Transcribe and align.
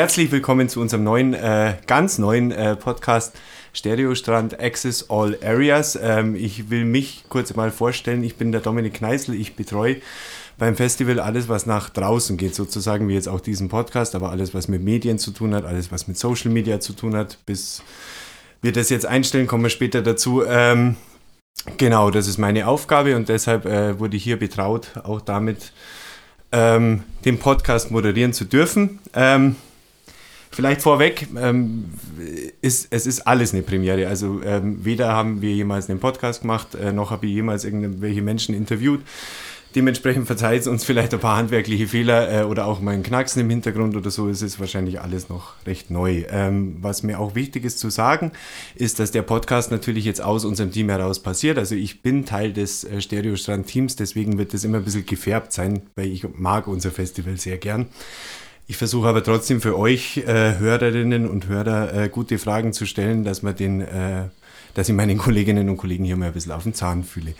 Herzlich 0.00 0.32
willkommen 0.32 0.66
zu 0.70 0.80
unserem 0.80 1.04
neuen, 1.04 1.34
äh, 1.34 1.74
ganz 1.86 2.16
neuen 2.16 2.52
äh, 2.52 2.74
Podcast 2.74 3.38
Stereostrand 3.74 4.58
Access 4.58 5.10
All 5.10 5.36
Areas. 5.44 5.94
Ähm, 6.02 6.34
ich 6.34 6.70
will 6.70 6.86
mich 6.86 7.24
kurz 7.28 7.54
mal 7.54 7.70
vorstellen. 7.70 8.24
Ich 8.24 8.36
bin 8.36 8.50
der 8.50 8.62
Dominik 8.62 8.94
Kneißl. 8.94 9.34
Ich 9.34 9.56
betreue 9.56 9.96
beim 10.56 10.74
Festival 10.74 11.20
alles, 11.20 11.50
was 11.50 11.66
nach 11.66 11.90
draußen 11.90 12.38
geht, 12.38 12.54
sozusagen 12.54 13.08
wie 13.08 13.12
jetzt 13.12 13.28
auch 13.28 13.40
diesen 13.40 13.68
Podcast, 13.68 14.14
aber 14.14 14.30
alles, 14.30 14.54
was 14.54 14.68
mit 14.68 14.82
Medien 14.82 15.18
zu 15.18 15.32
tun 15.32 15.54
hat, 15.54 15.66
alles, 15.66 15.92
was 15.92 16.08
mit 16.08 16.16
Social 16.16 16.50
Media 16.50 16.80
zu 16.80 16.94
tun 16.94 17.14
hat. 17.14 17.36
Bis 17.44 17.82
wir 18.62 18.72
das 18.72 18.88
jetzt 18.88 19.04
einstellen, 19.04 19.46
kommen 19.46 19.64
wir 19.64 19.68
später 19.68 20.00
dazu. 20.00 20.42
Ähm, 20.46 20.96
genau, 21.76 22.10
das 22.10 22.26
ist 22.26 22.38
meine 22.38 22.68
Aufgabe 22.68 23.16
und 23.16 23.28
deshalb 23.28 23.66
äh, 23.66 23.98
wurde 23.98 24.16
ich 24.16 24.24
hier 24.24 24.38
betraut, 24.38 24.92
auch 25.04 25.20
damit 25.20 25.72
ähm, 26.52 27.02
den 27.26 27.38
Podcast 27.38 27.90
moderieren 27.90 28.32
zu 28.32 28.46
dürfen. 28.46 28.98
Ähm, 29.12 29.56
Vielleicht 30.52 30.82
vorweg, 30.82 31.28
ähm, 31.36 31.84
ist, 32.60 32.88
es 32.90 33.06
ist 33.06 33.20
alles 33.26 33.52
eine 33.52 33.62
Premiere. 33.62 34.08
Also 34.08 34.42
ähm, 34.42 34.84
weder 34.84 35.12
haben 35.12 35.42
wir 35.42 35.52
jemals 35.52 35.88
einen 35.88 36.00
Podcast 36.00 36.42
gemacht, 36.42 36.74
äh, 36.74 36.92
noch 36.92 37.12
habe 37.12 37.26
ich 37.26 37.32
jemals 37.32 37.64
irgendwelche 37.64 38.20
Menschen 38.20 38.54
interviewt. 38.54 39.00
Dementsprechend 39.76 40.26
verzeiht 40.26 40.62
es 40.62 40.66
uns 40.66 40.84
vielleicht 40.84 41.14
ein 41.14 41.20
paar 41.20 41.36
handwerkliche 41.36 41.86
Fehler 41.86 42.40
äh, 42.40 42.44
oder 42.44 42.66
auch 42.66 42.80
mal 42.80 42.92
ein 42.92 43.04
Knacksen 43.04 43.42
im 43.42 43.50
Hintergrund 43.50 43.94
oder 43.94 44.10
so. 44.10 44.28
Es 44.28 44.42
ist 44.42 44.58
wahrscheinlich 44.58 45.00
alles 45.00 45.28
noch 45.28 45.54
recht 45.64 45.92
neu. 45.92 46.24
Ähm, 46.28 46.78
was 46.80 47.04
mir 47.04 47.20
auch 47.20 47.36
wichtig 47.36 47.64
ist 47.64 47.78
zu 47.78 47.88
sagen, 47.88 48.32
ist, 48.74 48.98
dass 48.98 49.12
der 49.12 49.22
Podcast 49.22 49.70
natürlich 49.70 50.04
jetzt 50.04 50.20
aus 50.20 50.44
unserem 50.44 50.72
Team 50.72 50.88
heraus 50.88 51.20
passiert. 51.20 51.56
Also 51.58 51.76
ich 51.76 52.02
bin 52.02 52.26
Teil 52.26 52.52
des 52.52 52.82
äh, 52.82 53.00
Stereostrand-Teams, 53.00 53.94
deswegen 53.94 54.38
wird 54.38 54.52
das 54.54 54.64
immer 54.64 54.78
ein 54.78 54.84
bisschen 54.84 55.06
gefärbt 55.06 55.52
sein, 55.52 55.82
weil 55.94 56.08
ich 56.08 56.26
mag 56.36 56.66
unser 56.66 56.90
Festival 56.90 57.36
sehr 57.36 57.58
gern. 57.58 57.86
Ich 58.70 58.76
versuche 58.76 59.08
aber 59.08 59.24
trotzdem 59.24 59.60
für 59.60 59.76
euch 59.76 60.18
äh, 60.18 60.56
Hörerinnen 60.58 61.28
und 61.28 61.48
Hörer 61.48 61.92
äh, 61.92 62.08
gute 62.08 62.38
Fragen 62.38 62.72
zu 62.72 62.86
stellen, 62.86 63.24
dass 63.24 63.42
man 63.42 63.56
den, 63.56 63.80
äh, 63.80 64.28
dass 64.74 64.88
ich 64.88 64.94
meinen 64.94 65.18
Kolleginnen 65.18 65.68
und 65.68 65.76
Kollegen 65.76 66.04
hier 66.04 66.14
mal 66.14 66.26
ein 66.26 66.32
bisschen 66.32 66.52
auf 66.52 66.62
den 66.62 66.72
Zahn 66.72 67.02
fühle. 67.02 67.34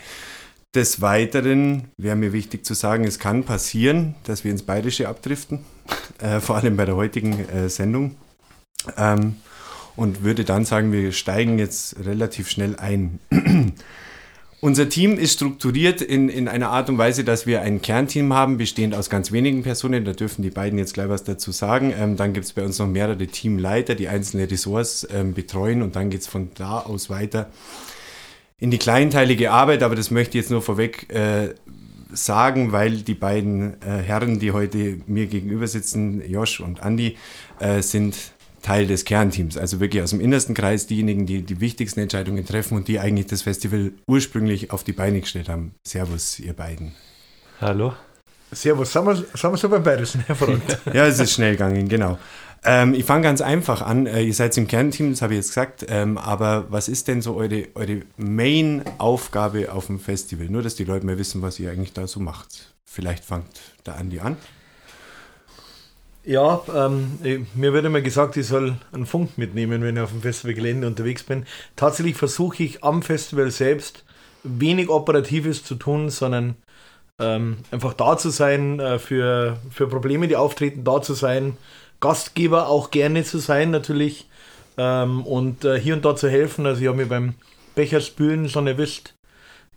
Des 0.75 0.99
Weiteren 0.99 1.85
wäre 1.95 2.17
mir 2.17 2.33
wichtig 2.33 2.65
zu 2.65 2.73
sagen, 2.73 3.05
es 3.05 3.17
kann 3.17 3.45
passieren, 3.45 4.15
dass 4.25 4.43
wir 4.43 4.51
ins 4.51 4.63
Bayerische 4.63 5.07
abdriften, 5.07 5.59
äh, 6.19 6.41
vor 6.41 6.57
allem 6.57 6.75
bei 6.75 6.83
der 6.83 6.97
heutigen 6.97 7.47
äh, 7.47 7.69
Sendung. 7.69 8.17
Ähm, 8.97 9.37
und 9.95 10.23
würde 10.25 10.43
dann 10.43 10.65
sagen, 10.65 10.91
wir 10.91 11.13
steigen 11.13 11.59
jetzt 11.59 11.95
relativ 12.03 12.49
schnell 12.49 12.75
ein. 12.75 13.21
Unser 14.63 14.89
Team 14.89 15.17
ist 15.17 15.33
strukturiert 15.33 16.03
in, 16.03 16.29
in 16.29 16.47
einer 16.47 16.69
Art 16.69 16.87
und 16.87 16.99
Weise, 16.99 17.23
dass 17.23 17.47
wir 17.47 17.63
ein 17.63 17.81
Kernteam 17.81 18.31
haben, 18.31 18.57
bestehend 18.57 18.93
aus 18.93 19.09
ganz 19.09 19.31
wenigen 19.31 19.63
Personen. 19.63 20.05
Da 20.05 20.13
dürfen 20.13 20.43
die 20.43 20.51
beiden 20.51 20.77
jetzt 20.77 20.93
gleich 20.93 21.09
was 21.09 21.23
dazu 21.23 21.51
sagen. 21.51 21.91
Ähm, 21.97 22.15
dann 22.15 22.31
gibt 22.33 22.45
es 22.45 22.53
bei 22.53 22.63
uns 22.63 22.77
noch 22.77 22.85
mehrere 22.85 23.25
Teamleiter, 23.25 23.95
die 23.95 24.07
einzelne 24.07 24.49
Ressorts 24.51 25.07
ähm, 25.11 25.33
betreuen 25.33 25.81
und 25.81 25.95
dann 25.95 26.11
geht 26.11 26.21
es 26.21 26.27
von 26.27 26.51
da 26.53 26.79
aus 26.79 27.09
weiter 27.09 27.49
in 28.59 28.69
die 28.69 28.77
kleinteilige 28.77 29.49
Arbeit. 29.49 29.81
Aber 29.81 29.95
das 29.95 30.11
möchte 30.11 30.37
ich 30.37 30.43
jetzt 30.43 30.51
nur 30.51 30.61
vorweg 30.61 31.11
äh, 31.11 31.55
sagen, 32.13 32.71
weil 32.71 32.97
die 32.97 33.15
beiden 33.15 33.81
äh, 33.81 34.03
Herren, 34.03 34.37
die 34.37 34.51
heute 34.51 34.99
mir 35.07 35.25
gegenüber 35.25 35.65
sitzen, 35.65 36.21
Josh 36.29 36.59
und 36.59 36.83
Andy, 36.83 37.17
äh, 37.59 37.81
sind 37.81 38.15
Teil 38.61 38.87
des 38.87 39.05
Kernteams, 39.05 39.57
also 39.57 39.79
wirklich 39.79 40.03
aus 40.03 40.11
dem 40.11 40.21
innersten 40.21 40.55
Kreis 40.55 40.87
diejenigen, 40.87 41.25
die 41.25 41.41
die 41.41 41.59
wichtigsten 41.59 41.99
Entscheidungen 41.99 42.45
treffen 42.45 42.77
und 42.77 42.87
die 42.87 42.99
eigentlich 42.99 43.27
das 43.27 43.41
Festival 43.41 43.91
ursprünglich 44.07 44.71
auf 44.71 44.83
die 44.83 44.93
Beine 44.93 45.21
gestellt 45.21 45.49
haben. 45.49 45.73
Servus, 45.83 46.39
ihr 46.39 46.53
beiden. 46.53 46.93
Hallo. 47.59 47.93
Servus, 48.51 48.91
sind 48.91 49.05
wir, 49.05 49.15
sind 49.15 49.43
wir 49.43 49.57
so 49.57 49.69
beim 49.69 49.83
Bayerischen, 49.83 50.23
Herr 50.25 50.35
Freund? 50.35 50.61
ja, 50.93 51.07
es 51.07 51.19
ist 51.19 51.31
schnell 51.31 51.53
gegangen, 51.53 51.87
genau. 51.87 52.19
Ähm, 52.63 52.93
ich 52.93 53.05
fange 53.05 53.23
ganz 53.23 53.41
einfach 53.41 53.81
an. 53.81 54.05
Äh, 54.05 54.21
ihr 54.23 54.33
seid 54.33 54.55
im 54.57 54.67
Kernteam, 54.67 55.11
das 55.11 55.21
habe 55.21 55.33
ich 55.33 55.37
jetzt 55.37 55.49
gesagt. 55.49 55.85
Ähm, 55.87 56.17
aber 56.17 56.65
was 56.69 56.89
ist 56.89 57.07
denn 57.07 57.21
so 57.21 57.35
eure, 57.35 57.67
eure 57.75 58.01
Main-Aufgabe 58.17 59.71
auf 59.71 59.87
dem 59.87 59.99
Festival? 59.99 60.47
Nur, 60.47 60.61
dass 60.61 60.75
die 60.75 60.83
Leute 60.83 61.05
mal 61.05 61.17
wissen, 61.17 61.41
was 61.41 61.59
ihr 61.59 61.71
eigentlich 61.71 61.93
da 61.93 62.05
so 62.07 62.19
macht. 62.19 62.73
Vielleicht 62.85 63.25
fangt 63.25 63.47
der 63.85 63.97
Andi 63.97 64.19
an. 64.19 64.37
Ja, 66.23 66.61
ähm, 66.73 67.17
mir 67.55 67.73
wird 67.73 67.85
immer 67.85 68.01
gesagt, 68.01 68.37
ich 68.37 68.45
soll 68.45 68.77
einen 68.91 69.07
Funk 69.07 69.39
mitnehmen, 69.39 69.81
wenn 69.81 69.95
ich 69.95 70.03
auf 70.03 70.11
dem 70.11 70.21
Festivalgelände 70.21 70.85
unterwegs 70.85 71.23
bin. 71.23 71.45
Tatsächlich 71.75 72.15
versuche 72.15 72.61
ich 72.61 72.83
am 72.83 73.01
Festival 73.01 73.49
selbst 73.49 74.03
wenig 74.43 74.89
Operatives 74.89 75.63
zu 75.63 75.75
tun, 75.75 76.11
sondern 76.11 76.55
ähm, 77.19 77.57
einfach 77.71 77.93
da 77.93 78.17
zu 78.17 78.29
sein, 78.29 78.79
äh, 78.79 78.99
für, 78.99 79.57
für 79.71 79.87
Probleme, 79.87 80.27
die 80.27 80.35
auftreten, 80.35 80.83
da 80.83 81.01
zu 81.01 81.13
sein, 81.15 81.57
Gastgeber 81.99 82.67
auch 82.67 82.91
gerne 82.91 83.23
zu 83.23 83.39
sein 83.39 83.71
natürlich 83.71 84.29
ähm, 84.77 85.25
und 85.25 85.65
äh, 85.65 85.79
hier 85.79 85.95
und 85.95 86.05
da 86.05 86.15
zu 86.15 86.29
helfen. 86.29 86.67
Also 86.67 86.81
ich 86.81 86.87
habe 86.87 86.97
mir 86.97 87.07
beim 87.07 87.33
Becherspülen 87.73 88.47
schon 88.47 88.67
erwischt, 88.67 89.13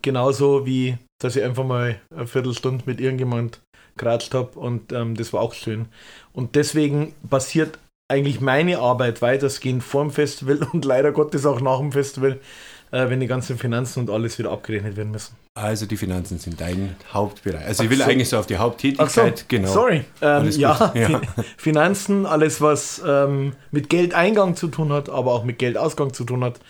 genauso 0.03 0.67
wie, 0.67 0.99
dass 1.23 1.37
ich 1.37 1.43
einfach 1.43 1.65
mal 1.65 2.01
eine 2.15 2.27
Viertelstunde 2.27 2.85
mit 2.87 3.01
irgendjemand 3.01 3.61
geratscht 3.97 4.35
habe 4.35 4.59
und 4.59 4.93
ähm, 4.93 5.15
das 5.15 5.33
war 5.33 5.41
auch 5.41 5.55
schön. 5.55 5.87
Und 6.33 6.55
deswegen 6.57 7.15
basiert 7.23 7.79
eigentlich 8.09 8.41
meine 8.41 8.79
Arbeit 8.79 9.23
weitestgehend 9.23 9.83
vor 9.83 10.03
dem 10.03 10.11
Festival 10.11 10.61
und 10.73 10.85
leider 10.85 11.13
Gottes 11.13 11.47
auch 11.47 11.61
nach 11.61 11.79
dem 11.79 11.93
Festival, 11.93 12.41
äh, 12.91 13.09
wenn 13.09 13.21
die 13.21 13.27
ganzen 13.27 13.59
Finanzen 13.59 14.01
und 14.01 14.11
alles 14.11 14.39
wieder 14.39 14.51
abgerechnet 14.51 14.97
werden 14.97 15.11
müssen. 15.11 15.37
Also 15.57 15.87
die 15.87 15.97
Finanzen 15.97 16.39
sind 16.39 16.61
dein 16.61 16.97
Hauptbereich. 17.13 17.65
Also 17.65 17.83
Ach 17.83 17.85
ich 17.85 17.91
will 17.91 17.99
so. 17.99 18.05
eigentlich 18.05 18.29
so 18.29 18.39
auf 18.39 18.47
die 18.47 18.57
Haupttätigkeit, 18.57 19.39
so. 19.39 19.45
genau. 19.49 19.69
Sorry. 19.69 20.05
Ähm, 20.21 20.51
ja, 20.51 20.93
ja. 20.95 21.21
Finanzen, 21.57 22.27
alles 22.27 22.61
was 22.61 23.01
ähm, 23.07 23.53
mit 23.71 23.89
Geldeingang 23.89 24.57
zu 24.57 24.69
tun 24.69 24.93
hat, 24.93 25.09
aber 25.09 25.33
auch 25.33 25.45
mit 25.45 25.59
Geldausgang 25.59 26.13
zu 26.13 26.25
tun 26.25 26.43
hat, 26.43 26.61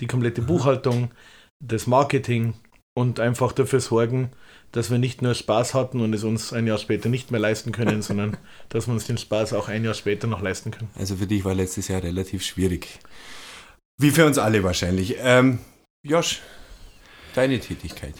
die 0.00 0.06
komplette 0.06 0.42
Buchhaltung, 0.42 1.12
das 1.60 1.86
Marketing 1.86 2.54
und 2.94 3.20
einfach 3.20 3.52
dafür 3.52 3.80
sorgen, 3.80 4.30
dass 4.72 4.90
wir 4.90 4.98
nicht 4.98 5.22
nur 5.22 5.34
Spaß 5.34 5.74
hatten 5.74 6.00
und 6.00 6.14
es 6.14 6.24
uns 6.24 6.52
ein 6.52 6.66
Jahr 6.66 6.78
später 6.78 7.08
nicht 7.08 7.30
mehr 7.30 7.40
leisten 7.40 7.72
können, 7.72 8.02
sondern 8.02 8.36
dass 8.70 8.88
wir 8.88 8.94
uns 8.94 9.06
den 9.06 9.18
Spaß 9.18 9.52
auch 9.52 9.68
ein 9.68 9.84
Jahr 9.84 9.94
später 9.94 10.26
noch 10.26 10.42
leisten 10.42 10.70
können. 10.70 10.90
Also 10.98 11.16
für 11.16 11.26
dich 11.26 11.44
war 11.44 11.54
letztes 11.54 11.88
Jahr 11.88 12.02
relativ 12.02 12.42
schwierig. 12.42 12.98
Wie 13.98 14.10
für 14.10 14.26
uns 14.26 14.38
alle 14.38 14.64
wahrscheinlich. 14.64 15.16
Ähm, 15.20 15.58
Josh, 16.02 16.40
deine 17.34 17.60
Tätigkeit. 17.60 18.14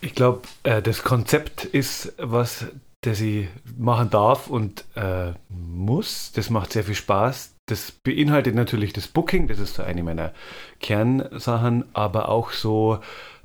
Ich 0.00 0.14
glaube, 0.14 0.42
äh, 0.62 0.80
das 0.80 1.02
Konzept 1.02 1.64
ist 1.64 2.12
was, 2.18 2.66
das 3.00 3.20
ich 3.20 3.48
machen 3.76 4.10
darf 4.10 4.48
und 4.48 4.84
äh, 4.94 5.32
muss. 5.48 6.30
Das 6.32 6.50
macht 6.50 6.72
sehr 6.72 6.84
viel 6.84 6.94
Spaß. 6.94 7.54
Das 7.66 7.90
beinhaltet 7.90 8.54
natürlich 8.54 8.92
das 8.92 9.08
Booking, 9.08 9.48
das 9.48 9.58
ist 9.58 9.74
so 9.74 9.82
eine 9.82 10.02
meiner 10.02 10.32
Kernsachen, 10.80 11.84
aber 11.92 12.28
auch 12.28 12.52
so 12.52 13.00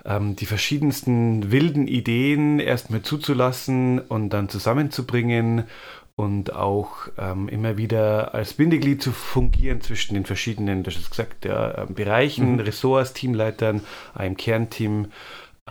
ähm, 0.06 0.36
die 0.36 0.46
verschiedensten 0.46 1.52
wilden 1.52 1.88
Ideen 1.88 2.60
erstmal 2.60 3.02
zuzulassen 3.02 4.00
und 4.00 4.30
dann 4.30 4.50
zusammenzubringen 4.50 5.66
und 6.16 6.54
auch 6.54 7.08
ähm, 7.18 7.50
immer 7.50 7.78
wieder 7.78 8.36
als 8.36 8.54
Bindeglied 8.54 9.02
zu 9.02 9.12
fungieren 9.12 9.82
zwischen 9.82 10.14
den 10.14 10.26
verschiedenen, 10.26 10.84
das 10.84 10.96
ist 10.96 11.10
gesagt, 11.10 11.46
ja, 11.46 11.78
ähm, 11.80 11.96
Bereichen, 11.96 12.54
mhm. 12.54 12.60
Ressorts, 12.60 13.14
Teamleitern, 13.14 13.82
einem 14.14 14.38
Kernteam. 14.38 15.08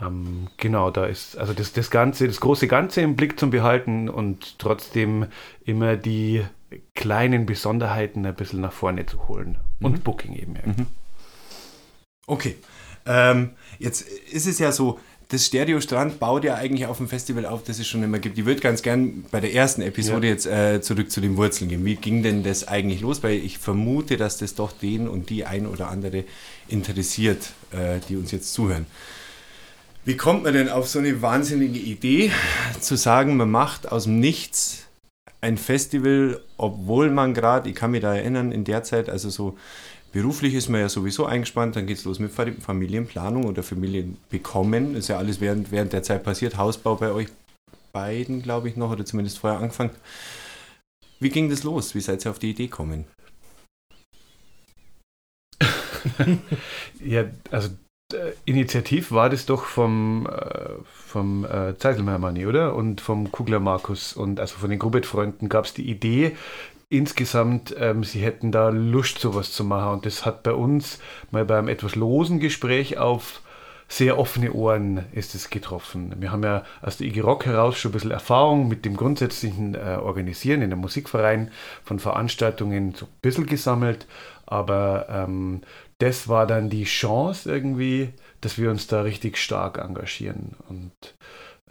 Ähm, 0.01 0.47
genau, 0.57 0.89
da 0.91 1.05
ist 1.05 1.37
also 1.37 1.53
das, 1.53 1.71
das 1.71 1.91
Ganze, 1.91 2.27
das 2.27 2.41
große 2.41 2.67
Ganze 2.67 3.01
im 3.01 3.15
Blick 3.15 3.39
zum 3.39 3.51
Behalten 3.51 4.09
und 4.09 4.59
trotzdem 4.59 5.27
immer 5.63 5.95
die 5.95 6.43
kleinen 6.95 7.45
Besonderheiten 7.45 8.25
ein 8.25 8.35
bisschen 8.35 8.61
nach 8.61 8.73
vorne 8.73 9.05
zu 9.05 9.27
holen. 9.27 9.57
Mhm. 9.79 9.85
Und 9.85 10.03
Booking 10.03 10.33
eben. 10.35 10.55
Ja. 10.55 10.61
Mhm. 10.65 10.87
Okay. 12.27 12.55
Ähm, 13.05 13.51
jetzt 13.79 14.01
ist 14.31 14.47
es 14.47 14.59
ja 14.59 14.71
so, 14.71 14.99
das 15.29 15.47
Stereo 15.47 15.81
Strand 15.81 16.19
baut 16.19 16.43
ja 16.43 16.55
eigentlich 16.55 16.85
auf 16.85 16.97
dem 16.97 17.07
Festival 17.07 17.45
auf, 17.45 17.63
das 17.63 17.79
es 17.79 17.87
schon 17.87 18.03
immer 18.03 18.19
gibt. 18.19 18.37
Ich 18.37 18.45
würde 18.45 18.61
ganz 18.61 18.83
gern 18.83 19.25
bei 19.31 19.39
der 19.39 19.53
ersten 19.53 19.81
Episode 19.81 20.27
ja. 20.27 20.33
jetzt 20.33 20.45
äh, 20.45 20.81
zurück 20.81 21.09
zu 21.09 21.21
den 21.21 21.37
Wurzeln 21.37 21.69
gehen. 21.69 21.83
Wie 21.85 21.95
ging 21.95 22.21
denn 22.21 22.43
das 22.43 22.67
eigentlich 22.67 23.01
los? 23.01 23.23
Weil 23.23 23.37
ich 23.37 23.57
vermute, 23.57 24.17
dass 24.17 24.37
das 24.37 24.53
doch 24.53 24.71
den 24.71 25.07
und 25.07 25.29
die 25.29 25.45
ein 25.45 25.65
oder 25.65 25.89
andere 25.89 26.25
interessiert, 26.67 27.53
äh, 27.71 27.99
die 28.07 28.15
uns 28.15 28.31
jetzt 28.31 28.53
zuhören. 28.53 28.85
Wie 30.05 30.17
kommt 30.17 30.43
man 30.43 30.53
denn 30.53 30.69
auf 30.69 30.87
so 30.87 30.99
eine 30.99 31.21
wahnsinnige 31.21 31.79
Idee, 31.79 32.31
zu 32.79 32.95
sagen, 32.95 33.37
man 33.37 33.49
macht 33.49 33.91
aus 33.91 34.03
dem 34.03 34.19
Nichts 34.19 34.83
ein 35.39 35.57
Festival, 35.57 36.41
obwohl 36.57 37.09
man 37.09 37.33
gerade, 37.33 37.69
ich 37.69 37.75
kann 37.75 37.91
mich 37.91 38.01
da 38.01 38.13
erinnern, 38.13 38.51
in 38.51 38.65
der 38.65 38.83
Zeit, 38.83 39.09
also 39.09 39.29
so 39.29 39.57
Beruflich 40.13 40.53
ist 40.53 40.69
man 40.69 40.79
ja 40.79 40.89
sowieso 40.89 41.25
eingespannt, 41.25 41.75
dann 41.75 41.87
geht 41.87 41.97
es 41.97 42.05
los 42.05 42.19
mit 42.19 42.31
Familienplanung 42.31 43.45
oder 43.45 43.63
Familienbekommen. 43.63 44.95
Ist 44.95 45.07
ja 45.07 45.17
alles 45.17 45.41
während, 45.41 45.71
während 45.71 45.91
der 45.91 46.03
Zeit 46.03 46.23
passiert. 46.23 46.55
Hausbau 46.55 46.95
bei 46.95 47.11
euch 47.11 47.29
beiden, 47.91 48.43
glaube 48.43 48.69
ich, 48.69 48.75
noch, 48.75 48.91
oder 48.91 49.05
zumindest 49.05 49.39
vorher 49.39 49.59
angefangen. 49.59 49.89
Wie 51.19 51.29
ging 51.29 51.49
das 51.49 51.63
los? 51.63 51.95
Wie 51.95 51.99
seid 51.99 52.23
ihr 52.25 52.29
auf 52.29 52.37
die 52.37 52.51
Idee 52.51 52.67
gekommen? 52.67 53.05
ja, 57.03 57.25
also 57.49 57.69
äh, 58.13 58.33
initiativ 58.45 59.11
war 59.11 59.31
das 59.31 59.47
doch 59.47 59.65
vom, 59.65 60.27
äh, 60.27 60.69
vom 60.93 61.43
äh, 61.45 61.75
Zeiselmeier 61.77 62.19
Manni, 62.19 62.45
oder? 62.45 62.75
Und 62.75 63.01
vom 63.01 63.31
Kugler 63.31 63.59
Markus 63.59 64.13
und 64.13 64.39
also 64.39 64.57
von 64.57 64.69
den 64.69 64.77
Grubet-Freunden 64.77 65.49
gab 65.49 65.65
es 65.65 65.73
die 65.73 65.89
Idee, 65.89 66.37
insgesamt, 66.89 67.75
ähm, 67.77 68.03
sie 68.03 68.21
hätten 68.21 68.51
da 68.51 68.69
Lust, 68.69 69.19
sowas 69.19 69.51
zu 69.51 69.63
machen. 69.63 69.93
Und 69.93 70.05
das 70.05 70.25
hat 70.25 70.43
bei 70.43 70.53
uns 70.53 70.99
mal 71.31 71.45
beim 71.45 71.67
etwas 71.67 71.95
losen 71.95 72.39
Gespräch 72.39 72.97
auf 72.97 73.41
sehr 73.87 74.17
offene 74.17 74.53
Ohren 74.53 75.05
ist 75.11 75.35
es 75.35 75.49
getroffen. 75.49 76.15
Wir 76.19 76.31
haben 76.31 76.43
ja 76.43 76.63
aus 76.81 76.97
der 76.97 77.07
IG 77.07 77.19
Rock 77.19 77.45
heraus 77.45 77.77
schon 77.77 77.91
ein 77.91 77.93
bisschen 77.93 78.11
Erfahrung 78.11 78.67
mit 78.67 78.85
dem 78.85 78.97
grundsätzlichen 78.97 79.75
äh, 79.75 79.99
Organisieren 80.01 80.61
in 80.61 80.69
der 80.69 80.77
Musikverein 80.77 81.51
von 81.83 81.99
Veranstaltungen 81.99 82.95
so 82.95 83.05
ein 83.05 83.11
bisschen 83.21 83.45
gesammelt, 83.45 84.07
aber 84.45 85.07
ähm, 85.09 85.61
das 85.99 86.27
war 86.27 86.47
dann 86.47 86.69
die 86.69 86.85
Chance 86.85 87.51
irgendwie, 87.51 88.13
dass 88.41 88.57
wir 88.57 88.71
uns 88.71 88.87
da 88.87 89.01
richtig 89.01 89.37
stark 89.37 89.77
engagieren. 89.77 90.55
Und 90.69 91.15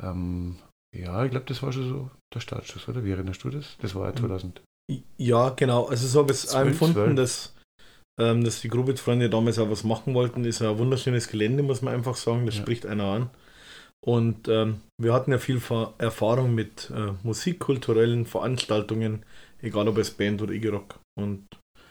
ähm, 0.01 0.57
ja, 0.95 1.25
ich 1.25 1.31
glaube, 1.31 1.47
das 1.47 1.63
war 1.63 1.73
schon 1.73 1.89
so 1.89 2.11
der 2.33 2.41
Startschuss, 2.41 2.89
oder? 2.89 3.05
Wie 3.05 3.11
erinnerst 3.11 3.43
du 3.45 3.51
das? 3.51 3.77
Das 3.81 3.95
war 3.95 4.07
ja 4.07 4.15
2000. 4.15 4.63
Ja, 5.17 5.51
genau. 5.51 5.87
Also 5.87 6.07
so 6.07 6.21
habe 6.21 6.33
ich 6.33 6.45
es 6.45 6.55
empfunden, 6.55 7.17
dass, 7.17 7.55
ähm, 8.21 8.45
dass 8.45 8.61
die 8.61 8.69
Grubitz-Freunde 8.69 9.31
damals 9.31 9.59
auch 9.59 9.71
was 9.71 9.85
machen 9.85 10.15
wollten. 10.15 10.45
Ist 10.45 10.63
ein 10.63 10.79
wunderschönes 10.79 11.29
Gelände, 11.29 11.63
muss 11.63 11.83
man 11.83 11.95
einfach 11.95 12.17
sagen. 12.17 12.47
Das 12.47 12.57
ja. 12.57 12.63
spricht 12.63 12.87
einer 12.87 13.05
an. 13.05 13.31
Und 14.05 14.49
ähm, 14.49 14.81
wir 15.01 15.13
hatten 15.13 15.31
ja 15.31 15.39
viel 15.39 15.61
Erfahrung 15.99 16.55
mit 16.55 16.91
äh, 16.91 17.13
musikkulturellen 17.23 18.27
Veranstaltungen, 18.27 19.25
egal 19.61 19.87
ob 19.87 19.99
es 19.99 20.11
Band 20.11 20.43
oder 20.43 20.53
Igerock. 20.53 20.99
Und 21.17 21.47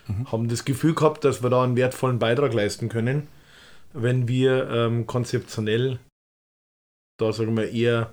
mhm. 0.08 0.30
haben 0.30 0.50
das 0.50 0.66
Gefühl 0.66 0.94
gehabt, 0.94 1.24
dass 1.24 1.42
wir 1.42 1.50
da 1.50 1.64
einen 1.64 1.78
wertvollen 1.78 2.20
Beitrag 2.20 2.54
leisten 2.54 2.90
können, 2.90 3.28
wenn 3.94 4.28
wir 4.28 4.70
ähm, 4.70 5.08
konzeptionell 5.08 6.00
da 7.22 7.32
sagen 7.32 7.56
wir 7.56 7.70
eher 7.70 8.12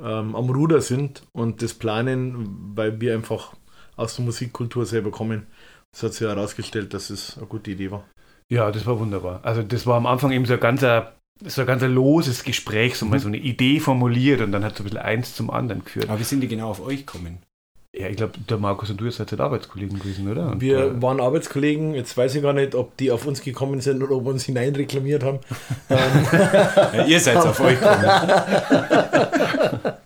ähm, 0.00 0.34
am 0.34 0.50
Ruder 0.50 0.80
sind 0.80 1.22
und 1.32 1.62
das 1.62 1.74
planen, 1.74 2.74
weil 2.76 3.00
wir 3.00 3.14
einfach 3.14 3.54
aus 3.96 4.16
der 4.16 4.24
Musikkultur 4.24 4.86
selber 4.86 5.10
kommen. 5.10 5.46
Das 5.92 6.02
hat 6.02 6.12
sich 6.14 6.26
herausgestellt, 6.26 6.92
dass 6.94 7.10
es 7.10 7.36
eine 7.36 7.46
gute 7.46 7.70
Idee 7.70 7.90
war. 7.90 8.04
Ja, 8.50 8.70
das 8.70 8.84
war 8.86 8.98
wunderbar. 8.98 9.40
Also 9.42 9.62
das 9.62 9.86
war 9.86 9.96
am 9.96 10.06
Anfang 10.06 10.32
eben 10.32 10.44
so 10.44 10.54
ein 10.54 10.60
ganzer, 10.60 11.14
so 11.44 11.60
ein 11.60 11.66
ganz 11.66 11.82
loses 11.82 12.44
Gespräch, 12.44 12.96
so 12.96 13.04
mhm. 13.04 13.10
mal 13.12 13.20
so 13.20 13.28
eine 13.28 13.38
Idee 13.38 13.80
formuliert 13.80 14.40
und 14.40 14.52
dann 14.52 14.64
hat 14.64 14.76
so 14.76 14.82
ein 14.82 14.84
bisschen 14.84 15.00
eins 15.00 15.34
zum 15.34 15.50
anderen 15.50 15.84
geführt. 15.84 16.08
Aber 16.08 16.18
wie 16.18 16.24
sind 16.24 16.40
die 16.40 16.48
genau 16.48 16.70
auf 16.70 16.84
euch 16.84 17.06
gekommen? 17.06 17.38
Ja, 17.96 18.08
ich 18.08 18.16
glaube, 18.16 18.32
der 18.50 18.58
Markus 18.58 18.90
und 18.90 19.00
du 19.00 19.08
seid 19.08 19.30
halt 19.30 19.40
Arbeitskollegen 19.40 20.00
gewesen, 20.00 20.28
oder? 20.28 20.50
Und 20.50 20.60
wir 20.60 20.78
äh, 20.78 21.00
waren 21.02 21.20
Arbeitskollegen. 21.20 21.94
Jetzt 21.94 22.16
weiß 22.16 22.34
ich 22.34 22.42
gar 22.42 22.52
nicht, 22.52 22.74
ob 22.74 22.96
die 22.96 23.12
auf 23.12 23.24
uns 23.24 23.40
gekommen 23.40 23.80
sind 23.80 24.02
oder 24.02 24.16
ob 24.16 24.24
wir 24.24 24.32
uns 24.32 24.44
hineinreklamiert 24.44 25.22
haben. 25.22 25.38
ja, 25.88 27.04
ihr 27.06 27.20
seid 27.20 27.36
auf 27.36 27.60
euch 27.60 27.78
gekommen. 27.78 28.04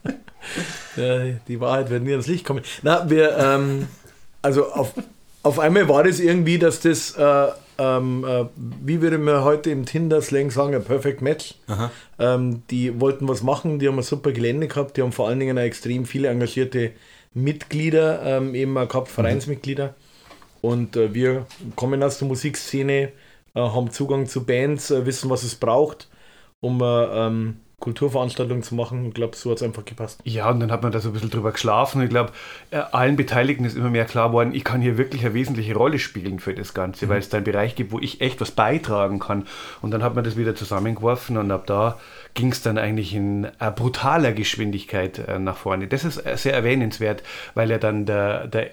ja, 0.98 1.34
die 1.46 1.60
Wahrheit 1.60 1.90
wird 1.90 2.02
nie 2.02 2.12
ans 2.12 2.26
Licht 2.26 2.44
kommen. 2.44 2.62
Na, 2.82 3.08
wir, 3.08 3.36
ähm, 3.36 3.88
also 4.42 4.70
auf, 4.72 4.94
auf 5.42 5.58
einmal 5.58 5.88
war 5.88 6.04
das 6.04 6.20
irgendwie, 6.20 6.58
dass 6.58 6.80
das, 6.80 7.12
äh, 7.16 7.48
ähm, 7.78 8.24
äh, 8.24 8.44
wie 8.56 9.00
würde 9.00 9.18
man 9.18 9.44
heute 9.44 9.70
im 9.70 9.86
Tinder-Slang 9.86 10.50
sagen, 10.50 10.74
ein 10.74 10.84
Perfect 10.84 11.22
Match. 11.22 11.54
Ähm, 12.18 12.62
die 12.70 13.00
wollten 13.00 13.28
was 13.28 13.42
machen, 13.42 13.78
die 13.78 13.88
haben 13.88 13.98
ein 13.98 14.02
super 14.02 14.32
Gelände 14.32 14.68
gehabt, 14.68 14.96
die 14.96 15.02
haben 15.02 15.12
vor 15.12 15.28
allen 15.28 15.38
Dingen 15.38 15.58
auch 15.58 15.62
extrem 15.62 16.04
viele 16.06 16.28
engagierte 16.28 16.92
Mitglieder, 17.34 18.22
ähm, 18.24 18.54
eben 18.54 18.74
gehabt, 18.74 19.08
Vereinsmitglieder. 19.08 19.94
Und 20.60 20.96
äh, 20.96 21.14
wir 21.14 21.46
kommen 21.76 22.02
aus 22.02 22.18
der 22.18 22.28
Musikszene, 22.28 23.12
äh, 23.54 23.60
haben 23.60 23.90
Zugang 23.90 24.26
zu 24.26 24.44
Bands, 24.44 24.90
äh, 24.90 25.06
wissen, 25.06 25.30
was 25.30 25.44
es 25.44 25.54
braucht, 25.54 26.08
um 26.60 26.80
äh, 26.82 26.84
ähm, 26.84 27.60
Kulturveranstaltungen 27.80 28.64
zu 28.64 28.74
machen. 28.74 29.06
Ich 29.06 29.14
glaube, 29.14 29.36
so 29.36 29.50
hat 29.50 29.58
es 29.58 29.62
einfach 29.62 29.84
gepasst. 29.84 30.20
Ja, 30.24 30.50
und 30.50 30.58
dann 30.58 30.72
hat 30.72 30.82
man 30.82 30.90
da 30.90 30.98
so 30.98 31.10
ein 31.10 31.12
bisschen 31.12 31.30
drüber 31.30 31.52
geschlafen. 31.52 32.02
Ich 32.02 32.10
glaube, 32.10 32.32
äh, 32.70 32.78
allen 32.78 33.14
Beteiligten 33.14 33.64
ist 33.64 33.76
immer 33.76 33.90
mehr 33.90 34.04
klar 34.04 34.28
geworden, 34.28 34.52
ich 34.52 34.64
kann 34.64 34.80
hier 34.80 34.98
wirklich 34.98 35.24
eine 35.24 35.34
wesentliche 35.34 35.74
Rolle 35.74 36.00
spielen 36.00 36.40
für 36.40 36.54
das 36.54 36.74
Ganze, 36.74 37.06
mhm. 37.06 37.10
weil 37.10 37.18
es 37.20 37.28
da 37.28 37.36
einen 37.36 37.44
Bereich 37.44 37.76
gibt, 37.76 37.92
wo 37.92 38.00
ich 38.00 38.20
echt 38.20 38.40
was 38.40 38.50
beitragen 38.50 39.20
kann. 39.20 39.46
Und 39.80 39.92
dann 39.92 40.02
hat 40.02 40.16
man 40.16 40.24
das 40.24 40.36
wieder 40.36 40.56
zusammengeworfen 40.56 41.36
und 41.36 41.50
ab 41.52 41.66
da 41.66 41.98
ging 42.34 42.50
es 42.50 42.62
dann 42.62 42.78
eigentlich 42.78 43.14
in 43.14 43.44
äh, 43.44 43.70
brutaler 43.74 44.32
Geschwindigkeit 44.32 45.18
äh, 45.18 45.38
nach 45.38 45.56
vorne. 45.56 45.86
Das 45.86 46.04
ist 46.04 46.22
sehr 46.36 46.54
erwähnenswert, 46.54 47.22
weil 47.54 47.70
ja 47.70 47.78
dann 47.78 48.06
der, 48.06 48.48
der 48.48 48.70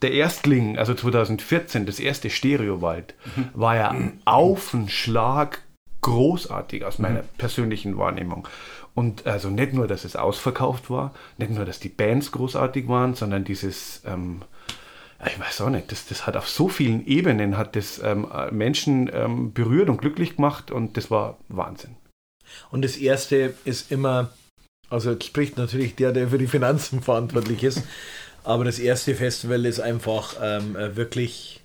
der 0.00 0.12
Erstling, 0.12 0.78
also 0.78 0.94
2014, 0.94 1.86
das 1.86 1.98
erste 1.98 2.30
Stereowald, 2.30 3.14
mhm. 3.34 3.48
war 3.52 3.76
ja 3.76 3.94
auf 4.24 4.70
den 4.70 4.88
Schlag 4.88 5.60
großartig 6.02 6.84
aus 6.84 6.98
meiner 6.98 7.22
mhm. 7.22 7.28
persönlichen 7.38 7.96
Wahrnehmung. 7.96 8.46
Und 8.94 9.26
also 9.26 9.48
nicht 9.48 9.72
nur, 9.72 9.86
dass 9.86 10.04
es 10.04 10.16
ausverkauft 10.16 10.90
war, 10.90 11.14
nicht 11.38 11.50
nur, 11.50 11.64
dass 11.64 11.80
die 11.80 11.88
Bands 11.88 12.30
großartig 12.32 12.88
waren, 12.88 13.14
sondern 13.14 13.44
dieses, 13.44 14.02
ähm, 14.04 14.42
ich 15.26 15.40
weiß 15.40 15.62
auch 15.62 15.70
nicht, 15.70 15.90
das, 15.90 16.06
das 16.06 16.26
hat 16.26 16.36
auf 16.36 16.48
so 16.48 16.68
vielen 16.68 17.06
Ebenen 17.06 17.56
hat 17.56 17.74
das 17.74 18.00
ähm, 18.04 18.26
Menschen 18.50 19.10
ähm, 19.12 19.52
berührt 19.52 19.88
und 19.88 19.98
glücklich 19.98 20.36
gemacht 20.36 20.70
und 20.70 20.96
das 20.96 21.10
war 21.10 21.38
Wahnsinn. 21.48 21.96
Und 22.70 22.82
das 22.82 22.96
erste 22.96 23.54
ist 23.64 23.90
immer, 23.90 24.30
also 24.90 25.18
spricht 25.18 25.56
natürlich 25.56 25.94
der, 25.94 26.12
der 26.12 26.28
für 26.28 26.38
die 26.38 26.46
Finanzen 26.46 27.00
verantwortlich 27.00 27.62
ist, 27.62 27.82
aber 28.44 28.64
das 28.64 28.78
erste 28.78 29.14
Festival 29.14 29.64
ist 29.64 29.80
einfach 29.80 30.34
ähm, 30.42 30.76
äh, 30.76 30.96
wirklich 30.96 31.62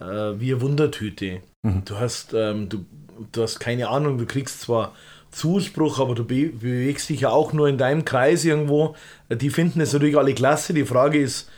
äh, 0.00 0.04
wie 0.04 0.52
eine 0.52 0.60
Wundertüte. 0.60 1.40
Mhm. 1.62 1.84
Du 1.86 1.98
hast, 1.98 2.34
ähm, 2.34 2.68
du 2.68 2.84
du 3.32 3.42
hast 3.42 3.60
keine 3.60 3.88
Ahnung, 3.88 4.18
du 4.18 4.26
kriegst 4.26 4.60
zwar 4.60 4.92
Zuspruch, 5.30 5.98
aber 5.98 6.14
du 6.14 6.24
be 6.24 6.50
bewegst 6.50 7.08
dich 7.08 7.20
ja 7.20 7.30
auch 7.30 7.52
nur 7.52 7.68
in 7.68 7.78
deinem 7.78 8.04
Kreis 8.04 8.44
irgendwo. 8.44 8.94
Die 9.30 9.50
finden 9.50 9.80
es 9.80 9.92
natürlich 9.92 10.16
alle 10.16 10.34
klasse. 10.34 10.74
Die 10.74 10.84
Frage 10.84 11.18
ist, 11.18 11.48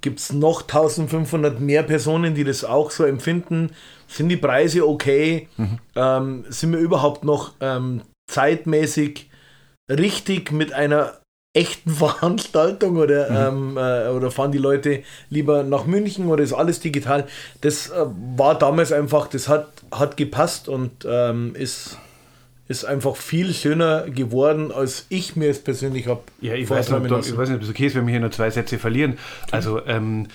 gibt 0.00 0.18
es 0.18 0.32
noch 0.32 0.62
1500 0.62 1.60
mehr 1.60 1.84
Personen, 1.84 2.34
die 2.34 2.44
das 2.44 2.64
auch 2.64 2.90
so 2.90 3.04
empfinden? 3.04 3.70
Sind 4.08 4.28
die 4.28 4.36
Preise 4.36 4.86
okay? 4.86 5.48
Mhm. 5.56 5.78
Ähm, 5.94 6.44
sind 6.48 6.72
wir 6.72 6.80
überhaupt 6.80 7.24
noch 7.24 7.52
ähm, 7.60 8.02
zeitmäßig 8.26 9.30
richtig 9.88 10.52
mit 10.52 10.72
einer 10.72 11.21
echten 11.54 11.90
Veranstaltung 11.94 12.96
oder, 12.96 13.50
mhm. 13.50 13.76
ähm, 13.76 13.76
äh, 13.76 14.08
oder 14.08 14.30
fahren 14.30 14.52
die 14.52 14.58
Leute 14.58 15.02
lieber 15.30 15.62
nach 15.62 15.86
München 15.86 16.26
oder 16.26 16.42
ist 16.42 16.52
alles 16.52 16.80
digital? 16.80 17.26
Das 17.60 17.90
äh, 17.90 18.06
war 18.36 18.58
damals 18.58 18.92
einfach, 18.92 19.26
das 19.28 19.48
hat 19.48 19.68
hat 19.92 20.16
gepasst 20.16 20.68
und 20.68 21.06
ähm, 21.08 21.54
ist, 21.54 21.98
ist 22.68 22.84
einfach 22.84 23.16
viel 23.16 23.52
schöner 23.52 24.08
geworden, 24.08 24.72
als 24.72 25.06
ich 25.10 25.36
mir 25.36 25.50
es 25.50 25.62
persönlich 25.62 26.06
habe. 26.06 26.22
Ja, 26.40 26.54
ich 26.54 26.68
weiß, 26.68 26.90
nicht, 26.90 27.04
ich 27.04 27.36
weiß 27.36 27.48
nicht, 27.50 27.56
ob 27.56 27.62
es 27.62 27.70
okay 27.70 27.86
ist, 27.86 27.94
wenn 27.94 28.06
wir 28.06 28.12
hier 28.12 28.20
nur 28.20 28.30
zwei 28.30 28.50
Sätze 28.50 28.78
verlieren. 28.78 29.18
Also, 29.50 29.84
ähm, 29.86 30.24
äh, 30.24 30.28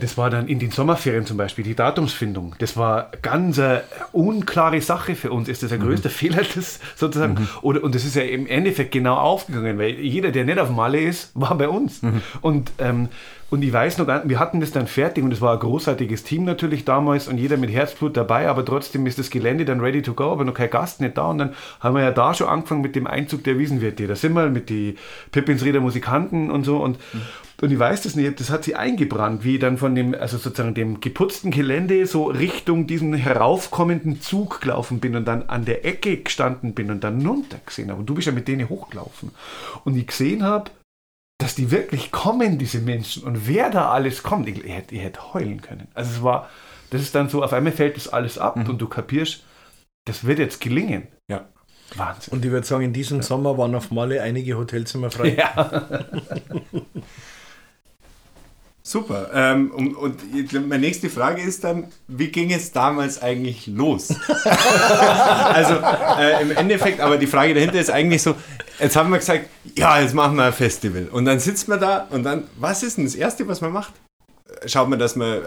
das 0.00 0.16
war 0.16 0.30
dann 0.30 0.48
in 0.48 0.58
den 0.58 0.70
Sommerferien 0.70 1.26
zum 1.26 1.36
Beispiel, 1.36 1.64
die 1.64 1.74
Datumsfindung. 1.74 2.54
Das 2.58 2.76
war 2.76 3.10
ganz 3.22 3.58
eine 3.58 3.82
unklare 4.12 4.80
Sache 4.80 5.14
für 5.14 5.30
uns. 5.30 5.48
Ist 5.48 5.62
das 5.62 5.70
der 5.70 5.78
größte 5.78 6.08
mhm. 6.08 6.12
Fehler, 6.12 6.42
das 6.54 6.80
sozusagen? 6.94 7.34
Mhm. 7.34 7.48
Oder, 7.62 7.84
und 7.84 7.94
das 7.94 8.04
ist 8.04 8.16
ja 8.16 8.22
im 8.22 8.46
Endeffekt 8.46 8.92
genau 8.92 9.16
aufgegangen, 9.16 9.78
weil 9.78 9.90
jeder, 9.90 10.30
der 10.30 10.44
nicht 10.44 10.58
auf 10.58 10.70
Malle 10.70 11.00
ist, 11.00 11.30
war 11.34 11.56
bei 11.56 11.68
uns. 11.68 12.02
Mhm. 12.02 12.22
Und 12.40 12.72
ähm, 12.78 13.08
und 13.48 13.62
ich 13.62 13.72
weiß 13.72 13.98
noch, 13.98 14.08
wir 14.08 14.40
hatten 14.40 14.60
das 14.60 14.72
dann 14.72 14.88
fertig 14.88 15.22
und 15.22 15.32
es 15.32 15.40
war 15.40 15.52
ein 15.52 15.60
großartiges 15.60 16.24
Team 16.24 16.44
natürlich 16.44 16.84
damals 16.84 17.28
und 17.28 17.38
jeder 17.38 17.56
mit 17.56 17.70
Herzblut 17.70 18.16
dabei, 18.16 18.48
aber 18.48 18.64
trotzdem 18.64 19.06
ist 19.06 19.20
das 19.20 19.30
Gelände 19.30 19.64
dann 19.64 19.78
ready 19.78 20.02
to 20.02 20.14
go, 20.14 20.32
aber 20.32 20.44
noch 20.44 20.54
kein 20.54 20.68
Gast 20.68 21.00
nicht 21.00 21.16
da. 21.16 21.30
Und 21.30 21.38
dann 21.38 21.54
haben 21.78 21.94
wir 21.94 22.02
ja 22.02 22.10
da 22.10 22.34
schon 22.34 22.48
angefangen 22.48 22.80
mit 22.80 22.96
dem 22.96 23.06
Einzug 23.06 23.44
der 23.44 23.56
Wiesenwirte. 23.56 24.08
Da 24.08 24.16
sind 24.16 24.32
wir 24.32 24.48
mit 24.48 24.68
die 24.68 24.96
Pippinsrieder 25.30 25.78
Musikanten 25.78 26.50
und 26.50 26.64
so. 26.64 26.78
Und, 26.78 26.98
mhm. 27.14 27.22
Und 27.60 27.72
ich 27.72 27.78
weiß 27.78 28.02
das 28.02 28.16
nicht, 28.16 28.38
das 28.38 28.50
hat 28.50 28.64
sie 28.64 28.74
eingebrannt, 28.74 29.42
wie 29.42 29.54
ich 29.54 29.60
dann 29.60 29.78
von 29.78 29.94
dem, 29.94 30.14
also 30.14 30.36
sozusagen 30.36 30.74
dem 30.74 31.00
geputzten 31.00 31.50
Gelände 31.50 32.06
so 32.06 32.26
Richtung 32.26 32.86
diesen 32.86 33.14
heraufkommenden 33.14 34.20
Zug 34.20 34.60
gelaufen 34.60 35.00
bin 35.00 35.16
und 35.16 35.24
dann 35.24 35.48
an 35.48 35.64
der 35.64 35.86
Ecke 35.86 36.18
gestanden 36.18 36.74
bin 36.74 36.90
und 36.90 37.02
dann 37.02 37.24
runter 37.26 37.58
gesehen 37.64 37.90
habe. 37.90 38.00
Und 38.00 38.06
du 38.06 38.14
bist 38.14 38.26
ja 38.26 38.32
mit 38.32 38.46
denen 38.46 38.68
hochgelaufen. 38.68 39.30
Und 39.84 39.96
ich 39.96 40.06
gesehen 40.06 40.42
habe, 40.42 40.70
dass 41.38 41.54
die 41.54 41.70
wirklich 41.70 42.12
kommen, 42.12 42.58
diese 42.58 42.80
Menschen, 42.80 43.24
und 43.24 43.48
wer 43.48 43.70
da 43.70 43.90
alles 43.90 44.22
kommt, 44.22 44.48
ich, 44.48 44.62
ich, 44.62 44.72
hätte, 44.72 44.94
ich 44.94 45.02
hätte 45.02 45.32
heulen 45.32 45.62
können. 45.62 45.88
Also 45.94 46.10
es 46.10 46.22
war, 46.22 46.50
das 46.90 47.00
ist 47.00 47.14
dann 47.14 47.30
so, 47.30 47.42
auf 47.42 47.54
einmal 47.54 47.72
fällt 47.72 47.96
das 47.96 48.08
alles 48.08 48.36
ab 48.36 48.56
mhm. 48.56 48.68
und 48.68 48.78
du 48.82 48.86
kapierst, 48.86 49.44
das 50.04 50.24
wird 50.24 50.38
jetzt 50.38 50.60
gelingen. 50.60 51.08
Ja. 51.30 51.46
Wahnsinn. 51.94 52.34
Und 52.34 52.44
ich 52.44 52.50
würde 52.50 52.66
sagen, 52.66 52.84
in 52.84 52.92
diesem 52.92 53.18
ja. 53.18 53.22
Sommer 53.22 53.56
waren 53.56 53.74
auf 53.74 53.90
Malle 53.90 54.20
einige 54.20 54.58
Hotelzimmer 54.58 55.10
frei. 55.10 55.36
Ja. 55.36 55.88
Super. 58.86 59.30
Ähm, 59.34 59.72
und, 59.72 59.96
und, 59.96 60.22
meine 60.68 60.78
nächste 60.78 61.10
Frage 61.10 61.42
ist 61.42 61.64
dann, 61.64 61.88
wie 62.06 62.28
ging 62.28 62.52
es 62.52 62.70
damals 62.70 63.20
eigentlich 63.20 63.66
los? 63.66 64.10
also 64.44 65.74
äh, 66.20 66.42
im 66.42 66.52
Endeffekt, 66.52 67.00
aber 67.00 67.16
die 67.16 67.26
Frage 67.26 67.52
dahinter 67.52 67.80
ist 67.80 67.90
eigentlich 67.90 68.22
so, 68.22 68.36
jetzt 68.78 68.94
haben 68.94 69.10
wir 69.10 69.18
gesagt, 69.18 69.48
ja, 69.74 70.00
jetzt 70.00 70.14
machen 70.14 70.36
wir 70.36 70.44
ein 70.44 70.52
Festival. 70.52 71.08
Und 71.10 71.24
dann 71.24 71.40
sitzt 71.40 71.66
man 71.66 71.80
da 71.80 72.06
und 72.10 72.22
dann, 72.22 72.44
was 72.60 72.84
ist 72.84 72.98
denn 72.98 73.06
das 73.06 73.16
Erste, 73.16 73.48
was 73.48 73.60
man 73.60 73.72
macht? 73.72 73.92
Schaut 74.64 74.88
man, 74.88 74.98
dass 74.98 75.16
man, 75.16 75.28
äh, 75.28 75.40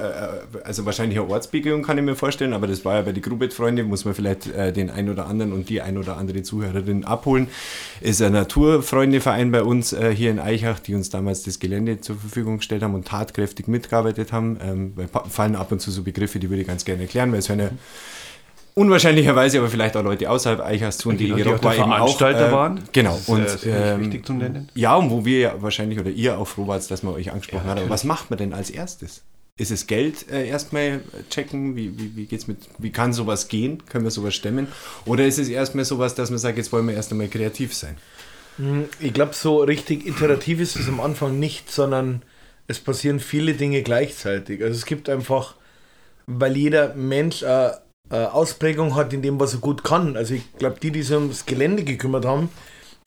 also 0.63 0.85
wahrscheinlich 0.85 1.19
eine 1.19 1.29
Ortsbegehung 1.29 1.83
kann 1.83 1.97
ich 1.97 2.03
mir 2.03 2.15
vorstellen, 2.15 2.53
aber 2.53 2.67
das 2.67 2.85
war 2.85 2.95
ja 2.95 3.01
bei 3.01 3.11
den 3.11 3.23
Grubet-Freunde, 3.23 3.83
muss 3.83 4.05
man 4.05 4.13
vielleicht 4.13 4.47
äh, 4.47 4.71
den 4.71 4.89
ein 4.89 5.09
oder 5.09 5.27
anderen 5.27 5.53
und 5.53 5.69
die 5.69 5.81
ein 5.81 5.97
oder 5.97 6.17
andere 6.17 6.43
Zuhörerin 6.43 7.05
abholen. 7.05 7.47
Ist 8.01 8.21
ein 8.21 8.33
Naturfreundeverein 8.33 9.51
bei 9.51 9.63
uns 9.63 9.93
äh, 9.93 10.13
hier 10.13 10.31
in 10.31 10.39
Eichach, 10.39 10.79
die 10.79 10.95
uns 10.95 11.09
damals 11.09 11.43
das 11.43 11.59
Gelände 11.59 12.01
zur 12.01 12.17
Verfügung 12.17 12.57
gestellt 12.57 12.83
haben 12.83 12.93
und 12.93 13.07
tatkräftig 13.07 13.67
mitgearbeitet 13.67 14.31
haben. 14.31 14.57
Ähm, 14.61 14.93
fallen 15.29 15.55
ab 15.55 15.71
und 15.71 15.79
zu 15.79 15.91
so 15.91 16.03
Begriffe, 16.03 16.39
die 16.39 16.49
würde 16.49 16.61
ich 16.61 16.67
ganz 16.67 16.85
gerne 16.85 17.03
erklären, 17.03 17.31
weil 17.31 17.39
es 17.39 17.49
hören 17.49 17.59
ja 17.59 17.69
unwahrscheinlicherweise 18.79 19.59
aber 19.59 19.67
vielleicht 19.67 19.97
auch 19.97 20.03
Leute 20.03 20.29
außerhalb 20.29 20.61
Eichers 20.61 20.97
tun, 20.97 21.17
die, 21.17 21.25
die 21.25 21.33
auch 21.33 21.37
eben 21.37 21.59
Veranstalter 21.59 22.45
auch, 22.45 22.49
äh, 22.49 22.53
waren. 22.53 22.79
Genau. 22.93 23.11
Das 23.11 23.21
ist, 23.21 23.29
und 23.29 23.65
äh, 23.65 23.93
ähm, 23.93 24.01
wichtig 24.01 24.25
zum 24.25 24.37
Nennen. 24.37 24.69
Ja, 24.73 24.95
und 24.95 25.09
wo 25.09 25.25
wir 25.25 25.39
ja 25.39 25.61
wahrscheinlich 25.61 25.99
oder 25.99 26.09
ihr 26.09 26.37
auch 26.37 26.47
froh 26.47 26.65
wart, 26.67 26.89
dass 26.89 27.03
man 27.03 27.13
euch 27.13 27.31
angesprochen 27.31 27.65
ja, 27.65 27.71
hat. 27.71 27.79
Aber 27.79 27.89
was 27.89 28.05
macht 28.05 28.29
man 28.29 28.39
denn 28.39 28.53
als 28.53 28.69
erstes? 28.69 29.23
Ist 29.57 29.71
es 29.71 29.87
Geld 29.87 30.31
äh, 30.31 30.47
erstmal 30.47 31.01
checken? 31.29 31.75
Wie, 31.75 31.99
wie, 31.99 32.15
wie 32.15 32.25
geht's 32.25 32.47
mit, 32.47 32.57
wie 32.77 32.91
kann 32.91 33.11
sowas 33.11 33.49
gehen? 33.49 33.83
Können 33.85 34.05
wir 34.05 34.11
sowas 34.11 34.33
stemmen? 34.33 34.69
Oder 35.05 35.25
ist 35.25 35.37
es 35.37 35.49
erstmal 35.49 35.83
sowas, 35.83 36.15
dass 36.15 36.29
man 36.29 36.39
sagt, 36.39 36.57
jetzt 36.57 36.71
wollen 36.71 36.87
wir 36.87 36.95
erst 36.95 37.11
einmal 37.11 37.27
kreativ 37.27 37.75
sein? 37.75 37.97
Hm, 38.55 38.85
ich 39.01 39.13
glaube, 39.13 39.33
so 39.33 39.61
richtig 39.61 40.07
iterativ 40.07 40.61
ist 40.61 40.77
es 40.77 40.87
am 40.87 41.01
Anfang 41.01 41.37
nicht, 41.37 41.69
sondern 41.69 42.21
es 42.67 42.79
passieren 42.79 43.19
viele 43.19 43.55
Dinge 43.55 43.81
gleichzeitig. 43.83 44.63
Also 44.63 44.75
es 44.75 44.85
gibt 44.85 45.09
einfach, 45.09 45.55
weil 46.27 46.55
jeder 46.55 46.95
Mensch 46.95 47.43
äh, 47.43 47.71
Ausprägung 48.15 48.95
hat 48.95 49.13
in 49.13 49.21
dem, 49.21 49.39
was 49.39 49.53
er 49.53 49.59
gut 49.59 49.83
kann. 49.83 50.17
Also 50.17 50.33
ich 50.33 50.43
glaube, 50.57 50.77
die, 50.81 50.91
die 50.91 51.03
sich 51.03 51.15
ums 51.15 51.45
Gelände 51.45 51.83
gekümmert 51.83 52.25
haben, 52.25 52.49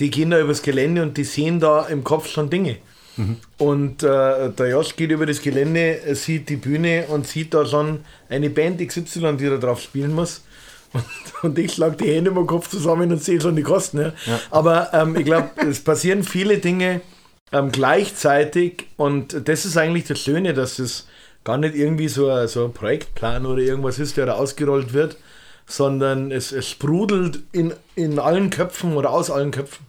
die 0.00 0.10
gehen 0.10 0.30
da 0.30 0.40
übers 0.40 0.62
Gelände 0.62 1.02
und 1.02 1.16
die 1.16 1.24
sehen 1.24 1.60
da 1.60 1.86
im 1.86 2.04
Kopf 2.04 2.28
schon 2.28 2.50
Dinge. 2.50 2.76
Mhm. 3.16 3.36
Und 3.58 4.02
äh, 4.02 4.50
der 4.50 4.68
Josh 4.68 4.96
geht 4.96 5.10
über 5.10 5.26
das 5.26 5.42
Gelände, 5.42 6.00
sieht 6.14 6.48
die 6.48 6.56
Bühne 6.56 7.06
und 7.08 7.26
sieht 7.26 7.52
da 7.52 7.66
schon 7.66 8.00
eine 8.28 8.50
Band 8.50 8.86
XY, 8.86 9.36
die 9.36 9.48
da 9.48 9.56
drauf 9.56 9.80
spielen 9.80 10.14
muss. 10.14 10.42
Und, 10.92 11.04
und 11.42 11.58
ich 11.58 11.72
schlage 11.72 11.96
die 11.96 12.12
Hände 12.12 12.32
im 12.32 12.46
Kopf 12.46 12.68
zusammen 12.68 13.10
und 13.10 13.24
sehe 13.24 13.40
schon 13.40 13.56
die 13.56 13.62
Kosten. 13.62 13.98
Ja. 13.98 14.12
ja. 14.26 14.40
Aber 14.50 14.92
ähm, 14.92 15.16
ich 15.16 15.24
glaube, 15.24 15.48
es 15.66 15.80
passieren 15.80 16.22
viele 16.22 16.58
Dinge 16.58 17.00
ähm, 17.50 17.72
gleichzeitig 17.72 18.88
und 18.98 19.48
das 19.48 19.64
ist 19.64 19.78
eigentlich 19.78 20.04
das 20.04 20.20
Schöne, 20.20 20.52
dass 20.52 20.78
es 20.78 21.06
gar 21.44 21.58
nicht 21.58 21.74
irgendwie 21.74 22.08
so 22.08 22.30
ein, 22.30 22.48
so 22.48 22.64
ein 22.64 22.72
Projektplan 22.72 23.46
oder 23.46 23.60
irgendwas 23.60 23.98
ist, 23.98 24.16
der 24.16 24.26
da 24.26 24.34
ausgerollt 24.34 24.92
wird, 24.92 25.16
sondern 25.66 26.30
es, 26.30 26.52
es 26.52 26.68
sprudelt 26.68 27.40
in, 27.52 27.72
in 27.94 28.18
allen 28.18 28.50
Köpfen 28.50 28.94
oder 28.96 29.10
aus 29.10 29.30
allen 29.30 29.50
Köpfen. 29.50 29.86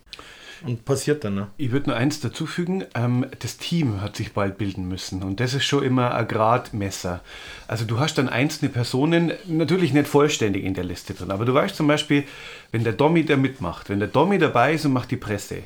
Und 0.66 0.86
passiert 0.86 1.26
dann. 1.26 1.36
Ne? 1.36 1.48
Ich 1.58 1.74
würde 1.74 1.90
nur 1.90 1.98
eins 1.98 2.22
dazu 2.22 2.46
fügen: 2.46 2.86
ähm, 2.96 3.26
Das 3.40 3.58
Team 3.58 4.02
hat 4.02 4.16
sich 4.16 4.32
bald 4.32 4.58
bilden 4.58 4.88
müssen. 4.88 5.22
Und 5.22 5.42
das 5.42 5.54
ist 5.54 5.66
schon 5.66 5.84
immer 5.84 6.16
ein 6.16 6.26
Gradmesser. 6.26 7.20
Also, 7.68 7.84
du 7.84 8.00
hast 8.00 8.18
dann 8.18 8.30
einzelne 8.30 8.72
Personen, 8.72 9.34
natürlich 9.46 9.92
nicht 9.92 10.08
vollständig 10.08 10.64
in 10.64 10.74
der 10.74 10.86
Liste 10.86 11.14
drin, 11.14 11.32
aber 11.32 11.44
du 11.44 11.54
weißt 11.54 11.76
zum 11.76 11.88
Beispiel, 11.88 12.24
wenn 12.72 12.86
der 12.86 12.94
Dommy 12.94 13.26
da 13.26 13.36
mitmacht, 13.36 13.90
wenn 13.90 14.00
der 14.00 14.08
Dommy 14.08 14.38
dabei 14.38 14.74
ist 14.74 14.86
und 14.86 14.94
macht 14.94 15.12
die 15.12 15.18
Presse, 15.18 15.64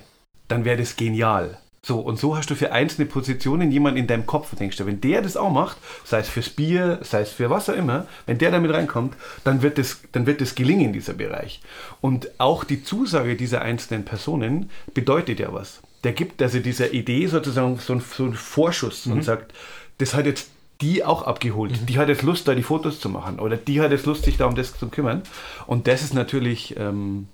dann 0.48 0.66
wäre 0.66 0.78
das 0.78 0.96
genial. 0.96 1.60
So, 1.88 2.00
und 2.00 2.20
so 2.20 2.36
hast 2.36 2.50
du 2.50 2.56
für 2.56 2.74
einzelne 2.74 3.08
Positionen 3.08 3.72
jemanden 3.72 3.98
in 3.98 4.08
deinem 4.08 4.26
Kopf, 4.26 4.54
denkst 4.54 4.76
du, 4.76 4.86
wenn 4.86 5.00
der 5.00 5.22
das 5.22 5.38
auch 5.38 5.50
macht, 5.50 5.78
sei 6.04 6.20
es 6.20 6.28
fürs 6.28 6.50
Bier, 6.50 7.00
sei 7.02 7.22
es 7.22 7.32
für 7.32 7.50
was 7.50 7.70
auch 7.70 7.76
immer, 7.76 8.08
wenn 8.26 8.38
der 8.38 8.52
damit 8.52 8.74
reinkommt, 8.74 9.16
dann 9.46 9.62
wird 9.62 9.78
das, 9.78 10.02
dann 10.12 10.26
wird 10.26 10.42
das 10.42 10.56
gelingen, 10.56 10.92
dieser 10.92 11.14
Bereich. 11.14 11.62
Und 12.02 12.30
auch 12.42 12.66
die 12.66 12.84
Zusage 12.84 13.38
dieser 13.38 13.62
einzelnen 13.62 14.04
Personen 14.04 14.70
bedeutet 14.94 15.40
ja 15.40 15.54
was. 15.54 15.82
Der 16.04 16.12
gibt 16.12 16.42
also 16.42 16.60
dieser 16.60 16.92
Idee 16.92 17.26
sozusagen 17.28 17.78
so 17.78 17.94
einen, 17.94 18.02
so 18.02 18.26
einen 18.26 18.34
Vorschuss 18.34 19.06
mhm. 19.06 19.14
und 19.14 19.22
sagt, 19.24 19.54
das 19.98 20.14
hat 20.14 20.26
jetzt 20.26 20.50
die 20.82 21.06
auch 21.06 21.22
abgeholt. 21.22 21.72
Mhm. 21.72 21.86
Die 21.86 22.00
hat 22.00 22.10
jetzt 22.10 22.22
Lust, 22.22 22.50
da 22.50 22.54
die 22.54 22.64
Fotos 22.64 23.00
zu 23.00 23.08
machen. 23.08 23.40
Oder 23.40 23.56
die 23.56 23.80
hat 23.80 23.92
jetzt 23.92 24.06
Lust, 24.06 24.26
sich 24.26 24.36
da 24.36 24.46
um 24.46 24.56
das 24.56 24.78
zu 24.78 24.90
kümmern. 24.90 25.22
Und 25.68 25.88
das 25.88 26.02
ist 26.02 26.14
natürlich, 26.14 26.76
ähm, 26.76 27.30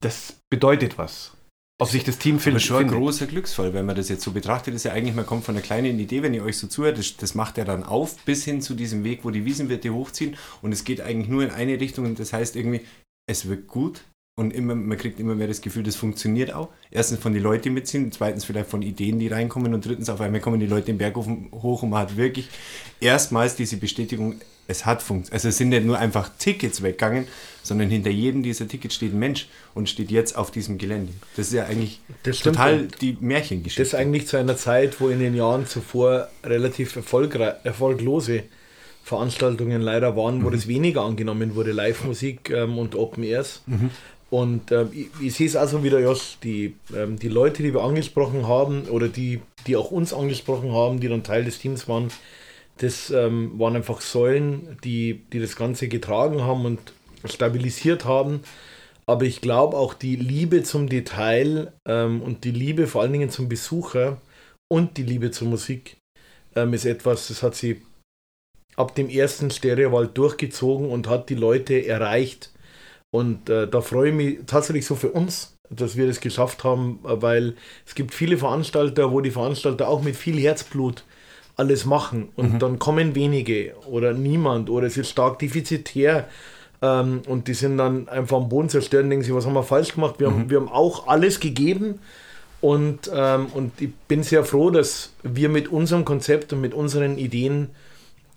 das 0.00 0.34
bedeutet 0.50 0.98
was 0.98 1.37
ob 1.80 1.88
sich 1.88 2.04
das 2.04 2.18
Team 2.18 2.40
findet. 2.40 2.62
Aber 2.62 2.80
schon 2.80 2.84
ein 2.86 2.90
großer 2.90 3.26
Glücksfall, 3.26 3.72
wenn 3.72 3.86
man 3.86 3.96
das 3.96 4.08
jetzt 4.08 4.22
so 4.22 4.32
betrachtet, 4.32 4.74
ist 4.74 4.84
ja 4.84 4.92
eigentlich, 4.92 5.14
man 5.14 5.26
kommt 5.26 5.44
von 5.44 5.54
einer 5.54 5.62
kleinen 5.62 5.98
Idee, 5.98 6.22
wenn 6.22 6.34
ihr 6.34 6.42
euch 6.42 6.58
so 6.58 6.66
zuhört, 6.66 6.98
das, 6.98 7.16
das 7.16 7.34
macht 7.34 7.56
ja 7.56 7.64
dann 7.64 7.84
auf 7.84 8.16
bis 8.24 8.44
hin 8.44 8.60
zu 8.60 8.74
diesem 8.74 9.04
Weg, 9.04 9.20
wo 9.24 9.30
die 9.30 9.44
Wiesenwirte 9.44 9.94
hochziehen 9.94 10.36
und 10.60 10.72
es 10.72 10.84
geht 10.84 11.00
eigentlich 11.00 11.28
nur 11.28 11.44
in 11.44 11.50
eine 11.50 11.80
Richtung 11.80 12.04
und 12.04 12.18
das 12.18 12.32
heißt 12.32 12.56
irgendwie, 12.56 12.80
es 13.26 13.48
wirkt 13.48 13.68
gut 13.68 14.02
und 14.36 14.52
immer, 14.52 14.74
man 14.74 14.98
kriegt 14.98 15.20
immer 15.20 15.34
mehr 15.34 15.46
das 15.46 15.60
Gefühl, 15.60 15.82
das 15.82 15.96
funktioniert 15.96 16.52
auch. 16.52 16.68
Erstens 16.90 17.20
von 17.20 17.32
den 17.32 17.42
Leuten, 17.42 17.64
die 17.64 17.70
mitziehen, 17.70 18.10
zweitens 18.10 18.44
vielleicht 18.44 18.70
von 18.70 18.82
Ideen, 18.82 19.18
die 19.18 19.28
reinkommen 19.28 19.74
und 19.74 19.84
drittens 19.84 20.10
auf 20.10 20.20
einmal 20.20 20.40
kommen 20.40 20.60
die 20.60 20.66
Leute 20.66 20.86
den 20.86 20.98
Berg 20.98 21.16
hoch 21.16 21.82
und 21.82 21.90
man 21.90 22.00
hat 22.00 22.16
wirklich 22.16 22.48
erstmals 23.00 23.54
diese 23.56 23.76
Bestätigung, 23.76 24.40
es 24.68 24.86
hat 24.86 25.02
funktioniert. 25.02 25.32
Also 25.32 25.48
es 25.48 25.56
sind 25.56 25.70
nicht 25.70 25.84
nur 25.84 25.98
einfach 25.98 26.30
Tickets 26.38 26.82
weggegangen, 26.82 27.26
sondern 27.62 27.88
hinter 27.88 28.10
jedem 28.10 28.42
dieser 28.42 28.68
Tickets 28.68 28.94
steht 28.94 29.12
ein 29.12 29.18
Mensch 29.18 29.48
und 29.74 29.88
steht 29.88 30.10
jetzt 30.10 30.36
auf 30.36 30.50
diesem 30.50 30.78
Gelände. 30.78 31.12
Das 31.36 31.48
ist 31.48 31.54
ja 31.54 31.64
eigentlich 31.64 32.00
total 32.22 32.86
die 33.00 33.16
Märchengeschichte. 33.18 33.82
Das 33.82 33.88
ist 33.88 33.94
eigentlich 33.94 34.28
zu 34.28 34.36
einer 34.36 34.56
Zeit, 34.56 35.00
wo 35.00 35.08
in 35.08 35.18
den 35.18 35.34
Jahren 35.34 35.66
zuvor 35.66 36.28
relativ 36.44 36.96
erfolglose 36.96 38.44
Veranstaltungen 39.02 39.80
leider 39.80 40.16
waren, 40.16 40.44
wo 40.44 40.48
mhm. 40.48 40.52
das 40.52 40.68
weniger 40.68 41.00
angenommen 41.02 41.54
wurde, 41.54 41.72
Live-Musik 41.72 42.50
ähm, 42.50 42.76
und 42.78 42.94
Open 42.94 43.24
Airs. 43.24 43.62
Mhm. 43.66 43.90
Und 44.28 44.70
ähm, 44.70 44.90
ich, 44.92 45.06
ich, 45.22 45.34
sehe 45.34 45.46
es 45.46 45.56
also 45.56 45.82
wieder, 45.82 45.98
Josh, 46.00 46.36
die, 46.42 46.76
ähm, 46.94 47.18
die 47.18 47.28
Leute, 47.28 47.62
die 47.62 47.72
wir 47.72 47.82
angesprochen 47.82 48.46
haben 48.46 48.82
oder 48.82 49.08
die, 49.08 49.40
die 49.66 49.76
auch 49.76 49.90
uns 49.90 50.12
angesprochen 50.12 50.72
haben, 50.72 51.00
die 51.00 51.08
dann 51.08 51.22
Teil 51.22 51.44
des 51.44 51.58
Teams 51.58 51.88
waren, 51.88 52.10
das 52.78 53.10
ähm, 53.10 53.58
waren 53.58 53.76
einfach 53.76 54.00
Säulen, 54.00 54.78
die, 54.84 55.24
die 55.32 55.40
das 55.40 55.56
Ganze 55.56 55.88
getragen 55.88 56.42
haben 56.42 56.64
und 56.64 56.80
stabilisiert 57.24 58.04
haben. 58.04 58.40
Aber 59.06 59.24
ich 59.24 59.40
glaube 59.40 59.76
auch 59.76 59.94
die 59.94 60.16
Liebe 60.16 60.62
zum 60.62 60.88
Detail 60.88 61.72
ähm, 61.86 62.22
und 62.22 62.44
die 62.44 62.50
Liebe 62.50 62.86
vor 62.86 63.02
allen 63.02 63.12
Dingen 63.12 63.30
zum 63.30 63.48
Besucher 63.48 64.20
und 64.70 64.96
die 64.96 65.02
Liebe 65.02 65.30
zur 65.30 65.48
Musik 65.48 65.96
ähm, 66.54 66.74
ist 66.74 66.84
etwas, 66.84 67.28
das 67.28 67.42
hat 67.42 67.54
sie 67.54 67.82
ab 68.76 68.94
dem 68.94 69.08
ersten 69.08 69.50
Stereowald 69.50 70.16
durchgezogen 70.16 70.90
und 70.90 71.08
hat 71.08 71.30
die 71.30 71.34
Leute 71.34 71.86
erreicht. 71.86 72.52
Und 73.10 73.48
äh, 73.48 73.66
da 73.66 73.80
freue 73.80 74.10
ich 74.10 74.14
mich 74.14 74.38
tatsächlich 74.46 74.86
so 74.86 74.94
für 74.94 75.10
uns, 75.10 75.56
dass 75.70 75.96
wir 75.96 76.06
das 76.06 76.20
geschafft 76.20 76.62
haben, 76.62 77.00
weil 77.02 77.56
es 77.86 77.94
gibt 77.94 78.14
viele 78.14 78.38
Veranstalter, 78.38 79.10
wo 79.10 79.20
die 79.20 79.30
Veranstalter 79.30 79.88
auch 79.88 80.02
mit 80.02 80.16
viel 80.16 80.38
Herzblut 80.38 81.04
alles 81.58 81.84
machen 81.84 82.30
und 82.36 82.54
mhm. 82.54 82.58
dann 82.60 82.78
kommen 82.78 83.14
wenige 83.14 83.74
oder 83.86 84.14
niemand 84.14 84.70
oder 84.70 84.86
es 84.86 84.96
ist 84.96 85.10
stark 85.10 85.38
defizitär 85.40 86.28
ähm, 86.80 87.22
und 87.26 87.48
die 87.48 87.54
sind 87.54 87.78
dann 87.78 88.08
einfach 88.08 88.36
am 88.36 88.48
Boden 88.48 88.68
zerstört 88.68 89.04
und 89.04 89.10
denken 89.10 89.24
sich, 89.24 89.34
was 89.34 89.44
haben 89.44 89.54
wir 89.54 89.64
falsch 89.64 89.94
gemacht? 89.94 90.14
Wir, 90.18 90.30
mhm. 90.30 90.34
haben, 90.34 90.50
wir 90.50 90.60
haben 90.60 90.68
auch 90.68 91.08
alles 91.08 91.40
gegeben 91.40 91.98
und, 92.60 93.10
ähm, 93.12 93.46
und 93.54 93.80
ich 93.80 93.92
bin 94.08 94.22
sehr 94.22 94.44
froh, 94.44 94.70
dass 94.70 95.12
wir 95.22 95.48
mit 95.48 95.68
unserem 95.68 96.04
Konzept 96.04 96.52
und 96.52 96.60
mit 96.60 96.74
unseren 96.74 97.18
Ideen 97.18 97.70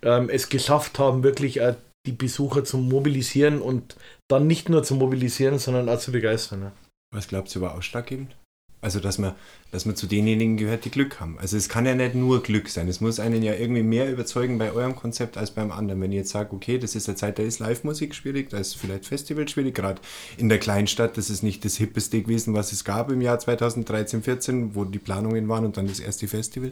ähm, 0.01 0.30
es 0.30 0.50
geschafft 0.50 1.00
haben, 1.00 1.24
wirklich 1.24 1.60
äh, 1.62 1.75
die 2.08 2.12
Besucher 2.12 2.63
zu 2.63 2.78
mobilisieren 2.78 3.62
und 3.62 3.96
dann 4.28 4.48
nicht 4.48 4.70
nur 4.70 4.84
zu 4.84 4.96
mobilisieren, 4.96 5.60
sondern 5.60 5.90
auch 5.90 6.00
zu 6.00 6.12
begeistern. 6.12 6.62
Ja. 6.62 6.72
Was 7.13 7.28
glaubst 7.28 7.56
du 7.56 7.62
war 7.62 7.75
ausschlaggebend? 7.75 8.36
Also, 8.82 9.00
dass 9.00 9.20
man, 9.20 9.36
dass 9.70 9.86
man 9.86 9.96
zu 9.96 10.08
denjenigen 10.08 10.58
gehört, 10.58 10.86
die 10.86 10.90
Glück 10.90 11.20
haben. 11.20 11.38
Also, 11.38 11.56
es 11.56 11.70
kann 11.70 11.86
ja 11.86 11.94
nicht 11.94 12.16
nur 12.16 12.42
Glück 12.42 12.68
sein. 12.68 12.88
Es 12.88 13.00
muss 13.00 13.20
einen 13.20 13.44
ja 13.44 13.54
irgendwie 13.54 13.84
mehr 13.84 14.12
überzeugen 14.12 14.58
bei 14.58 14.72
eurem 14.72 14.96
Konzept 14.96 15.38
als 15.38 15.52
beim 15.52 15.72
anderen. 15.72 16.02
Wenn 16.02 16.12
ihr 16.12 16.20
jetzt 16.20 16.32
sagt, 16.32 16.52
okay, 16.52 16.80
das 16.80 16.96
ist 16.96 17.08
eine 17.08 17.16
Zeit, 17.16 17.38
da 17.38 17.44
ist 17.44 17.60
Live-Musik 17.60 18.16
schwierig, 18.16 18.50
da 18.50 18.58
ist 18.58 18.76
vielleicht 18.76 19.06
Festival 19.06 19.48
schwierig, 19.48 19.76
gerade 19.76 20.02
in 20.38 20.50
der 20.50 20.58
Kleinstadt, 20.58 21.16
das 21.16 21.30
ist 21.30 21.44
nicht 21.44 21.64
das 21.64 21.78
hippeste 21.78 22.22
gewesen, 22.24 22.56
was 22.56 22.72
es 22.72 22.84
gab 22.84 23.12
im 23.12 23.22
Jahr 23.22 23.38
2013, 23.38 24.24
14, 24.24 24.76
wo 24.76 24.84
die 24.84 25.00
Planungen 25.00 25.48
waren 25.48 25.66
und 25.66 25.78
dann 25.78 25.88
das 25.88 26.00
erste 26.00 26.28
Festival. 26.28 26.72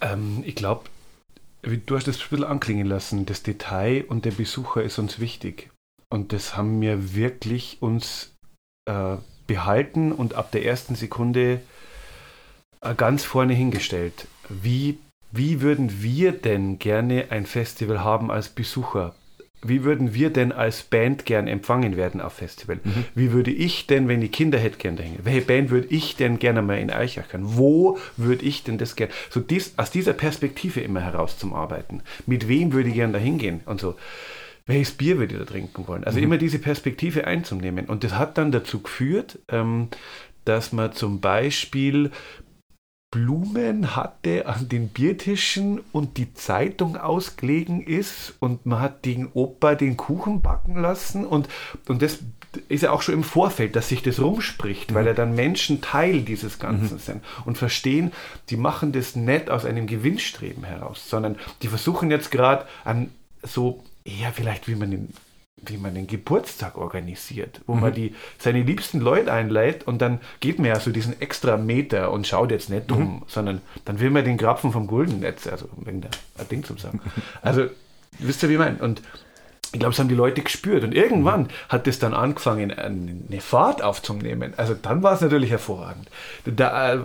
Ähm, 0.00 0.42
ich 0.44 0.56
glaube, 0.56 0.84
du 1.62 1.96
hast 1.96 2.08
es 2.08 2.16
ein 2.16 2.28
bisschen 2.28 2.44
anklingen 2.44 2.86
lassen, 2.86 3.26
das 3.26 3.42
Detail 3.42 4.04
und 4.08 4.24
der 4.24 4.32
Besucher 4.32 4.82
ist 4.82 4.98
uns 4.98 5.20
wichtig. 5.20 5.70
Und 6.08 6.32
das 6.32 6.56
haben 6.56 6.80
wir 6.80 7.14
wirklich 7.14 7.78
uns 7.80 8.32
äh, 8.90 9.16
behalten 9.46 10.12
und 10.12 10.34
ab 10.34 10.50
der 10.52 10.64
ersten 10.64 10.94
Sekunde 10.94 11.60
äh, 12.80 12.94
ganz 12.94 13.24
vorne 13.24 13.54
hingestellt. 13.54 14.26
Wie, 14.48 14.98
wie 15.32 15.60
würden 15.60 16.02
wir 16.02 16.32
denn 16.32 16.78
gerne 16.78 17.26
ein 17.30 17.46
Festival 17.46 18.02
haben 18.02 18.30
als 18.30 18.48
Besucher? 18.48 19.14
Wie 19.62 19.84
würden 19.84 20.14
wir 20.14 20.30
denn 20.30 20.52
als 20.52 20.82
Band 20.82 21.26
gern 21.26 21.46
empfangen 21.46 21.96
werden 21.96 22.22
auf 22.22 22.32
Festival? 22.32 22.80
Mhm. 22.82 23.04
Wie 23.14 23.32
würde 23.32 23.50
ich 23.50 23.86
denn, 23.86 24.08
wenn 24.08 24.22
die 24.22 24.28
Kinder 24.28 24.58
hätte, 24.58 24.78
gern 24.78 24.96
dahin? 24.96 25.18
Welche 25.22 25.42
Band 25.42 25.70
würde 25.70 25.88
ich 25.88 26.16
denn 26.16 26.38
gerne 26.38 26.62
mal 26.62 26.78
in 26.78 26.90
Eichach 26.90 27.28
können? 27.28 27.44
Wo 27.58 27.98
würde 28.16 28.44
ich 28.46 28.64
denn 28.64 28.78
das 28.78 28.96
gerne? 28.96 29.12
So 29.28 29.40
dies, 29.40 29.74
aus 29.76 29.90
dieser 29.90 30.14
Perspektive 30.14 30.80
immer 30.80 31.02
heraus 31.02 31.36
zum 31.36 31.52
Arbeiten. 31.52 32.02
Mit 32.26 32.48
wem 32.48 32.72
würde 32.72 32.88
ich 32.88 32.94
gern 32.94 33.12
dahin 33.12 33.36
gehen? 33.36 33.60
Und 33.66 33.80
so 33.80 33.96
welches 34.66 34.92
Bier 34.92 35.20
ich 35.20 35.32
da 35.32 35.44
trinken 35.44 35.86
wollen? 35.88 36.04
Also 36.04 36.18
mhm. 36.18 36.24
immer 36.24 36.38
diese 36.38 36.58
Perspektive 36.58 37.26
einzunehmen. 37.26 37.86
Und 37.86 38.04
das 38.04 38.14
hat 38.14 38.38
dann 38.38 38.52
dazu 38.52 38.80
geführt, 38.80 39.38
ähm, 39.48 39.88
dass 40.44 40.72
man 40.72 40.92
zum 40.92 41.20
Beispiel 41.20 42.10
Blumen 43.10 43.96
hatte 43.96 44.46
an 44.46 44.68
den 44.68 44.88
Biertischen 44.88 45.80
und 45.90 46.16
die 46.16 46.32
Zeitung 46.32 46.96
ausgelegen 46.96 47.82
ist 47.82 48.34
und 48.38 48.66
man 48.66 48.80
hat 48.80 49.04
den 49.04 49.28
Opa 49.32 49.74
den 49.74 49.96
Kuchen 49.96 50.42
backen 50.42 50.76
lassen 50.76 51.26
und, 51.26 51.48
und 51.88 52.02
das 52.02 52.20
ist 52.68 52.82
ja 52.82 52.92
auch 52.92 53.02
schon 53.02 53.14
im 53.14 53.24
Vorfeld, 53.24 53.74
dass 53.74 53.88
sich 53.88 54.02
das 54.02 54.20
rumspricht, 54.20 54.90
mhm. 54.90 54.94
weil 54.94 55.06
ja 55.06 55.12
dann 55.12 55.34
Menschen 55.34 55.80
Teil 55.80 56.22
dieses 56.22 56.60
Ganzen 56.60 56.94
mhm. 56.94 57.00
sind 57.00 57.24
und 57.44 57.58
verstehen, 57.58 58.12
die 58.48 58.56
machen 58.56 58.92
das 58.92 59.16
nicht 59.16 59.50
aus 59.50 59.64
einem 59.64 59.88
Gewinnstreben 59.88 60.62
heraus, 60.62 61.08
sondern 61.08 61.36
die 61.62 61.68
versuchen 61.68 62.12
jetzt 62.12 62.30
gerade 62.30 62.66
an 62.84 63.10
so, 63.42 63.82
eher 64.18 64.32
vielleicht 64.32 64.68
wie 64.68 64.74
man 64.74 64.90
den 64.90 65.12
wie 65.62 65.76
man 65.76 65.94
den 65.94 66.06
Geburtstag 66.06 66.76
organisiert, 66.78 67.60
wo 67.66 67.74
mhm. 67.74 67.80
man 67.80 67.92
die, 67.92 68.14
seine 68.38 68.62
liebsten 68.62 69.00
Leute 69.00 69.32
einlädt 69.32 69.86
und 69.86 70.00
dann 70.00 70.20
geht 70.40 70.58
man 70.58 70.68
ja 70.68 70.80
so 70.80 70.90
diesen 70.90 71.20
extra 71.20 71.56
Meter 71.56 72.12
und 72.12 72.26
schaut 72.26 72.50
jetzt 72.50 72.70
nicht 72.70 72.90
um, 72.90 72.98
mhm. 72.98 73.22
sondern 73.26 73.60
dann 73.84 74.00
will 74.00 74.10
man 74.10 74.24
den 74.24 74.38
Grapfen 74.38 74.72
vom 74.72 74.86
Guldennetz, 74.86 75.46
also 75.46 75.68
wegen 75.76 76.00
der 76.00 76.10
Ding 76.50 76.64
zum 76.64 76.78
sagen. 76.78 77.00
Also, 77.42 77.66
wisst 78.18 78.42
ihr, 78.42 78.48
wie 78.48 78.54
ich 78.54 78.58
meine? 78.58 78.78
Und 78.78 79.02
ich 79.72 79.78
glaube, 79.78 79.92
das 79.92 80.00
haben 80.00 80.08
die 80.08 80.16
Leute 80.16 80.42
gespürt. 80.42 80.82
Und 80.82 80.94
irgendwann 80.94 81.48
hat 81.68 81.86
es 81.86 82.00
dann 82.00 82.12
angefangen, 82.12 82.72
eine 82.72 83.40
Fahrt 83.40 83.82
aufzunehmen. 83.82 84.52
Also 84.56 84.74
dann 84.74 85.04
war 85.04 85.12
es 85.12 85.20
natürlich 85.20 85.50
hervorragend. 85.50 86.10
Der, 86.44 86.94
äh, 86.94 86.98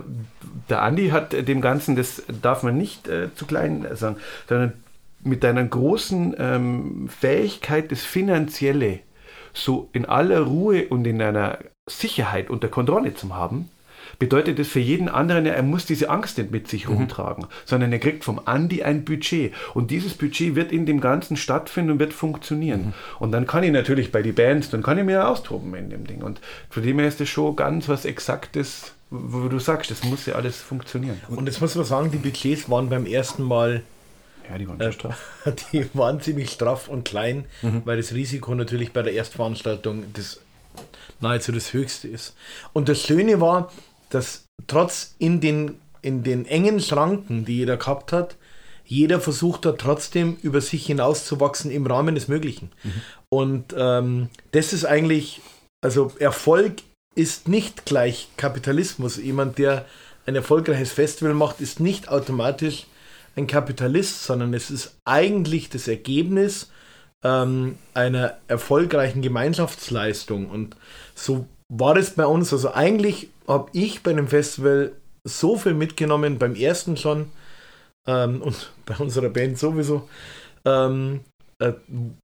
der 0.68 0.82
Andi 0.82 1.10
hat 1.10 1.32
dem 1.32 1.60
Ganzen, 1.60 1.94
das 1.94 2.24
darf 2.42 2.64
man 2.64 2.76
nicht 2.76 3.06
äh, 3.06 3.32
zu 3.34 3.46
klein 3.46 3.86
sagen, 3.94 4.16
sondern 4.48 4.72
mit 5.26 5.44
deiner 5.44 5.64
großen 5.64 6.34
ähm, 6.38 7.08
Fähigkeit, 7.08 7.92
das 7.92 8.02
Finanzielle 8.02 9.00
so 9.52 9.88
in 9.92 10.04
aller 10.04 10.40
Ruhe 10.40 10.86
und 10.88 11.06
in 11.06 11.20
einer 11.20 11.58
Sicherheit 11.88 12.50
unter 12.50 12.68
Kontrolle 12.68 13.14
zu 13.14 13.34
haben, 13.34 13.70
bedeutet 14.18 14.58
das 14.58 14.68
für 14.68 14.80
jeden 14.80 15.08
anderen, 15.08 15.46
er 15.46 15.62
muss 15.62 15.86
diese 15.86 16.10
Angst 16.10 16.38
nicht 16.38 16.50
mit 16.50 16.68
sich 16.68 16.88
mhm. 16.88 16.94
rumtragen, 16.94 17.46
sondern 17.64 17.92
er 17.92 17.98
kriegt 17.98 18.24
vom 18.24 18.40
Andi 18.44 18.82
ein 18.82 19.04
Budget. 19.04 19.52
Und 19.74 19.90
dieses 19.90 20.14
Budget 20.14 20.54
wird 20.54 20.72
in 20.72 20.86
dem 20.86 21.00
Ganzen 21.00 21.36
stattfinden 21.36 21.92
und 21.92 21.98
wird 21.98 22.12
funktionieren. 22.12 22.86
Mhm. 22.86 22.92
Und 23.18 23.32
dann 23.32 23.46
kann 23.46 23.64
ich 23.64 23.72
natürlich 23.72 24.12
bei 24.12 24.22
den 24.22 24.34
Bands, 24.34 24.70
dann 24.70 24.82
kann 24.82 24.98
ich 24.98 25.04
mir 25.04 25.28
austoben 25.28 25.74
in 25.74 25.90
dem 25.90 26.06
Ding. 26.06 26.22
Und 26.22 26.40
von 26.70 26.82
dem 26.82 26.98
her 26.98 27.08
ist 27.08 27.20
das 27.20 27.28
schon 27.28 27.56
ganz 27.56 27.88
was 27.88 28.04
Exaktes, 28.04 28.92
wo 29.10 29.48
du 29.48 29.58
sagst, 29.58 29.90
das 29.90 30.04
muss 30.04 30.26
ja 30.26 30.34
alles 30.34 30.56
funktionieren. 30.60 31.20
Und 31.28 31.46
jetzt 31.46 31.60
muss 31.60 31.74
man 31.74 31.84
sagen, 31.84 32.10
die 32.10 32.18
Budgets 32.18 32.68
waren 32.70 32.88
beim 32.88 33.06
ersten 33.06 33.42
Mal 33.42 33.82
ja, 34.48 34.58
die 34.58 34.68
waren 34.68 34.80
äh, 34.80 34.92
straff. 34.92 35.44
Die 35.72 35.88
waren 35.94 36.20
ziemlich 36.20 36.50
straff 36.50 36.88
und 36.88 37.04
klein, 37.04 37.46
mhm. 37.62 37.82
weil 37.84 37.96
das 37.96 38.12
Risiko 38.12 38.54
natürlich 38.54 38.92
bei 38.92 39.02
der 39.02 39.14
Erstveranstaltung 39.14 40.04
das 40.12 40.40
nahezu 41.20 41.52
das 41.52 41.72
höchste 41.72 42.08
ist. 42.08 42.34
Und 42.72 42.88
das 42.88 43.02
Schöne 43.02 43.40
war, 43.40 43.72
dass 44.10 44.44
trotz 44.66 45.14
in 45.18 45.40
den, 45.40 45.80
in 46.02 46.22
den 46.22 46.46
engen 46.46 46.80
Schranken, 46.80 47.44
die 47.44 47.56
jeder 47.56 47.76
gehabt 47.76 48.12
hat, 48.12 48.36
jeder 48.84 49.20
versucht 49.20 49.66
hat 49.66 49.78
trotzdem 49.78 50.36
über 50.42 50.60
sich 50.60 50.86
hinauszuwachsen 50.86 51.70
im 51.70 51.86
Rahmen 51.86 52.14
des 52.14 52.28
Möglichen. 52.28 52.70
Mhm. 52.84 53.02
Und 53.28 53.74
ähm, 53.76 54.28
das 54.52 54.72
ist 54.72 54.84
eigentlich, 54.84 55.40
also 55.82 56.12
Erfolg 56.20 56.82
ist 57.16 57.48
nicht 57.48 57.84
gleich 57.84 58.28
Kapitalismus. 58.36 59.16
Jemand, 59.16 59.58
der 59.58 59.86
ein 60.26 60.36
erfolgreiches 60.36 60.92
Festival 60.92 61.34
macht, 61.34 61.60
ist 61.60 61.80
nicht 61.80 62.08
automatisch 62.08 62.86
ein 63.36 63.46
Kapitalist, 63.46 64.24
sondern 64.24 64.54
es 64.54 64.70
ist 64.70 64.96
eigentlich 65.04 65.68
das 65.68 65.88
Ergebnis 65.88 66.70
ähm, 67.22 67.76
einer 67.94 68.34
erfolgreichen 68.48 69.22
Gemeinschaftsleistung. 69.22 70.48
Und 70.48 70.76
so 71.14 71.46
war 71.68 71.96
es 71.96 72.10
bei 72.10 72.26
uns. 72.26 72.52
Also 72.52 72.72
eigentlich 72.72 73.28
habe 73.46 73.68
ich 73.72 74.02
bei 74.02 74.12
dem 74.12 74.28
Festival 74.28 74.92
so 75.24 75.56
viel 75.56 75.74
mitgenommen, 75.74 76.38
beim 76.38 76.54
ersten 76.54 76.96
schon 76.96 77.26
ähm, 78.06 78.42
und 78.42 78.72
bei 78.86 78.96
unserer 78.96 79.28
Band 79.28 79.58
sowieso, 79.58 80.08
ähm, 80.64 81.20
äh, 81.58 81.72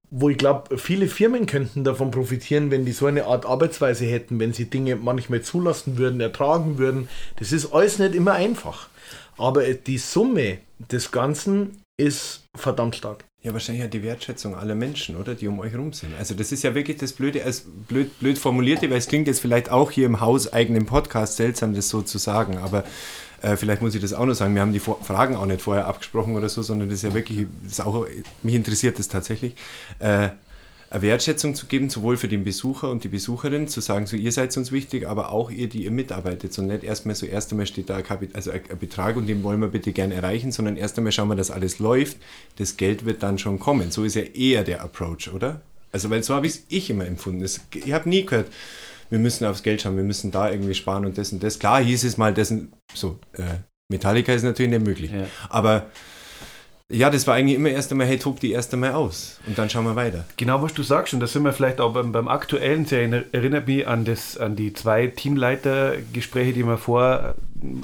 wo 0.09 0.29
ich 0.29 0.37
glaube, 0.37 0.77
viele 0.77 1.07
Firmen 1.07 1.45
könnten 1.45 1.83
davon 1.83 2.11
profitieren, 2.11 2.71
wenn 2.71 2.85
die 2.85 2.91
so 2.91 3.05
eine 3.05 3.25
Art 3.25 3.45
Arbeitsweise 3.45 4.05
hätten, 4.05 4.39
wenn 4.39 4.53
sie 4.53 4.65
Dinge 4.65 4.95
manchmal 4.95 5.41
zulassen 5.41 5.97
würden, 5.97 6.21
ertragen 6.21 6.77
würden. 6.77 7.09
Das 7.37 7.51
ist 7.51 7.73
alles 7.73 7.99
nicht 7.99 8.15
immer 8.15 8.33
einfach. 8.33 8.89
Aber 9.37 9.63
die 9.73 9.97
Summe 9.97 10.59
des 10.91 11.11
Ganzen 11.11 11.81
ist 11.97 12.43
verdammt 12.55 12.95
stark. 12.95 13.23
Ja, 13.43 13.51
wahrscheinlich 13.51 13.89
die 13.89 14.03
Wertschätzung 14.03 14.55
aller 14.55 14.73
Menschen, 14.73 15.17
oder? 15.17 15.35
Die 15.35 15.47
um 15.47 15.59
euch 15.59 15.73
herum 15.73 15.91
sind. 15.91 16.13
Also 16.17 16.33
das 16.33 16.53
ist 16.53 16.63
ja 16.63 16.73
wirklich 16.75 16.97
das 16.97 17.11
Blöde, 17.11 17.43
als 17.43 17.65
blöd, 17.89 18.17
blöd 18.19 18.37
formulierte, 18.37 18.89
weil 18.89 18.97
es 18.97 19.07
klingt 19.07 19.27
jetzt 19.27 19.41
vielleicht 19.41 19.69
auch 19.69 19.91
hier 19.91 20.05
im 20.05 20.21
hauseigenen 20.21 20.85
Podcast 20.85 21.35
seltsam, 21.35 21.75
das 21.75 21.89
so 21.89 22.01
zu 22.01 22.17
sagen, 22.17 22.57
aber 22.57 22.85
äh, 23.41 23.57
vielleicht 23.57 23.81
muss 23.81 23.93
ich 23.93 24.01
das 24.01 24.13
auch 24.13 24.25
noch 24.25 24.33
sagen. 24.33 24.55
Wir 24.55 24.61
haben 24.61 24.71
die 24.71 24.79
Fragen 24.79 25.35
auch 25.35 25.45
nicht 25.45 25.61
vorher 25.61 25.87
abgesprochen 25.87 26.35
oder 26.37 26.47
so, 26.47 26.61
sondern 26.61 26.87
das 26.87 26.99
ist 26.99 27.03
ja 27.03 27.13
wirklich, 27.13 27.47
das 27.67 27.81
auch, 27.81 28.07
mich 28.41 28.55
interessiert 28.55 28.97
das 28.97 29.09
tatsächlich. 29.09 29.55
Äh, 29.99 30.29
eine 30.93 31.01
Wertschätzung 31.01 31.55
zu 31.55 31.65
geben, 31.65 31.89
sowohl 31.89 32.17
für 32.17 32.27
den 32.27 32.43
Besucher 32.43 32.91
und 32.91 33.03
die 33.03 33.07
Besucherin, 33.07 33.67
zu 33.67 33.81
sagen, 33.81 34.05
so 34.05 34.15
ihr 34.15 34.31
seid 34.31 34.55
uns 34.55 34.71
wichtig, 34.71 35.07
aber 35.07 35.31
auch 35.31 35.49
ihr, 35.49 35.67
die 35.67 35.85
ihr 35.85 35.91
mitarbeitet. 35.91 36.57
Und 36.59 36.67
nicht 36.67 36.83
erstmal 36.83 37.15
so, 37.15 37.25
erst 37.25 37.51
einmal 37.51 37.65
steht 37.65 37.89
da 37.89 37.97
ein, 37.97 38.03
Kapit 38.03 38.35
also 38.35 38.51
ein 38.51 38.61
Betrag 38.79 39.15
und 39.15 39.25
den 39.25 39.41
wollen 39.41 39.59
wir 39.59 39.69
bitte 39.69 39.91
gerne 39.91 40.13
erreichen, 40.13 40.51
sondern 40.51 40.77
erst 40.77 40.95
einmal 40.99 41.11
schauen 41.11 41.29
wir, 41.29 41.35
dass 41.35 41.49
alles 41.49 41.79
läuft. 41.79 42.17
Das 42.57 42.77
Geld 42.77 43.05
wird 43.05 43.23
dann 43.23 43.39
schon 43.39 43.57
kommen. 43.57 43.89
So 43.89 44.03
ist 44.03 44.13
ja 44.13 44.21
eher 44.21 44.63
der 44.63 44.83
Approach, 44.83 45.33
oder? 45.33 45.61
Also, 45.91 46.11
weil 46.11 46.21
so 46.21 46.35
habe 46.35 46.45
ich 46.45 46.61
es 46.69 46.89
immer 46.89 47.07
empfunden. 47.07 47.43
Ich 47.43 47.91
habe 47.91 48.07
nie 48.07 48.23
gehört, 48.23 48.51
wir 49.09 49.17
müssen 49.17 49.45
aufs 49.45 49.63
Geld 49.63 49.81
schauen, 49.81 49.97
wir 49.97 50.03
müssen 50.03 50.29
da 50.29 50.51
irgendwie 50.51 50.75
sparen 50.75 51.07
und 51.07 51.17
das 51.17 51.31
und 51.31 51.41
das. 51.41 51.57
Klar 51.57 51.83
hieß 51.83 52.03
es 52.03 52.17
mal, 52.17 52.35
das 52.35 52.53
so, 52.93 53.19
äh, 53.33 53.43
Metallica 53.89 54.31
ist 54.31 54.43
natürlich 54.43 54.71
nicht 54.71 54.85
möglich. 54.85 55.11
Ja. 55.11 55.25
Aber 55.49 55.87
ja, 56.93 57.09
das 57.09 57.25
war 57.27 57.35
eigentlich 57.35 57.57
immer 57.57 57.69
erst 57.69 57.91
einmal, 57.91 58.07
hey, 58.07 58.19
tob 58.19 58.39
die 58.39 58.51
erst 58.51 58.73
einmal 58.73 58.93
aus 58.93 59.39
und 59.47 59.57
dann 59.57 59.69
schauen 59.69 59.85
wir 59.85 59.95
weiter. 59.95 60.25
Genau, 60.37 60.61
was 60.61 60.73
du 60.73 60.83
sagst, 60.83 61.13
und 61.13 61.19
da 61.19 61.27
sind 61.27 61.43
wir 61.43 61.53
vielleicht 61.53 61.81
auch 61.81 61.93
beim, 61.93 62.11
beim 62.11 62.27
aktuellen, 62.27 62.85
sehr 62.85 63.01
erinnert 63.33 63.67
mich 63.67 63.87
an, 63.87 64.05
das, 64.05 64.37
an 64.37 64.55
die 64.55 64.73
zwei 64.73 65.07
Teamleitergespräche, 65.07 66.53
die 66.53 66.63
wir 66.63 66.77
vor 66.77 67.35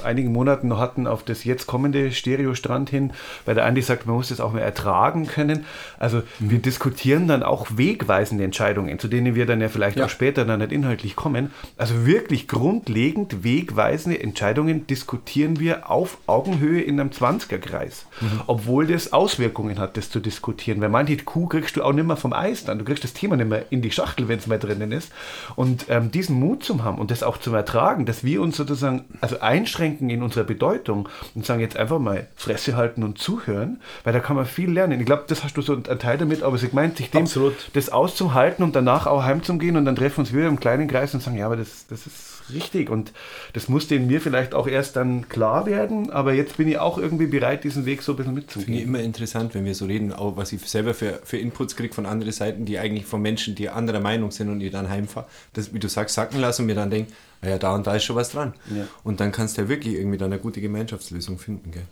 einigen 0.03 0.31
Monaten 0.31 0.67
noch 0.67 0.79
hatten 0.79 1.07
auf 1.07 1.23
das 1.23 1.43
jetzt 1.43 1.67
kommende 1.67 2.11
Stereostrand 2.11 2.89
hin, 2.89 3.11
weil 3.45 3.55
der 3.55 3.65
Andi 3.65 3.81
sagt, 3.81 4.05
man 4.05 4.15
muss 4.15 4.29
das 4.29 4.39
auch 4.39 4.53
mehr 4.53 4.63
ertragen 4.63 5.27
können. 5.27 5.65
Also 5.97 6.17
mhm. 6.39 6.51
wir 6.51 6.59
diskutieren 6.59 7.27
dann 7.27 7.43
auch 7.43 7.67
wegweisende 7.75 8.43
Entscheidungen, 8.43 8.99
zu 8.99 9.07
denen 9.07 9.35
wir 9.35 9.45
dann 9.45 9.61
ja 9.61 9.69
vielleicht 9.69 9.97
ja. 9.97 10.05
auch 10.05 10.09
später 10.09 10.45
dann 10.45 10.59
nicht 10.59 10.71
inhaltlich 10.71 11.15
kommen. 11.15 11.51
Also 11.77 12.05
wirklich 12.05 12.47
grundlegend 12.47 13.43
wegweisende 13.43 14.19
Entscheidungen 14.19 14.87
diskutieren 14.87 15.59
wir 15.59 15.89
auf 15.89 16.17
Augenhöhe 16.27 16.81
in 16.81 16.99
einem 16.99 17.09
20er-Kreis. 17.09 18.05
Mhm. 18.21 18.41
Obwohl 18.47 18.87
das 18.87 19.13
Auswirkungen 19.13 19.79
hat, 19.79 19.97
das 19.97 20.09
zu 20.09 20.19
diskutieren. 20.19 20.81
Weil 20.81 20.89
manche 20.89 21.17
Kuh 21.17 21.47
kriegst 21.47 21.75
du 21.75 21.83
auch 21.83 21.93
nicht 21.93 22.07
mehr 22.07 22.17
vom 22.17 22.33
Eis 22.33 22.65
dann. 22.65 22.79
Du 22.79 22.85
kriegst 22.85 23.03
das 23.03 23.13
Thema 23.13 23.35
nicht 23.35 23.49
mehr 23.49 23.65
in 23.69 23.81
die 23.81 23.91
Schachtel, 23.91 24.27
wenn 24.27 24.39
es 24.39 24.47
mal 24.47 24.59
drinnen 24.59 24.91
ist. 24.91 25.11
Und 25.55 25.85
ähm, 25.89 26.11
diesen 26.11 26.39
Mut 26.39 26.63
zu 26.63 26.83
haben 26.83 26.97
und 26.97 27.11
das 27.11 27.23
auch 27.23 27.37
zu 27.37 27.53
ertragen, 27.53 28.05
dass 28.05 28.23
wir 28.23 28.41
uns 28.41 28.57
sozusagen, 28.57 29.05
also 29.21 29.39
ein 29.39 29.67
einschränken 29.69 30.09
in 30.09 30.23
unserer 30.23 30.43
Bedeutung 30.43 31.09
und 31.35 31.45
sagen 31.45 31.61
jetzt 31.61 31.77
einfach 31.77 31.99
mal 31.99 32.27
Fresse 32.35 32.75
halten 32.75 33.03
und 33.03 33.17
zuhören, 33.17 33.79
weil 34.03 34.13
da 34.13 34.19
kann 34.19 34.35
man 34.35 34.45
viel 34.45 34.71
lernen. 34.71 34.99
Ich 34.99 35.05
glaube, 35.05 35.25
das 35.27 35.43
hast 35.43 35.55
du 35.57 35.61
so 35.61 35.73
einen 35.73 35.83
Teil 35.83 36.17
damit, 36.17 36.43
aber 36.43 36.57
sie 36.57 36.69
meint, 36.71 36.97
sich 36.97 37.11
dem 37.11 37.23
Absolut. 37.23 37.53
das 37.73 37.89
auszuhalten 37.89 38.63
und 38.63 38.75
danach 38.75 39.05
auch 39.05 39.23
heimzugehen 39.23 39.77
und 39.77 39.85
dann 39.85 39.95
treffen 39.95 40.17
wir 40.17 40.21
uns 40.21 40.33
wieder 40.33 40.47
im 40.47 40.59
kleinen 40.59 40.87
Kreis 40.87 41.13
und 41.13 41.21
sagen, 41.21 41.37
ja, 41.37 41.45
aber 41.45 41.57
das, 41.57 41.85
das 41.87 42.07
ist 42.07 42.39
richtig 42.51 42.89
und 42.89 43.13
das 43.53 43.69
musste 43.69 43.93
in 43.93 44.07
mir 44.07 44.21
vielleicht 44.21 44.55
auch 44.55 44.67
erst 44.67 44.95
dann 44.95 45.29
klar 45.29 45.67
werden, 45.67 46.09
aber 46.09 46.33
jetzt 46.33 46.57
bin 46.57 46.67
ich 46.67 46.79
auch 46.79 46.97
irgendwie 46.97 47.27
bereit, 47.27 47.63
diesen 47.63 47.85
Weg 47.85 48.01
so 48.01 48.13
ein 48.13 48.15
bisschen 48.15 48.33
mitzugehen. 48.33 48.65
Finde 48.65 48.79
ich 48.79 48.85
immer 48.87 48.99
interessant, 48.99 49.53
wenn 49.53 49.65
wir 49.65 49.75
so 49.75 49.85
reden, 49.85 50.13
auch 50.13 50.35
was 50.35 50.51
ich 50.51 50.61
selber 50.61 50.95
für, 50.95 51.19
für 51.23 51.37
Inputs 51.37 51.75
kriege 51.75 51.93
von 51.93 52.07
anderen 52.07 52.33
Seiten, 52.33 52.65
die 52.65 52.79
eigentlich 52.79 53.05
von 53.05 53.21
Menschen, 53.21 53.53
die 53.53 53.69
anderer 53.69 53.99
Meinung 53.99 54.31
sind 54.31 54.49
und 54.49 54.59
die 54.59 54.71
dann 54.71 54.89
heimfahren, 54.89 55.27
das, 55.53 55.73
wie 55.73 55.79
du 55.79 55.87
sagst, 55.87 56.15
sacken 56.15 56.39
lassen 56.39 56.63
und 56.63 56.67
mir 56.67 56.75
dann 56.75 56.89
denken, 56.89 57.13
ja, 57.41 57.57
da 57.57 57.73
und 57.73 57.87
da 57.87 57.95
ist 57.95 58.03
schon 58.03 58.15
was 58.15 58.31
dran. 58.31 58.53
Ja. 58.73 58.87
Und 59.03 59.19
dann 59.19 59.31
kannst 59.31 59.57
du 59.57 59.61
ja 59.61 59.69
wirklich 59.69 59.95
irgendwie 59.95 60.17
dann 60.17 60.31
eine 60.31 60.41
gute 60.41 60.61
Gemeinschaftslösung 60.61 61.37
finden. 61.37 61.71
Gell? 61.71 61.85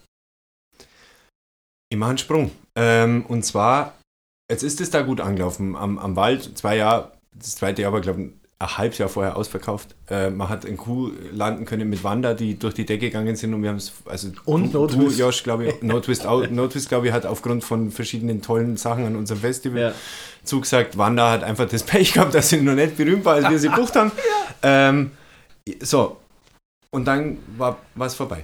Ich 1.90 1.98
mache 1.98 2.10
einen 2.10 2.18
Sprung. 2.18 2.52
Ähm, 2.76 3.26
und 3.28 3.44
zwar, 3.44 3.96
jetzt 4.52 4.64
ist 4.64 4.82
es 4.82 4.90
da 4.90 5.02
gut 5.02 5.22
angelaufen. 5.22 5.76
Am, 5.76 5.98
am 5.98 6.16
Wald, 6.16 6.58
zwei 6.58 6.78
Jahre, 6.78 7.14
das 7.34 7.56
zweite 7.56 7.82
Jahr 7.82 7.94
war, 7.94 8.02
glaube 8.02 8.22
ich, 8.22 8.28
ein 8.60 8.78
halbes 8.78 8.98
Jahr 8.98 9.08
vorher 9.08 9.38
ausverkauft. 9.38 9.96
Äh, 10.10 10.32
man 10.32 10.50
hat 10.50 10.66
in 10.66 10.78
Kuh 10.78 11.12
landen 11.32 11.66
können 11.66 11.90
mit 11.90 12.04
Wander, 12.04 12.34
die 12.34 12.58
durch 12.58 12.74
die 12.74 12.86
Decke 12.86 13.08
gegangen 13.08 13.36
sind 13.36 13.54
und 13.54 13.62
wir 13.62 13.70
haben 13.70 13.78
es, 13.78 13.94
also 14.06 14.30
und 14.46 14.74
du, 14.74 14.88
no 14.88 15.10
Josh, 15.10 15.44
glaube 15.44 15.68
ich, 15.68 15.82
No 15.84 16.00
Twist, 16.00 16.26
no 16.26 16.68
Twist 16.68 16.90
glaube 16.90 17.08
ich, 17.08 17.14
hat 17.14 17.28
aufgrund 17.28 17.64
von 17.64 17.92
verschiedenen 17.92 18.42
tollen 18.42 18.76
Sachen 18.76 19.06
an 19.06 19.16
unserem 19.16 19.42
Festival 19.42 19.80
ja. 19.80 19.94
zugesagt. 20.44 20.98
Wanda 20.98 21.30
hat 21.30 21.44
einfach 21.44 21.70
das 21.70 21.84
Pech 21.84 22.14
gehabt, 22.14 22.34
dass 22.34 22.50
sie 22.50 22.60
noch 22.62 22.74
nicht 22.74 22.98
berühmt 22.98 23.26
war, 23.26 23.36
als 23.36 23.50
wir 23.50 23.60
sie 23.60 23.70
bucht 23.76 23.96
haben. 23.96 24.12
ja. 24.64 24.90
ähm, 24.90 25.12
so, 25.82 26.18
und 26.92 27.06
dann 27.06 27.38
war 27.58 27.78
es 28.00 28.16
vorbei. 28.16 28.44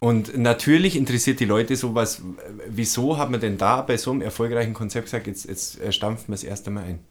Und 0.00 0.36
natürlich 0.36 0.96
interessiert 0.96 1.40
die 1.40 1.46
Leute 1.46 1.76
sowas, 1.76 2.20
wieso 2.68 3.16
hat 3.16 3.30
man 3.30 3.40
denn 3.40 3.56
da 3.56 3.80
bei 3.80 3.96
so 3.96 4.10
einem 4.10 4.20
erfolgreichen 4.20 4.74
Konzept 4.74 5.06
gesagt, 5.06 5.26
jetzt, 5.26 5.46
jetzt 5.46 5.80
stampfen 5.94 6.28
wir 6.28 6.34
das 6.34 6.44
erste 6.44 6.70
Mal 6.70 6.84
ein? 6.84 7.04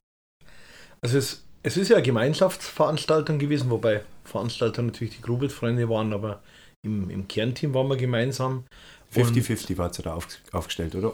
Also 1.02 1.18
es 1.18 1.44
Es 1.64 1.76
ist 1.76 1.90
ja 1.90 1.96
eine 1.96 2.06
Gemeinschaftsveranstaltung 2.06 3.40
gewesen, 3.40 3.70
wobei 3.72 4.02
Veranstalter 4.26 4.84
natürlich 4.84 5.16
die 5.16 5.22
Grubit-Freunde 5.22 5.90
waren, 5.90 6.14
aber 6.14 6.42
im, 6.86 7.10
im 7.10 7.28
Kernteam 7.28 7.74
waren 7.74 7.88
wir 7.88 7.98
gemeinsam. 7.98 8.66
50-50 9.16 9.78
war 9.78 9.90
es 9.90 9.98
da 9.98 10.14
auf, 10.14 10.28
aufgestellt, 10.52 10.94
oder? 10.96 11.14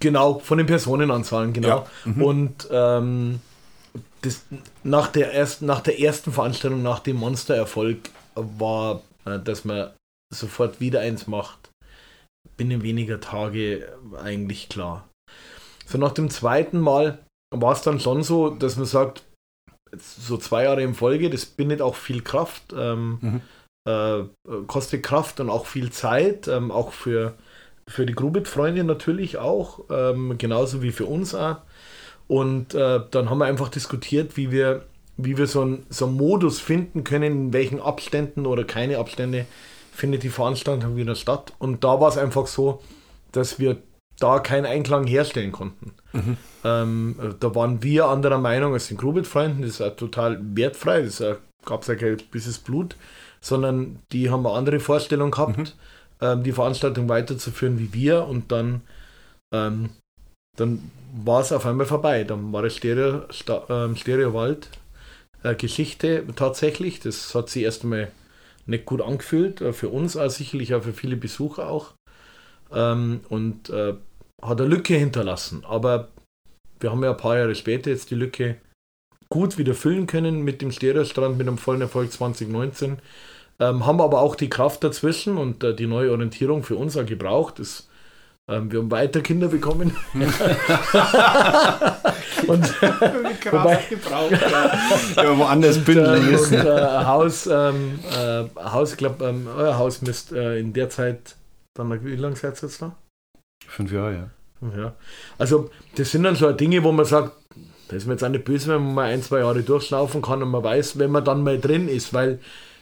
Genau, 0.00 0.38
von 0.38 0.58
den 0.58 0.66
Personenanzahlen, 0.66 1.52
genau. 1.52 1.68
Ja. 1.68 1.86
Mhm. 2.06 2.22
Und 2.22 2.68
ähm, 2.70 3.40
das, 4.22 4.44
nach, 4.82 5.08
der 5.08 5.32
ersten, 5.32 5.66
nach 5.66 5.80
der 5.80 6.00
ersten 6.00 6.32
Veranstaltung, 6.32 6.82
nach 6.82 7.00
dem 7.00 7.16
Monstererfolg, 7.16 7.98
war, 8.34 9.02
äh, 9.24 9.38
dass 9.38 9.64
man 9.64 9.90
sofort 10.34 10.80
wieder 10.80 11.00
eins 11.00 11.26
macht, 11.26 11.70
binnen 12.56 12.82
weniger 12.82 13.20
Tage 13.20 13.92
eigentlich 14.22 14.68
klar. 14.68 15.08
So 15.86 15.98
nach 15.98 16.12
dem 16.12 16.30
zweiten 16.30 16.80
Mal 16.80 17.18
war 17.54 17.72
es 17.72 17.82
dann 17.82 18.00
schon 18.00 18.22
so, 18.22 18.50
dass 18.50 18.76
man 18.76 18.84
sagt, 18.84 19.22
so 19.96 20.36
zwei 20.36 20.64
Jahre 20.64 20.82
in 20.82 20.94
Folge, 20.94 21.30
das 21.30 21.46
bindet 21.46 21.80
auch 21.80 21.94
viel 21.94 22.22
Kraft, 22.22 22.74
ähm, 22.76 23.18
mhm. 23.20 23.40
äh, 23.88 24.24
kostet 24.66 25.02
Kraft 25.02 25.40
und 25.40 25.48
auch 25.48 25.64
viel 25.64 25.90
Zeit, 25.90 26.46
ähm, 26.46 26.70
auch 26.70 26.92
für, 26.92 27.34
für 27.88 28.04
die 28.04 28.14
Grubit-Freunde 28.14 28.84
natürlich 28.84 29.38
auch, 29.38 29.84
ähm, 29.90 30.36
genauso 30.36 30.82
wie 30.82 30.92
für 30.92 31.06
uns 31.06 31.34
auch. 31.34 31.56
Und 32.28 32.74
äh, 32.74 33.00
dann 33.10 33.30
haben 33.30 33.38
wir 33.38 33.46
einfach 33.46 33.68
diskutiert, 33.68 34.36
wie 34.36 34.50
wir, 34.50 34.84
wie 35.16 35.36
wir 35.36 35.46
so, 35.46 35.64
ein, 35.64 35.86
so 35.88 36.06
einen 36.06 36.16
Modus 36.16 36.60
finden 36.60 37.02
können, 37.02 37.32
in 37.32 37.52
welchen 37.52 37.80
Abständen 37.80 38.46
oder 38.46 38.64
keine 38.64 38.98
Abstände 38.98 39.46
findet 39.92 40.22
die 40.22 40.28
Veranstaltung 40.28 40.96
wieder 40.96 41.16
statt. 41.16 41.52
Und 41.58 41.82
da 41.82 42.00
war 42.00 42.08
es 42.08 42.18
einfach 42.18 42.46
so, 42.46 42.80
dass 43.32 43.58
wir 43.58 43.78
da 44.20 44.38
keinen 44.40 44.66
Einklang 44.66 45.06
herstellen 45.06 45.52
konnten. 45.52 45.92
Mhm. 46.12 46.36
Ähm, 46.64 47.34
da 47.40 47.54
waren 47.54 47.82
wir 47.82 48.06
anderer 48.06 48.38
Meinung 48.38 48.72
als 48.72 48.88
den 48.88 48.96
Grubit-Freunden, 48.96 49.62
das 49.62 49.80
ist 49.80 49.96
total 49.96 50.38
wertfrei, 50.42 51.02
das 51.02 51.22
gab 51.64 51.82
es 51.82 51.88
ja 51.88 51.94
kein 51.94 52.16
bisses 52.30 52.58
Blut, 52.58 52.96
sondern 53.40 53.98
die 54.12 54.30
haben 54.30 54.46
eine 54.46 54.56
andere 54.56 54.80
Vorstellung 54.80 55.30
gehabt, 55.30 55.58
mhm. 55.58 55.66
ähm, 56.20 56.42
die 56.42 56.52
Veranstaltung 56.52 57.08
weiterzuführen 57.08 57.78
wie 57.78 57.92
wir 57.92 58.26
und 58.26 58.50
dann, 58.50 58.82
ähm, 59.52 59.90
dann 60.58 60.90
war 61.24 61.40
es 61.40 61.52
auf 61.52 61.66
einmal 61.66 61.86
vorbei. 61.86 62.24
Dann 62.24 62.52
war 62.52 62.64
es 62.64 62.76
Stereo, 62.76 63.22
ähm, 63.68 63.96
Stereowald 63.96 64.68
äh, 65.42 65.54
Geschichte 65.54 66.24
tatsächlich. 66.36 67.00
Das 67.00 67.34
hat 67.34 67.48
sich 67.48 67.62
erstmal 67.62 68.10
nicht 68.66 68.84
gut 68.84 69.00
angefühlt, 69.00 69.60
äh, 69.60 69.72
für 69.72 69.88
uns 69.88 70.16
auch 70.16 70.30
sicherlich 70.30 70.74
auch 70.74 70.82
für 70.82 70.92
viele 70.92 71.16
Besucher 71.16 71.68
auch. 71.68 71.94
Ähm, 72.72 73.20
und 73.28 73.70
äh, 73.70 73.94
hat 74.42 74.60
eine 74.60 74.68
Lücke 74.68 74.94
hinterlassen. 74.94 75.64
Aber 75.66 76.08
wir 76.80 76.90
haben 76.90 77.02
ja 77.02 77.10
ein 77.10 77.16
paar 77.16 77.38
Jahre 77.38 77.54
später 77.54 77.90
jetzt 77.90 78.10
die 78.10 78.14
Lücke 78.14 78.56
gut 79.30 79.58
wieder 79.58 79.74
füllen 79.74 80.06
können 80.06 80.42
mit 80.42 80.62
dem 80.62 80.72
Stereostrand, 80.72 81.38
mit 81.38 81.48
einem 81.48 81.58
vollen 81.58 81.80
Erfolg 81.80 82.12
2019. 82.12 82.98
Ähm, 83.60 83.86
haben 83.86 84.00
aber 84.00 84.20
auch 84.20 84.36
die 84.36 84.48
Kraft 84.48 84.84
dazwischen 84.84 85.36
und 85.36 85.64
äh, 85.64 85.74
die 85.74 85.86
neue 85.86 86.12
Orientierung 86.12 86.62
für 86.62 86.76
uns 86.76 86.96
auch 86.96 87.06
gebraucht. 87.06 87.58
Das, 87.58 87.87
ähm, 88.48 88.72
wir 88.72 88.80
haben 88.80 88.90
weiter 88.90 89.20
Kinder 89.20 89.48
bekommen. 89.48 89.94
und 90.14 90.22
wobei, 93.52 93.84
gebraucht, 93.90 94.32
ja. 94.32 95.22
ja, 95.22 95.38
woanders 95.38 95.84
bündeln 95.84 96.30
müssen. 96.30 96.58
Und, 96.58 96.66
äh, 96.66 97.04
Haus, 97.04 97.46
ähm, 97.46 97.98
äh, 98.10 98.44
Haus, 98.58 98.92
ich 98.92 98.96
glaube, 98.96 99.22
ähm, 99.26 99.46
euer 99.54 99.76
Haus 99.76 100.00
müsst 100.00 100.32
äh, 100.32 100.58
in 100.58 100.72
der 100.72 100.88
Zeit, 100.88 101.36
dann, 101.74 102.02
wie 102.04 102.16
lange 102.16 102.36
seid 102.36 102.62
ihr 102.62 102.68
jetzt 102.68 102.80
da? 102.80 102.96
Fünf 103.66 103.92
Jahre, 103.92 104.14
ja. 104.14 104.30
Ja. 104.76 104.94
Also, 105.36 105.70
das 105.96 106.10
sind 106.10 106.22
dann 106.22 106.34
so 106.34 106.50
Dinge, 106.52 106.82
wo 106.82 106.90
man 106.90 107.04
sagt, 107.04 107.32
das 107.88 107.98
ist 107.98 108.06
mir 108.06 108.14
jetzt 108.14 108.24
auch 108.24 108.28
nicht 108.28 108.44
böse, 108.44 108.74
wenn 108.74 108.82
man 108.82 108.94
mal 108.94 109.12
ein, 109.12 109.22
zwei 109.22 109.40
Jahre 109.40 109.62
durchlaufen 109.62 110.22
kann 110.22 110.42
und 110.42 110.50
man 110.50 110.64
weiß, 110.64 110.98
wenn 110.98 111.10
man 111.10 111.24
dann 111.24 111.42
mal 111.42 111.60
drin 111.60 111.88
ist, 111.88 112.14
weil 112.14 112.32
äh, 112.32 112.38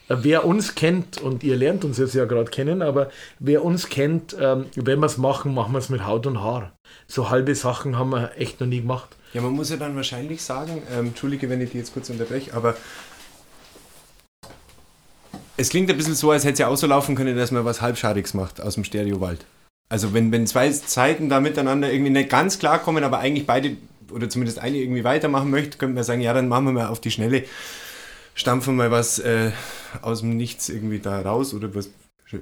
wer 0.08 0.44
uns 0.44 0.74
kennt, 0.74 1.20
und 1.20 1.42
ihr 1.42 1.56
lernt 1.56 1.84
uns 1.84 1.98
jetzt 1.98 2.14
ja 2.14 2.24
gerade 2.24 2.50
kennen, 2.50 2.82
aber 2.82 3.10
wer 3.38 3.64
uns 3.64 3.88
kennt, 3.88 4.36
ähm, 4.40 4.66
wenn 4.74 5.00
wir 5.00 5.06
es 5.06 5.18
machen, 5.18 5.54
machen 5.54 5.72
wir 5.72 5.78
es 5.78 5.88
mit 5.88 6.06
Haut 6.06 6.26
und 6.26 6.42
Haar. 6.42 6.72
So 7.06 7.30
halbe 7.30 7.54
Sachen 7.54 7.98
haben 7.98 8.10
wir 8.10 8.32
echt 8.36 8.60
noch 8.60 8.66
nie 8.66 8.80
gemacht. 8.80 9.16
Ja, 9.32 9.42
man 9.42 9.52
muss 9.52 9.70
ja 9.70 9.76
dann 9.76 9.96
wahrscheinlich 9.96 10.42
sagen, 10.42 10.82
ähm, 10.96 11.08
Entschuldige, 11.08 11.50
wenn 11.50 11.60
ich 11.60 11.70
die 11.70 11.78
jetzt 11.78 11.92
kurz 11.92 12.10
unterbreche, 12.10 12.54
aber 12.54 12.76
es 15.56 15.70
klingt 15.70 15.90
ein 15.90 15.96
bisschen 15.96 16.14
so, 16.14 16.30
als 16.30 16.44
hätte 16.44 16.54
es 16.54 16.58
ja 16.60 16.68
auch 16.68 16.76
so 16.76 16.86
laufen 16.86 17.14
können, 17.14 17.36
dass 17.36 17.50
man 17.50 17.64
was 17.64 17.80
Halbschadiges 17.80 18.34
macht 18.34 18.60
aus 18.60 18.74
dem 18.74 18.84
Stereowald. 18.84 19.44
Also 19.88 20.12
wenn, 20.12 20.32
wenn 20.32 20.46
zwei 20.46 20.70
Zeiten 20.70 21.28
da 21.28 21.40
miteinander 21.40 21.90
irgendwie 21.92 22.10
nicht 22.10 22.28
ganz 22.28 22.58
klar 22.58 22.78
kommen, 22.78 23.04
aber 23.04 23.18
eigentlich 23.20 23.46
beide 23.46 23.76
oder 24.12 24.28
zumindest 24.28 24.58
eine 24.58 24.76
irgendwie 24.76 25.04
weitermachen 25.04 25.50
möchte, 25.50 25.78
könnte 25.78 25.94
man 25.94 26.04
sagen, 26.04 26.20
ja, 26.20 26.32
dann 26.32 26.48
machen 26.48 26.66
wir 26.66 26.72
mal 26.72 26.86
auf 26.88 27.00
die 27.00 27.10
Schnelle, 27.10 27.44
stampfen 28.36 28.76
mal 28.76 28.92
was 28.92 29.18
äh, 29.18 29.50
aus 30.02 30.20
dem 30.20 30.36
Nichts 30.36 30.68
irgendwie 30.68 31.00
da 31.00 31.20
raus 31.20 31.52
oder 31.54 31.74
was 31.74 31.90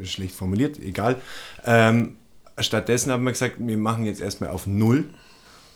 schlecht 0.02 0.35
formuliert, 0.35 0.78
egal. 0.78 1.16
Ähm, 1.64 2.16
stattdessen 2.59 3.11
haben 3.12 3.24
wir 3.24 3.33
gesagt, 3.33 3.57
wir 3.59 3.78
machen 3.78 4.04
jetzt 4.04 4.20
erstmal 4.20 4.50
auf 4.50 4.66
Null 4.66 5.04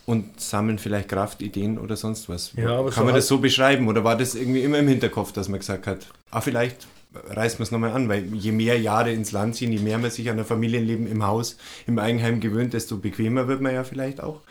und 0.05 0.39
sammeln 0.39 0.77
vielleicht 0.77 1.09
Kraftideen 1.09 1.77
oder 1.77 1.95
sonst 1.95 2.29
was. 2.29 2.51
Ja, 2.55 2.81
Kann 2.83 2.91
so 2.91 3.03
man 3.03 3.15
das 3.15 3.27
so 3.27 3.37
beschreiben 3.37 3.87
oder 3.87 4.03
war 4.03 4.17
das 4.17 4.35
irgendwie 4.35 4.61
immer 4.61 4.79
im 4.79 4.87
Hinterkopf, 4.87 5.31
dass 5.31 5.47
man 5.49 5.59
gesagt 5.59 5.87
hat, 5.87 6.07
ah, 6.31 6.41
vielleicht 6.41 6.87
reißt 7.13 7.59
man 7.59 7.63
es 7.63 7.71
nochmal 7.71 7.91
an, 7.91 8.09
weil 8.09 8.25
je 8.35 8.51
mehr 8.51 8.79
Jahre 8.79 9.11
ins 9.11 9.31
Land 9.31 9.55
ziehen, 9.55 9.71
je 9.71 9.79
mehr 9.79 9.97
man 9.97 10.11
sich 10.11 10.29
an 10.29 10.37
ein 10.37 10.45
Familienleben 10.45 11.07
im 11.07 11.25
Haus, 11.25 11.57
im 11.87 11.97
Eigenheim 11.97 12.39
gewöhnt, 12.39 12.73
desto 12.73 12.97
bequemer 12.97 13.47
wird 13.47 13.61
man 13.61 13.73
ja 13.73 13.83
vielleicht 13.83 14.21
auch. 14.21 14.41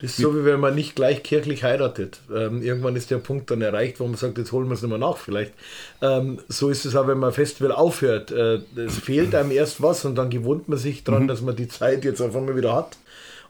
Das 0.00 0.12
ist 0.12 0.16
so, 0.16 0.34
wie 0.34 0.46
wenn 0.46 0.60
man 0.60 0.74
nicht 0.74 0.96
gleich 0.96 1.22
kirchlich 1.22 1.62
heiratet. 1.62 2.20
Ähm, 2.34 2.62
irgendwann 2.62 2.96
ist 2.96 3.10
der 3.10 3.18
Punkt 3.18 3.50
dann 3.50 3.60
erreicht, 3.60 4.00
wo 4.00 4.06
man 4.06 4.16
sagt, 4.16 4.38
jetzt 4.38 4.50
holen 4.50 4.68
wir 4.68 4.74
es 4.74 4.80
nicht 4.80 4.88
mehr 4.88 4.98
nach 4.98 5.18
vielleicht. 5.18 5.52
Ähm, 6.00 6.38
so 6.48 6.70
ist 6.70 6.86
es 6.86 6.96
auch, 6.96 7.06
wenn 7.06 7.18
man 7.18 7.30
ein 7.30 7.34
Festival 7.34 7.72
aufhört. 7.72 8.30
Äh, 8.30 8.60
es 8.76 8.98
fehlt 8.98 9.34
einem 9.34 9.50
erst 9.50 9.82
was 9.82 10.06
und 10.06 10.14
dann 10.14 10.30
gewohnt 10.30 10.70
man 10.70 10.78
sich 10.78 11.04
daran, 11.04 11.24
mhm. 11.24 11.28
dass 11.28 11.42
man 11.42 11.54
die 11.54 11.68
Zeit 11.68 12.04
jetzt 12.04 12.22
auf 12.22 12.34
einmal 12.34 12.56
wieder 12.56 12.74
hat. 12.74 12.96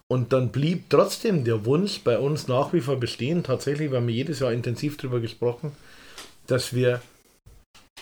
Und 0.09 0.33
dann 0.33 0.49
blieb 0.49 0.91
trotzdem 0.91 1.45
der 1.45 1.65
Wunsch 1.67 2.01
bei 2.03 2.19
uns 2.19 2.49
nach 2.49 2.73
wie 2.73 2.81
vor 2.81 2.99
bestehen. 2.99 3.45
Tatsächlich, 3.45 3.93
wir 3.93 3.99
haben 3.99 4.09
jedes 4.09 4.41
Jahr 4.41 4.53
intensiv 4.53 4.97
darüber 4.97 5.21
gesprochen, 5.21 5.71
dass 6.49 6.75
wir 6.75 7.01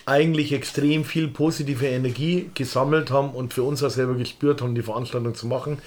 eigentlich 0.06 0.54
extrem 0.54 1.04
viel 1.04 1.28
positive 1.28 1.86
Energie 1.86 2.50
gesammelt 2.54 3.10
haben 3.10 3.32
und 3.32 3.52
für 3.52 3.62
uns 3.62 3.82
auch 3.82 3.90
selber 3.90 4.14
gespürt 4.14 4.62
haben, 4.62 4.74
die 4.74 4.80
Veranstaltung 4.80 5.34
zu 5.34 5.46
machen. 5.46 5.78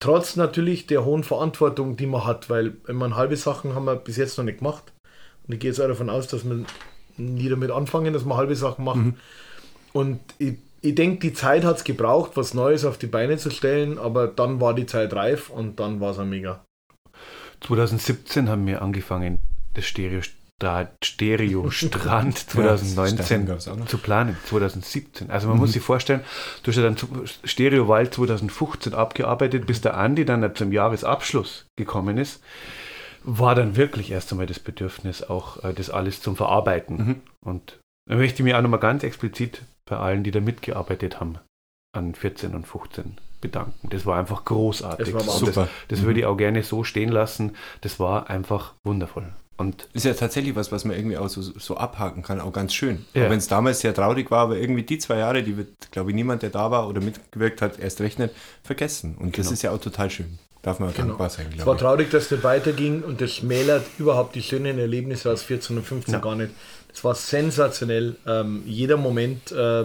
Trotz 0.00 0.36
natürlich 0.36 0.86
der 0.86 1.04
hohen 1.04 1.24
Verantwortung, 1.24 1.96
die 1.96 2.06
man 2.06 2.24
hat, 2.24 2.48
weil 2.48 2.76
wenn 2.84 2.96
man 2.96 3.16
halbe 3.16 3.36
Sachen 3.36 3.74
haben 3.74 3.84
wir 3.84 3.96
bis 3.96 4.16
jetzt 4.16 4.38
noch 4.38 4.44
nicht 4.44 4.58
gemacht. 4.58 4.92
Und 5.46 5.54
ich 5.54 5.60
gehe 5.60 5.70
jetzt 5.70 5.80
auch 5.80 5.88
davon 5.88 6.08
aus, 6.08 6.26
dass 6.26 6.48
wir 6.48 6.64
nie 7.18 7.48
damit 7.50 7.70
anfangen, 7.70 8.14
dass 8.14 8.24
wir 8.24 8.36
halbe 8.36 8.56
Sachen 8.56 8.84
machen. 8.84 9.04
Mhm. 9.04 9.16
Und 9.92 10.20
ich, 10.38 10.54
ich 10.80 10.94
denke, 10.94 11.18
die 11.18 11.34
Zeit 11.34 11.64
hat 11.64 11.76
es 11.76 11.84
gebraucht, 11.84 12.32
was 12.34 12.54
Neues 12.54 12.86
auf 12.86 12.96
die 12.96 13.08
Beine 13.08 13.36
zu 13.36 13.50
stellen, 13.50 13.98
aber 13.98 14.26
dann 14.26 14.60
war 14.60 14.74
die 14.74 14.86
Zeit 14.86 15.12
reif 15.12 15.50
und 15.50 15.78
dann 15.78 16.00
war 16.00 16.12
es 16.12 16.18
mega. 16.18 16.64
2017 17.60 18.48
haben 18.48 18.66
wir 18.66 18.80
angefangen, 18.80 19.38
das 19.74 19.84
Stereo 19.84 20.22
Stereo 21.02 21.70
Strand 21.70 22.38
2019 22.38 23.46
ja, 23.48 23.58
zu 23.58 23.98
planen, 23.98 24.36
2017. 24.46 25.30
Also 25.30 25.48
man 25.48 25.56
mhm. 25.56 25.62
muss 25.62 25.72
sich 25.72 25.82
vorstellen, 25.82 26.20
du 26.62 26.70
hast 26.70 26.76
ja 26.76 26.82
dann 26.82 26.96
Stereo 27.44 27.88
Wald 27.88 28.14
2015 28.14 28.94
abgearbeitet, 28.94 29.66
bis 29.66 29.80
der 29.80 29.96
Andi 29.96 30.24
dann 30.24 30.54
zum 30.54 30.72
Jahresabschluss 30.72 31.66
gekommen 31.76 32.18
ist, 32.18 32.42
war 33.24 33.54
dann 33.54 33.76
wirklich 33.76 34.10
erst 34.10 34.32
einmal 34.32 34.46
das 34.46 34.58
Bedürfnis, 34.58 35.22
auch 35.22 35.62
äh, 35.64 35.72
das 35.72 35.90
alles 35.90 36.20
zum 36.20 36.36
Verarbeiten. 36.36 36.96
Mhm. 36.96 37.20
Und 37.44 37.78
da 38.08 38.16
möchte 38.16 38.40
ich 38.40 38.44
mich 38.44 38.54
auch 38.54 38.62
nochmal 38.62 38.80
ganz 38.80 39.02
explizit 39.02 39.62
bei 39.88 39.96
allen, 39.96 40.24
die 40.24 40.30
da 40.30 40.40
mitgearbeitet 40.40 41.20
haben, 41.20 41.38
an 41.92 42.14
14 42.14 42.54
und 42.54 42.66
15 42.66 43.18
bedanken. 43.40 43.88
Das 43.90 44.06
war 44.06 44.18
einfach 44.18 44.44
großartig. 44.44 45.12
Das 45.12 45.26
war 45.26 45.34
super. 45.34 45.62
Das, 45.62 45.70
das 45.88 46.00
mhm. 46.00 46.04
würde 46.04 46.20
ich 46.20 46.26
auch 46.26 46.36
gerne 46.36 46.62
so 46.62 46.84
stehen 46.84 47.10
lassen. 47.10 47.56
Das 47.80 47.98
war 47.98 48.30
einfach 48.30 48.74
wundervoll. 48.84 49.32
Und 49.60 49.88
ist 49.92 50.06
ja 50.06 50.14
tatsächlich 50.14 50.56
was, 50.56 50.72
was 50.72 50.86
man 50.86 50.96
irgendwie 50.96 51.18
auch 51.18 51.28
so, 51.28 51.42
so 51.42 51.76
abhaken 51.76 52.22
kann, 52.22 52.40
auch 52.40 52.50
ganz 52.50 52.72
schön. 52.72 53.04
Ja. 53.12 53.26
Auch 53.26 53.30
wenn 53.30 53.36
es 53.36 53.46
damals 53.46 53.80
sehr 53.80 53.92
traurig 53.92 54.30
war, 54.30 54.44
aber 54.44 54.56
irgendwie 54.56 54.84
die 54.84 54.96
zwei 54.96 55.18
Jahre, 55.18 55.42
die 55.42 55.58
wird, 55.58 55.68
glaube 55.90 56.08
ich, 56.10 56.14
niemand, 56.14 56.40
der 56.40 56.48
da 56.48 56.70
war 56.70 56.88
oder 56.88 57.02
mitgewirkt 57.02 57.60
hat, 57.60 57.78
erst 57.78 58.00
rechnet, 58.00 58.32
vergessen. 58.62 59.16
Und 59.18 59.34
genau. 59.34 59.36
das 59.36 59.52
ist 59.52 59.60
ja 59.60 59.72
auch 59.72 59.80
total 59.80 60.08
schön. 60.08 60.38
Darf 60.62 60.78
man 60.78 60.94
genau. 60.94 61.08
dankbar 61.08 61.28
sein, 61.28 61.44
glaube 61.50 61.60
Es 61.60 61.66
war 61.66 61.76
traurig, 61.76 62.10
dass 62.10 62.24
es 62.24 62.30
nicht 62.30 62.42
weiterging 62.42 63.02
und 63.02 63.20
das 63.20 63.32
schmälert 63.32 63.84
überhaupt 63.98 64.34
die 64.34 64.42
schönen 64.42 64.78
Erlebnisse 64.78 65.30
aus 65.30 65.42
14 65.42 65.76
und 65.76 65.84
15 65.84 66.14
ja. 66.14 66.20
gar 66.20 66.36
nicht. 66.36 66.52
Es 66.90 67.04
war 67.04 67.14
sensationell. 67.14 68.16
Ähm, 68.26 68.62
jeder 68.64 68.96
Moment 68.96 69.52
äh, 69.52 69.84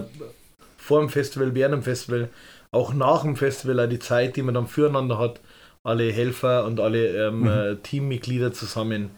vor 0.78 1.00
dem 1.00 1.10
Festival, 1.10 1.54
während 1.54 1.74
dem 1.74 1.82
Festival, 1.82 2.30
auch 2.70 2.94
nach 2.94 3.24
dem 3.24 3.36
Festival, 3.36 3.80
auch 3.80 3.90
die 3.90 3.98
Zeit, 3.98 4.36
die 4.36 4.42
man 4.42 4.54
dann 4.54 4.68
füreinander 4.68 5.18
hat, 5.18 5.38
alle 5.84 6.10
Helfer 6.10 6.64
und 6.64 6.80
alle 6.80 7.26
ähm, 7.28 7.40
mhm. 7.40 7.48
Äh, 7.48 7.76
Teammitglieder 7.76 8.54
zusammen 8.54 9.10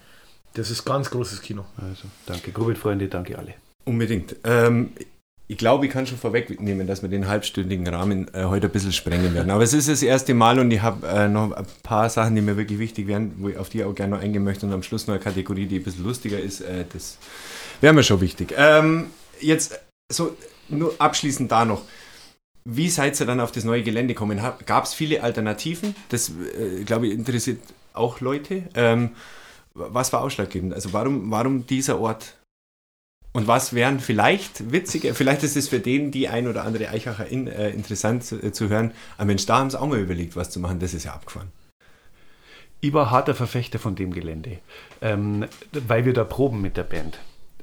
das 0.54 0.70
ist 0.70 0.84
ganz 0.84 1.10
großes 1.10 1.40
Kino. 1.40 1.64
Also, 1.76 2.04
danke, 2.26 2.52
Grubit-Freunde, 2.52 3.08
danke 3.08 3.38
alle. 3.38 3.54
Unbedingt. 3.84 4.36
Ähm, 4.44 4.92
ich 5.50 5.56
glaube, 5.56 5.86
ich 5.86 5.92
kann 5.92 6.06
schon 6.06 6.18
vorwegnehmen, 6.18 6.86
dass 6.86 7.00
wir 7.00 7.08
den 7.08 7.26
halbstündigen 7.26 7.88
Rahmen 7.88 8.28
äh, 8.34 8.44
heute 8.44 8.66
ein 8.66 8.72
bisschen 8.72 8.92
sprengen 8.92 9.32
werden. 9.32 9.50
Aber 9.50 9.62
es 9.62 9.72
ist 9.72 9.88
das 9.88 10.02
erste 10.02 10.34
Mal 10.34 10.58
und 10.58 10.70
ich 10.70 10.82
habe 10.82 11.06
äh, 11.08 11.26
noch 11.26 11.52
ein 11.52 11.66
paar 11.82 12.10
Sachen, 12.10 12.34
die 12.34 12.42
mir 12.42 12.58
wirklich 12.58 12.78
wichtig 12.78 13.06
wären, 13.06 13.32
wo 13.38 13.48
ich 13.48 13.56
auf 13.56 13.70
die 13.70 13.82
auch 13.82 13.94
gerne 13.94 14.16
noch 14.16 14.22
eingehen 14.22 14.44
möchte 14.44 14.66
und 14.66 14.74
am 14.74 14.82
Schluss 14.82 15.06
noch 15.06 15.14
eine 15.14 15.22
Kategorie, 15.22 15.64
die 15.64 15.78
ein 15.78 15.84
bisschen 15.84 16.04
lustiger 16.04 16.38
ist. 16.38 16.60
Äh, 16.60 16.84
das 16.92 17.16
wäre 17.80 17.94
mir 17.94 18.02
schon 18.02 18.20
wichtig. 18.20 18.54
Ähm, 18.58 19.06
jetzt 19.40 19.80
so 20.12 20.36
nur 20.68 20.94
abschließend 20.98 21.50
da 21.50 21.64
noch. 21.64 21.82
Wie 22.66 22.90
seid 22.90 23.18
ihr 23.18 23.24
dann 23.24 23.40
auf 23.40 23.50
das 23.50 23.64
neue 23.64 23.82
Gelände 23.82 24.12
gekommen? 24.12 24.38
Gab 24.66 24.84
es 24.84 24.92
viele 24.92 25.22
Alternativen? 25.22 25.96
Das, 26.10 26.28
äh, 26.28 26.84
glaube 26.84 27.06
ich, 27.06 27.14
interessiert 27.14 27.60
auch 27.94 28.20
Leute. 28.20 28.64
Ähm, 28.74 29.12
was 29.78 30.12
war 30.12 30.22
ausschlaggebend? 30.22 30.74
Also 30.74 30.92
warum, 30.92 31.30
warum 31.30 31.66
dieser 31.66 31.98
Ort 32.00 32.34
und 33.32 33.46
was 33.46 33.72
wären 33.72 34.00
vielleicht 34.00 34.72
witzige, 34.72 35.14
vielleicht 35.14 35.42
ist 35.42 35.56
es 35.56 35.68
für 35.68 35.80
den, 35.80 36.10
die 36.10 36.28
ein 36.28 36.48
oder 36.48 36.64
andere 36.64 36.88
Eichacher 36.88 37.26
in, 37.26 37.46
äh, 37.46 37.70
interessant 37.70 38.24
zu, 38.24 38.42
äh, 38.42 38.52
zu 38.52 38.68
hören, 38.68 38.92
aber 39.16 39.26
Mensch, 39.26 39.46
da 39.46 39.58
haben 39.58 39.70
sie 39.70 39.80
auch 39.80 39.86
mal 39.86 39.98
überlegt, 39.98 40.34
was 40.34 40.50
zu 40.50 40.60
machen, 40.60 40.80
das 40.80 40.94
ist 40.94 41.04
ja 41.04 41.12
abgefahren. 41.12 41.52
Ich 42.80 42.92
war 42.92 43.10
harter 43.10 43.34
Verfechter 43.34 43.78
von 43.78 43.96
dem 43.96 44.12
Gelände, 44.12 44.58
ähm, 45.02 45.46
weil 45.72 46.04
wir 46.04 46.14
da 46.14 46.24
proben 46.24 46.60
mit 46.60 46.76
der 46.76 46.84
Band. 46.84 47.18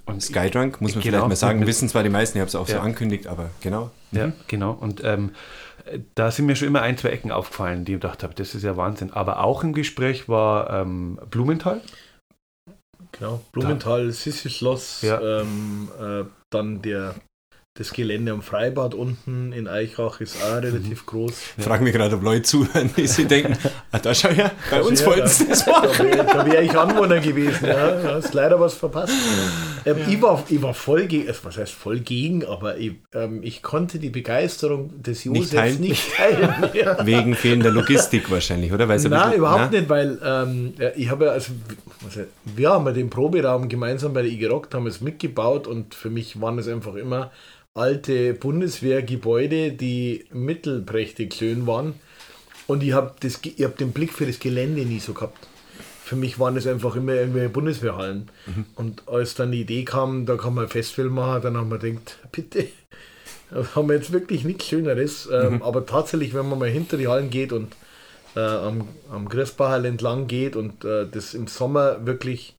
Und 0.06 0.22
Skydrunk, 0.22 0.82
muss 0.82 0.94
man 0.94 1.04
genau, 1.04 1.18
vielleicht 1.18 1.30
mal 1.30 1.36
sagen, 1.36 1.66
wissen 1.66 1.90
zwar 1.90 2.04
die 2.04 2.10
meisten, 2.10 2.38
ich 2.38 2.42
habe 2.42 2.50
es 2.50 2.56
auch 2.56 2.68
ja. 2.68 2.76
so 2.76 2.82
angekündigt, 2.82 3.26
aber 3.26 3.50
genau. 3.62 3.92
Ja, 4.12 4.28
mhm. 4.28 4.34
genau. 4.48 4.72
Und 4.72 5.04
ähm, 5.04 5.32
da 6.16 6.32
sind 6.32 6.46
mir 6.46 6.56
schon 6.56 6.68
immer 6.68 6.82
ein, 6.82 6.98
zwei 6.98 7.10
Ecken 7.10 7.32
aufgefallen, 7.32 7.86
die 7.86 7.94
ich 7.94 8.02
gedacht 8.02 8.24
habe, 8.24 8.34
das 8.34 8.56
ist 8.56 8.64
ja 8.64 8.78
Wahnsinn. 8.78 9.12
Aber 9.14 9.44
auch 9.44 9.64
im 9.64 9.74
Gespräch 9.74 10.30
war 10.30 10.70
ähm, 10.70 11.20
Blumenthal. 11.30 11.82
Genau, 13.18 13.42
Blumenthal, 13.52 14.12
Sissi 14.12 14.50
Schloss, 14.50 15.02
ja. 15.02 15.22
ähm, 15.22 15.90
äh, 16.00 16.26
dann 16.50 16.82
der 16.82 17.16
das 17.78 17.92
Gelände 17.92 18.32
am 18.32 18.42
Freibad 18.42 18.94
unten 18.94 19.52
in 19.52 19.68
Eichach 19.68 20.22
ist 20.22 20.42
auch 20.42 20.62
relativ 20.62 21.02
mhm. 21.02 21.06
groß. 21.08 21.34
Ich 21.58 21.64
frage 21.66 21.84
mich 21.84 21.92
gerade, 21.92 22.16
ob 22.16 22.24
Leute 22.24 22.44
zuhören, 22.44 22.90
die 22.96 23.06
sich 23.06 23.28
denken, 23.28 23.58
ah, 23.92 24.00
da 24.00 24.16
schau 24.16 24.30
her, 24.30 24.52
bei 24.72 24.82
uns 24.82 25.06
wollten 25.06 25.28
sie 25.28 25.46
das 25.46 25.68
machen. 25.68 25.92
Da 26.10 26.26
wäre 26.26 26.46
wär 26.46 26.62
ich 26.62 26.74
Anwohner 26.74 27.20
gewesen, 27.20 27.68
ja. 27.68 27.92
Du 27.92 28.14
hast 28.14 28.34
leider 28.34 28.58
was 28.62 28.76
verpasst. 28.76 29.12
Ähm, 29.86 29.98
ja. 29.98 30.08
ich, 30.08 30.22
war, 30.22 30.42
ich 30.48 30.62
war 30.62 30.74
voll 30.74 31.06
gegen, 31.08 31.28
also 31.28 31.42
was 31.44 31.58
heißt 31.58 31.74
voll 31.74 32.00
gegen, 32.00 32.46
aber 32.46 32.78
ich, 32.78 32.94
ähm, 33.14 33.42
ich 33.44 33.62
konnte 33.62 34.00
die 34.00 34.10
Begeisterung 34.10 35.04
des 35.04 35.26
Josefs 35.26 35.52
nicht 35.52 35.52
teilen. 35.52 35.82
Nicht 35.82 36.14
teilen 36.14 37.06
Wegen 37.06 37.36
fehlender 37.36 37.72
Logistik 37.72 38.32
wahrscheinlich, 38.32 38.72
oder? 38.72 38.88
Weil 38.88 39.02
Nein, 39.02 39.34
überhaupt 39.34 39.74
na? 39.74 39.80
nicht, 39.80 39.90
weil 39.90 40.18
ähm, 40.24 40.76
ich 40.96 41.10
habe 41.10 41.26
ja, 41.26 41.32
also, 41.32 41.52
also 42.06 42.22
wir 42.46 42.70
haben 42.70 42.86
ja 42.86 42.94
den 42.94 43.10
Proberaum 43.10 43.68
gemeinsam 43.68 44.14
bei 44.14 44.22
der 44.22 44.32
IG 44.32 44.46
Rock, 44.46 44.74
haben 44.74 44.88
es 44.88 45.02
mitgebaut 45.02 45.68
und 45.68 45.94
für 45.94 46.10
mich 46.10 46.40
waren 46.40 46.58
es 46.58 46.70
einfach 46.70 46.96
immer 46.96 47.32
alte 47.76 48.34
Bundeswehrgebäude, 48.34 49.74
die 49.74 50.26
mittelprächtig 50.32 51.34
schön 51.34 51.68
waren. 51.68 51.94
Und 52.68 52.82
ich 52.82 52.94
habe 52.94 53.14
hab 53.28 53.78
den 53.78 53.92
Blick 53.92 54.14
für 54.14 54.26
das 54.26 54.40
Gelände 54.40 54.86
nie 54.86 55.00
so 55.00 55.14
gehabt. 55.14 55.48
Für 56.04 56.16
mich 56.16 56.40
waren 56.40 56.56
es 56.56 56.68
einfach 56.68 56.96
immer 56.96 57.14
irgendwelche 57.14 57.50
Bundeswehrhallen. 57.50 58.30
Mhm. 58.46 58.66
Und 58.76 59.08
als 59.08 59.36
dann 59.36 59.52
die 59.52 59.62
Idee 59.62 59.84
kam, 59.84 60.26
da 60.26 60.38
kann 60.38 60.54
man 60.54 60.66
ein 60.66 60.70
Festival 60.70 61.12
machen, 61.12 61.42
dann 61.44 61.58
haben 61.58 61.70
wir 61.70 61.78
gedacht, 61.78 62.20
bitte, 62.32 62.68
da 63.52 63.66
haben 63.76 63.90
wir 63.90 63.96
jetzt 63.96 64.12
wirklich 64.12 64.46
nichts 64.46 64.68
Schöneres. 64.68 65.30
Ähm, 65.32 65.56
mhm. 65.56 65.62
aber 65.62 65.86
tatsächlich, 65.86 66.34
wenn 66.34 66.48
man 66.48 66.60
mal 66.60 66.70
hinter 66.70 66.98
die 66.98 67.08
Hallen 67.08 67.30
geht 67.30 67.52
und 67.52 67.76
äh, 68.36 68.40
am, 68.40 68.88
am 69.12 69.28
Christbachal 69.28 69.86
entlang 69.86 70.28
geht 70.28 70.56
und 70.56 70.86
äh, 70.86 71.08
das 71.10 71.34
im 71.34 71.48
Sommer 71.48 72.06
wirklich 72.06 72.56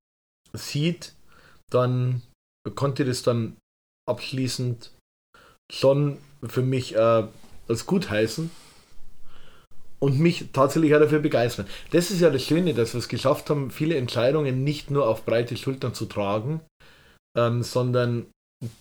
sieht, 0.52 1.14
dann 1.70 2.22
konnte 2.74 3.04
das 3.04 3.22
dann 3.22 3.56
abschließend 4.08 4.90
schon 5.70 6.18
für 6.42 6.62
mich 6.62 6.94
äh, 6.94 7.24
als 7.68 7.86
gut 7.86 8.10
heißen 8.10 8.50
und 9.98 10.20
mich 10.20 10.46
tatsächlich 10.52 10.94
auch 10.94 11.00
dafür 11.00 11.20
begeistern. 11.20 11.66
Das 11.90 12.10
ist 12.10 12.20
ja 12.20 12.30
das 12.30 12.42
Schöne, 12.42 12.74
dass 12.74 12.94
wir 12.94 12.98
es 12.98 13.08
geschafft 13.08 13.50
haben, 13.50 13.70
viele 13.70 13.96
Entscheidungen 13.96 14.64
nicht 14.64 14.90
nur 14.90 15.08
auf 15.08 15.24
breite 15.24 15.56
Schultern 15.56 15.94
zu 15.94 16.06
tragen, 16.06 16.60
ähm, 17.36 17.62
sondern 17.62 18.26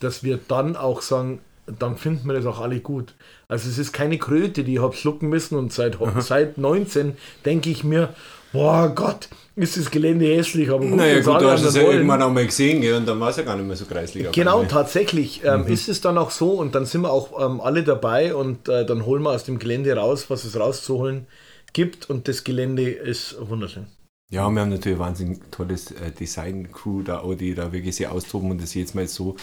dass 0.00 0.22
wir 0.22 0.38
dann 0.48 0.76
auch 0.76 1.02
sagen, 1.02 1.40
dann 1.66 1.96
finden 1.96 2.26
wir 2.26 2.34
das 2.34 2.46
auch 2.46 2.60
alle 2.60 2.80
gut. 2.80 3.14
Also 3.48 3.68
es 3.68 3.78
ist 3.78 3.92
keine 3.92 4.18
Kröte, 4.18 4.62
die 4.62 4.74
ich 4.74 4.80
habe 4.80 4.94
schlucken 4.94 5.28
müssen 5.28 5.58
und 5.58 5.72
seit, 5.72 5.98
seit 6.18 6.58
19 6.58 7.16
denke 7.44 7.70
ich 7.70 7.82
mir, 7.82 8.14
boah 8.52 8.88
Gott, 8.94 9.28
ist 9.56 9.76
das 9.76 9.90
Gelände 9.90 10.26
hässlich, 10.26 10.68
aber 10.68 10.86
gut, 10.86 10.96
naja, 10.96 11.20
gut, 11.20 11.40
du 11.40 11.50
hast 11.50 11.64
es 11.64 11.74
ja 11.74 11.82
irgendwann 11.82 12.22
auch 12.22 12.30
mal 12.30 12.44
gesehen 12.44 12.82
gell, 12.82 12.94
und 12.94 13.06
dann 13.06 13.18
war 13.18 13.30
es 13.30 13.36
ja 13.36 13.42
gar 13.42 13.56
nicht 13.56 13.66
mehr 13.66 13.76
so 13.76 13.86
kreislich. 13.86 14.30
Genau, 14.32 14.64
tatsächlich 14.64 15.42
ähm, 15.44 15.62
mhm. 15.62 15.68
ist 15.68 15.88
es 15.88 16.02
dann 16.02 16.18
auch 16.18 16.30
so 16.30 16.50
und 16.50 16.74
dann 16.74 16.84
sind 16.84 17.00
wir 17.00 17.10
auch 17.10 17.42
ähm, 17.42 17.60
alle 17.62 17.82
dabei 17.82 18.34
und 18.34 18.68
äh, 18.68 18.84
dann 18.84 19.06
holen 19.06 19.22
wir 19.22 19.30
aus 19.30 19.44
dem 19.44 19.58
Gelände 19.58 19.96
raus, 19.96 20.26
was 20.28 20.44
es 20.44 20.60
rauszuholen 20.60 21.26
gibt 21.72 22.08
und 22.10 22.28
das 22.28 22.44
Gelände 22.44 22.90
ist 22.90 23.36
wunderschön. 23.40 23.86
Ja, 24.28 24.48
wir 24.50 24.60
haben 24.60 24.70
natürlich 24.70 24.98
ein 24.98 25.00
wahnsinnig 25.00 25.38
tolles 25.50 25.92
äh, 25.92 26.10
Design-Crew 26.10 27.02
da, 27.02 27.22
die 27.38 27.54
da 27.54 27.72
wirklich 27.72 27.96
sehr 27.96 28.12
austoben 28.12 28.50
und 28.50 28.60
das 28.60 28.74
jetzt 28.74 28.94
mal 28.94 29.06
so 29.06 29.36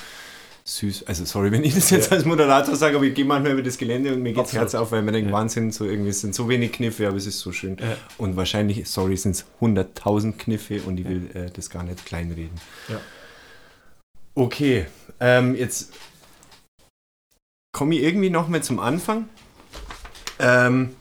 süß. 0.66 1.08
Also 1.08 1.26
sorry, 1.26 1.52
wenn 1.52 1.64
ich 1.64 1.76
das 1.76 1.90
jetzt 1.90 2.10
ja. 2.10 2.18
als 2.18 2.26
Moderator 2.26 2.76
sage, 2.76 2.96
aber 2.96 3.06
ich 3.06 3.14
gehe 3.14 3.26
manchmal 3.26 3.54
über 3.54 3.64
das 3.64 3.78
Gelände 3.78 4.14
und 4.14 4.22
mir 4.22 4.34
geht 4.34 4.44
das 4.44 4.54
Herz 4.54 4.76
auf, 4.76 4.92
weil 4.92 5.02
man 5.02 5.14
denkt, 5.14 5.30
ja. 5.30 5.36
Wahnsinn, 5.36 5.72
so 5.72 5.86
irgendwie 5.86 6.10
es 6.10 6.22
sind 6.22 6.34
so 6.34 6.48
wenig 6.48 6.72
Kniffe, 6.72 7.08
aber 7.08 7.18
es 7.18 7.28
ist 7.28 7.40
so 7.40 7.52
schön. 7.52 7.78
Ja. 7.80 7.98
Und 8.18 8.36
wahrscheinlich, 8.36 8.88
sorry, 8.90 9.18
sind 9.18 9.32
es 9.32 9.46
100.000 9.62 10.34
Kniffe 10.38 10.82
und 10.84 11.00
ich 11.00 11.08
will 11.08 11.30
äh, 11.34 11.50
das 11.52 11.70
gar 11.70 11.84
nicht 11.84 12.06
kleinreden. 12.06 12.60
Okay, 14.36 14.86
ähm, 15.20 15.56
jetzt 15.56 15.94
komme 17.72 17.96
ich 17.96 18.04
irgendwie 18.04 18.30
noch 18.30 18.48
mal 18.48 18.64
zum 18.64 18.80
Anfang. 18.80 19.28
Ähm, 20.40 20.96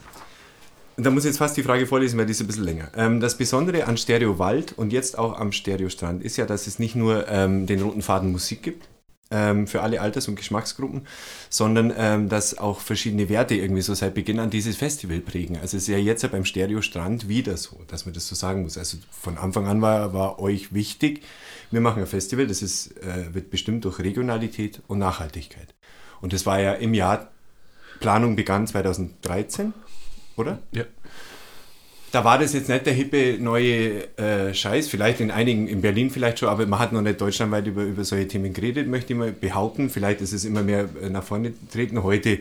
da 0.97 1.11
muss 1.11 1.25
ich 1.25 1.31
jetzt 1.31 1.39
fast 1.39 1.57
die 1.57 1.63
Frage 1.63 1.87
vorlesen, 1.87 2.19
weil 2.19 2.27
die 2.27 2.33
ist 2.33 2.41
ein 2.41 2.47
bisschen 2.47 2.65
länger. 2.65 2.91
Ähm, 2.95 3.21
das 3.21 3.39
Besondere 3.39 3.87
an 3.87 3.97
Stereo 3.97 4.39
Wald 4.39 4.73
und 4.77 4.93
jetzt 4.93 5.19
auch 5.19 5.39
am 5.39 5.53
Stereo 5.53 5.89
Strand 5.89 6.23
ist 6.23 6.37
ja, 6.37 6.45
dass 6.45 6.67
es 6.67 6.79
nicht 6.79 6.95
nur 6.95 7.29
ähm, 7.29 7.67
den 7.67 7.81
roten 7.81 8.03
Faden 8.03 8.31
Musik 8.31 8.63
gibt, 8.63 8.89
ähm, 9.33 9.67
für 9.67 9.81
alle 9.83 10.01
Alters- 10.01 10.29
und 10.29 10.37
Geschmacksgruppen, 10.37 11.07
sondern 11.49 11.93
ähm, 11.97 12.29
dass 12.29 12.59
auch 12.59 12.81
verschiedene 12.81 13.29
Werte 13.29 13.55
irgendwie 13.55 13.83
so 13.83 13.95
seit 13.95 14.15
Beginn 14.15 14.39
an 14.39 14.51
dieses 14.51 14.77
Festival 14.77 15.21
prägen. 15.21 15.57
Also 15.57 15.77
es 15.77 15.85
ist 15.85 15.89
ja 15.89 15.99
jetzt 15.99 16.23
ja 16.23 16.29
beim 16.29 16.45
Stereo 16.45 16.83
Strand 16.83 17.29
wieder 17.29 17.57
so, 17.57 17.81
dass 17.89 18.05
man 18.05 18.15
das 18.15 18.29
so 18.29 18.35
sagen 18.35 18.63
muss. 18.63 18.79
Also 18.79 18.99
von 19.11 19.39
Anfang 19.39 19.67
an 19.67 19.81
war, 19.83 20.13
war 20.13 20.39
euch 20.39 20.73
wichtig, 20.73 21.23
wir 21.71 21.81
machen 21.81 22.03
ein 22.03 22.07
Festival, 22.07 22.47
das 22.47 22.63
ist, 22.63 22.97
äh, 22.99 23.35
wird 23.35 23.51
bestimmt 23.51 23.85
durch 23.85 23.99
Regionalität 23.99 24.83
und 24.87 24.99
Nachhaltigkeit. 24.99 25.75
Und 26.21 26.33
das 26.33 26.47
war 26.47 26.61
ja 26.61 26.75
im 26.75 26.95
Jahr, 26.95 27.31
Planung 27.99 28.37
begann 28.37 28.67
2013, 28.67 29.73
oder? 30.37 30.59
Ja 30.73 30.85
da 32.13 32.25
war 32.25 32.39
das 32.39 32.53
jetzt 32.53 32.69
nicht 32.69 32.85
der 32.85 32.93
hippe 32.93 33.39
neue 33.41 34.17
äh, 34.19 34.53
Scheiß, 34.53 34.89
vielleicht 34.89 35.21
in 35.21 35.31
einigen, 35.31 35.67
in 35.67 35.81
Berlin 35.81 36.11
vielleicht 36.11 36.39
schon, 36.39 36.51
aber 36.51 36.67
man 36.67 36.79
hat 36.79 36.93
noch 36.93 37.01
nicht 37.01 37.21
deutschlandweit 37.21 37.67
über, 37.67 37.83
über 37.83 38.05
solche 38.05 38.29
Themen 38.29 38.53
geredet, 38.53 38.87
möchte 38.87 39.15
ich 39.15 39.19
mal 39.19 39.33
behaupten. 39.33 39.89
Vielleicht 39.89 40.21
ist 40.21 40.35
es 40.35 40.45
immer 40.45 40.63
mehr 40.63 40.91
äh, 41.03 41.09
nach 41.09 41.25
vorne 41.25 41.55
treten. 41.73 42.03
Heute 42.03 42.41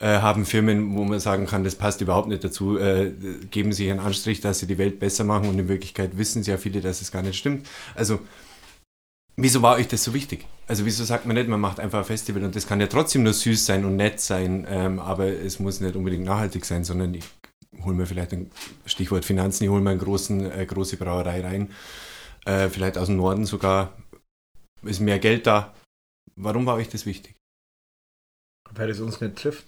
äh, 0.00 0.18
haben 0.18 0.44
Firmen, 0.44 0.96
wo 0.96 1.04
man 1.04 1.20
sagen 1.20 1.46
kann, 1.46 1.62
das 1.62 1.76
passt 1.76 2.00
überhaupt 2.00 2.26
nicht 2.26 2.42
dazu, 2.42 2.76
äh, 2.76 3.12
geben 3.52 3.72
sich 3.72 3.88
einen 3.88 4.00
Anstrich, 4.00 4.40
dass 4.40 4.58
sie 4.58 4.66
die 4.66 4.78
Welt 4.78 4.98
besser 4.98 5.22
machen 5.22 5.48
und 5.48 5.60
in 5.60 5.68
Wirklichkeit 5.68 6.18
wissen 6.18 6.42
sie 6.42 6.50
ja 6.50 6.56
viele, 6.56 6.80
dass 6.80 7.00
es 7.00 7.12
gar 7.12 7.22
nicht 7.22 7.38
stimmt. 7.38 7.68
Also, 7.94 8.18
wieso 9.36 9.62
war 9.62 9.76
euch 9.76 9.86
das 9.86 10.02
so 10.02 10.12
wichtig? 10.12 10.44
Also, 10.66 10.84
wieso 10.86 11.04
sagt 11.04 11.24
man 11.26 11.36
nicht, 11.36 11.48
man 11.48 11.60
macht 11.60 11.78
einfach 11.78 12.00
ein 12.00 12.04
Festival 12.04 12.42
und 12.42 12.56
das 12.56 12.66
kann 12.66 12.80
ja 12.80 12.88
trotzdem 12.88 13.22
nur 13.22 13.32
süß 13.32 13.64
sein 13.64 13.84
und 13.84 13.94
nett 13.94 14.18
sein, 14.18 14.66
ähm, 14.68 14.98
aber 14.98 15.28
es 15.28 15.60
muss 15.60 15.80
nicht 15.80 15.94
unbedingt 15.94 16.24
nachhaltig 16.24 16.64
sein, 16.64 16.82
sondern 16.82 17.14
ich 17.14 17.22
holen 17.82 17.98
wir 17.98 18.06
vielleicht 18.06 18.32
ein 18.32 18.50
Stichwort 18.86 19.24
Finanzen, 19.24 19.64
ich 19.64 19.70
hole 19.70 19.80
mal 19.80 19.90
eine 19.90 20.00
großen, 20.00 20.50
äh, 20.50 20.66
große 20.66 20.96
Brauerei 20.96 21.40
rein, 21.40 21.70
äh, 22.44 22.68
vielleicht 22.68 22.98
aus 22.98 23.06
dem 23.06 23.16
Norden 23.16 23.46
sogar, 23.46 23.96
ist 24.82 25.00
mehr 25.00 25.18
Geld 25.18 25.46
da. 25.46 25.74
Warum 26.36 26.66
war 26.66 26.76
euch 26.76 26.88
das 26.88 27.06
wichtig? 27.06 27.34
Weil 28.72 28.90
es 28.90 29.00
uns 29.00 29.20
nicht 29.20 29.36
trifft. 29.36 29.64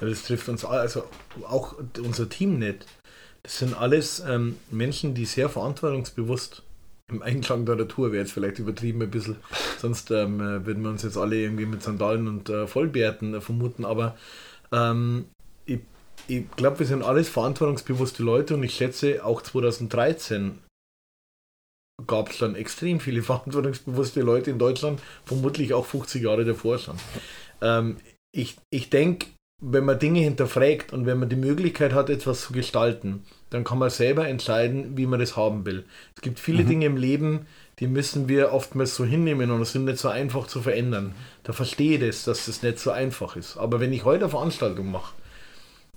Weil 0.00 0.10
es 0.10 0.24
trifft 0.24 0.48
uns, 0.48 0.64
also 0.64 1.04
auch 1.44 1.74
unser 1.98 2.28
Team 2.28 2.58
nicht. 2.58 2.86
Das 3.42 3.58
sind 3.58 3.74
alles 3.74 4.20
ähm, 4.20 4.56
Menschen, 4.70 5.14
die 5.14 5.24
sehr 5.24 5.48
verantwortungsbewusst 5.48 6.62
im 7.10 7.22
Einklang 7.22 7.64
der 7.64 7.76
Natur 7.76 8.12
wäre 8.12 8.22
jetzt 8.22 8.32
vielleicht 8.32 8.58
übertrieben 8.58 9.02
ein 9.02 9.10
bisschen, 9.10 9.36
sonst 9.78 10.10
ähm, 10.10 10.40
äh, 10.40 10.66
würden 10.66 10.82
wir 10.82 10.90
uns 10.90 11.02
jetzt 11.02 11.16
alle 11.16 11.36
irgendwie 11.36 11.66
mit 11.66 11.82
Sandalen 11.82 12.28
und 12.28 12.48
äh, 12.50 12.66
Vollbärten 12.66 13.34
äh, 13.34 13.40
vermuten, 13.40 13.84
aber 13.84 14.16
ähm, 14.72 15.26
ich 16.28 16.50
glaube, 16.56 16.80
wir 16.80 16.86
sind 16.86 17.02
alles 17.02 17.28
verantwortungsbewusste 17.28 18.22
Leute 18.22 18.54
und 18.54 18.62
ich 18.62 18.74
schätze, 18.74 19.24
auch 19.24 19.42
2013 19.42 20.58
gab 22.06 22.30
es 22.30 22.38
dann 22.38 22.54
extrem 22.54 23.00
viele 23.00 23.22
verantwortungsbewusste 23.24 24.20
Leute 24.20 24.50
in 24.50 24.58
Deutschland, 24.58 25.00
vermutlich 25.24 25.74
auch 25.74 25.86
50 25.86 26.22
Jahre 26.22 26.44
davor 26.44 26.78
schon. 26.78 26.96
Ähm, 27.60 27.96
ich 28.32 28.56
ich 28.70 28.90
denke, 28.90 29.26
wenn 29.60 29.84
man 29.84 29.98
Dinge 29.98 30.20
hinterfragt 30.20 30.92
und 30.92 31.06
wenn 31.06 31.18
man 31.18 31.28
die 31.28 31.36
Möglichkeit 31.36 31.92
hat, 31.92 32.10
etwas 32.10 32.42
zu 32.42 32.52
gestalten, 32.52 33.24
dann 33.50 33.64
kann 33.64 33.78
man 33.78 33.90
selber 33.90 34.28
entscheiden, 34.28 34.96
wie 34.96 35.06
man 35.06 35.18
das 35.18 35.36
haben 35.36 35.64
will. 35.64 35.84
Es 36.14 36.22
gibt 36.22 36.38
viele 36.38 36.62
mhm. 36.62 36.68
Dinge 36.68 36.86
im 36.86 36.96
Leben, 36.96 37.46
die 37.80 37.88
müssen 37.88 38.28
wir 38.28 38.52
oftmals 38.52 38.94
so 38.94 39.04
hinnehmen 39.04 39.50
und 39.50 39.62
es 39.62 39.72
sind 39.72 39.86
nicht 39.86 39.98
so 39.98 40.08
einfach 40.08 40.46
zu 40.46 40.60
verändern. 40.60 41.14
Da 41.42 41.52
verstehe 41.52 41.94
ich 41.94 42.00
das, 42.00 42.24
dass 42.24 42.46
das 42.46 42.62
nicht 42.62 42.78
so 42.78 42.90
einfach 42.90 43.34
ist. 43.34 43.56
Aber 43.56 43.80
wenn 43.80 43.92
ich 43.92 44.04
heute 44.04 44.24
eine 44.24 44.30
Veranstaltung 44.30 44.90
mache, 44.92 45.14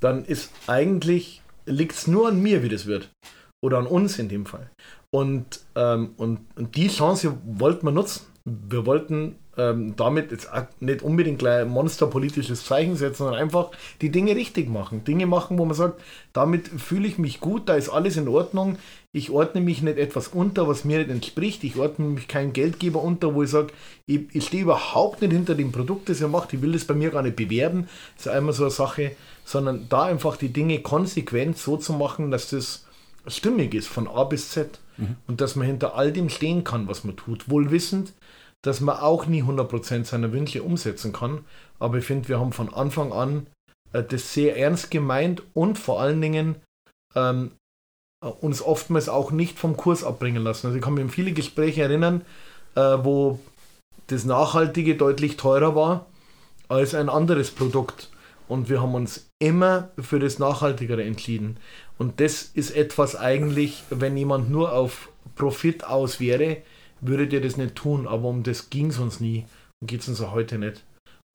dann 0.02 0.26
ist 0.26 0.52
eigentlich, 0.68 1.42
liegt 1.66 1.94
es 1.94 2.08
nur 2.08 2.28
an 2.28 2.42
mir, 2.42 2.64
wie 2.64 2.70
das 2.70 2.86
wird. 2.86 3.10
Oder 3.64 3.78
an 3.78 3.86
uns 3.86 4.20
in 4.20 4.28
dem 4.28 4.46
Fall. 4.46 4.70
Und, 5.12 5.62
ähm, 5.76 6.14
und, 6.18 6.42
und 6.56 6.76
die 6.76 6.88
Chance 6.88 7.38
wollten 7.46 7.86
wir 7.86 7.92
nutzen. 7.92 8.26
Wir 8.44 8.86
wollten 8.88 9.36
ähm, 9.58 9.96
damit 9.96 10.32
jetzt 10.32 10.50
nicht 10.80 11.02
unbedingt 11.02 11.40
gleich 11.40 11.62
ein 11.62 11.70
monsterpolitisches 11.70 12.66
Zeichen 12.66 12.96
setzen, 12.96 13.24
sondern 13.24 13.42
einfach 13.42 13.72
die 14.02 14.10
Dinge 14.10 14.36
richtig 14.36 14.70
machen. 14.70 15.04
Dinge 15.04 15.26
machen, 15.26 15.58
wo 15.58 15.66
man 15.66 15.76
sagt, 15.76 16.02
damit 16.34 16.68
fühle 16.68 17.08
ich 17.08 17.18
mich 17.18 17.40
gut, 17.40 17.68
da 17.68 17.76
ist 17.76 17.90
alles 17.90 18.18
in 18.18 18.28
Ordnung. 18.28 18.78
Ich 19.12 19.30
ordne 19.30 19.60
mich 19.60 19.82
nicht 19.82 19.98
etwas 19.98 20.30
unter, 20.30 20.68
was 20.70 20.86
mir 20.86 21.00
nicht 21.00 21.10
entspricht. 21.10 21.64
Ich 21.66 21.76
ordne 21.76 22.06
mich 22.06 22.30
keinem 22.30 22.54
Geldgeber 22.54 23.04
unter, 23.04 23.36
wo 23.36 23.44
ich 23.44 23.50
sage, 23.50 23.74
ich, 24.06 24.22
ich 24.32 24.46
stehe 24.46 24.64
überhaupt 24.64 25.22
nicht 25.22 25.34
hinter 25.34 25.54
dem 25.54 25.74
Produkt, 25.74 26.08
das 26.08 26.22
er 26.22 26.30
macht. 26.30 26.54
Ich 26.54 26.62
will 26.62 26.72
das 26.72 26.86
bei 26.86 26.94
mir 26.94 27.10
gar 27.10 27.22
nicht 27.22 27.36
bewerben. 27.36 27.90
Das 28.16 28.28
ist 28.28 28.32
einmal 28.32 28.54
so 28.54 28.64
eine 28.64 28.72
Sache, 28.72 29.12
sondern 29.52 29.88
da 29.90 30.04
einfach 30.04 30.38
die 30.38 30.54
Dinge 30.54 30.82
konsequent 30.82 31.58
so 31.58 31.78
zu 31.78 31.94
machen, 31.94 32.32
dass 32.32 32.50
das 32.50 32.86
stimmig 33.28 33.74
ist 33.74 33.88
von 33.88 34.08
A 34.08 34.24
bis 34.24 34.50
Z. 34.52 34.80
Mhm. 34.98 35.16
Und 35.28 35.42
dass 35.42 35.56
man 35.56 35.68
hinter 35.68 35.96
all 35.96 36.12
dem 36.12 36.30
stehen 36.30 36.64
kann, 36.64 36.88
was 36.88 37.04
man 37.04 37.16
tut. 37.18 37.50
Wohl 37.50 37.72
wissend, 37.72 38.14
dass 38.62 38.82
man 38.82 38.98
auch 38.98 39.26
nie 39.26 39.44
100% 39.44 40.06
seiner 40.06 40.32
Wünsche 40.32 40.64
umsetzen 40.64 41.14
kann. 41.14 41.46
Aber 41.80 41.98
ich 41.98 42.06
finde, 42.06 42.30
wir 42.30 42.40
haben 42.40 42.54
von 42.54 42.74
Anfang 42.74 43.12
an 43.12 43.48
äh, 43.94 44.04
das 44.04 44.34
sehr 44.34 44.58
ernst 44.58 44.92
gemeint 44.92 45.44
und 45.54 45.78
vor 45.78 46.02
allen 46.02 46.22
Dingen 46.22 46.56
ähm, 47.16 47.52
uns 48.22 48.62
oftmals 48.62 49.10
auch 49.10 49.32
nicht 49.32 49.58
vom 49.58 49.76
Kurs 49.76 50.04
abbringen 50.04 50.44
lassen. 50.44 50.68
Also 50.68 50.78
ich 50.78 50.84
kann 50.84 50.94
mich 50.94 51.04
an 51.04 51.10
viele 51.10 51.34
Gespräche 51.34 51.82
erinnern, 51.82 52.22
äh, 52.76 52.82
wo 52.82 53.40
das 54.08 54.26
Nachhaltige 54.26 54.96
deutlich 54.96 55.38
teurer 55.38 55.76
war 55.76 56.06
als 56.68 56.94
ein 56.94 57.10
anderes 57.10 57.52
Produkt. 57.52 58.10
Und 58.48 58.70
wir 58.70 58.82
haben 58.82 58.94
uns 58.94 59.31
immer 59.42 59.90
für 60.00 60.20
das 60.20 60.40
Nachhaltigere 60.40 61.04
entschieden. 61.04 61.58
Und 61.98 62.20
das 62.20 62.44
ist 62.44 62.72
etwas 62.72 63.16
eigentlich, 63.16 63.84
wenn 63.90 64.16
jemand 64.16 64.50
nur 64.50 64.74
auf 64.74 65.10
Profit 65.36 65.84
aus 65.84 66.20
wäre, 66.20 66.58
würdet 67.02 67.34
ihr 67.34 67.42
das 67.42 67.58
nicht 67.58 67.76
tun, 67.76 68.08
aber 68.08 68.30
um 68.30 68.44
das 68.44 68.70
ging 68.70 68.88
es 68.88 69.00
uns 69.00 69.20
nie 69.20 69.46
und 69.82 69.88
geht 69.88 70.02
es 70.02 70.08
uns 70.08 70.22
auch 70.22 70.32
heute 70.32 70.60
nicht. 70.60 70.86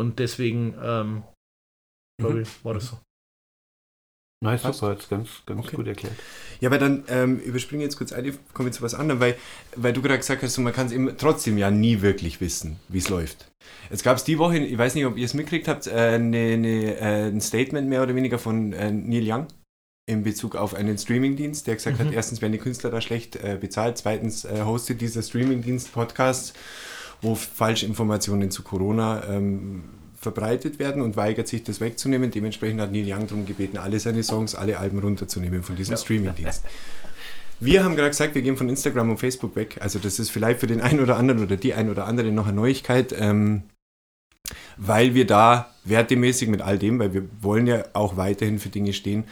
Und 0.00 0.18
deswegen, 0.18 0.74
ähm, 0.80 1.24
glaube 2.20 2.36
mhm. 2.36 2.42
ich, 2.42 2.64
war 2.64 2.74
das 2.74 2.86
so. 2.88 2.98
Nice, 4.44 4.62
super, 4.62 4.92
jetzt 4.92 5.08
ganz, 5.08 5.30
ganz 5.46 5.60
okay. 5.60 5.76
gut 5.76 5.86
erklärt. 5.86 6.14
Ja, 6.60 6.68
aber 6.68 6.78
dann 6.78 7.04
ähm, 7.08 7.38
überspringe 7.38 7.82
jetzt 7.82 7.96
kurz 7.96 8.12
eine, 8.12 8.32
komme 8.52 8.70
zu 8.70 8.82
was 8.82 8.94
anderem, 8.94 9.18
weil, 9.18 9.36
weil 9.76 9.94
du 9.94 10.02
gerade 10.02 10.18
gesagt 10.18 10.42
hast, 10.42 10.58
man 10.58 10.74
kann 10.74 10.86
es 10.88 11.16
trotzdem 11.16 11.56
ja 11.56 11.70
nie 11.70 12.02
wirklich 12.02 12.40
wissen, 12.40 12.76
wie 12.88 12.98
es 12.98 13.08
läuft. 13.08 13.50
Jetzt 13.90 14.04
gab 14.04 14.18
es 14.18 14.24
die 14.24 14.38
Woche, 14.38 14.58
ich 14.58 14.76
weiß 14.76 14.94
nicht, 14.94 15.06
ob 15.06 15.16
ihr 15.16 15.24
es 15.24 15.32
mitgekriegt 15.32 15.68
habt, 15.68 15.86
äh, 15.86 16.18
ne, 16.18 16.58
ne, 16.58 16.96
äh, 16.96 17.28
ein 17.28 17.40
Statement 17.40 17.88
mehr 17.88 18.02
oder 18.02 18.14
weniger 18.14 18.38
von 18.38 18.74
äh, 18.74 18.90
Neil 18.90 19.24
Young 19.26 19.46
in 20.06 20.22
Bezug 20.22 20.54
auf 20.54 20.74
einen 20.74 20.98
Streamingdienst, 20.98 21.66
der 21.66 21.76
gesagt 21.76 21.98
mhm. 21.98 22.04
hat, 22.04 22.12
erstens 22.12 22.42
werden 22.42 22.52
die 22.52 22.58
Künstler 22.58 22.90
da 22.90 23.00
schlecht 23.00 23.36
äh, 23.36 23.56
bezahlt, 23.58 23.96
zweitens 23.98 24.44
äh, 24.44 24.62
hostet 24.64 25.00
dieser 25.00 25.22
Streamingdienst 25.22 25.92
Podcasts, 25.92 26.52
wo 27.22 27.34
Falschinformationen 27.34 28.50
zu 28.50 28.62
Corona 28.62 29.24
ähm, 29.28 29.84
verbreitet 30.26 30.80
werden 30.80 31.02
und 31.02 31.16
weigert 31.16 31.46
sich, 31.46 31.62
das 31.62 31.80
wegzunehmen. 31.80 32.32
Dementsprechend 32.32 32.80
hat 32.80 32.90
Neil 32.90 33.06
Young 33.06 33.28
darum 33.28 33.46
gebeten, 33.46 33.78
alle 33.78 34.00
seine 34.00 34.24
Songs, 34.24 34.56
alle 34.56 34.78
Alben 34.80 34.98
runterzunehmen 34.98 35.62
von 35.62 35.76
diesem 35.76 35.92
ja. 35.92 35.98
Streamingdienst. 35.98 36.64
Wir 37.60 37.84
haben 37.84 37.94
gerade 37.94 38.10
gesagt, 38.10 38.34
wir 38.34 38.42
gehen 38.42 38.56
von 38.56 38.68
Instagram 38.68 39.10
und 39.10 39.18
Facebook 39.18 39.54
weg. 39.54 39.78
Also 39.80 40.00
das 40.00 40.18
ist 40.18 40.30
vielleicht 40.30 40.58
für 40.58 40.66
den 40.66 40.80
einen 40.80 40.98
oder 40.98 41.16
anderen 41.16 41.42
oder 41.44 41.56
die 41.56 41.74
ein 41.74 41.88
oder 41.88 42.06
andere 42.06 42.32
noch 42.32 42.48
eine 42.48 42.56
Neuigkeit, 42.56 43.14
ähm, 43.16 43.62
weil 44.76 45.14
wir 45.14 45.26
da 45.26 45.72
wertemäßig 45.84 46.48
mit 46.48 46.60
all 46.60 46.76
dem, 46.76 46.98
weil 46.98 47.14
wir 47.14 47.22
wollen 47.40 47.68
ja 47.68 47.84
auch 47.92 48.16
weiterhin 48.16 48.58
für 48.58 48.68
Dinge 48.68 48.92
stehen, 48.92 49.24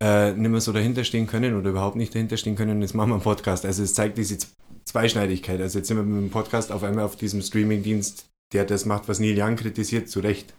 äh, 0.00 0.32
nicht 0.32 0.50
mehr 0.50 0.60
so 0.60 0.72
dahinter 0.72 1.04
stehen 1.04 1.28
können 1.28 1.56
oder 1.56 1.70
überhaupt 1.70 1.96
nicht 1.96 2.14
dahinter 2.14 2.36
stehen 2.36 2.56
können. 2.56 2.82
Jetzt 2.82 2.94
machen 2.94 3.10
wir 3.10 3.14
einen 3.14 3.22
Podcast. 3.22 3.64
Also 3.64 3.84
es 3.84 3.94
zeigt 3.94 4.18
diese 4.18 4.38
Zweischneidigkeit. 4.84 5.60
Also 5.60 5.78
jetzt 5.78 5.86
sind 5.86 5.96
wir 5.96 6.04
mit 6.04 6.20
dem 6.20 6.30
Podcast 6.30 6.72
auf 6.72 6.82
einmal 6.82 7.04
auf 7.04 7.14
diesem 7.14 7.42
Streamingdienst, 7.42 8.26
der 8.56 8.64
das 8.64 8.86
macht, 8.86 9.08
was 9.08 9.20
Neil 9.20 9.40
Young 9.40 9.56
kritisiert, 9.56 10.08
zu 10.08 10.20
Recht. 10.20 10.54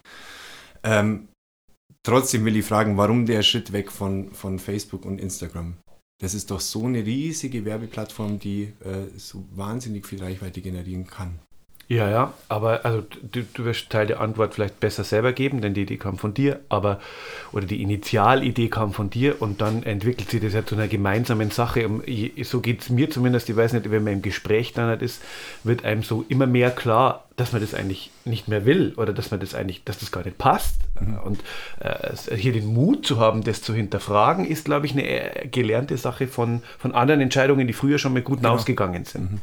Ähm, 0.83 1.27
trotzdem 2.03 2.45
will 2.45 2.55
ich 2.55 2.65
fragen, 2.65 2.97
warum 2.97 3.25
der 3.25 3.41
Schritt 3.41 3.71
weg 3.73 3.91
von, 3.91 4.31
von 4.31 4.59
Facebook 4.59 5.05
und 5.05 5.19
Instagram? 5.19 5.77
Das 6.19 6.33
ist 6.33 6.51
doch 6.51 6.61
so 6.61 6.85
eine 6.85 7.05
riesige 7.05 7.65
Werbeplattform, 7.65 8.39
die 8.39 8.73
äh, 8.83 9.07
so 9.17 9.45
wahnsinnig 9.51 10.07
viel 10.07 10.23
Reichweite 10.23 10.61
generieren 10.61 11.07
kann. 11.07 11.39
Ja, 11.89 12.09
ja, 12.09 12.33
aber 12.49 12.83
also 12.83 13.03
du, 13.31 13.43
du 13.53 13.63
wirst 13.63 13.89
Teil 13.89 14.07
der 14.07 14.19
Antwort 14.19 14.53
vielleicht 14.53 14.81
besser 14.81 15.05
selber 15.05 15.31
geben, 15.31 15.61
denn 15.61 15.73
die 15.73 15.83
Idee 15.83 15.95
kam 15.95 16.17
von 16.17 16.33
dir, 16.33 16.59
aber 16.67 16.99
oder 17.53 17.65
die 17.65 17.81
Initialidee 17.81 18.67
kam 18.67 18.91
von 18.91 19.09
dir 19.09 19.41
und 19.41 19.61
dann 19.61 19.83
entwickelt 19.83 20.29
sich 20.29 20.41
das 20.41 20.53
ja 20.53 20.65
zu 20.65 20.75
einer 20.75 20.89
gemeinsamen 20.89 21.49
Sache. 21.49 21.89
So 22.43 22.59
geht 22.59 22.81
es 22.81 22.89
mir 22.89 23.09
zumindest, 23.09 23.47
ich 23.49 23.55
weiß 23.55 23.71
nicht, 23.71 23.89
wenn 23.89 24.03
man 24.03 24.13
im 24.13 24.21
Gespräch 24.21 24.73
dann 24.73 24.99
ist, 24.99 25.21
wird 25.63 25.85
einem 25.85 26.03
so 26.03 26.25
immer 26.27 26.45
mehr 26.45 26.71
klar, 26.71 27.23
dass 27.37 27.53
man 27.53 27.61
das 27.61 27.73
eigentlich 27.73 28.11
nicht 28.25 28.49
mehr 28.49 28.65
will 28.65 28.93
oder 28.97 29.13
dass 29.13 29.31
man 29.31 29.39
das 29.39 29.55
eigentlich, 29.55 29.85
dass 29.85 29.99
das 29.99 30.11
gar 30.11 30.25
nicht 30.25 30.37
passt. 30.37 30.81
Mhm. 30.99 31.19
Und 31.19 31.43
äh, 31.79 32.35
hier 32.35 32.51
den 32.51 32.65
Mut 32.65 33.05
zu 33.05 33.19
haben, 33.19 33.43
das 33.43 33.61
zu 33.61 33.73
hinterfragen, 33.73 34.43
ist, 34.43 34.65
glaube 34.65 34.87
ich, 34.87 34.91
eine 34.91 35.07
äh, 35.07 35.47
gelernte 35.47 35.95
Sache 35.95 36.27
von, 36.27 36.63
von 36.79 36.93
anderen 36.93 37.21
Entscheidungen, 37.21 37.65
die 37.65 37.73
früher 37.73 37.97
schon 37.97 38.11
mit 38.11 38.25
gut 38.25 38.39
genau. 38.39 38.55
ausgegangen 38.55 39.05
sind. 39.05 39.31
Mhm. 39.31 39.41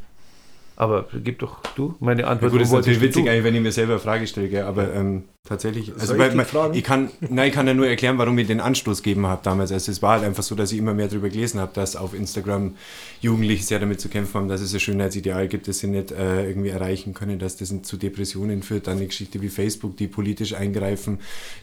Aber 0.76 1.06
gib 1.22 1.38
doch 1.38 1.60
du 1.76 1.94
meine 2.00 2.26
Antwort. 2.26 2.50
Ja 2.50 2.58
gut, 2.58 2.60
das 2.60 2.68
ist 2.68 2.74
natürlich 2.74 3.00
witzig, 3.00 3.28
eigentlich, 3.28 3.44
wenn 3.44 3.54
ich 3.54 3.60
mir 3.60 3.70
selber 3.70 3.92
eine 3.92 4.00
Frage 4.00 4.26
stelle, 4.26 4.48
gell? 4.48 4.64
aber 4.64 4.92
ähm, 4.92 5.22
tatsächlich, 5.46 5.92
also 5.96 6.18
weil, 6.18 6.30
ich, 6.30 6.52
man, 6.52 6.74
ich, 6.74 6.82
kann, 6.82 7.10
nein, 7.20 7.48
ich 7.48 7.54
kann 7.54 7.68
ja 7.68 7.74
nur 7.74 7.86
erklären, 7.86 8.18
warum 8.18 8.36
ich 8.38 8.48
den 8.48 8.60
Anstoß 8.60 9.04
gegeben 9.04 9.28
habe 9.28 9.40
damals. 9.44 9.70
Also 9.70 9.92
es 9.92 10.02
war 10.02 10.14
halt 10.14 10.24
einfach 10.24 10.42
so, 10.42 10.56
dass 10.56 10.72
ich 10.72 10.78
immer 10.78 10.92
mehr 10.92 11.06
darüber 11.06 11.28
gelesen 11.28 11.60
habe, 11.60 11.70
dass 11.74 11.94
auf 11.94 12.12
Instagram 12.12 12.74
Jugendliche 13.20 13.62
sehr 13.62 13.78
damit 13.78 14.00
zu 14.00 14.08
kämpfen 14.08 14.34
haben, 14.34 14.48
dass 14.48 14.62
es 14.62 14.74
ein 14.74 14.80
Schönheitsideal 14.80 15.46
gibt, 15.46 15.68
das 15.68 15.78
sie 15.78 15.86
nicht 15.86 16.10
äh, 16.10 16.48
irgendwie 16.48 16.70
erreichen 16.70 17.14
können, 17.14 17.38
dass 17.38 17.56
das 17.56 17.72
zu 17.82 17.96
Depressionen 17.96 18.64
führt. 18.64 18.88
Dann 18.88 18.96
eine 18.96 19.06
Geschichte 19.06 19.40
wie 19.42 19.50
Facebook, 19.50 19.96
die 19.96 20.08
politisch 20.08 20.54
eingreifen, 20.54 21.20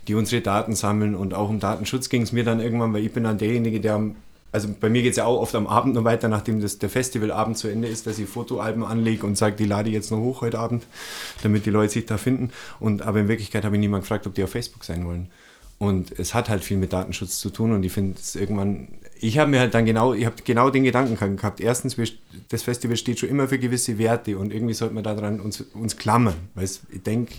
die 0.07 0.15
unsere 0.15 0.41
Daten 0.41 0.73
sammeln 0.73 1.15
und 1.15 1.33
auch 1.33 1.49
um 1.49 1.59
Datenschutz 1.59 2.07
ging 2.07 2.21
es 2.21 2.31
mir 2.31 2.45
dann 2.45 2.61
irgendwann, 2.61 2.93
weil 2.93 3.03
ich 3.03 3.11
bin 3.11 3.25
dann 3.25 3.37
derjenige, 3.37 3.81
der 3.81 3.95
am 3.95 4.15
also 4.51 4.69
bei 4.79 4.89
mir 4.89 5.01
geht 5.01 5.11
es 5.11 5.17
ja 5.17 5.25
auch 5.25 5.39
oft 5.39 5.55
am 5.55 5.67
Abend 5.67 5.95
noch 5.95 6.03
weiter, 6.03 6.27
nachdem 6.27 6.59
das, 6.59 6.77
der 6.77 6.89
Festivalabend 6.89 7.57
zu 7.57 7.67
Ende 7.69 7.87
ist, 7.87 8.05
dass 8.05 8.19
ich 8.19 8.27
Fotoalben 8.27 8.83
anlege 8.83 9.25
und 9.25 9.37
sage, 9.37 9.55
die 9.55 9.65
lade 9.65 9.89
ich 9.89 9.95
jetzt 9.95 10.11
noch 10.11 10.19
hoch 10.19 10.41
heute 10.41 10.59
Abend, 10.59 10.83
damit 11.41 11.65
die 11.65 11.69
Leute 11.69 11.93
sich 11.93 12.05
da 12.05 12.17
finden. 12.17 12.51
Und, 12.79 13.01
aber 13.01 13.19
in 13.19 13.27
Wirklichkeit 13.27 13.63
habe 13.63 13.75
ich 13.75 13.79
niemand 13.79 14.03
gefragt, 14.03 14.27
ob 14.27 14.35
die 14.35 14.43
auf 14.43 14.51
Facebook 14.51 14.83
sein 14.83 15.05
wollen. 15.05 15.29
Und 15.79 16.17
es 16.19 16.33
hat 16.33 16.49
halt 16.49 16.63
viel 16.63 16.77
mit 16.77 16.93
Datenschutz 16.93 17.39
zu 17.39 17.49
tun 17.49 17.71
und 17.71 17.83
ich 17.83 17.91
finde 17.91 18.19
es 18.19 18.35
irgendwann, 18.35 18.89
ich 19.19 19.39
habe 19.39 19.49
mir 19.49 19.59
halt 19.59 19.73
dann 19.73 19.85
genau, 19.85 20.13
ich 20.13 20.25
habe 20.25 20.35
genau 20.43 20.69
den 20.69 20.83
Gedanken 20.83 21.15
gehabt. 21.37 21.59
Erstens, 21.59 21.95
das 22.49 22.63
Festival 22.63 22.97
steht 22.97 23.19
schon 23.19 23.29
immer 23.29 23.47
für 23.47 23.57
gewisse 23.57 23.97
Werte 23.97 24.37
und 24.37 24.53
irgendwie 24.53 24.73
sollte 24.73 24.93
man 24.93 25.03
daran 25.03 25.39
uns, 25.39 25.61
uns 25.73 25.97
klammern, 25.97 26.35
weil 26.53 26.65
ich 26.65 26.81
denke, 27.03 27.33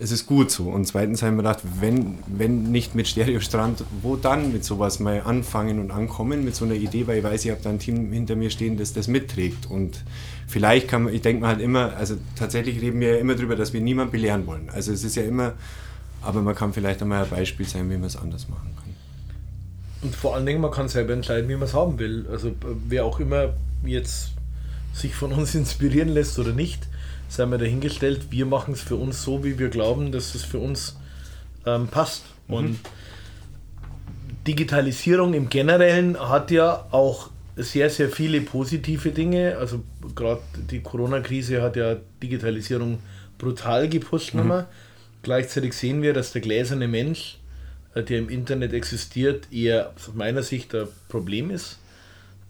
es 0.00 0.12
ist 0.12 0.26
gut 0.26 0.50
so. 0.50 0.64
Und 0.64 0.86
zweitens 0.86 1.22
haben 1.22 1.36
wir 1.36 1.42
gedacht, 1.42 1.60
wenn, 1.80 2.18
wenn 2.26 2.70
nicht 2.70 2.94
mit 2.94 3.08
Stereostrand, 3.08 3.82
wo 4.00 4.14
dann 4.16 4.52
mit 4.52 4.64
sowas 4.64 5.00
mal 5.00 5.22
anfangen 5.22 5.80
und 5.80 5.90
ankommen, 5.90 6.44
mit 6.44 6.54
so 6.54 6.64
einer 6.64 6.74
Idee, 6.74 7.06
weil 7.06 7.18
ich 7.18 7.24
weiß, 7.24 7.44
ich 7.44 7.50
habe 7.50 7.60
da 7.62 7.70
ein 7.70 7.80
Team 7.80 8.12
hinter 8.12 8.36
mir 8.36 8.50
stehen, 8.50 8.76
das 8.76 8.92
das 8.92 9.08
mitträgt. 9.08 9.66
Und 9.66 10.04
vielleicht 10.46 10.86
kann 10.86 11.04
man, 11.04 11.14
ich 11.14 11.22
denke 11.22 11.42
mal 11.42 11.48
halt 11.48 11.60
immer, 11.60 11.96
also 11.96 12.14
tatsächlich 12.36 12.80
reden 12.80 13.00
wir 13.00 13.14
ja 13.14 13.18
immer 13.18 13.34
darüber, 13.34 13.56
dass 13.56 13.72
wir 13.72 13.80
niemanden 13.80 14.12
belehren 14.12 14.46
wollen. 14.46 14.70
Also 14.70 14.92
es 14.92 15.02
ist 15.02 15.16
ja 15.16 15.24
immer, 15.24 15.54
aber 16.22 16.42
man 16.42 16.54
kann 16.54 16.72
vielleicht 16.72 17.02
einmal 17.02 17.24
ein 17.24 17.30
Beispiel 17.30 17.66
sein, 17.66 17.90
wie 17.90 17.96
man 17.96 18.04
es 18.04 18.16
anders 18.16 18.48
machen 18.48 18.70
kann. 18.76 18.94
Und 20.02 20.14
vor 20.14 20.36
allen 20.36 20.46
Dingen, 20.46 20.60
man 20.60 20.70
kann 20.70 20.88
selber 20.88 21.12
entscheiden, 21.12 21.48
wie 21.48 21.54
man 21.54 21.64
es 21.64 21.74
haben 21.74 21.98
will. 21.98 22.26
Also 22.30 22.52
wer 22.86 23.04
auch 23.04 23.18
immer 23.18 23.54
jetzt 23.84 24.30
sich 24.94 25.16
von 25.16 25.32
uns 25.32 25.54
inspirieren 25.56 26.08
lässt 26.08 26.38
oder 26.38 26.52
nicht, 26.52 26.87
sei 27.28 27.46
mal 27.46 27.58
dahingestellt, 27.58 28.30
wir 28.30 28.46
machen 28.46 28.74
es 28.74 28.80
für 28.80 28.96
uns 28.96 29.22
so, 29.22 29.44
wie 29.44 29.58
wir 29.58 29.68
glauben, 29.68 30.12
dass 30.12 30.34
es 30.34 30.44
für 30.44 30.58
uns 30.58 30.96
ähm, 31.66 31.88
passt. 31.88 32.24
Mhm. 32.48 32.54
Und 32.54 32.78
Digitalisierung 34.46 35.34
im 35.34 35.48
Generellen 35.50 36.18
hat 36.18 36.50
ja 36.50 36.86
auch 36.90 37.30
sehr, 37.56 37.90
sehr 37.90 38.08
viele 38.08 38.40
positive 38.40 39.10
Dinge. 39.10 39.58
Also 39.58 39.82
gerade 40.14 40.40
die 40.70 40.80
Corona-Krise 40.80 41.60
hat 41.60 41.76
ja 41.76 41.96
Digitalisierung 42.22 42.98
brutal 43.36 43.88
gepusht. 43.88 44.34
Mhm. 44.34 44.64
Gleichzeitig 45.22 45.74
sehen 45.74 46.02
wir, 46.02 46.14
dass 46.14 46.32
der 46.32 46.40
gläserne 46.40 46.88
Mensch, 46.88 47.38
äh, 47.94 48.02
der 48.02 48.18
im 48.18 48.28
Internet 48.28 48.72
existiert, 48.72 49.52
eher 49.52 49.92
aus 49.96 50.14
meiner 50.14 50.42
Sicht 50.42 50.74
ein 50.74 50.88
Problem 51.08 51.50
ist. 51.50 51.78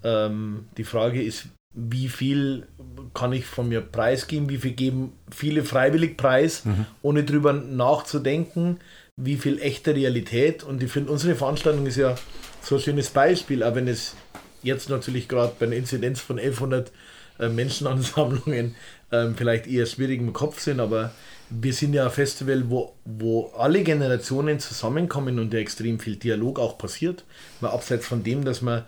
Ähm, 0.05 0.67
die 0.77 0.85
Frage 0.85 1.23
ist, 1.23 1.49
wie 1.75 2.09
viel 2.09 2.67
kann 3.15 3.33
ich 3.33 3.47
von 3.47 3.69
mir 3.69 3.81
preisgeben, 3.81 4.49
wie 4.49 4.59
viel 4.59 4.73
geben 4.73 5.13
viele 5.31 5.65
freiwillig 5.65 6.17
preis, 6.17 6.65
mhm. 6.65 6.87
ohne 7.03 7.25
drüber 7.25 7.53
nachzudenken. 7.53 8.79
wie 9.21 9.37
viel 9.37 9.61
echte 9.61 9.97
Realität. 9.97 10.63
Und 10.63 10.81
ich 10.81 10.93
finde, 10.93 11.11
unsere 11.11 11.35
Veranstaltung 11.35 11.87
ist 11.87 11.97
ja 11.97 12.15
so 12.63 12.77
ein 12.77 12.81
schönes 12.81 13.11
Beispiel, 13.11 13.65
auch 13.65 13.75
wenn 13.75 13.89
es 13.89 14.15
jetzt 14.63 14.89
natürlich 14.89 15.27
gerade 15.27 15.53
bei 15.59 15.67
einer 15.67 15.75
Inzidenz 15.75 16.21
von 16.21 16.39
1100 16.39 16.93
äh, 17.41 17.49
Menschenansammlungen 17.49 18.77
äh, 19.11 19.29
vielleicht 19.37 19.67
eher 19.67 19.87
schwierig 19.87 20.21
im 20.21 20.33
Kopf 20.33 20.61
sind, 20.61 20.81
aber 20.81 21.13
wir 21.51 21.73
sind 21.73 21.95
ja 21.95 22.05
ein 22.05 22.11
Festival, 22.11 22.69
wo, 22.69 22.95
wo 23.05 23.53
alle 23.57 23.83
Generationen 23.83 24.61
zusammenkommen 24.61 25.39
und 25.39 25.53
ja 25.55 25.61
extrem 25.61 25.99
viel 25.99 26.17
Dialog 26.17 26.59
auch 26.59 26.79
passiert. 26.79 27.25
Mal 27.61 27.71
abseits 27.71 28.07
von 28.07 28.23
dem, 28.23 28.45
dass 28.45 28.61
man 28.61 28.85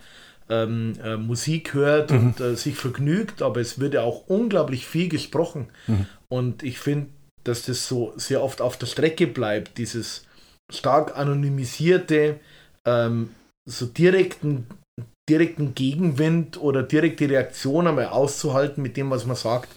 ähm, 0.50 0.94
äh, 1.02 1.16
Musik 1.16 1.74
hört 1.74 2.10
mhm. 2.10 2.18
und 2.18 2.40
äh, 2.40 2.56
sich 2.56 2.76
vergnügt, 2.76 3.40
aber 3.40 3.60
es 3.60 3.78
wird 3.78 3.94
ja 3.94 4.02
auch 4.02 4.26
unglaublich 4.26 4.86
viel 4.86 5.08
gesprochen. 5.08 5.68
Mhm. 5.86 6.06
Und 6.28 6.62
ich 6.62 6.78
finde, 6.78 7.08
dass 7.44 7.64
das 7.64 7.88
so 7.88 8.12
sehr 8.16 8.42
oft 8.42 8.60
auf 8.60 8.76
der 8.76 8.86
Strecke 8.86 9.26
bleibt, 9.26 9.78
dieses 9.78 10.26
stark 10.70 11.16
anonymisierte, 11.16 12.38
ähm, 12.86 13.30
so 13.68 13.86
direkten, 13.86 14.66
direkten 15.28 15.74
Gegenwind 15.74 16.60
oder 16.60 16.82
direkte 16.82 17.28
Reaktion 17.28 17.86
einmal 17.86 18.06
auszuhalten 18.06 18.82
mit 18.82 18.96
dem, 18.96 19.10
was 19.10 19.26
man 19.26 19.36
sagt. 19.36 19.68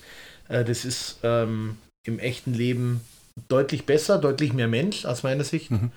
Äh, 0.50 0.64
das 0.64 0.86
ist 0.86 1.20
ähm, 1.24 1.78
im 2.06 2.20
echten 2.20 2.54
Leben 2.54 3.02
deutlich 3.48 3.86
besser, 3.86 4.18
deutlich 4.18 4.54
mehr 4.54 4.68
Mensch 4.68 5.06
aus 5.06 5.24
meiner 5.24 5.44
Sicht. 5.44 5.72
Mhm. 5.72 5.92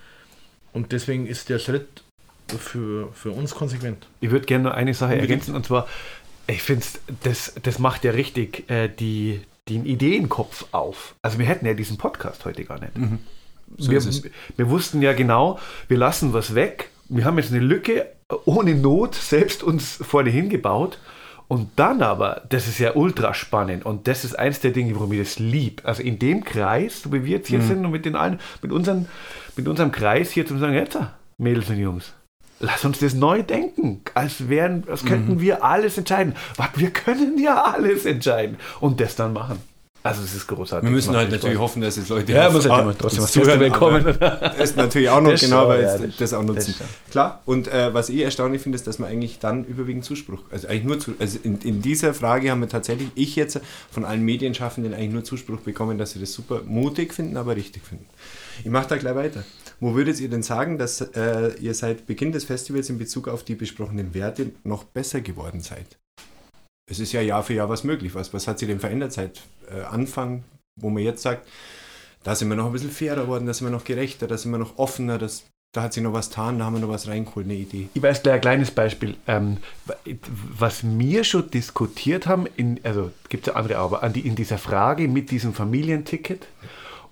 Und 0.72 0.92
deswegen 0.92 1.26
ist 1.26 1.48
der 1.48 1.58
Schritt 1.58 2.02
für, 2.48 3.12
für 3.12 3.30
uns 3.30 3.54
konsequent. 3.54 4.06
Ich 4.20 4.30
würde 4.30 4.46
gerne 4.46 4.64
noch 4.64 4.74
eine 4.74 4.94
Sache 4.94 5.16
ergänzen 5.16 5.54
und 5.54 5.66
zwar, 5.66 5.86
ich 6.46 6.62
finde, 6.62 6.84
das, 7.22 7.54
das 7.62 7.78
macht 7.78 8.04
ja 8.04 8.12
richtig 8.12 8.70
äh, 8.70 8.88
die, 8.88 9.40
den 9.68 9.84
Ideenkopf 9.84 10.66
auf. 10.72 11.14
Also 11.22 11.38
wir 11.38 11.46
hätten 11.46 11.66
ja 11.66 11.74
diesen 11.74 11.98
Podcast 11.98 12.44
heute 12.44 12.64
gar 12.64 12.78
nicht. 12.78 12.96
Mhm. 12.96 13.18
So 13.78 13.90
wir, 13.90 14.00
wir 14.56 14.70
wussten 14.70 15.02
ja 15.02 15.12
genau, 15.12 15.58
wir 15.88 15.98
lassen 15.98 16.32
was 16.32 16.54
weg. 16.54 16.90
Wir 17.08 17.24
haben 17.24 17.36
jetzt 17.38 17.52
eine 17.52 17.60
Lücke 17.60 18.06
ohne 18.44 18.74
Not 18.74 19.14
selbst 19.14 19.62
uns 19.62 19.96
vorne 19.96 20.30
hingebaut. 20.30 20.98
Und 21.48 21.70
dann 21.76 22.02
aber, 22.02 22.42
das 22.48 22.66
ist 22.66 22.78
ja 22.80 22.96
ultra 22.96 23.32
spannend 23.32 23.86
und 23.86 24.08
das 24.08 24.24
ist 24.24 24.36
eins 24.36 24.58
der 24.58 24.72
Dinge, 24.72 24.96
warum 24.96 25.12
ich 25.12 25.20
das 25.20 25.38
lieb. 25.38 25.82
Also 25.84 26.02
in 26.02 26.18
dem 26.18 26.42
Kreis, 26.42 27.02
so 27.02 27.12
wie 27.12 27.24
wir 27.24 27.36
jetzt 27.36 27.46
hier 27.46 27.60
mhm. 27.60 27.68
sind 27.68 27.84
und 27.84 27.92
mit 27.92 28.04
den 28.04 28.16
allen, 28.16 28.40
mit, 28.62 28.72
unseren, 28.72 29.06
mit 29.54 29.68
unserem 29.68 29.92
Kreis 29.92 30.32
hier 30.32 30.44
zu 30.44 30.58
sagen, 30.58 30.74
jetzt, 30.74 30.98
Mädels 31.38 31.70
und 31.70 31.78
Jungs, 31.78 32.14
lass 32.60 32.84
uns 32.84 32.98
das 32.98 33.14
neu 33.14 33.42
denken, 33.42 34.02
als, 34.14 34.48
wären, 34.48 34.84
als 34.88 35.04
könnten 35.04 35.34
mhm. 35.34 35.40
wir 35.40 35.64
alles 35.64 35.98
entscheiden. 35.98 36.34
Was, 36.56 36.68
wir 36.76 36.90
können 36.90 37.38
ja 37.38 37.62
alles 37.62 38.06
entscheiden 38.06 38.56
und 38.80 39.00
das 39.00 39.16
dann 39.16 39.32
machen. 39.32 39.60
Also 40.06 40.22
es 40.22 40.36
ist 40.36 40.46
großartig. 40.46 40.88
Wir 40.88 40.94
müssen 40.94 41.16
halt 41.16 41.32
natürlich 41.32 41.56
Spaß. 41.56 41.62
hoffen, 41.62 41.82
dass 41.82 41.96
es 41.96 42.08
Leute 42.08 42.32
ja, 42.32 42.48
muss 42.48 42.68
halt 42.68 42.96
trotzdem 42.96 43.24
was 43.24 43.32
zuhören 43.32 43.72
kommen. 43.72 44.04
Das 44.20 44.70
ist 44.70 44.76
natürlich 44.76 45.10
auch 45.10 45.20
noch 45.20 45.32
das 45.32 45.40
genau, 45.40 45.66
weil 45.66 45.82
ja, 45.82 45.98
das, 45.98 46.16
das, 46.16 46.32
auch 46.32 46.44
nutzen. 46.44 46.76
Das 46.78 47.10
Klar. 47.10 47.42
Und 47.44 47.66
äh, 47.66 47.92
was 47.92 48.08
ich 48.08 48.20
erstaunlich 48.20 48.62
finde, 48.62 48.76
ist, 48.76 48.86
dass 48.86 49.00
man 49.00 49.10
eigentlich 49.10 49.40
dann 49.40 49.64
überwiegend 49.64 50.04
Zuspruch, 50.04 50.42
also 50.52 50.68
eigentlich 50.68 50.84
nur 50.84 51.00
zu, 51.00 51.14
also 51.18 51.40
in, 51.42 51.58
in, 51.58 51.82
dieser 51.82 52.14
Frage 52.14 52.52
haben 52.52 52.60
wir 52.60 52.68
tatsächlich 52.68 53.08
ich 53.16 53.34
jetzt 53.34 53.60
von 53.90 54.04
allen 54.04 54.22
Medienschaffenden 54.22 54.94
eigentlich 54.94 55.10
nur 55.10 55.24
Zuspruch 55.24 55.58
bekommen, 55.58 55.98
dass 55.98 56.12
sie 56.12 56.20
das 56.20 56.32
super 56.32 56.60
mutig 56.64 57.12
finden, 57.12 57.36
aber 57.36 57.56
richtig 57.56 57.82
finden. 57.84 58.06
Ich 58.60 58.70
mache 58.70 58.86
da 58.88 58.96
gleich 58.98 59.16
weiter. 59.16 59.42
Wo 59.78 59.94
würdet 59.94 60.20
ihr 60.20 60.30
denn 60.30 60.42
sagen, 60.42 60.78
dass 60.78 61.00
äh, 61.00 61.54
ihr 61.60 61.74
seit 61.74 62.06
Beginn 62.06 62.32
des 62.32 62.44
Festivals 62.44 62.88
in 62.88 62.98
Bezug 62.98 63.28
auf 63.28 63.44
die 63.44 63.54
besprochenen 63.54 64.14
Werte 64.14 64.52
noch 64.64 64.84
besser 64.84 65.20
geworden 65.20 65.60
seid? 65.60 65.98
Es 66.90 66.98
ist 66.98 67.12
ja 67.12 67.20
Jahr 67.20 67.42
für 67.42 67.54
Jahr 67.54 67.68
was 67.68 67.84
möglich. 67.84 68.14
Was, 68.14 68.32
was 68.32 68.48
hat 68.48 68.58
sich 68.58 68.68
denn 68.68 68.80
verändert 68.80 69.12
seit 69.12 69.42
äh, 69.70 69.82
Anfang, 69.82 70.44
wo 70.80 70.88
man 70.88 71.02
jetzt 71.02 71.22
sagt, 71.22 71.46
da 72.22 72.34
sind 72.34 72.48
wir 72.48 72.56
noch 72.56 72.66
ein 72.66 72.72
bisschen 72.72 72.90
fairer 72.90 73.22
geworden, 73.22 73.46
da 73.46 73.54
sind 73.54 73.66
wir 73.66 73.72
noch 73.72 73.84
gerechter, 73.84 74.26
da 74.26 74.38
sind 74.38 74.50
wir 74.50 74.58
noch 74.58 74.78
offener, 74.78 75.18
das, 75.18 75.44
da 75.72 75.82
hat 75.82 75.92
sich 75.92 76.02
noch 76.02 76.12
was 76.12 76.30
getan, 76.30 76.58
da 76.58 76.64
haben 76.64 76.74
wir 76.74 76.80
noch 76.80 76.88
was 76.88 77.06
reingeholt, 77.06 77.46
eine 77.46 77.54
Idee. 77.54 77.88
Ich 77.92 78.02
weiß 78.02 78.22
gleich 78.22 78.36
ein 78.36 78.40
kleines 78.40 78.70
Beispiel. 78.70 79.16
Ähm, 79.26 79.58
was 80.58 80.82
wir 80.84 81.22
schon 81.24 81.50
diskutiert 81.50 82.26
haben, 82.26 82.46
in, 82.56 82.80
also 82.82 83.10
gibt 83.28 83.46
es 83.46 83.52
ja 83.52 83.60
andere, 83.60 83.78
aber 83.78 84.02
in 84.02 84.36
dieser 84.36 84.58
Frage 84.58 85.06
mit 85.06 85.30
diesem 85.30 85.52
Familienticket, 85.52 86.46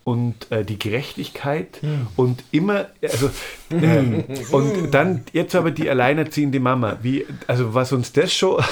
und 0.05 0.51
äh, 0.53 0.65
die 0.65 0.79
Gerechtigkeit 0.79 1.83
mhm. 1.83 2.07
und 2.17 2.45
immer, 2.53 2.87
also, 3.03 3.31
äh, 3.71 4.23
und 4.53 4.91
dann 4.93 5.25
jetzt 5.33 5.55
aber 5.55 5.71
die 5.71 5.89
alleinerziehende 5.89 6.61
Mama. 6.61 6.99
Wie, 7.03 7.27
also 7.47 7.75
was 7.75 7.93
uns 7.93 8.13
das 8.13 8.33
schon, 8.33 8.63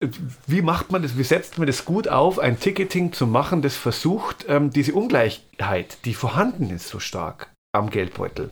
wie 0.46 0.62
macht 0.62 0.90
man 0.90 1.02
das, 1.02 1.18
wie 1.18 1.24
setzt 1.24 1.58
man 1.58 1.66
das 1.66 1.84
gut 1.84 2.08
auf, 2.08 2.38
ein 2.38 2.58
Ticketing 2.58 3.12
zu 3.12 3.26
machen, 3.26 3.62
das 3.62 3.76
versucht, 3.76 4.46
ähm, 4.48 4.70
diese 4.70 4.94
Ungleichheit, 4.94 5.98
die 6.04 6.14
vorhanden 6.14 6.70
ist, 6.70 6.88
so 6.88 6.98
stark 6.98 7.52
am 7.72 7.90
Geldbeutel, 7.90 8.50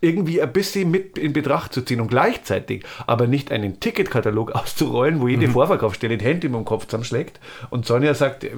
irgendwie 0.00 0.42
ein 0.42 0.52
bisschen 0.52 0.90
mit 0.90 1.16
in 1.16 1.32
Betracht 1.32 1.72
zu 1.72 1.82
ziehen 1.82 2.00
und 2.00 2.08
gleichzeitig 2.08 2.84
aber 3.06 3.26
nicht 3.26 3.50
einen 3.50 3.80
Ticketkatalog 3.80 4.52
auszurollen, 4.54 5.20
wo 5.20 5.28
jede 5.28 5.48
mhm. 5.48 5.52
Vorverkaufsstelle 5.52 6.18
die 6.18 6.24
Hände 6.24 6.46
im 6.46 6.64
Kopf 6.64 6.86
zusammenschlägt 6.86 7.40
und 7.70 7.86
Sonja 7.86 8.14
sagt, 8.14 8.44
äh, 8.44 8.50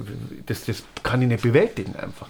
das, 0.45 0.65
das 0.65 0.83
kann 1.03 1.21
ich 1.21 1.27
nicht 1.27 1.43
bewältigen 1.43 1.95
einfach. 1.95 2.27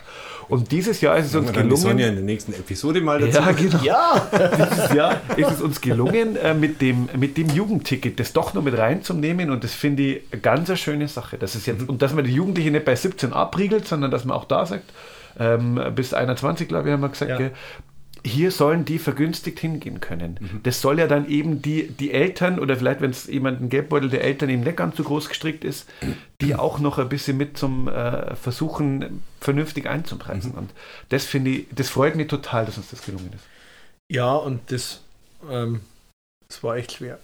Und 0.47 0.72
dieses 0.72 0.99
Jahr 1.01 1.16
ist 1.18 1.28
es 1.28 1.36
uns 1.36 1.53
gelungen. 1.53 1.78
Sonja 1.78 2.07
in 2.07 2.16
der 2.16 2.24
nächsten 2.24 2.53
Episode 2.53 3.01
mal 3.01 3.20
dazu. 3.20 3.38
Ja, 3.38 3.51
genau. 3.51 3.84
Ja. 3.84 4.30
dieses 4.72 4.93
Jahr 4.93 5.22
ist 5.38 5.51
es 5.51 5.62
uns 5.62 5.80
gelungen, 5.80 6.38
äh, 6.38 6.55
mit, 6.55 6.82
dem, 6.82 7.07
mit 7.16 7.38
dem 7.38 7.49
Jugendticket 7.49 8.20
das 8.20 8.34
doch 8.34 8.55
noch 8.55 8.64
mit 8.64 8.76
reinzunehmen. 8.76 9.51
Und 9.51 9.64
das 9.64 9.74
finde 9.74 10.03
ich 10.03 10.22
eine 10.32 10.41
ganz 10.41 10.70
eine 10.70 10.78
schöne 10.78 11.07
Sache. 11.07 11.38
Das 11.38 11.53
ist 11.53 11.68
jetzt, 11.68 11.82
mhm. 11.82 11.89
Und 11.89 12.01
dass 12.01 12.14
man 12.14 12.26
die 12.26 12.34
Jugendlichen 12.34 12.72
nicht 12.72 12.86
bei 12.86 12.95
17 12.95 13.32
abriegelt, 13.32 13.88
sondern 13.88 14.10
dass 14.10 14.26
man 14.26 14.36
auch 14.36 14.45
da 14.45 14.66
sagt, 14.66 14.86
ähm, 15.39 15.80
bis 15.93 16.16
21, 16.16 16.68
glaube 16.68 16.89
ich, 16.89 16.93
haben 16.93 17.01
wir 17.01 17.10
gesagt, 17.10 17.39
ja 17.39 17.51
hier 18.26 18.52
sollen 18.52 18.86
die 18.86 19.00
vergünstigt 19.00 19.60
hingehen 19.60 20.00
können. 20.00 20.38
Mhm. 20.40 20.60
Das 20.64 20.82
soll 20.82 21.00
ja 21.00 21.08
dann 21.08 21.28
eben 21.28 21.62
die, 21.62 21.88
die 21.88 22.12
Eltern 22.12 22.60
oder 22.60 22.76
vielleicht, 22.76 23.02
wenn 23.02 23.12
es 23.12 23.28
jemand 23.28 23.62
ein 23.62 23.70
Geldbeutel 23.70 24.10
der 24.10 24.24
Eltern 24.24 24.50
eben 24.50 24.64
nicht 24.64 24.78
ganz 24.78 24.98
so 24.98 25.04
groß 25.04 25.30
gestrickt 25.30 25.64
ist, 25.64 25.88
die 26.42 26.56
auch 26.56 26.80
noch 26.80 26.98
ein 26.98 27.10
bisschen 27.10 27.38
mit 27.38 27.58
zum 27.58 27.88
äh, 27.88 28.36
Versuchen, 28.36 29.24
vernünftig 29.40 29.88
einzupreisen. 29.88 30.52
Mhm. 30.52 30.58
Und 30.58 30.72
das 31.10 31.26
finde 31.26 31.52
ich, 31.52 31.68
das 31.72 31.90
freut 31.90 32.16
mich 32.16 32.28
total, 32.28 32.66
dass 32.66 32.78
uns 32.78 32.90
das 32.90 33.04
gelungen 33.04 33.32
ist. 33.34 33.46
Ja, 34.12 34.34
und 34.34 34.72
das, 34.72 35.02
ähm, 35.50 35.82
das 36.48 36.64
war 36.64 36.78
echt 36.78 36.94
schwer. 36.94 37.20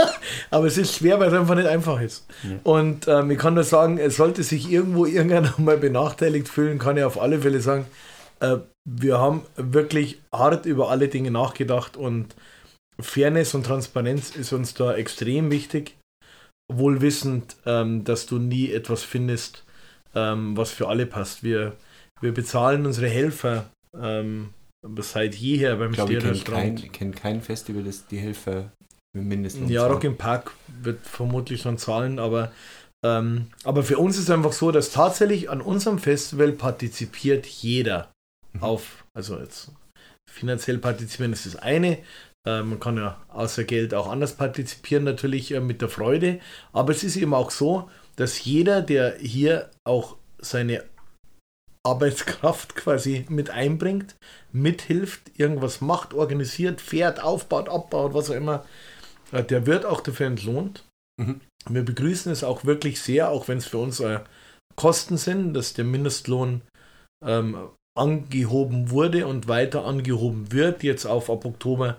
Aber 0.50 0.66
es 0.66 0.78
ist 0.78 0.94
schwer, 0.94 1.20
weil 1.20 1.28
es 1.28 1.34
einfach 1.34 1.54
nicht 1.54 1.68
einfach 1.68 2.00
ist. 2.00 2.26
Ja. 2.42 2.58
Und 2.64 3.06
ähm, 3.08 3.30
ich 3.30 3.38
kann 3.38 3.54
nur 3.54 3.64
sagen, 3.64 3.98
es 3.98 4.16
sollte 4.16 4.42
sich 4.42 4.70
irgendwo 4.70 5.04
irgendeiner 5.04 5.54
mal 5.58 5.76
benachteiligt 5.76 6.48
fühlen, 6.48 6.78
kann 6.78 6.96
ich 6.96 7.04
auf 7.04 7.20
alle 7.20 7.40
Fälle 7.40 7.60
sagen, 7.60 7.86
äh, 8.40 8.56
wir 8.88 9.18
haben 9.18 9.42
wirklich 9.56 10.20
hart 10.34 10.66
über 10.66 10.90
alle 10.90 11.08
Dinge 11.08 11.30
nachgedacht 11.30 11.96
und 11.96 12.34
Fairness 13.00 13.54
und 13.54 13.64
Transparenz 13.64 14.36
ist 14.36 14.52
uns 14.52 14.74
da 14.74 14.94
extrem 14.94 15.50
wichtig. 15.50 15.96
Wohl 16.72 17.00
wissend, 17.00 17.56
ähm, 17.66 18.04
dass 18.04 18.26
du 18.26 18.38
nie 18.38 18.70
etwas 18.70 19.02
findest, 19.02 19.64
ähm, 20.14 20.56
was 20.56 20.70
für 20.70 20.88
alle 20.88 21.06
passt. 21.06 21.42
Wir, 21.42 21.76
wir 22.20 22.32
bezahlen 22.32 22.86
unsere 22.86 23.08
Helfer 23.08 23.70
ähm, 23.98 24.50
seit 25.00 25.34
jeher 25.34 25.76
beim 25.76 25.94
Stierner 25.94 26.34
Strand. 26.34 26.84
Ich 26.84 26.92
kenne 26.92 27.10
kein 27.12 27.40
Festival, 27.40 27.82
das 27.82 28.06
die 28.06 28.18
Helfer 28.18 28.70
mindestens. 29.16 29.70
Ja, 29.70 29.86
Rock 29.86 30.04
im 30.04 30.16
Park 30.16 30.52
wird 30.82 31.04
vermutlich 31.04 31.62
schon 31.62 31.76
zahlen, 31.76 32.18
aber, 32.18 32.52
ähm, 33.04 33.46
aber 33.64 33.82
für 33.82 33.98
uns 33.98 34.16
ist 34.16 34.24
es 34.24 34.30
einfach 34.30 34.52
so, 34.52 34.70
dass 34.70 34.92
tatsächlich 34.92 35.50
an 35.50 35.60
unserem 35.60 35.98
Festival 35.98 36.52
partizipiert 36.52 37.46
jeder 37.46 38.10
mhm. 38.52 38.62
auf, 38.62 39.04
also 39.16 39.38
jetzt 39.38 39.72
finanziell 40.30 40.78
partizipieren 40.78 41.32
ist 41.32 41.46
das 41.46 41.56
eine. 41.56 41.98
Äh, 42.46 42.62
man 42.62 42.80
kann 42.80 42.96
ja 42.96 43.20
außer 43.28 43.64
Geld 43.64 43.94
auch 43.94 44.08
anders 44.08 44.36
partizipieren, 44.36 45.04
natürlich 45.04 45.52
äh, 45.52 45.60
mit 45.60 45.82
der 45.82 45.88
Freude. 45.88 46.40
Aber 46.72 46.92
es 46.92 47.04
ist 47.04 47.16
eben 47.16 47.34
auch 47.34 47.50
so, 47.50 47.90
dass 48.16 48.44
jeder, 48.44 48.82
der 48.82 49.16
hier 49.18 49.70
auch 49.84 50.16
seine 50.38 50.84
Arbeitskraft 51.86 52.74
quasi 52.74 53.26
mit 53.28 53.50
einbringt, 53.50 54.16
mithilft, 54.52 55.38
irgendwas 55.38 55.80
macht, 55.80 56.14
organisiert, 56.14 56.80
fährt, 56.80 57.22
aufbaut, 57.22 57.68
abbaut, 57.68 58.14
was 58.14 58.30
auch 58.30 58.34
immer, 58.34 58.64
äh, 59.32 59.42
der 59.42 59.66
wird 59.66 59.84
auch 59.84 60.00
dafür 60.00 60.26
entlohnt. 60.26 60.84
Mhm. 61.20 61.40
Wir 61.68 61.84
begrüßen 61.84 62.32
es 62.32 62.44
auch 62.44 62.64
wirklich 62.64 63.00
sehr, 63.00 63.30
auch 63.30 63.48
wenn 63.48 63.58
es 63.58 63.66
für 63.66 63.78
uns 63.78 64.00
äh, 64.00 64.20
Kosten 64.76 65.18
sind, 65.18 65.52
dass 65.54 65.74
der 65.74 65.84
Mindestlohn 65.84 66.62
ähm, 67.24 67.70
angehoben 67.94 68.90
wurde 68.90 69.26
und 69.26 69.48
weiter 69.48 69.84
angehoben 69.84 70.52
wird, 70.52 70.82
jetzt 70.82 71.06
auf 71.06 71.30
ab 71.30 71.44
Oktober 71.44 71.96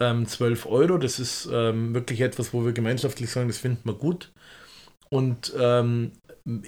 ähm, 0.00 0.26
12 0.26 0.66
Euro. 0.66 0.98
Das 0.98 1.18
ist 1.18 1.48
ähm, 1.52 1.94
wirklich 1.94 2.20
etwas, 2.20 2.52
wo 2.52 2.64
wir 2.64 2.72
gemeinschaftlich 2.72 3.30
sagen, 3.30 3.48
das 3.48 3.58
finden 3.58 3.88
wir 3.88 3.94
gut. 3.94 4.30
Und 5.08 5.52
ähm, 5.58 6.12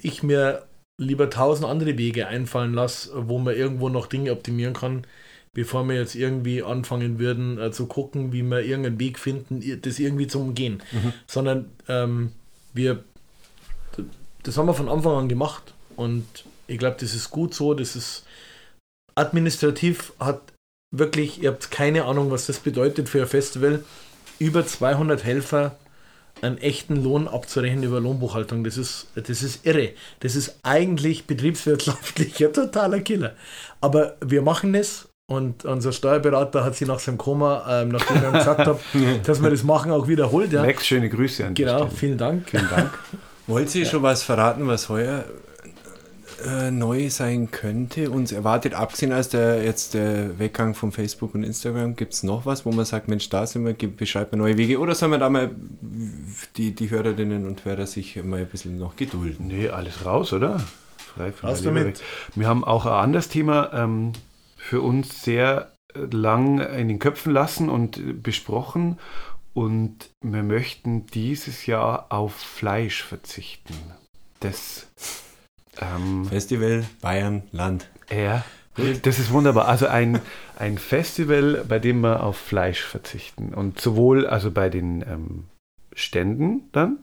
ich 0.01 0.23
mir 0.23 0.63
lieber 0.97 1.29
tausend 1.29 1.67
andere 1.67 1.97
Wege 1.97 2.27
einfallen 2.27 2.73
lasse, 2.73 3.11
wo 3.27 3.39
man 3.39 3.55
irgendwo 3.55 3.89
noch 3.89 4.07
Dinge 4.07 4.31
optimieren 4.31 4.73
kann, 4.73 5.05
bevor 5.53 5.87
wir 5.87 5.95
jetzt 5.95 6.15
irgendwie 6.15 6.63
anfangen 6.63 7.19
würden 7.19 7.59
äh, 7.59 7.71
zu 7.71 7.87
gucken, 7.87 8.31
wie 8.31 8.43
wir 8.43 8.61
irgendeinen 8.61 8.99
Weg 8.99 9.19
finden, 9.19 9.81
das 9.81 9.99
irgendwie 9.99 10.27
zu 10.27 10.39
umgehen. 10.39 10.81
Mhm. 10.91 11.13
Sondern 11.27 11.65
ähm, 11.87 12.31
wir, 12.73 13.03
das 14.43 14.57
haben 14.57 14.67
wir 14.67 14.73
von 14.73 14.89
Anfang 14.89 15.13
an 15.13 15.29
gemacht 15.29 15.73
und 15.95 16.25
ich 16.67 16.77
glaube, 16.77 16.97
das 16.99 17.13
ist 17.13 17.29
gut 17.29 17.53
so, 17.53 17.73
das 17.73 17.95
ist 17.95 18.25
administrativ 19.15 20.13
hat 20.19 20.41
wirklich, 20.91 21.41
ihr 21.41 21.49
habt 21.49 21.71
keine 21.71 22.05
Ahnung, 22.05 22.31
was 22.31 22.45
das 22.45 22.59
bedeutet 22.59 23.09
für 23.09 23.21
ein 23.21 23.27
Festival, 23.27 23.83
über 24.39 24.65
200 24.65 25.23
Helfer 25.23 25.77
einen 26.41 26.57
echten 26.57 27.01
Lohn 27.01 27.27
abzurechnen 27.27 27.83
über 27.83 27.99
Lohnbuchhaltung. 27.99 28.63
Das 28.63 28.77
ist, 28.77 29.07
das 29.15 29.41
ist 29.41 29.65
irre. 29.65 29.91
Das 30.19 30.35
ist 30.35 30.59
eigentlich 30.63 31.25
betriebswirtschaftlich 31.25 32.45
ein 32.45 32.53
totaler 32.53 32.99
Killer. 32.99 33.33
Aber 33.81 34.15
wir 34.23 34.41
machen 34.41 34.75
es 34.75 35.07
und 35.27 35.63
unser 35.65 35.93
Steuerberater 35.93 36.65
hat 36.65 36.75
sie 36.75 36.85
nach 36.85 36.99
seinem 36.99 37.17
Koma, 37.17 37.65
ähm, 37.69 37.89
nachdem 37.89 38.17
ich 38.17 38.23
ihm 38.23 38.33
gesagt 38.33 38.67
habe, 38.67 38.79
dass 39.23 39.41
wir 39.41 39.49
das 39.49 39.63
machen, 39.63 39.91
auch 39.91 40.07
wiederholt. 40.07 40.51
Ja. 40.51 40.63
Max, 40.63 40.85
schöne 40.85 41.09
Grüße 41.09 41.45
an 41.45 41.53
Genau, 41.53 41.87
vielen 41.87 42.17
Dank. 42.17 42.49
Vielen 42.49 42.69
Dank. 42.69 42.91
Wollt 43.47 43.69
Sie 43.69 43.85
schon 43.85 44.03
was 44.03 44.23
verraten, 44.23 44.67
was 44.67 44.89
heuer 44.89 45.25
äh, 46.45 46.71
neu 46.71 47.09
sein 47.09 47.51
könnte? 47.51 48.11
Uns 48.11 48.31
erwartet, 48.31 48.73
abgesehen 48.73 49.11
als 49.11 49.29
der 49.29 49.63
jetzt 49.63 49.93
der 49.93 50.39
Weggang 50.39 50.75
von 50.75 50.91
Facebook 50.91 51.35
und 51.35 51.43
Instagram, 51.43 51.95
gibt 51.95 52.13
es 52.13 52.23
noch 52.23 52.45
was, 52.45 52.65
wo 52.65 52.71
man 52.71 52.85
sagt, 52.85 53.07
Mensch, 53.07 53.29
da 53.29 53.45
sind 53.45 53.65
wir, 53.65 53.73
beschreibt 53.73 54.31
mir 54.31 54.37
neue 54.37 54.57
Wege? 54.57 54.79
Oder 54.79 54.95
sollen 54.95 55.11
wir 55.11 55.19
da 55.19 55.29
mal 55.29 55.51
die, 56.57 56.73
die 56.73 56.89
Hörerinnen 56.89 57.45
und 57.45 57.65
Hörer 57.65 57.87
sich 57.87 58.21
mal 58.23 58.41
ein 58.41 58.47
bisschen 58.47 58.77
noch 58.77 58.95
gedulden? 58.95 59.47
Nee, 59.47 59.69
alles 59.69 60.05
raus, 60.05 60.33
oder? 60.33 60.59
Frei 60.97 61.31
von 61.31 61.49
Leber 61.49 61.61
damit. 61.63 61.99
weg. 61.99 62.05
Wir 62.35 62.47
haben 62.47 62.63
auch 62.63 62.85
ein 62.85 62.93
anderes 62.93 63.29
Thema 63.29 63.71
ähm, 63.73 64.13
für 64.57 64.81
uns 64.81 65.23
sehr 65.23 65.73
äh, 65.93 65.99
lang 66.11 66.59
in 66.59 66.87
den 66.87 66.99
Köpfen 66.99 67.33
lassen 67.33 67.69
und 67.69 67.97
äh, 67.97 68.13
besprochen. 68.13 68.97
Und 69.53 70.09
wir 70.21 70.43
möchten 70.43 71.05
dieses 71.07 71.67
Jahr 71.67 72.07
auf 72.09 72.33
Fleisch 72.33 73.03
verzichten. 73.03 73.75
Das, 74.39 74.87
ähm, 75.81 76.25
Festival 76.25 76.85
Bayern 77.01 77.43
Land. 77.51 77.89
ja, 78.09 78.43
das 79.03 79.19
ist 79.19 79.31
wunderbar. 79.31 79.67
Also 79.67 79.87
ein, 79.87 80.19
ein 80.57 80.77
Festival, 80.77 81.63
bei 81.67 81.79
dem 81.79 82.01
wir 82.01 82.23
auf 82.23 82.37
Fleisch 82.37 82.81
verzichten. 82.81 83.53
Und 83.53 83.79
sowohl 83.79 84.25
also 84.25 84.51
bei 84.51 84.69
den 84.69 85.01
ähm, 85.01 85.45
Ständen 85.93 86.69
dann, 86.71 86.97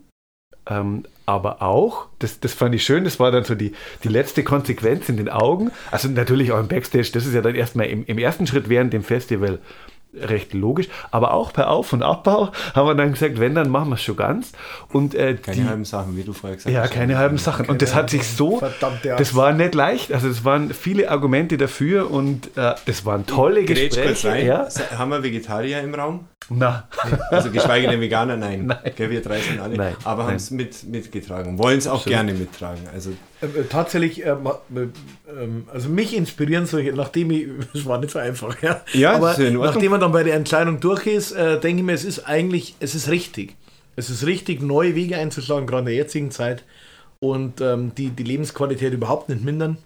ähm, 0.69 1.05
aber 1.27 1.63
auch, 1.63 2.09
das, 2.19 2.41
das 2.41 2.55
fand 2.55 2.75
ich 2.75 2.85
schön, 2.85 3.05
das 3.05 3.21
war 3.21 3.31
dann 3.31 3.45
so 3.45 3.55
die, 3.55 3.73
die 4.03 4.09
letzte 4.09 4.43
Konsequenz 4.43 5.09
in 5.09 5.17
den 5.17 5.29
Augen. 5.29 5.71
Also 5.91 6.09
natürlich 6.09 6.53
auch 6.53 6.59
im 6.59 6.69
Backstage, 6.69 7.11
das 7.13 7.25
ist 7.25 7.35
ja 7.35 7.41
dann 7.41 7.55
erstmal 7.55 7.87
im, 7.87 8.05
im 8.07 8.19
ersten 8.19 8.47
Schritt 8.47 8.69
während 8.69 8.93
dem 8.93 9.05
Festival 9.05 9.61
recht 10.15 10.55
logisch, 10.55 10.89
aber 11.11 11.33
auch 11.35 11.53
per 11.53 11.71
Auf- 11.71 11.93
und 11.93 12.03
Abbau 12.03 12.51
haben 12.75 12.87
wir 12.89 12.95
dann 12.95 13.13
gesagt, 13.13 13.39
wenn, 13.39 13.55
dann 13.55 13.71
machen 13.71 13.91
wir 13.91 13.95
es 13.95 14.03
schon 14.03 14.17
ganz. 14.17 14.53
Und 14.93 15.15
äh, 15.15 15.35
Keine 15.35 15.57
die, 15.57 15.65
halben 15.65 15.85
Sachen, 15.85 16.17
wie 16.17 16.23
du 16.25 16.33
vorher 16.33 16.57
gesagt 16.57 16.75
ja, 16.75 16.83
hast. 16.83 16.91
keine 16.93 17.17
halben 17.19 17.39
Sachen. 17.39 17.67
Und 17.67 17.81
das 17.83 17.95
hat 17.95 18.11
sich 18.11 18.27
so, 18.27 18.61
das 19.19 19.35
war 19.35 19.53
nicht 19.53 19.75
leicht. 19.75 20.13
Also 20.13 20.29
es 20.29 20.45
waren 20.45 20.73
viele 20.75 21.11
Argumente 21.11 21.57
dafür 21.57 22.11
und 22.11 22.57
äh, 22.57 22.75
das 22.87 23.05
waren 23.07 23.27
tolle 23.27 23.65
Gespräche. 23.65 24.29
rein. 24.29 24.47
Ja? 24.47 24.69
Haben 24.97 25.11
wir 25.11 25.23
Vegetarier 25.23 25.81
im 25.81 25.95
Raum? 25.95 26.27
Na, 26.49 26.89
Also 27.31 27.51
geschweige 27.51 27.87
denn 27.89 28.01
Veganer, 28.01 28.37
nein. 28.37 28.67
Nein. 28.67 28.79
Gell, 28.97 29.11
wir 29.11 29.23
drei 29.23 29.39
sind 29.39 29.61
alle. 29.61 29.77
Nein, 29.77 29.95
aber 30.05 30.25
haben 30.25 30.35
es 30.35 30.51
mit, 30.51 30.83
mitgetragen. 30.85 31.59
Wollen 31.59 31.79
es 31.79 31.87
auch 31.87 31.97
Absolut. 31.99 32.17
gerne 32.19 32.35
mittragen. 32.35 32.83
Also 32.93 33.13
tatsächlich, 33.69 34.25
äh, 34.25 34.35
ma- 34.35 34.61
äh, 34.75 34.89
ähm, 35.31 35.67
also 35.73 35.89
mich 35.89 36.17
inspirieren 36.17 36.67
solche, 36.67 36.93
nachdem 36.93 37.31
ich, 37.31 37.49
es 37.75 37.87
war 37.87 37.99
nicht 37.99 38.11
so 38.11 38.19
einfach, 38.19 38.61
ja. 38.63 38.83
Ja, 38.93 39.13
aber 39.15 39.33
ist 39.33 39.39
nachdem 39.75 39.91
man 39.93 40.01
dann 40.01 40.13
bei 40.13 40.23
der 40.23 40.35
Entscheidung 40.35 40.81
durch 40.81 41.07
ist, 41.07 41.33
äh, 41.33 41.59
denke 41.61 41.81
ich 41.81 41.87
mir, 41.87 41.93
es 41.93 42.05
ist 42.05 42.21
eigentlich, 42.21 42.75
es 42.81 42.95
ist 42.95 43.09
richtig. 43.09 43.57
Es 43.97 44.09
ist 44.09 44.25
richtig, 44.25 44.63
neue 44.63 44.95
Wege 44.95 45.17
einzuschlagen, 45.17 45.67
gerade 45.67 45.81
in 45.81 45.87
der 45.87 45.95
jetzigen 45.95 46.31
Zeit 46.31 46.65
und 47.23 47.61
ähm, 47.61 47.93
die, 47.97 48.11
die 48.11 48.23
Lebensqualität 48.23 48.93
überhaupt 48.93 49.29
nicht 49.29 49.45
mindern. 49.45 49.79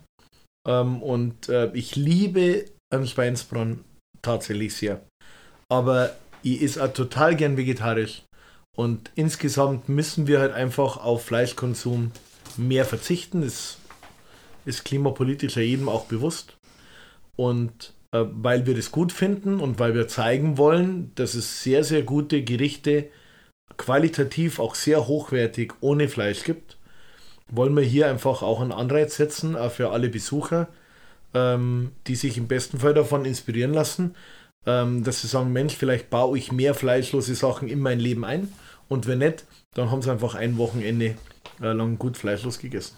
Ähm, 0.69 1.03
und 1.03 1.49
äh, 1.49 1.71
ich 1.75 1.97
liebe 1.97 2.67
ähm, 2.93 3.07
Schweinsbraten 3.07 3.85
tatsächlich 4.23 4.75
sehr. 4.75 5.01
Aber 5.69 6.15
ich 6.43 6.63
esse 6.63 6.85
auch 6.85 6.93
total 6.93 7.35
gern 7.35 7.57
vegetarisch. 7.57 8.23
Und 8.77 9.11
insgesamt 9.15 9.89
müssen 9.89 10.27
wir 10.27 10.41
halt 10.41 10.53
einfach 10.53 10.97
auf 10.97 11.25
Fleischkonsum 11.25 12.11
mehr 12.59 12.85
verzichten. 12.85 13.43
Das 13.43 13.79
ist 14.65 14.85
klimapolitisch 14.85 15.57
ja 15.57 15.63
jedem 15.63 15.89
auch 15.89 16.07
bewusst. 16.07 16.57
Und 17.37 17.93
äh, 18.13 18.25
weil 18.31 18.67
wir 18.67 18.75
das 18.75 18.93
gut 18.93 19.13
finden 19.13 19.61
und 19.61 19.79
weil 19.79 19.95
wir 19.95 20.09
zeigen 20.09 20.57
wollen, 20.57 21.13
dass 21.17 21.35
es 21.35 21.63
sehr, 21.63 21.85
sehr 21.85 22.03
gute 22.03 22.43
Gerichte 22.43 23.09
qualitativ 23.77 24.61
auch 24.61 24.75
sehr 24.75 25.09
hochwertig 25.09 25.73
ohne 25.81 26.09
Fleisch 26.09 26.45
gibt, 26.45 26.79
wollen 27.49 27.77
wir 27.77 27.83
hier 27.83 28.09
einfach 28.09 28.43
auch 28.43 28.61
einen 28.61 28.73
Anreiz 28.73 29.17
setzen, 29.17 29.57
auch 29.57 29.73
für 29.73 29.91
alle 29.91 30.09
Besucher, 30.09 30.69
ähm, 31.35 31.91
die 32.07 32.15
sich 32.15 32.39
im 32.39 32.47
besten 32.47 32.79
Fall 32.79 32.95
davon 32.95 33.25
inspirieren 33.25 33.75
lassen, 33.75 34.15
ähm, 34.65 35.03
dass 35.03 35.23
sie 35.23 35.27
sagen, 35.27 35.53
Mensch, 35.53 35.75
vielleicht 35.75 36.09
baue 36.09 36.39
ich 36.39 36.53
mehr 36.53 36.75
fleischlose 36.75 37.35
Sachen 37.35 37.69
in 37.69 37.81
mein 37.81 37.99
Leben 37.99 38.25
ein 38.25 38.49
und 38.89 39.07
wenn 39.07 39.19
nicht, 39.19 39.45
dann 39.75 39.91
haben 39.91 40.03
sie 40.03 40.11
einfach 40.11 40.35
ein 40.35 40.59
Wochenende 40.59 41.17
äh, 41.61 41.73
lang 41.73 41.99
gut 41.99 42.17
fleischlos 42.17 42.59
gegessen. 42.59 42.97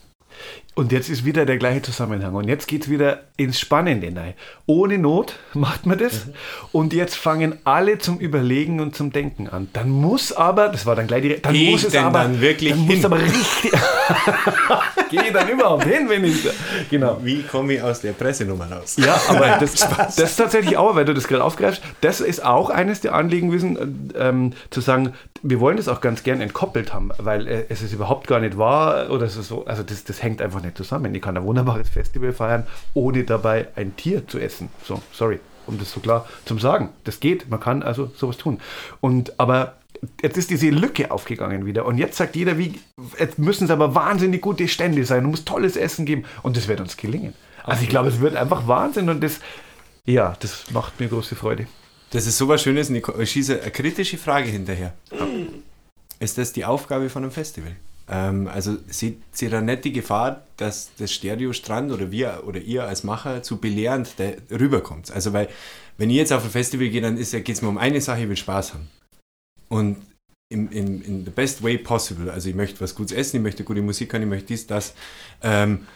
Und 0.76 0.92
jetzt 0.92 1.08
ist 1.08 1.24
wieder 1.24 1.46
der 1.46 1.56
gleiche 1.56 1.80
Zusammenhang. 1.80 2.34
Und 2.34 2.48
jetzt 2.48 2.68
geht 2.68 2.82
es 2.82 2.90
wieder 2.90 3.20
ins 3.38 3.58
Spannende 3.58 4.08
rein. 4.14 4.34
Ohne 4.66 4.98
Not 4.98 5.36
macht 5.54 5.86
man 5.86 5.96
das. 5.96 6.26
Und 6.70 6.92
jetzt 6.92 7.16
fangen 7.16 7.58
alle 7.64 7.96
zum 7.96 8.18
Überlegen 8.18 8.80
und 8.80 8.94
zum 8.94 9.10
Denken 9.10 9.48
an. 9.48 9.68
Dann 9.72 9.88
muss 9.88 10.32
aber, 10.32 10.68
das 10.68 10.84
war 10.84 10.94
dann 10.94 11.06
gleich 11.06 11.22
die, 11.22 11.40
dann 11.40 11.54
Geh 11.54 11.70
muss 11.70 11.82
es 11.82 11.96
aber, 11.96 12.18
dann 12.24 12.42
wirklich 12.42 12.72
dann 12.72 12.80
muss 12.80 12.94
hin? 12.94 13.04
aber 13.06 13.18
richtig. 13.22 13.72
Ich 15.08 15.32
dann 15.32 15.48
überhaupt 15.48 15.84
hin, 15.84 16.08
wenn 16.08 16.24
ich. 16.24 16.48
Genau. 16.90 17.18
wie 17.22 17.42
komme 17.42 17.74
ich 17.74 17.82
aus 17.82 18.00
der 18.00 18.12
Pressenummer 18.12 18.70
raus? 18.70 18.96
Ja, 18.98 19.18
aber 19.28 19.56
das, 19.60 19.74
das 19.96 20.18
ist 20.18 20.36
tatsächlich 20.36 20.76
auch, 20.76 20.96
weil 20.96 21.04
du 21.04 21.14
das 21.14 21.28
gerade 21.28 21.44
aufgreifst, 21.44 21.80
das 22.00 22.20
ist 22.20 22.44
auch 22.44 22.70
eines 22.70 23.00
der 23.00 23.14
Anliegen 23.14 23.48
gewesen, 23.48 24.12
ähm, 24.18 24.52
zu 24.70 24.80
sagen, 24.80 25.14
wir 25.42 25.60
wollen 25.60 25.76
das 25.76 25.88
auch 25.88 26.00
ganz 26.00 26.22
gern 26.24 26.40
entkoppelt 26.40 26.92
haben, 26.92 27.10
weil 27.18 27.46
äh, 27.46 27.64
es 27.68 27.82
ist 27.82 27.92
überhaupt 27.92 28.26
gar 28.26 28.40
nicht 28.40 28.58
wahr 28.58 29.10
oder 29.10 29.26
es 29.26 29.36
ist 29.36 29.48
so, 29.48 29.64
also 29.64 29.82
das, 29.82 30.04
das 30.04 30.22
hängt 30.22 30.42
einfach 30.42 30.60
nicht 30.60 30.65
zusammen. 30.74 31.14
Ich 31.14 31.22
kann 31.22 31.36
ein 31.36 31.44
wunderbares 31.44 31.88
Festival 31.88 32.32
feiern, 32.32 32.66
ohne 32.94 33.24
dabei 33.24 33.68
ein 33.76 33.96
Tier 33.96 34.26
zu 34.26 34.38
essen. 34.38 34.68
So, 34.84 35.02
sorry, 35.12 35.40
um 35.66 35.78
das 35.78 35.92
so 35.92 36.00
klar 36.00 36.28
zu 36.44 36.58
sagen. 36.58 36.90
Das 37.04 37.20
geht, 37.20 37.48
man 37.50 37.60
kann 37.60 37.82
also 37.82 38.10
sowas 38.16 38.36
tun. 38.36 38.60
Und 39.00 39.38
aber 39.38 39.74
jetzt 40.22 40.36
ist 40.36 40.50
diese 40.50 40.70
Lücke 40.70 41.10
aufgegangen 41.10 41.66
wieder. 41.66 41.86
Und 41.86 41.98
jetzt 41.98 42.16
sagt 42.16 42.36
jeder, 42.36 42.58
wie, 42.58 42.80
jetzt 43.18 43.38
müssen 43.38 43.64
es 43.64 43.70
aber 43.70 43.94
wahnsinnig 43.94 44.40
gute 44.40 44.68
Stände 44.68 45.04
sein 45.04 45.24
und 45.24 45.30
muss 45.30 45.44
tolles 45.44 45.76
Essen 45.76 46.06
geben. 46.06 46.24
Und 46.42 46.56
das 46.56 46.68
wird 46.68 46.80
uns 46.80 46.96
gelingen. 46.96 47.34
Also 47.64 47.82
ich 47.82 47.88
glaube, 47.88 48.08
es 48.08 48.20
wird 48.20 48.36
einfach 48.36 48.68
Wahnsinn 48.68 49.08
und 49.08 49.22
das, 49.22 49.40
ja, 50.04 50.36
das 50.40 50.70
macht 50.70 51.00
mir 51.00 51.08
große 51.08 51.34
Freude. 51.34 51.66
Das 52.10 52.26
ist 52.26 52.38
sowas 52.38 52.62
Schönes. 52.62 52.88
und 52.88 52.96
Ich 52.96 53.30
schieße 53.30 53.60
eine 53.60 53.70
kritische 53.70 54.18
Frage 54.18 54.48
hinterher. 54.48 54.94
Ist 56.20 56.38
das 56.38 56.52
die 56.52 56.64
Aufgabe 56.64 57.10
von 57.10 57.24
einem 57.24 57.32
Festival? 57.32 57.74
Ähm, 58.08 58.48
also 58.48 58.76
seht 58.88 59.18
ihr 59.40 59.50
da 59.50 59.60
nicht 59.60 59.84
die 59.84 59.92
Gefahr, 59.92 60.44
dass 60.56 60.90
das 60.98 61.12
Stereo-Strand 61.12 61.92
oder 61.92 62.10
wir 62.10 62.44
oder 62.46 62.60
ihr 62.60 62.84
als 62.84 63.04
Macher 63.04 63.42
zu 63.42 63.58
belehrend 63.58 64.14
rüberkommt? 64.50 65.10
Also 65.10 65.32
weil, 65.32 65.48
wenn 65.98 66.10
ich 66.10 66.16
jetzt 66.16 66.32
auf 66.32 66.44
ein 66.44 66.50
Festival 66.50 66.88
gehe, 66.88 67.00
dann 67.00 67.16
geht 67.16 67.48
es 67.48 67.62
mir 67.62 67.68
um 67.68 67.78
eine 67.78 68.00
Sache, 68.00 68.22
ich 68.22 68.28
will 68.28 68.36
Spaß 68.36 68.74
haben. 68.74 68.88
Und 69.68 69.96
im, 70.48 70.70
im, 70.70 71.02
in 71.02 71.24
the 71.24 71.30
best 71.30 71.62
way 71.62 71.76
possible. 71.76 72.30
Also 72.30 72.48
ich 72.48 72.54
möchte 72.54 72.80
was 72.80 72.94
Gutes 72.94 73.16
essen, 73.16 73.38
ich 73.38 73.42
möchte 73.42 73.64
gute 73.64 73.82
Musik 73.82 74.12
hören, 74.12 74.22
ich 74.22 74.28
möchte 74.28 74.48
dies, 74.48 74.66
das. 74.66 74.94
Ähm, 75.42 75.86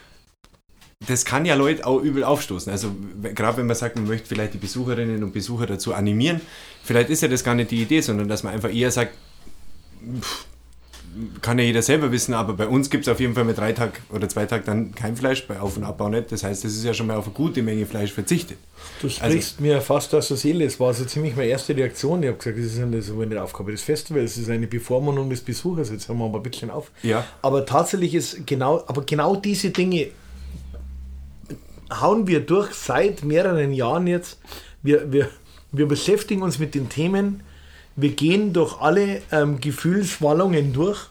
das 1.07 1.25
kann 1.25 1.45
ja 1.45 1.55
Leute 1.55 1.87
auch 1.87 1.99
übel 1.99 2.23
aufstoßen. 2.23 2.71
Also 2.71 2.95
gerade 3.21 3.57
wenn 3.57 3.65
man 3.65 3.75
sagt, 3.75 3.95
man 3.95 4.07
möchte 4.07 4.27
vielleicht 4.27 4.53
die 4.53 4.59
Besucherinnen 4.59 5.23
und 5.23 5.33
Besucher 5.33 5.65
dazu 5.65 5.95
animieren, 5.95 6.41
vielleicht 6.83 7.09
ist 7.09 7.21
ja 7.21 7.27
das 7.27 7.43
gar 7.43 7.55
nicht 7.55 7.71
die 7.71 7.81
Idee, 7.81 8.01
sondern 8.01 8.27
dass 8.27 8.43
man 8.43 8.53
einfach 8.53 8.71
eher 8.71 8.91
sagt, 8.91 9.15
pff, 10.19 10.45
kann 11.41 11.59
ja 11.59 11.65
jeder 11.65 11.81
selber 11.81 12.11
wissen, 12.11 12.33
aber 12.33 12.53
bei 12.53 12.67
uns 12.67 12.89
gibt 12.89 13.05
es 13.05 13.11
auf 13.11 13.19
jeden 13.19 13.33
Fall 13.33 13.43
mit 13.43 13.57
drei 13.57 13.73
Tag 13.73 14.01
oder 14.11 14.29
zwei 14.29 14.45
Tag 14.45 14.65
dann 14.65 14.95
kein 14.95 15.15
Fleisch, 15.15 15.45
bei 15.47 15.59
Auf- 15.59 15.75
und 15.75 15.83
Abbau 15.83 16.09
nicht. 16.09 16.31
Das 16.31 16.43
heißt, 16.43 16.63
das 16.63 16.71
ist 16.73 16.83
ja 16.83 16.93
schon 16.93 17.07
mal 17.07 17.17
auf 17.17 17.25
eine 17.25 17.33
gute 17.33 17.61
Menge 17.61 17.85
Fleisch 17.85 18.13
verzichtet. 18.13 18.57
Du 19.01 19.09
sprichst 19.09 19.59
mir 19.59 19.81
fast 19.81 20.13
aus 20.15 20.29
der 20.29 20.37
Seele. 20.37 20.65
Es 20.65 20.79
war 20.79 20.93
so 20.93 21.05
ziemlich 21.05 21.35
meine 21.35 21.49
erste 21.49 21.75
Reaktion. 21.75 22.23
Ich 22.23 22.29
habe 22.29 22.37
gesagt, 22.37 22.57
das 22.57 22.65
ist 22.65 22.79
eine, 22.79 22.97
das 22.97 23.09
ist 23.09 23.19
eine 23.19 23.43
Aufgabe 23.43 23.71
des 23.71 23.81
Festivals, 23.81 24.35
das 24.35 24.43
ist 24.43 24.49
eine 24.49 24.67
Bevormundung 24.67 25.29
des 25.29 25.41
Besuchers. 25.41 25.89
Jetzt 25.89 26.07
hören 26.07 26.17
wir 26.17 26.29
mal 26.29 26.37
ein 26.37 26.43
bisschen 26.43 26.69
auf. 26.69 26.91
Ja. 27.03 27.25
Aber 27.41 27.65
tatsächlich 27.65 28.15
ist 28.15 28.47
genau, 28.47 28.83
aber 28.87 29.03
genau 29.03 29.35
diese 29.35 29.71
Dinge 29.71 30.07
hauen 31.99 32.27
wir 32.27 32.39
durch 32.39 32.73
seit 32.73 33.23
mehreren 33.23 33.73
Jahren 33.73 34.07
jetzt. 34.07 34.39
Wir, 34.81 35.11
wir, 35.11 35.29
wir 35.71 35.87
beschäftigen 35.87 36.41
uns 36.41 36.57
mit 36.57 36.73
den 36.73 36.89
Themen. 36.89 37.43
Wir 37.95 38.11
gehen 38.11 38.53
durch 38.53 38.79
alle 38.79 39.21
ähm, 39.31 39.59
Gefühlswallungen 39.59 40.73
durch. 40.73 41.09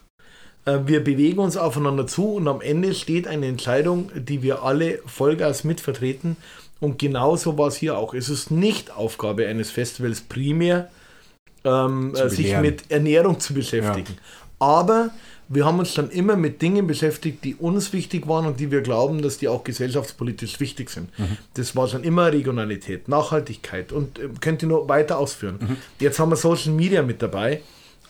Äh, 0.65 0.81
wir 0.87 1.05
bewegen 1.05 1.39
uns 1.39 1.57
aufeinander 1.57 2.07
zu 2.07 2.35
und 2.35 2.49
am 2.49 2.61
Ende 2.61 2.95
steht 2.95 3.27
eine 3.27 3.47
Entscheidung, 3.47 4.11
die 4.15 4.43
wir 4.43 4.63
alle 4.63 5.01
Vollgas 5.07 5.65
mitvertreten. 5.65 6.37
Und 6.81 6.99
genauso 6.99 7.59
war 7.59 7.69
es 7.69 7.77
hier 7.77 7.99
auch. 7.99 8.15
Es 8.15 8.29
ist 8.29 8.51
nicht 8.51 8.91
Aufgabe 8.91 9.47
eines 9.47 9.71
Festivals 9.71 10.23
primär, 10.23 10.89
ähm, 11.65 12.15
äh, 12.15 12.29
sich 12.31 12.57
mit 12.59 12.91
Ernährung 12.91 13.39
zu 13.39 13.53
beschäftigen. 13.53 14.17
Aber 14.61 15.11
wir 15.49 15.65
haben 15.65 15.81
uns 15.81 15.95
dann 15.95 16.11
immer 16.11 16.37
mit 16.37 16.63
Dingen 16.63 16.87
beschäftigt, 16.87 17.43
die 17.43 17.57
uns 17.57 17.93
wichtig 17.93 18.29
waren 18.29 18.47
und 18.47 18.61
die 18.61 18.71
wir 18.71 18.83
glauben, 18.83 19.21
dass 19.21 19.39
die 19.39 19.49
auch 19.49 19.65
gesellschaftspolitisch 19.65 20.61
wichtig 20.61 20.91
sind. 20.91 21.19
Mhm. 21.19 21.39
Das 21.55 21.75
war 21.75 21.89
schon 21.89 22.05
immer 22.05 22.33
Regionalität, 22.33 23.09
Nachhaltigkeit 23.09 23.91
und 23.91 24.21
äh, 24.21 24.29
könnt 24.41 24.63
ihr 24.63 24.69
noch 24.69 24.89
weiter 24.89 25.19
ausführen. 25.19 25.59
Mhm. 25.61 25.77
Jetzt 25.99 26.21
haben 26.21 26.31
wir 26.31 26.37
Social 26.37 26.73
Media 26.73 27.03
mit 27.03 27.21
dabei 27.21 27.63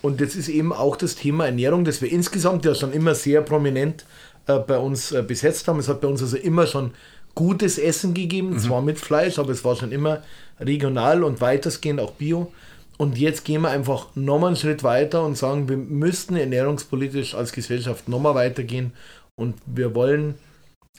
und 0.03 0.21
jetzt 0.21 0.37
ist 0.37 0.49
eben 0.49 0.75
auch 0.75 0.97
das 0.97 1.15
Thema 1.15 1.47
Ernährung, 1.47 1.87
das 1.87 2.03
wir 2.03 2.13
insgesamt 2.13 2.67
ja 2.67 2.75
schon 2.75 2.93
immer 2.93 3.15
sehr 3.15 3.41
prominent 3.41 4.05
äh, 4.47 4.59
bei 4.59 4.77
uns 4.77 5.13
äh, 5.13 5.23
besetzt 5.23 5.67
haben. 5.67 5.79
Es 5.79 5.89
hat 5.89 6.03
bei 6.03 6.09
uns 6.09 6.21
also 6.21 6.37
immer 6.37 6.67
schon 6.67 6.91
gutes 7.35 7.79
Essen 7.79 8.13
gegeben, 8.13 8.51
mhm. 8.51 8.59
zwar 8.59 8.83
mit 8.83 8.99
Fleisch, 8.99 9.39
aber 9.39 9.51
es 9.53 9.65
war 9.65 9.77
schon 9.77 9.93
immer 9.93 10.23
regional 10.59 11.25
und 11.25 11.41
weitestgehend 11.41 12.01
auch 12.01 12.13
bio. 12.13 12.53
Und 13.01 13.17
jetzt 13.17 13.47
gehen 13.47 13.63
wir 13.63 13.71
einfach 13.71 14.15
nochmal 14.15 14.49
einen 14.49 14.57
Schritt 14.57 14.83
weiter 14.83 15.25
und 15.25 15.39
sagen, 15.39 15.71
wir 15.71 15.79
müssten 15.79 16.37
ernährungspolitisch 16.37 17.35
als 17.35 17.53
Gesellschaft 17.53 18.11
nochmal 18.11 18.35
weitergehen 18.35 18.93
und 19.37 19.55
wir 19.65 19.95
wollen 19.95 20.35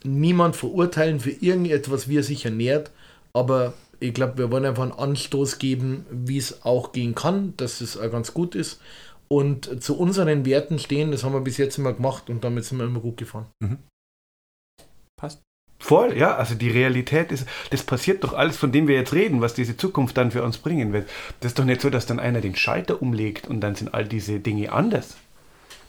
niemand 0.04 0.56
verurteilen 0.56 1.20
für 1.20 1.30
irgendetwas, 1.30 2.10
wie 2.10 2.18
er 2.18 2.24
sich 2.24 2.44
ernährt, 2.44 2.90
aber 3.34 3.76
ich 4.00 4.16
glaube, 4.16 4.40
wir 4.40 4.50
wollen 4.50 4.66
einfach 4.66 4.82
einen 4.82 4.94
Anstoß 4.94 5.60
geben, 5.60 6.08
wie 6.10 6.40
es 6.40 6.66
auch 6.66 6.92
gehen 6.92 7.14
kann, 7.14 7.54
dass 7.58 7.82
es 7.82 8.00
ganz 8.00 8.34
gut 8.34 8.56
ist 8.56 8.82
und 9.28 9.84
zu 9.84 9.96
unseren 9.96 10.44
Werten 10.44 10.80
stehen, 10.80 11.12
das 11.12 11.24
haben 11.24 11.34
wir 11.34 11.42
bis 11.42 11.58
jetzt 11.58 11.78
immer 11.78 11.94
gemacht 11.94 12.32
und 12.32 12.44
damit 12.44 12.66
sind 12.66 12.80
wir 12.80 12.86
immer 12.86 13.02
gut 13.02 13.18
gefahren. 13.18 13.46
Mhm. 13.60 13.78
Voll, 15.82 16.16
ja, 16.16 16.36
also 16.36 16.54
die 16.54 16.70
Realität 16.70 17.32
ist, 17.32 17.48
das 17.72 17.82
passiert 17.82 18.24
doch 18.24 18.34
alles, 18.34 18.56
von 18.56 18.72
dem 18.72 18.88
wir 18.88 18.96
jetzt 18.96 19.14
reden, 19.14 19.42
was 19.42 19.56
diese 19.56 19.76
Zukunft 19.76 20.16
dann 20.16 20.30
für 20.30 20.44
uns 20.44 20.60
bringen 20.60 20.94
wird. 20.94 21.10
Das 21.40 21.52
ist 21.52 21.60
doch 21.60 21.66
nicht 21.66 21.82
so, 21.82 21.90
dass 21.90 22.06
dann 22.06 22.20
einer 22.20 22.40
den 22.40 22.56
Schalter 22.56 23.02
umlegt 23.02 23.48
und 23.48 23.62
dann 23.62 23.74
sind 23.74 23.92
all 23.92 24.06
diese 24.06 24.40
Dinge 24.40 24.72
anders. 24.72 25.16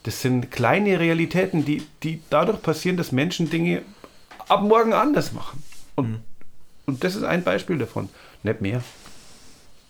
Das 0.05 0.23
sind 0.23 0.51
kleine 0.51 0.99
Realitäten, 0.99 1.67
die, 1.67 1.83
die 2.03 2.23
dadurch 2.31 2.63
passieren, 2.63 2.97
dass 2.97 3.13
Menschen 3.13 3.51
Dinge 3.51 3.83
ab 4.49 4.63
morgen 4.63 4.95
anders 4.95 5.33
machen. 5.35 5.63
Und, 5.95 6.09
mhm. 6.09 6.21
und 6.87 7.05
das 7.05 7.15
ist 7.15 7.25
ein 7.25 7.45
Beispiel 7.45 7.77
davon, 7.77 8.09
nicht 8.43 8.63
mehr. 8.63 8.83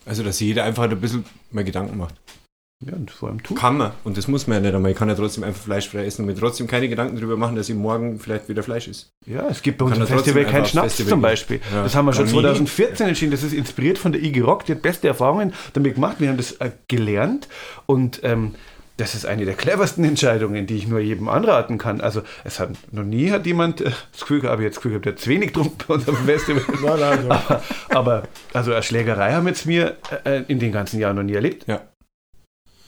Also, 0.05 0.25
dass 0.25 0.41
jeder 0.41 0.65
einfach 0.65 0.83
ein 0.83 1.01
bisschen 1.01 1.25
mehr 1.53 1.63
Gedanken 1.63 1.97
macht. 1.97 2.17
Ja, 2.85 2.95
und 2.95 3.11
vor 3.11 3.29
allem 3.29 3.43
tun. 3.43 3.57
Kann 3.57 3.77
man. 3.77 3.93
Und 4.05 4.17
das 4.17 4.27
muss 4.29 4.47
man 4.47 4.57
ja 4.57 4.61
nicht 4.63 4.75
einmal. 4.75 4.91
Ich 4.91 4.97
kann 4.97 5.09
ja 5.09 5.15
trotzdem 5.15 5.45
einfach 5.45 5.63
fleischfrei 5.63 6.05
essen 6.05 6.23
und 6.23 6.27
mir 6.27 6.35
trotzdem 6.35 6.67
keine 6.67 6.89
Gedanken 6.89 7.17
darüber 7.17 7.37
machen, 7.37 7.55
dass 7.55 7.69
ich 7.69 7.77
morgen 7.77 8.19
vielleicht 8.19 8.49
wieder 8.49 8.63
Fleisch 8.63 8.89
ist. 8.89 9.13
Ja, 9.27 9.47
es 9.49 9.63
gibt 9.63 9.79
bei 9.79 9.85
uns 9.87 9.99
im 9.99 10.07
Festival 10.07 10.45
keinen 10.45 10.67
Schnaps 10.67 10.89
Festival 10.89 11.11
zum 11.11 11.21
Beispiel. 11.21 11.61
Ja, 11.73 11.85
das 11.85 11.95
haben 11.95 12.07
wir 12.07 12.13
schon 12.13 12.27
2014 12.27 13.09
entschieden. 13.09 13.31
Das 13.31 13.43
ist 13.43 13.53
inspiriert 13.53 13.99
von 13.99 14.13
der 14.13 14.23
IG 14.23 14.41
Rock. 14.41 14.67
Die 14.67 14.73
hat 14.73 14.83
beste 14.83 15.07
Erfahrungen 15.09 15.53
damit 15.75 15.95
gemacht. 15.95 16.17
Wir 16.19 16.29
haben 16.29 16.37
das 16.37 16.53
äh, 16.53 16.71
gelernt 16.89 17.49
und 17.87 18.21
ähm, 18.25 18.55
das 18.99 19.15
ist 19.15 19.25
eine 19.27 19.45
der 19.45 19.55
cleversten 19.55 20.05
Entscheidungen, 20.05 20.67
die 20.67 20.77
ich 20.77 20.87
nur 20.87 21.01
jedem 21.01 21.29
anraten 21.29 21.79
kann. 21.79 22.01
Also 22.01 22.23
es 22.45 22.61
hat 22.61 22.71
noch 22.93 23.05
nie 23.05 23.31
hat 23.31 23.47
jemand 23.47 23.81
äh, 23.81 23.91
das 24.13 24.21
Gefühl 24.21 24.41
gehabt, 24.41 24.61
jetzt 24.61 24.77
Gefühl 24.77 24.93
gehabt, 24.93 25.07
der 25.07 25.13
hat 25.15 25.21
zu 25.21 25.31
wenig 25.31 25.49
getrunken 25.49 25.77
bei 25.87 25.95
unserem 25.95 26.17
Festival. 26.27 26.63
nein, 26.83 27.01
nein, 27.01 27.27
nein. 27.29 27.39
Aber, 27.39 27.63
aber, 27.91 28.23
also 28.53 28.73
eine 28.73 28.83
Schlägerei 28.83 29.33
haben 29.33 29.47
jetzt 29.47 29.67
mir 29.67 29.97
äh, 30.25 30.43
in 30.49 30.59
den 30.59 30.73
ganzen 30.73 31.01
Jahren 31.01 31.17
noch 31.17 31.23
nie 31.23 31.35
erlebt. 31.35 31.67
Ja. 31.67 31.81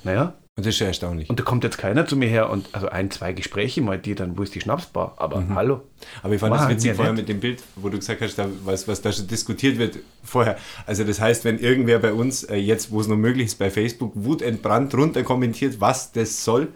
Naja. 0.04 0.34
Und 0.56 0.64
das 0.64 0.74
ist 0.74 0.80
ja 0.80 0.86
erstaunlich. 0.86 1.28
Und 1.28 1.40
da 1.40 1.42
kommt 1.42 1.64
jetzt 1.64 1.78
keiner 1.78 2.06
zu 2.06 2.16
mir 2.16 2.28
her 2.28 2.48
und 2.48 2.68
also 2.70 2.88
ein, 2.88 3.10
zwei 3.10 3.32
Gespräche 3.32 3.80
mal, 3.80 3.98
die 3.98 4.14
dann, 4.14 4.38
wo 4.38 4.42
ist 4.42 4.54
die 4.54 4.60
Schnapsbar? 4.60 5.14
Aber 5.16 5.40
mhm. 5.40 5.54
hallo. 5.56 5.80
Aber 6.22 6.32
ich 6.32 6.38
fand 6.38 6.50
Mann, 6.54 6.60
das 6.60 6.70
witzig 6.70 6.94
vorher 6.94 7.12
mit 7.12 7.28
dem 7.28 7.40
Bild, 7.40 7.60
wo 7.74 7.88
du 7.88 7.98
gesagt 7.98 8.20
hast, 8.20 8.36
da, 8.36 8.46
was, 8.62 8.86
was 8.86 9.02
da 9.02 9.10
schon 9.10 9.26
diskutiert 9.26 9.78
wird 9.78 9.98
vorher. 10.22 10.56
Also 10.86 11.02
das 11.02 11.20
heißt, 11.20 11.44
wenn 11.44 11.58
irgendwer 11.58 11.98
bei 11.98 12.12
uns 12.12 12.44
äh, 12.44 12.54
jetzt, 12.54 12.92
wo 12.92 13.00
es 13.00 13.08
noch 13.08 13.16
möglich 13.16 13.46
ist, 13.46 13.58
bei 13.58 13.68
Facebook 13.68 14.12
wutentbrannt 14.14 14.94
runter 14.94 15.24
kommentiert, 15.24 15.80
was 15.80 16.12
das 16.12 16.44
soll, 16.44 16.68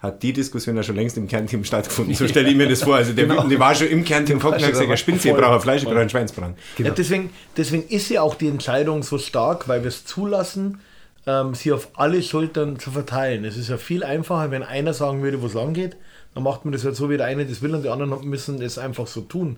hat 0.00 0.22
die 0.24 0.32
Diskussion 0.32 0.74
ja 0.74 0.82
schon 0.82 0.96
längst 0.96 1.16
im 1.16 1.28
Kernteam 1.28 1.62
stattgefunden. 1.62 2.16
So 2.16 2.26
stelle 2.28 2.48
ich 2.50 2.56
mir 2.56 2.68
das 2.68 2.82
vor. 2.82 2.96
Also 2.96 3.12
der, 3.12 3.26
genau. 3.26 3.58
war 3.60 3.76
schon 3.76 3.86
im 3.86 4.04
Kernteam 4.04 4.40
gucken 4.40 4.60
und 4.60 4.70
gesagt, 4.70 4.98
Spinze, 4.98 5.28
ihr 5.28 5.34
braucht 5.34 5.62
Fleisch, 5.62 5.84
ihr 5.84 5.88
braucht 5.88 6.10
Schweinsbrand. 6.10 6.58
Genau. 6.76 6.88
Ja, 6.88 6.94
deswegen, 6.94 7.30
deswegen 7.56 7.84
ist 7.86 8.08
ja 8.10 8.22
auch 8.22 8.34
die 8.34 8.48
Entscheidung 8.48 9.04
so 9.04 9.18
stark, 9.18 9.68
weil 9.68 9.82
wir 9.82 9.88
es 9.88 10.04
zulassen, 10.04 10.80
ähm, 11.26 11.54
sie 11.54 11.72
auf 11.72 11.90
alle 11.94 12.22
Schultern 12.22 12.78
zu 12.78 12.90
verteilen. 12.90 13.44
Es 13.44 13.56
ist 13.56 13.68
ja 13.68 13.76
viel 13.76 14.04
einfacher, 14.04 14.50
wenn 14.50 14.62
einer 14.62 14.94
sagen 14.94 15.22
würde, 15.22 15.42
wo 15.42 15.46
es 15.46 15.54
lang 15.54 15.74
geht, 15.74 15.96
dann 16.34 16.42
macht 16.42 16.64
man 16.64 16.72
das 16.72 16.84
halt 16.84 16.96
so, 16.96 17.10
wie 17.10 17.16
der 17.16 17.26
eine 17.26 17.46
das 17.46 17.62
will 17.62 17.74
und 17.74 17.82
die 17.82 17.88
anderen 17.88 18.28
müssen 18.28 18.60
es 18.60 18.78
einfach 18.78 19.06
so 19.06 19.22
tun. 19.22 19.56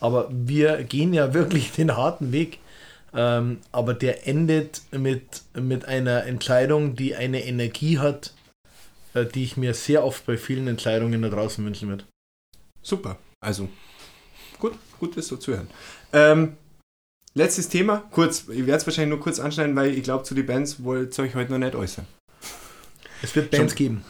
Aber 0.00 0.28
wir 0.30 0.84
gehen 0.84 1.12
ja 1.12 1.34
wirklich 1.34 1.72
den 1.72 1.96
harten 1.96 2.32
Weg. 2.32 2.58
Ähm, 3.14 3.60
aber 3.72 3.94
der 3.94 4.26
endet 4.26 4.82
mit, 4.90 5.42
mit 5.54 5.86
einer 5.86 6.24
Entscheidung, 6.24 6.94
die 6.94 7.16
eine 7.16 7.42
Energie 7.44 7.98
hat, 7.98 8.34
äh, 9.14 9.24
die 9.24 9.44
ich 9.44 9.56
mir 9.56 9.72
sehr 9.72 10.04
oft 10.04 10.26
bei 10.26 10.36
vielen 10.36 10.68
Entscheidungen 10.68 11.22
da 11.22 11.30
draußen 11.30 11.64
wünschen 11.64 11.88
würde. 11.88 12.04
Super. 12.82 13.18
Also, 13.40 13.68
gut, 14.58 14.74
gut, 15.00 15.16
das 15.16 15.28
so 15.28 15.38
zu 15.38 15.52
hören. 15.52 15.68
Ähm, 16.12 16.56
Letztes 17.38 17.68
Thema, 17.68 18.02
kurz. 18.10 18.46
Ich 18.48 18.66
werde 18.66 18.78
es 18.78 18.86
wahrscheinlich 18.86 19.10
nur 19.14 19.20
kurz 19.20 19.38
anschneiden, 19.38 19.76
weil 19.76 19.94
ich 19.94 20.02
glaube, 20.02 20.24
zu 20.24 20.34
den 20.34 20.44
Bands 20.44 20.82
wollt 20.82 21.16
ihr 21.16 21.22
euch 21.22 21.36
heute 21.36 21.52
noch 21.52 21.58
nicht 21.58 21.76
äußern. 21.76 22.04
Es 23.22 23.36
wird 23.36 23.52
Bands 23.52 23.74
Schon. 23.74 23.76
geben. 23.76 24.04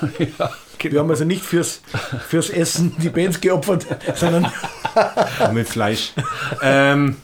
ja, 0.38 0.52
genau. 0.78 0.92
Wir 0.92 1.00
haben 1.00 1.10
also 1.10 1.24
nicht 1.24 1.42
fürs, 1.42 1.80
fürs 2.28 2.48
Essen 2.48 2.94
die 2.98 3.08
Bands 3.08 3.40
geopfert, 3.40 3.86
sondern 4.14 4.52
mit 5.52 5.68
Fleisch. 5.68 6.12
ähm, 6.62 7.16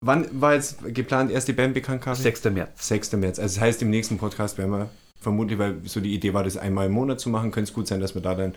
wann 0.00 0.26
war 0.32 0.54
jetzt 0.54 0.78
geplant, 0.92 1.30
erst 1.30 1.46
die 1.46 1.52
Band 1.52 1.72
bekannt 1.72 2.02
kam? 2.02 2.16
6. 2.16 2.42
März. 2.46 2.88
6. 2.88 3.12
März. 3.12 3.38
Also 3.38 3.54
das 3.54 3.60
heißt, 3.62 3.82
im 3.82 3.90
nächsten 3.90 4.18
Podcast 4.18 4.58
werden 4.58 4.72
wir 4.72 4.90
vermutlich, 5.20 5.60
weil 5.60 5.76
so 5.84 6.00
die 6.00 6.12
Idee 6.12 6.34
war, 6.34 6.42
das 6.42 6.56
einmal 6.56 6.86
im 6.86 6.92
Monat 6.92 7.20
zu 7.20 7.28
machen, 7.28 7.52
könnte 7.52 7.68
es 7.68 7.72
gut 7.72 7.86
sein, 7.86 8.00
dass 8.00 8.16
wir 8.16 8.22
da 8.22 8.34
dann 8.34 8.56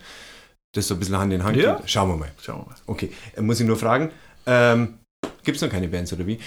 das 0.73 0.88
so 0.88 0.95
ein 0.95 0.99
bisschen 0.99 1.19
Hand 1.19 1.32
in 1.34 1.43
Hand 1.43 1.55
ja. 1.55 1.75
Geht. 1.75 1.88
Schauen 1.88 2.09
wir 2.09 2.17
mal. 2.17 2.32
Schauen 2.41 2.61
wir 2.61 2.65
mal. 2.65 2.75
Okay, 2.88 3.11
muss 3.39 3.59
ich 3.59 3.67
nur 3.67 3.78
fragen. 3.78 4.09
Ähm, 4.47 4.95
Gibt 5.47 5.55
es 5.55 5.61
noch 5.61 5.69
keine 5.69 5.87
Bands 5.87 6.11
oder 6.11 6.27
wie? 6.27 6.39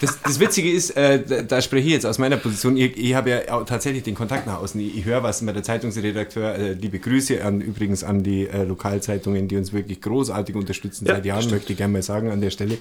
Das, 0.00 0.20
das 0.20 0.40
Witzige 0.40 0.68
ist, 0.72 0.90
äh, 0.96 1.22
da, 1.24 1.42
da, 1.42 1.62
spreche 1.62 1.86
ich 1.86 1.92
jetzt 1.92 2.04
aus 2.04 2.18
meiner 2.18 2.36
Position. 2.36 2.76
Ich, 2.76 2.96
ich 2.96 3.14
habe 3.14 3.30
ja 3.30 3.62
tatsächlich 3.62 4.02
den 4.02 4.16
Kontakt 4.16 4.48
nach 4.48 4.58
außen. 4.58 4.80
Ich, 4.80 4.98
ich 4.98 5.04
höre 5.04 5.22
was 5.22 5.42
mit 5.42 5.54
der 5.54 5.62
Zeitungsredakteur. 5.62 6.56
Äh, 6.56 6.72
liebe 6.72 6.98
Grüße 6.98 7.44
an, 7.44 7.60
übrigens 7.60 8.02
an 8.02 8.24
die 8.24 8.48
äh, 8.48 8.64
Lokalzeitungen, 8.64 9.46
die 9.46 9.56
uns 9.56 9.72
wirklich 9.72 10.00
großartig 10.00 10.56
unterstützen 10.56 11.06
ja, 11.06 11.14
seit 11.14 11.24
Jahren, 11.24 11.48
möchte 11.50 11.70
ich 11.70 11.78
gerne 11.78 11.92
mal 11.92 12.02
sagen 12.02 12.32
an 12.32 12.40
der 12.40 12.50
Stelle. 12.50 12.78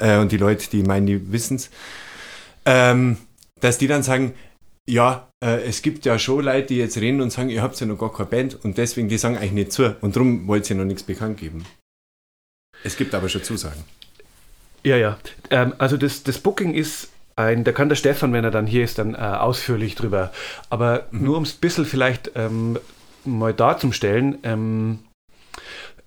Äh, 0.00 0.18
und 0.18 0.32
die 0.32 0.36
Leute, 0.36 0.68
die 0.68 0.82
meinen, 0.82 1.06
die 1.06 1.30
wissen 1.30 1.58
es. 1.58 1.70
Ähm, 2.64 3.18
dass 3.60 3.78
die 3.78 3.86
dann 3.86 4.02
sagen, 4.02 4.34
ja, 4.90 5.30
äh, 5.44 5.62
es 5.62 5.82
gibt 5.82 6.04
ja 6.06 6.18
schon 6.18 6.44
Leute, 6.44 6.66
die 6.66 6.78
jetzt 6.78 6.96
reden 6.96 7.20
und 7.20 7.30
sagen, 7.30 7.50
ihr 7.50 7.62
habt 7.62 7.78
ja 7.78 7.86
noch 7.86 7.98
gar 7.98 8.12
keine 8.12 8.28
Band 8.28 8.64
und 8.64 8.78
deswegen, 8.78 9.08
die 9.08 9.16
sagen 9.16 9.36
eigentlich 9.36 9.52
nicht 9.52 9.72
zu 9.72 9.94
und 10.00 10.16
darum 10.16 10.48
wollt 10.48 10.68
ihr 10.68 10.74
noch 10.74 10.84
nichts 10.84 11.04
bekannt 11.04 11.38
geben. 11.38 11.64
Es 12.82 12.96
gibt 12.96 13.14
aber 13.14 13.28
schon 13.28 13.44
Zusagen. 13.44 13.84
Ja, 14.84 14.96
ja. 14.96 15.18
Ähm, 15.50 15.74
also 15.78 15.96
das, 15.96 16.22
das 16.22 16.38
Booking 16.38 16.74
ist 16.74 17.10
ein, 17.36 17.64
da 17.64 17.72
kann 17.72 17.88
der 17.88 17.96
Stefan, 17.96 18.32
wenn 18.32 18.44
er 18.44 18.50
dann 18.50 18.66
hier 18.66 18.84
ist, 18.84 18.98
dann 18.98 19.14
äh, 19.14 19.18
ausführlich 19.18 19.94
drüber. 19.94 20.32
Aber 20.70 21.06
mhm. 21.10 21.24
nur 21.24 21.36
um 21.36 21.42
es 21.44 21.54
ein 21.54 21.60
bisschen 21.60 21.84
vielleicht 21.84 22.32
ähm, 22.34 22.78
mal 23.24 23.54
darzustellen, 23.54 24.38
ähm, 24.42 24.98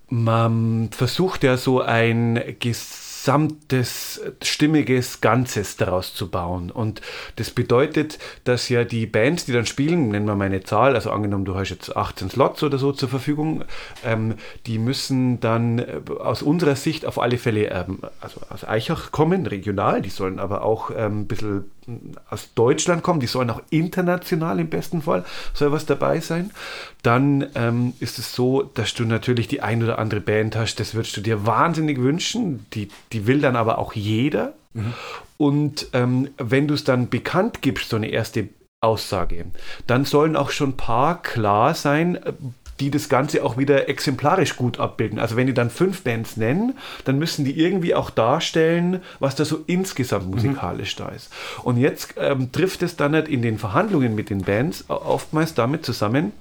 man 0.08 0.90
versucht 0.92 1.44
ja 1.44 1.58
so 1.58 1.82
ein 1.82 2.40
Ges 2.60 3.05
gesamtes, 3.26 4.22
stimmiges 4.44 5.20
Ganzes 5.20 5.78
daraus 5.78 6.14
zu 6.14 6.30
bauen. 6.30 6.70
Und 6.70 7.02
das 7.38 7.50
bedeutet, 7.50 8.20
dass 8.44 8.70
ja 8.70 8.84
die 8.84 9.08
Bands, 9.08 9.46
die 9.46 9.52
dann 9.52 9.66
spielen, 9.66 10.10
nennen 10.10 10.28
wir 10.28 10.36
mal 10.36 10.46
eine 10.46 10.62
Zahl, 10.62 10.94
also 10.94 11.10
angenommen, 11.10 11.44
du 11.44 11.56
hast 11.56 11.72
jetzt 11.72 11.98
18 11.98 12.30
Slots 12.30 12.62
oder 12.62 12.78
so 12.78 12.92
zur 12.92 13.10
Verfügung, 13.10 13.64
ähm, 14.04 14.36
die 14.68 14.78
müssen 14.78 15.40
dann 15.40 15.80
äh, 15.80 16.02
aus 16.20 16.44
unserer 16.44 16.76
Sicht 16.76 17.08
auf 17.08 17.20
alle 17.20 17.40
Fälle 17.40 17.72
ähm, 17.72 18.02
also 18.22 18.42
aus 18.50 18.64
Eichach 18.64 19.12
kommen, 19.12 19.48
regional, 19.48 20.04
die 20.04 20.12
sollen 20.12 20.38
aber 20.38 20.62
auch 20.62 20.92
ähm, 20.96 21.22
ein 21.22 21.28
bisschen 21.28 21.72
aus 22.30 22.54
Deutschland 22.56 23.04
kommen, 23.04 23.20
die 23.20 23.28
sollen 23.28 23.50
auch 23.50 23.62
international 23.70 24.60
im 24.60 24.70
besten 24.70 25.02
Fall, 25.02 25.24
soll 25.54 25.72
was 25.72 25.86
dabei 25.86 26.20
sein. 26.20 26.52
Dann 27.04 27.48
ähm, 27.56 27.94
ist 28.00 28.20
es 28.20 28.34
so, 28.34 28.64
dass 28.64 28.94
du 28.94 29.06
natürlich 29.06 29.48
die 29.48 29.62
ein 29.62 29.84
oder 29.84 30.00
andere 30.00 30.22
Band 30.22 30.56
hast, 30.56 30.80
das 30.80 30.96
würdest 30.96 31.16
du 31.18 31.22
dir 31.22 31.46
wahnsinnig 31.46 32.00
wünschen, 32.00 32.66
die, 32.74 32.90
die 33.12 33.28
will 33.28 33.42
dann 33.42 33.56
aber 33.56 33.78
auch 33.78 33.94
jeder. 33.94 34.54
Mhm. 34.74 34.94
Und 35.38 35.88
ähm, 35.94 36.30
wenn 36.38 36.68
du 36.68 36.74
es 36.74 36.84
dann 36.84 37.10
bekannt 37.10 37.62
gibst, 37.62 37.90
so 37.90 37.96
eine 37.96 38.10
erste 38.10 38.50
Aussage, 38.82 39.46
dann 39.88 40.06
sollen 40.06 40.36
auch 40.36 40.52
schon 40.52 40.70
ein 40.70 40.78
paar 40.78 41.22
klar 41.22 41.74
sein, 41.74 42.20
die 42.80 42.92
das 42.92 43.10
Ganze 43.10 43.44
auch 43.44 43.58
wieder 43.58 43.88
exemplarisch 43.90 44.56
gut 44.56 44.80
abbilden. 44.80 45.20
Also 45.20 45.36
wenn 45.36 45.48
die 45.48 45.54
dann 45.54 45.70
fünf 45.70 46.02
Bands 46.04 46.38
nennen, 46.38 46.78
dann 47.06 47.18
müssen 47.18 47.46
die 47.46 47.60
irgendwie 47.60 47.96
auch 47.96 48.10
darstellen, 48.10 49.02
was 49.20 49.36
da 49.36 49.46
so 49.46 49.64
insgesamt 49.68 50.30
musikalisch 50.30 50.98
mhm. 51.00 51.04
da 51.04 51.10
ist. 51.10 51.32
Und 51.64 51.78
jetzt 51.78 52.16
ähm, 52.18 52.52
trifft 52.52 52.84
es 52.84 52.96
dann 52.96 53.12
nicht 53.12 53.28
in 53.28 53.42
den 53.42 53.58
Verhandlungen 53.58 54.16
mit 54.16 54.30
den 54.30 54.42
Bands 54.42 54.86
oftmals 54.90 55.54
damit 55.54 55.86
zusammen, 55.86 56.34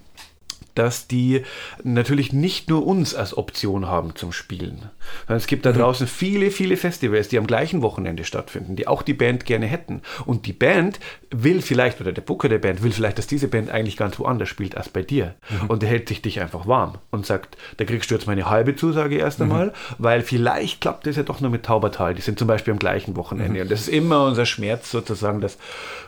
dass 0.75 1.07
die 1.07 1.43
natürlich 1.83 2.33
nicht 2.33 2.68
nur 2.68 2.87
uns 2.87 3.14
als 3.14 3.37
Option 3.37 3.87
haben 3.87 4.16
zum 4.16 4.33
Spielen. 4.33 4.91
Es 5.29 5.47
gibt 5.47 5.66
da 5.66 5.72
mhm. 5.72 5.79
draußen 5.79 6.07
viele, 6.07 6.51
viele 6.51 6.77
Festivals, 6.77 7.29
die 7.29 7.39
am 7.39 7.47
gleichen 7.47 7.83
Wochenende 7.83 8.25
stattfinden, 8.25 8.77
die 8.77 8.89
auch 8.89 9.03
die 9.03 9.14
Band 9.14 9.45
gerne 9.45 9.66
hätten. 9.66 10.03
Und 10.27 10.47
die 10.47 10.53
Band 10.53 10.99
will 11.31 11.62
vielleicht, 11.62 12.01
oder 12.01 12.12
der 12.12 12.22
Booker 12.22 12.49
der 12.49 12.59
Band 12.59 12.83
will 12.83 12.93
vielleicht, 12.93 13.18
dass 13.18 13.27
diese 13.27 13.49
Band 13.49 13.70
eigentlich 13.70 13.97
ganz 13.97 14.18
woanders 14.18 14.49
spielt 14.49 14.77
als 14.77 14.89
bei 14.89 15.03
dir. 15.03 15.35
Mhm. 15.51 15.66
Und 15.68 15.83
der 15.83 15.89
hält 15.89 16.09
sich 16.09 16.22
dich 16.22 16.41
einfach 16.41 16.66
warm 16.66 16.99
und 17.11 17.27
sagt, 17.27 17.57
da 17.77 17.85
kriegst 17.85 18.11
du 18.11 18.14
jetzt 18.14 18.27
meine 18.27 18.49
halbe 18.51 18.77
Zusage 18.77 19.16
erst 19.16 19.39
mhm. 19.39 19.45
einmal, 19.45 19.66
mhm. 19.66 19.72
weil 19.99 20.22
vielleicht 20.22 20.81
klappt 20.81 21.07
das 21.07 21.16
ja 21.16 21.22
doch 21.22 21.41
nur 21.41 21.51
mit 21.51 21.64
Taubertal. 21.64 22.14
Die 22.14 22.22
sind 22.22 22.39
zum 22.39 22.49
Beispiel 22.49 22.72
am 22.72 22.79
gleichen 22.79 23.16
Wochenende. 23.16 23.55
Mhm. 23.55 23.62
Und 23.62 23.70
das 23.70 23.83
ist 23.83 23.89
immer 23.89 24.25
unser 24.25 24.47
Schmerz 24.47 24.91
sozusagen, 24.91 25.41
dass 25.41 25.59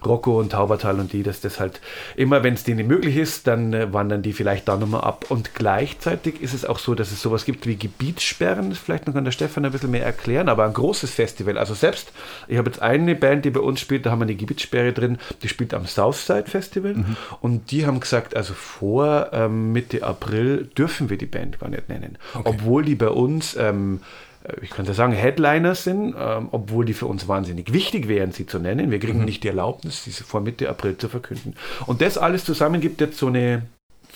Rocco 0.04 0.38
und 0.38 0.52
Taubertal 0.52 0.98
und 1.00 1.12
die, 1.12 1.22
dass 1.22 1.40
das 1.40 1.60
halt 1.60 1.80
immer, 2.16 2.42
wenn 2.42 2.54
es 2.54 2.64
denen 2.64 2.86
möglich 2.86 3.16
ist, 3.16 3.46
dann 3.46 3.72
äh, 3.72 3.92
wandern 3.92 4.22
die 4.22 4.32
vielleicht 4.56 4.68
da 4.68 4.76
nochmal 4.76 5.02
ab. 5.02 5.26
Und 5.28 5.54
gleichzeitig 5.54 6.40
ist 6.40 6.54
es 6.54 6.64
auch 6.64 6.78
so, 6.78 6.94
dass 6.94 7.12
es 7.12 7.20
sowas 7.20 7.44
gibt 7.44 7.66
wie 7.66 7.76
Gebietssperren. 7.76 8.74
Vielleicht 8.74 9.06
noch 9.06 9.14
kann 9.14 9.24
der 9.24 9.32
Stefan 9.32 9.64
ein 9.64 9.72
bisschen 9.72 9.90
mehr 9.90 10.04
erklären, 10.04 10.48
aber 10.48 10.64
ein 10.64 10.72
großes 10.72 11.10
Festival. 11.10 11.58
Also 11.58 11.74
selbst, 11.74 12.12
ich 12.48 12.56
habe 12.56 12.70
jetzt 12.70 12.80
eine 12.80 13.14
Band, 13.14 13.44
die 13.44 13.50
bei 13.50 13.60
uns 13.60 13.80
spielt, 13.80 14.06
da 14.06 14.10
haben 14.10 14.20
wir 14.20 14.24
eine 14.24 14.34
Gebietssperre 14.34 14.92
drin, 14.92 15.18
die 15.42 15.48
spielt 15.48 15.74
am 15.74 15.86
Southside 15.86 16.46
Festival. 16.46 16.94
Mhm. 16.94 17.16
Und 17.40 17.70
die 17.70 17.86
haben 17.86 18.00
gesagt, 18.00 18.36
also 18.36 18.54
vor 18.54 19.30
ähm, 19.32 19.72
Mitte 19.72 20.02
April 20.02 20.68
dürfen 20.76 21.10
wir 21.10 21.18
die 21.18 21.26
Band 21.26 21.60
gar 21.60 21.68
nicht 21.68 21.88
nennen. 21.88 22.18
Okay. 22.34 22.48
Obwohl 22.48 22.84
die 22.84 22.94
bei 22.94 23.08
uns 23.08 23.56
ähm, 23.56 24.00
äh, 24.44 24.52
ich 24.62 24.70
könnte 24.70 24.94
sagen, 24.94 25.12
Headliners 25.12 25.84
sind, 25.84 26.14
ähm, 26.18 26.48
obwohl 26.52 26.84
die 26.84 26.94
für 26.94 27.06
uns 27.06 27.28
wahnsinnig 27.28 27.72
wichtig 27.72 28.08
wären, 28.08 28.32
sie 28.32 28.46
zu 28.46 28.58
nennen. 28.58 28.90
Wir 28.90 28.98
kriegen 28.98 29.18
mhm. 29.18 29.24
nicht 29.26 29.44
die 29.44 29.48
Erlaubnis, 29.48 30.04
diese 30.04 30.24
vor 30.24 30.40
Mitte 30.40 30.68
April 30.68 30.96
zu 30.96 31.08
verkünden. 31.08 31.54
Und 31.86 32.00
das 32.00 32.16
alles 32.16 32.44
zusammen 32.44 32.80
gibt 32.80 33.00
jetzt 33.00 33.18
so 33.18 33.26
eine 33.26 33.62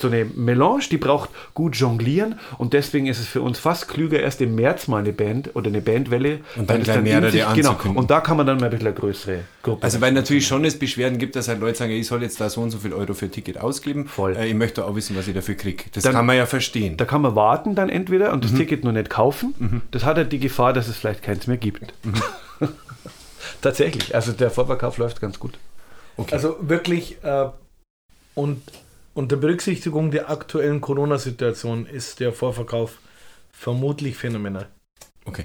so 0.00 0.08
eine 0.08 0.24
Melange, 0.24 0.84
die 0.90 0.96
braucht 0.96 1.30
gut 1.54 1.76
jonglieren 1.76 2.38
und 2.58 2.72
deswegen 2.72 3.06
ist 3.06 3.18
es 3.18 3.26
für 3.26 3.42
uns 3.42 3.58
fast 3.58 3.88
klüger, 3.88 4.20
erst 4.20 4.40
im 4.40 4.54
März 4.54 4.88
mal 4.88 4.98
eine 4.98 5.12
Band 5.12 5.54
oder 5.54 5.68
eine 5.68 5.80
Bandwelle. 5.80 6.40
Und 6.56 6.70
dann 6.70 6.82
gleich 6.82 7.02
mehrere 7.02 7.30
sich, 7.30 7.44
Genau, 7.54 7.76
und 7.94 8.10
da 8.10 8.20
kann 8.20 8.36
man 8.36 8.46
dann 8.46 8.58
mal 8.58 8.66
ein 8.66 8.70
bisschen 8.70 8.88
eine 8.88 8.96
größere 8.96 9.40
Gruppe. 9.62 9.82
Also 9.82 10.00
weil 10.00 10.12
natürlich 10.12 10.46
schon 10.46 10.64
es 10.64 10.78
Beschwerden 10.78 11.18
gibt, 11.18 11.36
dass 11.36 11.48
halt 11.48 11.60
Leute 11.60 11.78
sagen, 11.78 11.92
ich 11.92 12.06
soll 12.06 12.22
jetzt 12.22 12.40
da 12.40 12.48
so 12.48 12.60
und 12.60 12.70
so 12.70 12.78
viel 12.78 12.92
Euro 12.92 13.14
für 13.14 13.26
ein 13.26 13.32
Ticket 13.32 13.58
ausgeben. 13.58 14.06
Voll. 14.06 14.36
Äh, 14.36 14.48
ich 14.48 14.54
möchte 14.54 14.84
auch 14.84 14.94
wissen, 14.94 15.16
was 15.16 15.28
ich 15.28 15.34
dafür 15.34 15.54
kriege. 15.54 15.84
Das 15.92 16.04
dann, 16.04 16.12
kann 16.12 16.26
man 16.26 16.36
ja 16.36 16.46
verstehen. 16.46 16.96
Da 16.96 17.04
kann 17.04 17.22
man 17.22 17.34
warten 17.34 17.74
dann 17.74 17.88
entweder 17.88 18.32
und 18.32 18.44
das 18.44 18.52
mhm. 18.52 18.58
Ticket 18.58 18.84
nur 18.84 18.92
nicht 18.92 19.10
kaufen. 19.10 19.54
Mhm. 19.58 19.82
Das 19.90 20.04
hat 20.04 20.16
halt 20.16 20.32
die 20.32 20.38
Gefahr, 20.38 20.72
dass 20.72 20.88
es 20.88 20.96
vielleicht 20.96 21.22
keins 21.22 21.46
mehr 21.46 21.56
gibt. 21.56 21.92
Mhm. 22.04 22.14
Tatsächlich, 23.62 24.14
also 24.14 24.32
der 24.32 24.50
Vorverkauf 24.50 24.98
läuft 24.98 25.20
ganz 25.20 25.38
gut. 25.38 25.58
Okay. 26.16 26.34
Also 26.34 26.56
wirklich 26.60 27.22
äh, 27.22 27.48
und 28.34 28.62
unter 29.20 29.36
Berücksichtigung 29.36 30.10
der 30.10 30.30
aktuellen 30.30 30.80
Corona-Situation 30.80 31.84
ist 31.84 32.20
der 32.20 32.32
Vorverkauf 32.32 32.98
vermutlich 33.52 34.16
phänomenal. 34.16 34.68
Okay. 35.26 35.44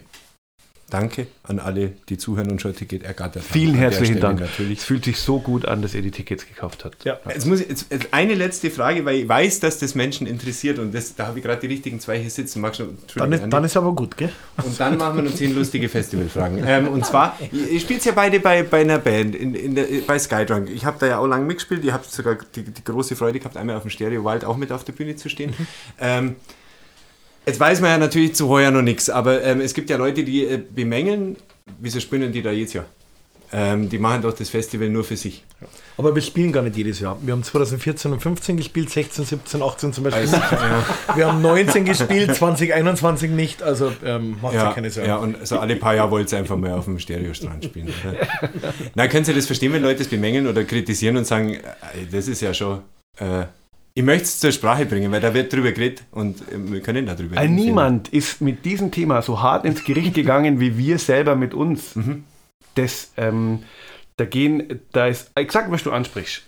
Danke 0.95 1.27
an 1.43 1.59
alle, 1.59 1.91
die 2.07 2.17
zuhören 2.17 2.49
und 2.49 2.61
schon 2.61 2.73
Ticket 2.73 3.03
ergattert 3.03 3.43
haben. 3.43 3.51
Vielen 3.51 3.75
herzlichen 3.75 4.21
Dank. 4.21 4.39
Natürlich. 4.39 4.79
Es 4.79 4.85
fühlt 4.85 5.03
sich 5.03 5.19
so 5.19 5.39
gut 5.39 5.65
an, 5.65 5.81
dass 5.81 5.93
ihr 5.93 6.01
die 6.01 6.11
Tickets 6.11 6.47
gekauft 6.47 6.85
habt. 6.85 7.03
Ja. 7.03 7.19
Jetzt 7.27 7.45
muss 7.45 7.59
ich, 7.59 7.67
jetzt, 7.67 7.87
eine 8.11 8.33
letzte 8.33 8.71
Frage, 8.71 9.03
weil 9.03 9.17
ich 9.17 9.27
weiß, 9.27 9.59
dass 9.59 9.77
das 9.77 9.93
Menschen 9.93 10.25
interessiert 10.25 10.79
und 10.79 10.95
das, 10.95 11.13
da 11.13 11.27
habe 11.27 11.39
ich 11.39 11.43
gerade 11.43 11.59
die 11.59 11.67
richtigen 11.67 11.99
zwei 11.99 12.17
hier 12.17 12.29
sitzen. 12.29 12.61
Magst 12.61 12.79
du, 12.79 12.97
dann, 13.15 13.33
ist, 13.33 13.43
dann 13.49 13.63
ist 13.65 13.75
aber 13.75 13.91
gut, 13.91 14.15
gell? 14.15 14.31
Und 14.63 14.79
dann 14.79 14.97
machen 14.97 15.17
wir 15.17 15.23
noch 15.23 15.35
zehn 15.35 15.53
lustige 15.53 15.89
Festivalfragen. 15.89 16.63
ähm, 16.65 16.87
und 16.87 17.05
zwar, 17.05 17.37
ihr 17.51 17.79
spielt 17.81 18.05
ja 18.05 18.13
beide 18.13 18.39
bei, 18.39 18.63
bei 18.63 18.79
einer 18.79 18.99
Band, 18.99 19.35
in, 19.35 19.53
in 19.53 19.75
der, 19.75 19.87
bei 20.07 20.17
Skydrunk. 20.17 20.69
Ich 20.69 20.85
habe 20.85 20.95
da 20.97 21.07
ja 21.07 21.19
auch 21.19 21.27
lange 21.27 21.43
mitgespielt. 21.43 21.83
Ihr 21.83 21.91
habt 21.91 22.09
sogar 22.09 22.37
die, 22.55 22.63
die, 22.63 22.83
große 22.85 23.17
Freude 23.17 23.39
gehabt, 23.39 23.57
einmal 23.57 23.75
auf 23.75 23.81
dem 23.81 23.91
Stereo 23.91 24.23
Wild 24.23 24.45
auch 24.45 24.55
mit 24.55 24.71
auf 24.71 24.85
der 24.85 24.93
Bühne 24.93 25.17
zu 25.17 25.27
stehen. 25.27 25.53
Mhm. 25.57 25.67
Ähm, 25.99 26.35
Jetzt 27.45 27.59
weiß 27.59 27.81
man 27.81 27.91
ja 27.91 27.97
natürlich 27.97 28.35
zu 28.35 28.49
heuer 28.49 28.71
noch 28.71 28.81
nichts, 28.81 29.09
aber 29.09 29.43
ähm, 29.43 29.61
es 29.61 29.73
gibt 29.73 29.89
ja 29.89 29.97
Leute, 29.97 30.23
die 30.23 30.45
äh, 30.45 30.57
bemängeln, 30.57 31.35
wieso 31.79 31.99
spielen 31.99 32.31
die 32.31 32.41
da 32.41 32.51
jetzt 32.51 32.73
ja? 32.73 32.85
Ähm, 33.53 33.89
die 33.89 33.99
machen 33.99 34.23
doch 34.23 34.33
das 34.33 34.49
Festival 34.49 34.89
nur 34.89 35.03
für 35.03 35.15
sich. 35.15 35.43
Aber 35.97 36.13
wir 36.15 36.21
spielen 36.21 36.51
gar 36.51 36.63
nicht 36.63 36.75
jedes 36.75 36.99
Jahr. 36.99 37.17
Wir 37.21 37.31
haben 37.31 37.43
2014 37.43 38.11
und 38.11 38.19
15 38.19 38.57
gespielt, 38.57 38.89
16, 38.89 39.23
17, 39.23 39.61
18 39.61 39.93
zum 39.93 40.03
Beispiel 40.03 40.23
also. 40.23 40.35
Ja. 40.35 40.83
Wir 41.15 41.27
haben 41.27 41.41
19 41.41 41.85
gespielt, 41.85 42.35
2021 42.35 43.29
nicht, 43.29 43.61
also 43.61 43.91
ähm, 44.03 44.37
macht 44.41 44.55
ja, 44.55 44.73
keine 44.73 44.89
Sorgen. 44.89 45.07
Ja, 45.07 45.17
und 45.17 45.47
so 45.47 45.59
alle 45.59 45.75
paar 45.75 45.95
Jahre 45.95 46.11
wollt 46.11 46.31
ihr 46.31 46.39
einfach 46.39 46.57
mal 46.57 46.73
auf 46.73 46.85
dem 46.85 46.99
Stereostrand 46.99 47.63
spielen. 47.63 47.93
Na, 48.95 49.07
können 49.07 49.23
Sie 49.23 49.33
das 49.33 49.45
verstehen, 49.45 49.71
wenn 49.71 49.83
Leute 49.83 49.99
das 49.99 50.07
bemängeln 50.07 50.47
oder 50.47 50.63
kritisieren 50.63 51.15
und 51.15 51.25
sagen, 51.25 51.57
das 52.11 52.27
ist 52.27 52.41
ja 52.41 52.53
schon... 52.53 52.81
Äh, 53.19 53.45
ich 53.97 54.03
möchte 54.03 54.25
es 54.25 54.39
zur 54.39 54.51
Sprache 54.51 54.85
bringen, 54.85 55.11
weil 55.11 55.21
da 55.21 55.33
wird 55.33 55.51
drüber 55.51 55.71
geredet 55.71 56.03
und 56.11 56.41
äh, 56.51 56.71
wir 56.71 56.81
können 56.81 57.05
darüber 57.05 57.41
reden. 57.41 57.55
Niemand 57.55 58.09
ist 58.09 58.41
mit 58.41 58.65
diesem 58.65 58.91
Thema 58.91 59.21
so 59.21 59.41
hart 59.41 59.65
ins 59.65 59.83
Gericht 59.83 60.13
gegangen 60.13 60.59
wie 60.59 60.77
wir 60.77 60.99
selber 60.99 61.35
mit 61.35 61.53
uns. 61.53 61.95
Mhm. 61.95 62.25
Das, 62.75 63.13
ähm, 63.15 63.63
da 64.17 64.25
gehen, 64.25 64.81
da 64.91 65.07
ist 65.07 65.31
exakt, 65.35 65.71
was 65.71 65.83
du 65.83 65.91
ansprichst. 65.91 66.43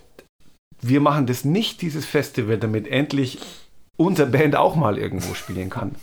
Wir 0.82 1.00
machen 1.00 1.26
das 1.26 1.46
nicht, 1.46 1.82
dieses 1.82 2.06
Festival, 2.06 2.58
damit 2.58 2.88
endlich 2.88 3.40
unsere 3.96 4.30
Band 4.30 4.56
auch 4.56 4.76
mal 4.76 4.98
irgendwo 4.98 5.34
spielen 5.34 5.70
kann 5.70 5.96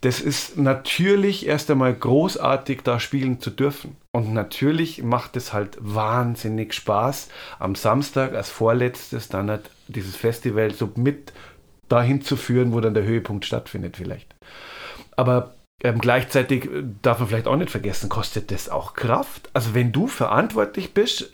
das 0.00 0.20
ist 0.20 0.56
natürlich 0.56 1.46
erst 1.46 1.70
einmal 1.70 1.92
großartig, 1.92 2.82
da 2.84 3.00
spielen 3.00 3.40
zu 3.40 3.50
dürfen. 3.50 3.96
Und 4.12 4.32
natürlich 4.32 5.02
macht 5.02 5.36
es 5.36 5.52
halt 5.52 5.76
wahnsinnig 5.80 6.72
Spaß, 6.72 7.28
am 7.58 7.74
Samstag 7.74 8.34
als 8.34 8.48
vorletztes 8.48 9.28
dann 9.28 9.50
halt 9.50 9.70
dieses 9.88 10.16
Festival 10.16 10.72
so 10.72 10.90
mit 10.96 11.32
dahin 11.88 12.22
zu 12.22 12.36
führen, 12.36 12.72
wo 12.72 12.80
dann 12.80 12.94
der 12.94 13.04
Höhepunkt 13.04 13.44
stattfindet 13.44 13.96
vielleicht. 13.96 14.34
Aber 15.16 15.54
ähm, 15.84 16.00
gleichzeitig 16.00 16.64
äh, 16.64 16.82
darf 17.02 17.20
man 17.20 17.28
vielleicht 17.28 17.46
auch 17.46 17.54
nicht 17.54 17.70
vergessen, 17.70 18.08
kostet 18.08 18.50
das 18.50 18.68
auch 18.68 18.94
Kraft. 18.94 19.48
Also 19.52 19.74
wenn 19.74 19.92
du 19.92 20.08
verantwortlich 20.08 20.92
bist, 20.92 21.30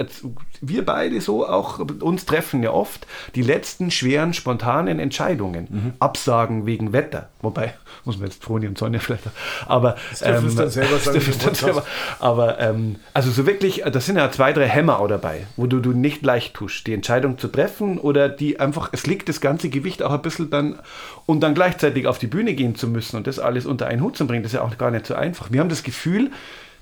wir 0.61 0.85
beide 0.85 1.19
so 1.23 1.49
auch, 1.49 1.79
uns 1.79 2.27
treffen 2.27 2.63
ja 2.63 2.71
oft 2.71 3.07
die 3.35 3.41
letzten 3.41 3.91
schweren, 3.91 4.35
spontanen 4.35 4.99
Entscheidungen. 4.99 5.69
Mhm. 5.71 5.93
Absagen 5.99 6.67
wegen 6.67 6.93
Wetter. 6.93 7.31
Wobei, 7.41 7.73
muss 8.05 8.19
man 8.19 8.27
jetzt 8.27 8.45
Froni 8.45 8.67
und 8.67 8.77
Sonja 8.77 9.01
vielleicht, 9.01 9.25
aber 9.67 9.97
das 10.11 10.21
ähm, 10.21 10.55
dann 10.55 10.69
selber 10.69 10.99
sagen, 10.99 11.23
dann 11.43 11.55
selber, 11.55 11.87
aber 12.19 12.61
ähm, 12.61 12.97
also 13.15 13.31
so 13.31 13.47
wirklich, 13.47 13.83
das 13.91 14.05
sind 14.05 14.17
ja 14.17 14.31
zwei, 14.31 14.53
drei 14.53 14.69
Hämmer 14.69 14.99
auch 14.99 15.09
dabei, 15.09 15.47
wo 15.57 15.67
du, 15.67 15.81
du 15.81 15.93
nicht 15.93 16.23
leicht 16.23 16.53
tust, 16.53 16.87
die 16.87 16.93
Entscheidung 16.93 17.39
zu 17.39 17.49
treffen 17.49 17.99
oder 17.99 18.29
die 18.29 18.61
einfach, 18.61 18.91
es 18.93 19.07
liegt 19.07 19.31
das 19.31 19.41
ganze 19.41 19.71
Gewicht 19.71 20.03
auch 20.03 20.13
ein 20.13 20.21
bisschen 20.21 20.51
dann 20.51 20.79
und 21.25 21.41
dann 21.41 21.55
gleichzeitig 21.55 22.07
auf 22.07 22.19
die 22.19 22.27
Bühne 22.27 22.53
gehen 22.53 22.75
zu 22.75 22.89
müssen 22.89 23.17
und 23.17 23.27
das 23.27 23.39
alles 23.39 23.65
unter 23.65 23.87
einen 23.87 24.03
Hut 24.03 24.19
zu 24.19 24.27
bringen 24.27 24.34
bringen. 24.35 24.43
Das 24.43 24.53
ist 24.53 24.57
ja 24.57 24.63
auch 24.63 24.77
gar 24.79 24.91
nicht 24.91 25.07
so 25.07 25.15
einfach. 25.15 25.53
Wir 25.53 25.61
haben 25.61 25.69
das 25.69 25.83
Gefühl, 25.83 26.31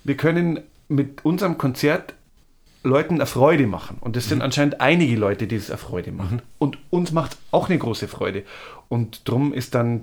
wir 0.04 0.16
können 0.16 0.60
mit 0.88 1.24
unserem 1.24 1.58
Konzert 1.58 2.14
Leuten 2.84 3.14
eine 3.14 3.26
Freude 3.26 3.66
machen. 3.66 3.98
Und 4.00 4.16
das 4.16 4.28
sind 4.28 4.38
mhm. 4.38 4.44
anscheinend 4.44 4.80
einige 4.80 5.16
Leute, 5.16 5.46
die 5.46 5.56
es 5.56 5.70
eine 5.70 5.78
Freude 5.78 6.10
machen. 6.10 6.36
Mhm. 6.36 6.42
Und 6.58 6.78
uns 6.90 7.12
macht 7.12 7.36
auch 7.50 7.68
eine 7.68 7.78
große 7.78 8.08
Freude. 8.08 8.42
Und 8.88 9.28
darum 9.28 9.52
ist 9.52 9.74
dann 9.74 10.02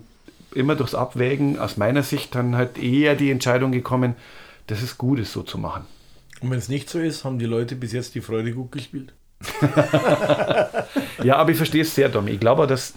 immer 0.56 0.76
durchs 0.76 0.96
Abwägen 0.96 1.60
aus 1.60 1.78
meiner 1.78 2.04
Sicht 2.04 2.34
dann 2.36 2.56
halt 2.56 2.78
eher 2.78 3.16
die 3.16 3.32
Entscheidung 3.32 3.72
gekommen, 3.72 4.16
dass 4.68 4.82
es 4.82 4.98
gut 4.98 5.20
ist, 5.20 5.34
so 5.34 5.44
zu 5.44 5.58
machen. 5.58 5.86
Und 6.42 6.52
wenn 6.52 6.58
es 6.58 6.70
nicht 6.70 6.90
so 6.90 7.00
ist, 7.00 7.26
haben 7.26 7.38
die 7.38 7.46
Leute 7.46 7.76
bis 7.76 7.92
jetzt 7.92 8.16
die 8.16 8.22
Freude 8.22 8.54
gut 8.54 8.72
gespielt? 8.72 9.14
ja, 11.24 11.36
aber 11.36 11.52
ich 11.52 11.58
verstehe 11.58 11.82
es 11.82 11.94
sehr, 11.94 12.12
Tommy. 12.12 12.32
Ich 12.32 12.40
glaube, 12.40 12.66
dass 12.66 12.94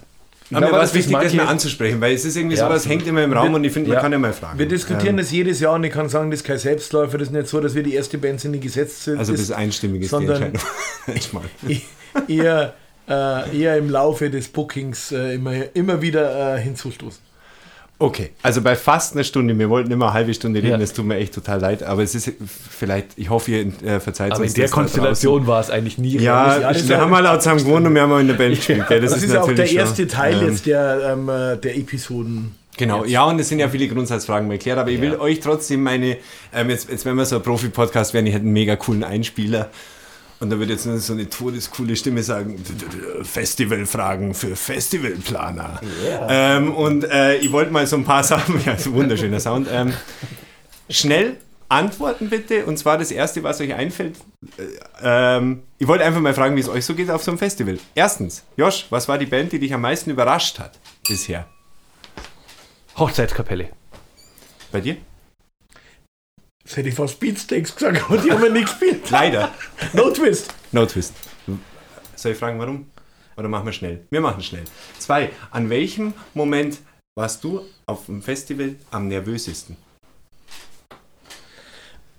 aber 0.55 0.67
mir 0.67 0.71
war 0.71 0.83
es 0.83 0.93
wichtig, 0.93 1.17
das 1.17 1.33
mal 1.33 1.47
anzusprechen, 1.47 2.01
weil 2.01 2.13
es 2.13 2.25
ist 2.25 2.35
irgendwie 2.35 2.55
ja, 2.55 2.67
sowas, 2.67 2.87
hängt 2.87 3.07
immer 3.07 3.23
im 3.23 3.33
Raum 3.33 3.49
wir, 3.49 3.55
und 3.55 3.63
ich 3.63 3.71
finde, 3.71 3.89
man 3.89 3.95
ja. 3.95 4.01
kann 4.01 4.11
ja 4.11 4.19
mal 4.19 4.33
fragen. 4.33 4.59
Wir 4.59 4.67
diskutieren 4.67 5.15
ähm. 5.15 5.17
das 5.17 5.31
jedes 5.31 5.59
Jahr 5.59 5.73
und 5.73 5.83
ich 5.83 5.91
kann 5.91 6.09
sagen, 6.09 6.31
das 6.31 6.41
ist 6.41 6.45
kein 6.45 6.57
Selbstläufer, 6.57 7.17
das 7.17 7.29
ist 7.29 7.33
nicht 7.33 7.47
so, 7.47 7.59
dass 7.59 7.75
wir 7.75 7.83
die 7.83 7.93
erste 7.93 8.17
Band 8.17 8.41
sind, 8.41 8.53
die 8.53 8.59
gesetzt 8.59 9.03
sind. 9.03 9.17
Also 9.17 9.31
das 9.31 9.41
ist 9.41 9.51
einstimmig 9.51 10.03
ist 10.03 10.11
die 10.11 10.25
Entscheidung. 10.25 10.61
eher, 12.27 12.73
äh, 13.09 13.57
eher 13.57 13.77
im 13.77 13.89
Laufe 13.89 14.29
des 14.29 14.47
Bookings 14.47 15.11
äh, 15.11 15.35
immer, 15.35 15.53
immer 15.75 16.01
wieder 16.01 16.55
äh, 16.55 16.61
hinzustoßen. 16.61 17.32
Okay, 18.03 18.31
also 18.41 18.61
bei 18.61 18.75
fast 18.75 19.13
einer 19.13 19.23
Stunde, 19.23 19.57
wir 19.57 19.69
wollten 19.69 19.89
immer 19.89 20.07
eine 20.07 20.13
halbe 20.13 20.33
Stunde 20.33 20.59
reden, 20.59 20.71
ja. 20.71 20.77
das 20.77 20.91
tut 20.91 21.05
mir 21.05 21.15
echt 21.15 21.33
total 21.33 21.61
leid, 21.61 21.83
aber 21.83 22.03
es 22.03 22.13
ist 22.13 22.33
vielleicht, 22.69 23.07
ich 23.15 23.29
hoffe, 23.29 23.51
ihr 23.51 23.59
äh, 23.81 24.01
verzeiht 24.01 24.33
aber 24.33 24.43
in 24.43 24.53
der 24.53 24.67
Konstellation 24.67 25.47
war 25.47 25.61
es 25.61 25.69
eigentlich 25.69 25.97
nie. 25.97 26.17
Ja, 26.17 26.73
ja 26.73 26.89
wir 26.89 26.97
haben 26.99 27.09
mal 27.09 27.25
auch 27.25 27.37
zusammen 27.37 27.63
gewohnt 27.63 27.87
und 27.87 27.95
wir 27.95 28.01
haben 28.01 28.11
auch 28.11 28.19
in 28.19 28.27
der 28.27 28.33
Band 28.33 28.57
gespielt. 28.57 28.83
Ja, 28.89 28.99
das, 28.99 29.11
das, 29.11 29.23
ist, 29.23 29.29
ist 29.29 29.37
auch 29.37 29.49
der 29.49 29.71
erste 29.71 30.05
Teil 30.05 30.33
ähm, 30.41 30.49
jetzt 30.49 30.65
der, 30.65 31.13
ähm, 31.13 31.29
äh, 31.29 31.55
der 31.55 31.77
Episoden. 31.77 32.53
Genau, 32.75 33.05
ja, 33.05 33.23
und 33.23 33.39
es 33.39 33.47
sind 33.47 33.59
ja 33.59 33.69
viele 33.69 33.87
Grundsatzfragen 33.87 34.49
mal 34.49 34.55
erklärt, 34.55 34.79
aber 34.79 34.91
ich 34.91 34.99
will 34.99 35.15
euch 35.15 35.39
trotzdem 35.39 35.81
meine, 35.81 36.17
ähm, 36.53 36.69
jetzt, 36.71 36.89
jetzt 36.89 37.05
wenn 37.05 37.15
wir 37.15 37.25
so 37.25 37.37
ein 37.37 37.41
Profi-Podcast 37.41 38.13
werden, 38.13 38.27
ich 38.27 38.33
hätte 38.33 38.43
einen 38.43 38.51
mega 38.51 38.75
coolen 38.75 39.05
Einspieler 39.05 39.69
und 40.43 40.49
da 40.49 40.59
wird 40.59 40.69
jetzt 40.69 40.83
so 40.83 41.13
eine 41.13 41.29
todescoole 41.29 41.95
Stimme 41.95 42.21
sagen, 42.21 42.61
Festivalfragen 43.23 44.33
für 44.33 44.57
Festivalplaner. 44.57 45.79
Yeah. 46.03 46.57
Ähm, 46.57 46.75
und 46.75 47.05
äh, 47.05 47.37
ich 47.37 47.51
wollte 47.53 47.71
mal 47.71 47.87
so 47.87 47.95
ein 47.95 48.03
paar 48.03 48.25
Sachen, 48.25 48.61
ja, 48.65 48.75
wunderschöner 48.85 49.39
Sound. 49.39 49.69
Ähm, 49.71 49.93
schnell 50.89 51.37
antworten 51.69 52.29
bitte. 52.29 52.65
Und 52.65 52.77
zwar 52.77 52.97
das 52.97 53.09
Erste, 53.11 53.41
was 53.43 53.61
euch 53.61 53.73
einfällt. 53.73 54.17
Äh, 54.57 55.37
ähm, 55.37 55.63
ich 55.79 55.87
wollte 55.87 56.03
einfach 56.03 56.19
mal 56.19 56.33
fragen, 56.33 56.57
wie 56.57 56.59
es 56.59 56.67
euch 56.67 56.85
so 56.85 56.93
geht 56.93 57.09
auf 57.09 57.23
so 57.23 57.31
einem 57.31 57.37
Festival. 57.37 57.79
Erstens, 57.95 58.43
Josh, 58.57 58.87
was 58.89 59.07
war 59.07 59.17
die 59.17 59.25
Band, 59.25 59.53
die 59.53 59.59
dich 59.59 59.73
am 59.73 59.81
meisten 59.81 60.09
überrascht 60.09 60.59
hat 60.59 60.77
bisher? 61.07 61.47
Hochzeitskapelle. 62.97 63.69
Bei 64.73 64.81
dir? 64.81 64.97
Das 66.63 66.77
hätte 66.77 66.89
ich 66.89 66.95
fast 66.95 67.19
Beatsteaks 67.19 67.75
gesagt, 67.75 68.03
aber 68.03 68.17
die 68.17 68.31
haben 68.31 68.43
ja 68.43 68.49
nicht 68.49 68.67
gespielt. 68.67 69.09
Leider. 69.09 69.51
No 69.93 70.09
Twist. 70.11 70.53
No 70.71 70.85
Twist. 70.85 71.13
Soll 72.15 72.31
ich 72.31 72.37
fragen, 72.37 72.57
warum? 72.59 72.89
Oder 73.35 73.49
machen 73.49 73.65
wir 73.65 73.73
schnell? 73.73 74.05
Wir 74.09 74.21
machen 74.21 74.41
schnell. 74.41 74.63
Zwei. 74.97 75.31
An 75.51 75.69
welchem 75.69 76.13
Moment 76.33 76.77
warst 77.15 77.43
du 77.43 77.61
auf 77.85 78.05
dem 78.05 78.21
Festival 78.21 78.75
am 78.91 79.07
nervösesten? 79.07 79.75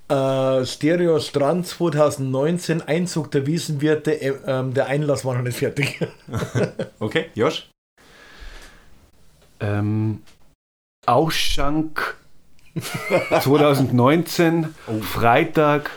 Äh, 0.09 0.67
Stereo 0.67 1.19
Strand 1.19 1.67
2019, 1.67 2.83
Einzug 2.83 3.31
der 3.31 3.47
Wiesenwirte, 3.47 4.21
äh, 4.21 4.35
ähm, 4.47 4.75
der 4.75 4.87
Einlass 4.87 5.25
war 5.25 5.35
noch 5.35 5.43
nicht 5.43 5.59
fertig. 5.59 6.01
Okay, 6.99 7.27
Josh? 7.35 7.71
Ähm, 9.61 10.23
Ausschank 11.07 12.17
2019, 13.41 14.75
Freitag, 15.03 15.91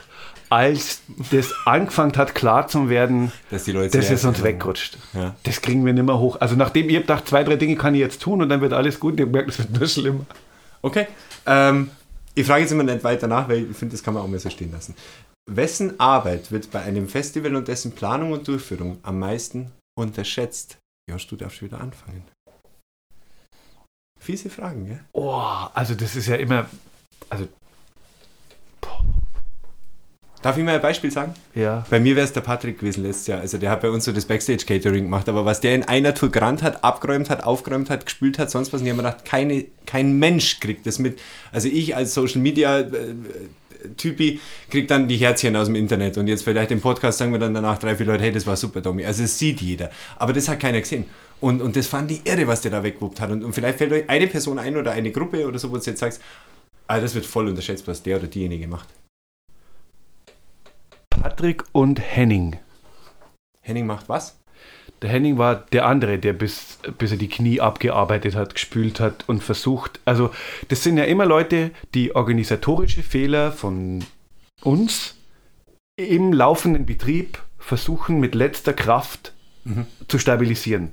als 0.50 1.02
das 1.32 1.54
angefangen 1.66 2.16
hat, 2.18 2.36
klar 2.36 2.68
zu 2.68 2.90
werden, 2.90 3.32
Dass 3.50 3.66
die 3.66 3.72
Leute 3.74 3.98
das 3.98 4.10
ist 4.10 4.22
zuerst- 4.22 4.26
uns 4.26 4.44
weggerutscht. 4.44 4.98
Ja. 5.14 5.36
Das 5.44 5.62
kriegen 5.62 5.86
wir 5.86 5.94
nicht 5.94 6.06
mehr 6.06 6.20
hoch. 6.20 6.38
Also 6.40 6.56
nachdem 6.56 6.90
ihr 6.90 7.02
gedacht, 7.02 7.28
zwei, 7.28 7.44
drei 7.44 7.56
Dinge 7.58 7.76
kann 7.76 7.94
ich 7.96 8.00
jetzt 8.02 8.22
tun 8.22 8.42
und 8.42 8.50
dann 8.50 8.62
wird 8.62 8.74
alles 8.74 9.00
gut, 9.00 9.20
ihr 9.20 9.26
merkt, 9.28 9.50
es 9.50 9.60
wird 9.60 9.72
nur 9.78 9.88
schlimmer. 9.88 10.26
Okay. 10.82 11.08
Ähm, 11.46 11.90
ich 12.36 12.46
frage 12.46 12.62
jetzt 12.62 12.72
immer 12.72 12.84
nicht 12.84 13.04
weiter 13.04 13.28
nach, 13.28 13.50
weil 13.50 13.70
ich 13.72 13.76
finde, 13.78 13.94
das 13.94 14.04
kann 14.04 14.14
man 14.14 14.24
auch 14.24 14.28
mal 14.28 14.40
so 14.40 14.50
stehen 14.50 14.72
lassen. 14.72 14.96
Wessen 15.50 16.00
Arbeit 16.00 16.52
wird 16.52 16.72
bei 16.72 16.82
einem 16.82 17.08
Festival 17.08 17.56
und 17.56 17.68
dessen 17.68 17.94
Planung 17.94 18.32
und 18.32 18.48
Durchführung 18.48 19.00
am 19.04 19.20
meisten 19.20 19.72
unterschätzt? 19.98 20.78
Josh, 21.10 21.28
du 21.28 21.36
darfst 21.38 21.62
wieder 21.62 21.80
anfangen. 21.82 22.24
Fiese 24.28 24.50
Fragen, 24.50 24.88
gell? 24.88 25.00
Oh, 25.14 25.42
also 25.74 25.96
das 25.96 26.18
ist 26.18 26.28
ja 26.28 26.36
immer, 26.36 26.66
also 27.30 27.48
Darf 30.42 30.58
ich 30.58 30.66
mal 30.66 30.76
ein 30.76 30.82
Beispiel 30.82 31.10
sagen? 31.12 31.34
ja, 31.56 31.86
Bei 31.90 32.02
mir 32.02 32.18
wäre 32.18 32.26
es 32.26 32.34
der 32.34 32.42
Patrick 32.42 32.78
gewesen 32.78 33.04
letztes 33.04 33.28
Jahr. 33.28 33.40
Also 33.40 33.58
der 33.58 33.72
hat 33.72 33.80
bei 33.80 33.90
uns 33.90 34.04
so 34.04 34.12
das 34.12 34.26
Backstage-Catering 34.26 35.06
gemacht. 35.06 35.30
Aber 35.30 35.46
was 35.46 35.62
der 35.62 35.76
in 35.76 35.84
einer 35.84 36.14
Tour 36.14 36.30
gerannt 36.30 36.62
hat, 36.62 36.84
abgeräumt 36.84 37.30
hat, 37.30 37.46
aufgeräumt 37.46 37.90
hat, 37.90 38.06
gespült 38.06 38.38
hat, 38.38 38.52
sonst 38.52 38.74
was, 38.74 38.82
und 38.82 38.88
ich 38.88 38.92
habe 38.92 39.02
mir 39.02 39.10
gedacht, 39.10 39.24
keine, 39.24 39.66
kein 39.86 40.20
Mensch 40.20 40.60
kriegt 40.60 40.86
das 40.86 41.00
mit. 41.00 41.20
Also 41.54 41.70
ich 41.70 41.96
als 41.96 42.14
Social 42.14 42.42
Media 42.42 42.82
äh, 42.82 43.16
Typi 43.96 44.42
kriegt 44.70 44.92
dann 44.92 45.08
die 45.08 45.18
Herzchen 45.18 45.56
aus 45.56 45.68
dem 45.68 45.76
Internet 45.76 46.18
und 46.18 46.28
jetzt 46.28 46.44
vielleicht 46.44 46.72
im 46.72 46.82
Podcast 46.82 47.18
sagen 47.18 47.32
wir 47.32 47.40
dann 47.40 47.54
danach 47.54 47.78
drei, 47.78 47.96
vier 47.96 48.06
Leute, 48.06 48.26
hey, 48.26 48.32
das 48.34 48.46
war 48.46 48.58
super, 48.58 48.82
Domi. 48.82 49.06
Also 49.06 49.24
es 49.24 49.40
sieht 49.40 49.62
jeder. 49.62 49.90
Aber 50.18 50.34
das 50.34 50.50
hat 50.50 50.60
keiner 50.60 50.82
gesehen. 50.82 51.06
Und, 51.40 51.62
und 51.62 51.76
das 51.76 51.88
fand 51.88 52.12
ich 52.12 52.26
irre, 52.26 52.48
was 52.48 52.62
der 52.62 52.72
da 52.72 52.84
weggewuppt 52.84 53.22
hat. 53.22 53.30
Und, 53.30 53.44
und 53.44 53.54
vielleicht 53.54 53.78
fällt 53.78 53.92
euch 53.92 54.10
eine 54.10 54.28
Person 54.28 54.60
ein 54.60 54.76
oder 54.76 54.92
eine 54.92 55.12
Gruppe 55.12 55.48
oder 55.48 55.60
so, 55.60 55.72
wo 55.72 55.78
du 55.78 55.84
jetzt 55.84 56.00
sagst, 56.00 56.22
ah, 56.88 57.00
das 57.00 57.14
wird 57.16 57.26
voll 57.26 57.48
unterschätzt, 57.48 57.88
was 57.88 58.02
der 58.02 58.18
oder 58.18 58.28
diejenige 58.28 58.68
macht. 58.68 58.90
Patrick 61.10 61.64
und 61.72 62.00
Henning. 62.00 62.58
Henning 63.62 63.86
macht 63.86 64.10
was? 64.10 64.40
Der 65.02 65.10
Henning 65.10 65.38
war 65.38 65.56
der 65.56 65.86
andere, 65.86 66.18
der 66.18 66.34
bis, 66.34 66.80
bis 66.98 67.12
er 67.12 67.18
die 67.18 67.30
Knie 67.30 67.62
abgearbeitet 67.62 68.36
hat, 68.36 68.56
gespült 68.56 69.00
hat 69.00 69.28
und 69.28 69.44
versucht. 69.44 70.00
Also, 70.06 70.32
das 70.70 70.84
sind 70.84 70.98
ja 70.98 71.04
immer 71.04 71.26
Leute, 71.26 71.72
die 71.94 72.16
organisatorische 72.16 73.04
Fehler 73.04 73.52
von 73.52 74.04
uns 74.64 75.16
im 75.98 76.34
laufenden 76.34 76.86
Betrieb 76.86 77.40
versuchen 77.60 78.20
mit 78.20 78.34
letzter 78.34 78.74
Kraft 78.74 79.34
zu 80.08 80.18
stabilisieren. 80.18 80.92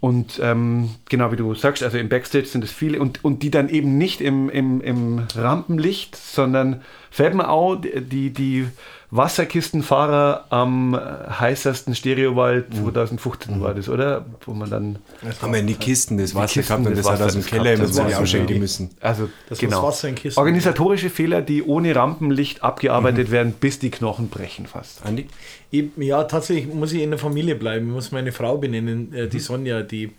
Und 0.00 0.38
ähm, 0.40 0.90
genau 1.08 1.32
wie 1.32 1.36
du 1.36 1.54
sagst, 1.54 1.82
also 1.82 1.98
im 1.98 2.08
Backstage 2.08 2.46
sind 2.46 2.62
es 2.62 2.70
viele 2.70 3.00
und, 3.00 3.24
und 3.24 3.42
die 3.42 3.50
dann 3.50 3.68
eben 3.68 3.98
nicht 3.98 4.20
im, 4.20 4.48
im, 4.48 4.80
im 4.80 5.26
Rampenlicht, 5.34 6.14
sondern 6.14 6.82
fällt 7.10 7.34
mir 7.34 7.48
auch 7.48 7.76
die, 7.76 8.30
die 8.30 8.68
Wasserkistenfahrer 9.10 10.44
am 10.50 10.94
heißesten 10.94 11.94
Stereowald 11.94 12.74
2015 12.74 13.60
war 13.60 13.74
das, 13.74 13.88
oder? 13.88 14.26
Wo 14.44 14.52
man 14.52 14.68
dann 14.68 14.98
Haben 15.40 15.52
wir 15.52 15.60
in 15.60 15.66
die 15.66 15.74
Kisten 15.74 16.18
das 16.18 16.34
Wasser 16.34 16.60
Kisten 16.60 16.84
gehabt 16.84 16.86
und 16.86 16.96
das 16.96 17.06
das 17.06 17.06
hat 17.06 17.20
Wasser, 17.20 17.26
aus 17.26 17.32
dem 17.32 17.42
das 17.42 17.50
Keller 17.50 17.72
immer 17.72 17.84
das 17.84 17.96
so 17.96 18.02
ausschenken 18.02 18.58
müssen. 18.58 18.90
Also 19.00 19.30
Das 19.48 19.58
genau. 19.58 19.82
Wasser 19.82 20.08
in 20.08 20.14
Kisten. 20.14 20.38
Organisatorische 20.38 21.08
Fehler, 21.08 21.40
die 21.40 21.62
ohne 21.62 21.96
Rampenlicht 21.96 22.62
abgearbeitet 22.62 23.30
werden, 23.30 23.52
bis 23.52 23.78
die 23.78 23.90
Knochen 23.90 24.28
brechen 24.28 24.66
fast. 24.66 25.04
Andi? 25.06 25.26
Ich, 25.70 25.86
ja, 25.96 26.24
tatsächlich 26.24 26.72
muss 26.72 26.92
ich 26.92 27.02
in 27.02 27.10
der 27.10 27.18
Familie 27.18 27.54
bleiben. 27.54 27.88
Ich 27.88 27.92
muss 27.94 28.12
meine 28.12 28.32
Frau 28.32 28.58
benennen, 28.58 29.14
äh, 29.14 29.28
die 29.28 29.40
Sonja, 29.40 29.82
die, 29.82 30.12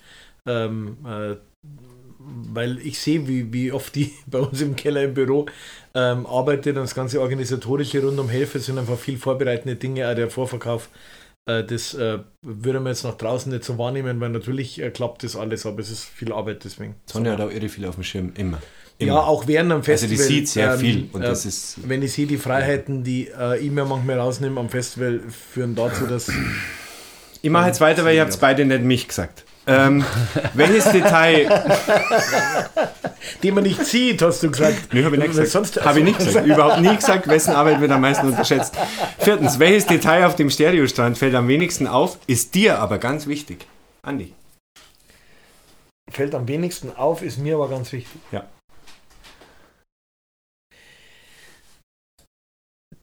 ähm, 0.47 0.97
äh, 1.05 1.35
weil 2.53 2.79
ich 2.79 2.99
sehe, 2.99 3.27
wie, 3.27 3.51
wie 3.53 3.71
oft 3.71 3.95
die 3.95 4.13
bei 4.27 4.39
uns 4.39 4.61
im 4.61 4.75
Keller 4.75 5.03
im 5.03 5.13
Büro 5.13 5.45
ähm, 5.93 6.25
arbeitet 6.25 6.75
und 6.77 6.83
das 6.83 6.95
ganze 6.95 7.21
Organisatorische 7.21 8.03
rund 8.03 8.19
um 8.19 8.29
Hilfe 8.29 8.59
sind 8.59 8.77
einfach 8.77 8.97
viel 8.97 9.17
vorbereitende 9.17 9.75
Dinge, 9.75 10.09
auch 10.09 10.15
der 10.15 10.29
Vorverkauf. 10.29 10.89
Äh, 11.45 11.63
das 11.63 11.93
äh, 11.93 12.19
würde 12.41 12.79
man 12.79 12.93
jetzt 12.93 13.03
nach 13.03 13.15
draußen 13.15 13.51
nicht 13.51 13.63
so 13.63 13.77
wahrnehmen, 13.77 14.19
weil 14.19 14.29
natürlich 14.29 14.81
äh, 14.81 14.91
klappt 14.91 15.23
das 15.23 15.35
alles, 15.35 15.65
aber 15.65 15.79
es 15.79 15.89
ist 15.89 16.03
viel 16.03 16.31
Arbeit 16.31 16.63
deswegen. 16.63 16.95
Sonja 17.05 17.33
hat 17.33 17.41
auch 17.41 17.51
irre 17.51 17.69
viel 17.69 17.85
auf 17.85 17.95
dem 17.95 18.03
Schirm, 18.03 18.31
immer. 18.35 18.59
immer. 18.99 19.13
Ja, 19.13 19.19
auch 19.21 19.47
während 19.47 19.71
am 19.71 19.77
Also 19.79 19.91
Festival. 19.91 20.17
die 20.17 20.23
sieht 20.23 20.49
sehr 20.49 20.73
ähm, 20.73 20.79
viel 20.79 21.09
und 21.11 21.21
äh, 21.21 21.25
das 21.25 21.45
ist... 21.45 21.77
wenn 21.87 22.03
ich 22.03 22.13
sehe, 22.13 22.27
die 22.27 22.37
Freiheiten, 22.37 23.03
die 23.03 23.29
äh, 23.29 23.57
ich 23.59 23.71
mir 23.71 23.85
manchmal 23.85 24.19
rausnehme 24.19 24.59
am 24.59 24.69
Festival, 24.69 25.21
führen 25.29 25.75
dazu, 25.75 26.05
dass. 26.05 26.31
Ich 27.41 27.49
mache 27.49 27.67
jetzt 27.67 27.81
weiter, 27.81 28.03
weil 28.03 28.15
ihr 28.15 28.21
habt 28.21 28.39
beide 28.39 28.65
nicht 28.65 28.83
mich 28.83 29.07
gesagt. 29.07 29.45
Ähm, 29.67 30.03
welches 30.53 30.91
Detail... 30.91 31.47
die 33.43 33.51
man 33.51 33.63
nicht 33.63 33.85
sieht, 33.85 34.21
hast 34.21 34.43
du 34.43 34.51
gesagt. 34.51 34.93
Nee, 34.93 35.03
habe 35.03 35.15
ich 35.15 35.21
nicht 35.21 35.31
gesagt. 35.31 35.49
Sonst, 35.49 35.85
habe 35.85 35.99
ich 35.99 36.05
nicht 36.05 36.19
gesagt. 36.19 36.47
Überhaupt 36.47 36.81
nie 36.81 36.95
gesagt, 36.95 37.27
wessen 37.27 37.53
Arbeit 37.53 37.81
wird 37.81 37.91
am 37.91 38.01
meisten 38.01 38.27
unterschätzt. 38.27 38.75
Viertens, 39.19 39.59
welches 39.59 39.85
Detail 39.85 40.25
auf 40.25 40.35
dem 40.35 40.49
Stereostrand 40.49 41.17
fällt 41.17 41.35
am 41.35 41.47
wenigsten 41.47 41.87
auf, 41.87 42.17
ist 42.27 42.55
dir 42.55 42.79
aber 42.79 42.97
ganz 42.97 43.27
wichtig. 43.27 43.67
Andi. 44.01 44.33
Fällt 46.11 46.33
am 46.33 46.47
wenigsten 46.47 46.95
auf, 46.95 47.21
ist 47.21 47.37
mir 47.37 47.55
aber 47.55 47.69
ganz 47.69 47.91
wichtig. 47.91 48.19
Ja. 48.31 48.47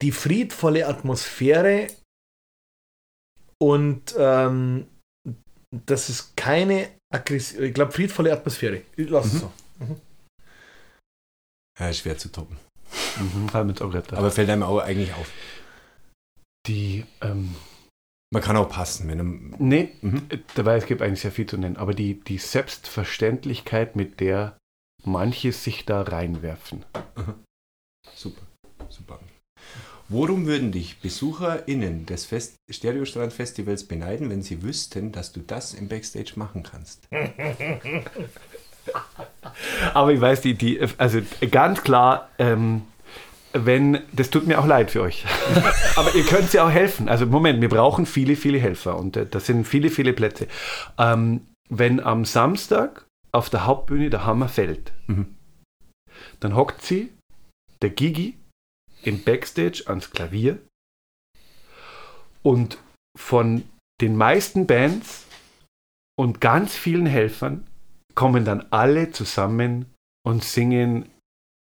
Die 0.03 0.13
friedvolle 0.13 0.87
Atmosphäre 0.87 1.89
und 3.59 4.15
ähm, 4.19 4.89
das 5.71 6.09
ist 6.09 6.37
keine 6.37 6.89
Aggression. 7.13 7.65
Ich 7.65 7.75
glaube, 7.75 7.93
friedvolle 7.93 8.33
Atmosphäre. 8.33 8.83
Ich 8.97 9.09
Lass 9.09 9.27
es 9.27 9.33
Mhm. 9.35 9.39
so. 9.39 9.53
Ja, 11.79 11.89
ist 11.91 11.99
schwer 11.99 12.17
zu 12.17 12.31
toppen. 12.31 12.57
Mhm. 13.19 13.49
Aber 13.53 14.31
fällt 14.31 14.49
einem 14.49 14.63
auch 14.63 14.79
eigentlich 14.81 15.13
auf. 15.15 15.31
die, 16.67 17.05
ähm, 17.21 17.55
Man 18.33 18.43
kann 18.43 18.57
auch 18.57 18.69
passen, 18.69 19.09
wenn 19.09 19.21
einem... 19.21 19.55
nee, 19.59 19.93
Mhm. 20.03 20.29
dabei 20.57 20.77
es 20.77 20.87
gibt 20.87 21.01
eigentlich 21.01 21.21
sehr 21.21 21.31
viel 21.33 21.47
zu 21.47 21.57
nennen, 21.59 21.77
aber 21.77 21.95
die, 21.95 22.19
die 22.21 22.39
Selbstverständlichkeit, 22.39 23.95
mit 23.95 24.19
der 24.19 24.59
manche 25.05 25.53
sich 25.53 25.85
da 25.85 26.03
reinwerfen. 26.03 26.85
Super, 28.15 28.43
super. 28.89 29.21
Worum 30.09 30.47
würden 30.47 30.71
dich 30.71 30.99
BesucherInnen 31.01 32.07
des 32.07 32.25
Fest 32.27 32.55
Stereostrand 32.71 33.33
Festivals 33.33 33.85
beneiden, 33.85 34.31
wenn 34.31 34.43
sie 34.43 34.63
wüssten, 34.63 35.11
dass 35.11 35.33
du 35.33 35.41
das 35.41 35.75
im 35.75 35.89
Backstage 35.89 36.33
machen 36.37 36.63
kannst? 36.63 37.09
Aber 39.95 40.13
ich 40.13 40.21
weiß, 40.21 40.43
die, 40.43 40.55
die, 40.55 40.81
also 40.99 41.21
ganz 41.51 41.83
klar, 41.83 42.31
ähm, 42.39 42.83
wenn, 43.53 43.99
das 44.13 44.31
tut 44.31 44.47
mir 44.47 44.61
auch 44.61 44.67
leid 44.67 44.93
für 44.93 45.03
euch. 45.03 45.25
Aber 45.97 46.15
ihr 46.15 46.25
könnt 46.25 46.53
ja 46.53 46.67
auch 46.67 46.71
helfen. 46.71 47.09
Also 47.09 47.27
Moment, 47.27 47.61
wir 47.61 47.69
brauchen 47.69 48.07
viele, 48.07 48.37
viele 48.37 48.59
Helfer 48.59 48.97
und 48.99 49.17
äh, 49.17 49.27
das 49.27 49.47
sind 49.47 49.67
viele, 49.67 49.91
viele 49.91 50.13
Plätze. 50.13 50.47
Ähm, 50.99 51.41
wenn 51.69 51.99
am 51.99 52.25
Samstag 52.25 53.07
auf 53.33 53.51
der 53.51 53.67
Hauptbühne 53.67 54.09
der 54.11 54.25
Hammer 54.25 54.49
fällt, 54.49 54.93
Mhm. 55.09 55.35
dann 56.41 56.55
hockt 56.55 56.83
sie, 56.83 57.13
der 57.83 57.91
Gigi, 57.91 58.35
im 59.07 59.23
Backstage 59.23 59.85
ans 59.87 60.11
Klavier 60.11 60.59
und 62.43 62.79
von 63.17 63.63
den 64.01 64.17
meisten 64.17 64.67
Bands 64.67 65.25
und 66.19 66.41
ganz 66.41 66.75
vielen 66.75 67.07
Helfern 67.07 67.67
kommen 68.15 68.45
dann 68.45 68.67
alle 68.71 69.13
zusammen 69.13 69.87
und 70.25 70.45
singen 70.45 71.09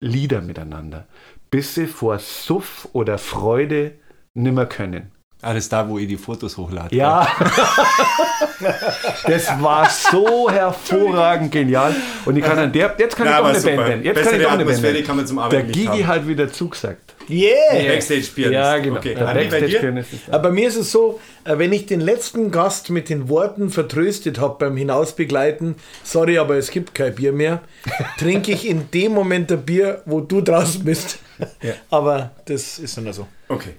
Lieder 0.02 0.42
miteinander, 0.42 1.08
bis 1.50 1.76
sie 1.76 1.88
vor 1.88 2.20
Suff 2.20 2.88
oder 2.94 3.18
Freude 3.18 3.96
nimmer 4.34 4.66
können. 4.66 5.12
Ist 5.42 5.74
da, 5.74 5.90
wo 5.90 5.98
ihr 5.98 6.08
die 6.08 6.18
Fotos 6.18 6.56
hochladet. 6.56 6.94
Ja. 6.94 7.28
das 9.28 9.62
war 9.62 9.90
so 9.90 10.50
hervorragend 10.50 11.52
genial. 11.52 11.94
Und 12.24 12.38
ich 12.38 12.44
kann 12.46 12.58
an 12.58 12.72
der, 12.72 12.96
jetzt 12.98 13.18
kann 13.18 13.28
Ja, 13.28 13.34
ich 13.34 13.38
doch 13.40 13.50
eine 13.50 13.60
super. 13.60 13.76
Band 13.76 13.90
nennen. 13.90 14.04
Jetzt 14.06 14.16
Bessere 14.16 14.32
kann 14.32 14.40
ich 14.40 14.48
doch 14.48 14.54
eine 14.54 14.66
Band 14.66 14.82
nennen. 14.82 15.52
Der 15.52 15.64
Gigi 15.64 16.04
hat 16.04 16.28
wieder 16.28 16.52
zugesagt. 16.52 17.13
Yeah! 17.30 17.88
Backstage-Pianist. 17.88 18.54
Ja, 18.54 18.78
genau. 18.78 18.98
Okay. 18.98 19.16
Der 19.16 19.28
Andi, 19.28 19.46
bei 19.46 19.62
dir? 19.62 20.06
Aber 20.28 20.50
bei 20.50 20.52
mir 20.52 20.68
ist 20.68 20.76
es 20.76 20.92
so, 20.92 21.20
äh, 21.44 21.58
wenn 21.58 21.72
ich 21.74 21.86
den 21.86 22.02
letzten 22.02 22.52
Gast 22.52 22.90
mit 22.90 23.10
den 23.10 23.30
Worten 23.30 23.70
vertröstet 23.70 24.40
habe 24.40 24.58
beim 24.60 24.78
Hinausbegleiten, 24.78 25.76
sorry, 26.04 26.38
aber 26.38 26.56
es 26.56 26.72
gibt 26.72 26.94
kein 26.94 27.16
Bier 27.16 27.32
mehr, 27.32 27.62
trinke 28.18 28.52
ich 28.52 28.68
in 28.68 28.90
dem 28.92 29.14
Moment 29.14 29.52
ein 29.52 29.64
Bier, 29.66 30.02
wo 30.06 30.22
du 30.22 30.42
draußen 30.42 30.84
bist. 30.84 31.20
Aber 31.90 32.32
das 32.46 32.80
ist 32.80 32.98
dann 32.98 33.12
so. 33.12 33.28
Okay. 33.50 33.74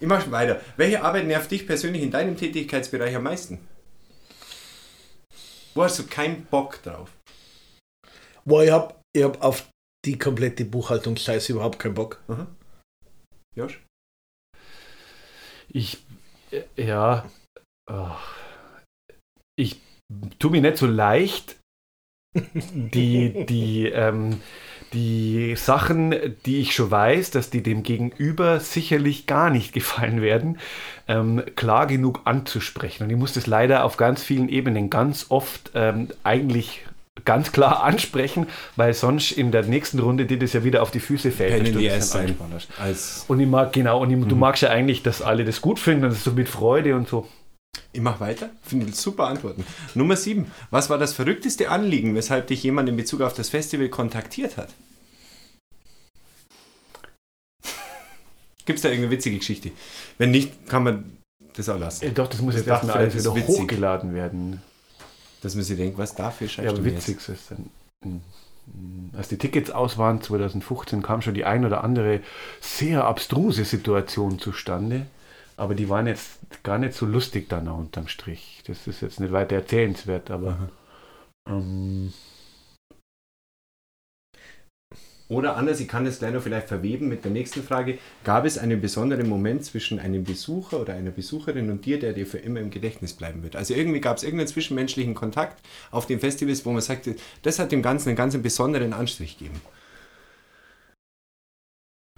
Ich 0.00 0.06
mache 0.06 0.30
weiter. 0.30 0.60
Welche 0.76 1.02
Arbeit 1.02 1.26
nervt 1.26 1.50
dich 1.50 1.66
persönlich 1.66 2.02
in 2.02 2.10
deinem 2.10 2.36
Tätigkeitsbereich 2.36 3.14
am 3.14 3.22
meisten? 3.22 3.58
Wo 5.74 5.82
hast 5.82 5.98
du 5.98 6.06
keinen 6.06 6.44
Bock 6.46 6.82
drauf? 6.82 7.10
Boah, 8.44 8.64
ich 8.64 8.70
habe 8.70 8.94
ich 9.12 9.22
hab 9.22 9.42
auf 9.42 9.66
die 10.04 10.18
komplette 10.18 10.64
Buchhaltungsscheiße 10.64 11.52
überhaupt 11.52 11.78
keinen 11.78 11.94
Bock. 11.94 12.20
Josh? 13.54 13.80
Ich, 15.68 15.98
äh, 16.50 16.62
ja, 16.76 17.28
ich 19.56 19.80
tue 20.38 20.50
mir 20.50 20.60
nicht 20.60 20.78
so 20.78 20.86
leicht, 20.86 21.56
die, 22.34 23.46
die, 23.48 23.86
ähm, 23.86 24.40
die 24.92 25.54
Sachen, 25.56 26.36
die 26.46 26.60
ich 26.60 26.74
schon 26.74 26.90
weiß, 26.90 27.30
dass 27.30 27.50
die 27.50 27.62
dem 27.62 27.82
Gegenüber 27.82 28.60
sicherlich 28.60 29.26
gar 29.26 29.50
nicht 29.50 29.72
gefallen 29.72 30.22
werden, 30.22 30.58
ähm, 31.08 31.42
klar 31.56 31.86
genug 31.86 32.22
anzusprechen. 32.24 33.04
Und 33.04 33.10
ich 33.10 33.16
muss 33.16 33.34
das 33.34 33.46
leider 33.46 33.84
auf 33.84 33.96
ganz 33.96 34.22
vielen 34.22 34.48
Ebenen 34.48 34.90
ganz 34.90 35.26
oft 35.30 35.72
ähm, 35.74 36.08
eigentlich 36.22 36.84
ganz 37.24 37.52
klar 37.52 37.82
ansprechen, 37.84 38.46
weil 38.76 38.92
sonst 38.92 39.30
in 39.32 39.52
der 39.52 39.62
nächsten 39.62 39.98
Runde 40.00 40.26
dir 40.26 40.38
das 40.38 40.52
ja 40.52 40.64
wieder 40.64 40.82
auf 40.82 40.90
die 40.90 41.00
Füße 41.00 41.30
fällt. 41.30 41.66
In 41.68 41.74
du 41.74 41.80
das. 41.82 42.14
Als 42.78 43.24
Und 43.28 43.38
ich 43.40 43.46
mag, 43.46 43.72
genau, 43.72 44.00
und 44.00 44.10
ich, 44.10 44.16
Mhm. 44.16 44.28
du 44.28 44.36
magst 44.36 44.62
ja 44.62 44.70
eigentlich, 44.70 45.02
dass 45.02 45.22
alle 45.22 45.44
das 45.44 45.60
gut 45.60 45.78
finden, 45.78 46.10
ist 46.10 46.24
so 46.24 46.32
mit 46.32 46.48
Freude 46.48 46.96
und 46.96 47.08
so. 47.08 47.28
ich 47.92 48.00
mache 48.00 48.18
weiter. 48.20 48.50
Finde 48.62 48.86
ich 48.86 48.96
super 48.96 49.28
Antworten. 49.28 49.64
Nummer 49.94 50.16
7. 50.16 50.50
Was 50.70 50.90
war 50.90 50.98
das 50.98 51.12
verrückteste 51.12 51.70
Anliegen, 51.70 52.14
weshalb 52.16 52.48
dich 52.48 52.62
jemand 52.64 52.88
in 52.88 52.96
Bezug 52.96 53.20
auf 53.20 53.34
das 53.34 53.48
Festival 53.48 53.88
kontaktiert 53.88 54.56
hat? 54.56 54.68
Gibt 58.66 58.78
es 58.78 58.82
da 58.82 58.88
irgendeine 58.88 59.12
witzige 59.16 59.38
Geschichte? 59.38 59.70
Wenn 60.18 60.30
nicht, 60.30 60.68
kann 60.68 60.84
man 60.84 61.16
das 61.54 61.68
auch 61.68 61.78
lassen. 61.78 62.06
Äh, 62.06 62.10
Doch, 62.12 62.28
das 62.28 62.40
muss 62.40 62.54
Das 62.54 62.62
jetzt 62.62 62.68
erstmal 62.70 62.96
alles 62.96 63.14
wieder 63.14 63.34
witzig. 63.34 63.48
hochgeladen 63.60 64.14
werden. 64.14 64.62
Dass 65.44 65.54
man 65.54 65.62
sich 65.62 65.76
denkt, 65.76 65.98
was 65.98 66.14
da 66.14 66.30
für 66.30 66.46
Ja, 66.46 66.70
aber 66.70 66.84
witzig 66.84 67.18
ist 67.18 67.28
es 67.28 67.48
dann. 67.48 68.22
Als 69.16 69.28
die 69.28 69.36
Tickets 69.36 69.70
aus 69.70 69.98
waren 69.98 70.22
2015, 70.22 71.02
kam 71.02 71.20
schon 71.20 71.34
die 71.34 71.44
ein 71.44 71.66
oder 71.66 71.84
andere 71.84 72.20
sehr 72.60 73.04
abstruse 73.04 73.66
Situation 73.66 74.38
zustande. 74.38 75.04
Aber 75.58 75.74
die 75.74 75.90
waren 75.90 76.06
jetzt 76.06 76.38
gar 76.62 76.78
nicht 76.78 76.94
so 76.94 77.04
lustig 77.04 77.50
dann 77.50 77.68
auch 77.68 77.76
unterm 77.76 78.08
Strich. 78.08 78.62
Das 78.66 78.86
ist 78.86 79.02
jetzt 79.02 79.20
nicht 79.20 79.32
weiter 79.32 79.56
erzählenswert, 79.56 80.30
aber. 80.30 80.70
Ähm, 81.46 82.14
Oder 85.28 85.56
anders, 85.56 85.80
ich 85.80 85.88
kann 85.88 86.04
das 86.04 86.18
gleich 86.18 86.34
noch 86.34 86.42
vielleicht 86.42 86.68
verweben 86.68 87.08
mit 87.08 87.24
der 87.24 87.30
nächsten 87.30 87.62
Frage. 87.62 87.98
Gab 88.24 88.44
es 88.44 88.58
einen 88.58 88.82
besonderen 88.82 89.26
Moment 89.26 89.64
zwischen 89.64 89.98
einem 89.98 90.22
Besucher 90.22 90.80
oder 90.80 90.92
einer 90.92 91.10
Besucherin 91.10 91.70
und 91.70 91.86
dir, 91.86 91.98
der 91.98 92.12
dir 92.12 92.26
für 92.26 92.38
immer 92.38 92.60
im 92.60 92.68
Gedächtnis 92.70 93.14
bleiben 93.14 93.42
wird? 93.42 93.56
Also 93.56 93.72
irgendwie 93.72 94.00
gab 94.00 94.18
es 94.18 94.22
irgendeinen 94.22 94.48
zwischenmenschlichen 94.48 95.14
Kontakt 95.14 95.66
auf 95.90 96.06
den 96.06 96.20
Festivals, 96.20 96.66
wo 96.66 96.72
man 96.72 96.82
sagte, 96.82 97.16
das 97.40 97.58
hat 97.58 97.72
dem 97.72 97.80
Ganzen 97.80 98.10
einen 98.10 98.16
ganz 98.16 98.36
besonderen 98.36 98.92
Anstrich 98.92 99.38
gegeben. 99.38 99.60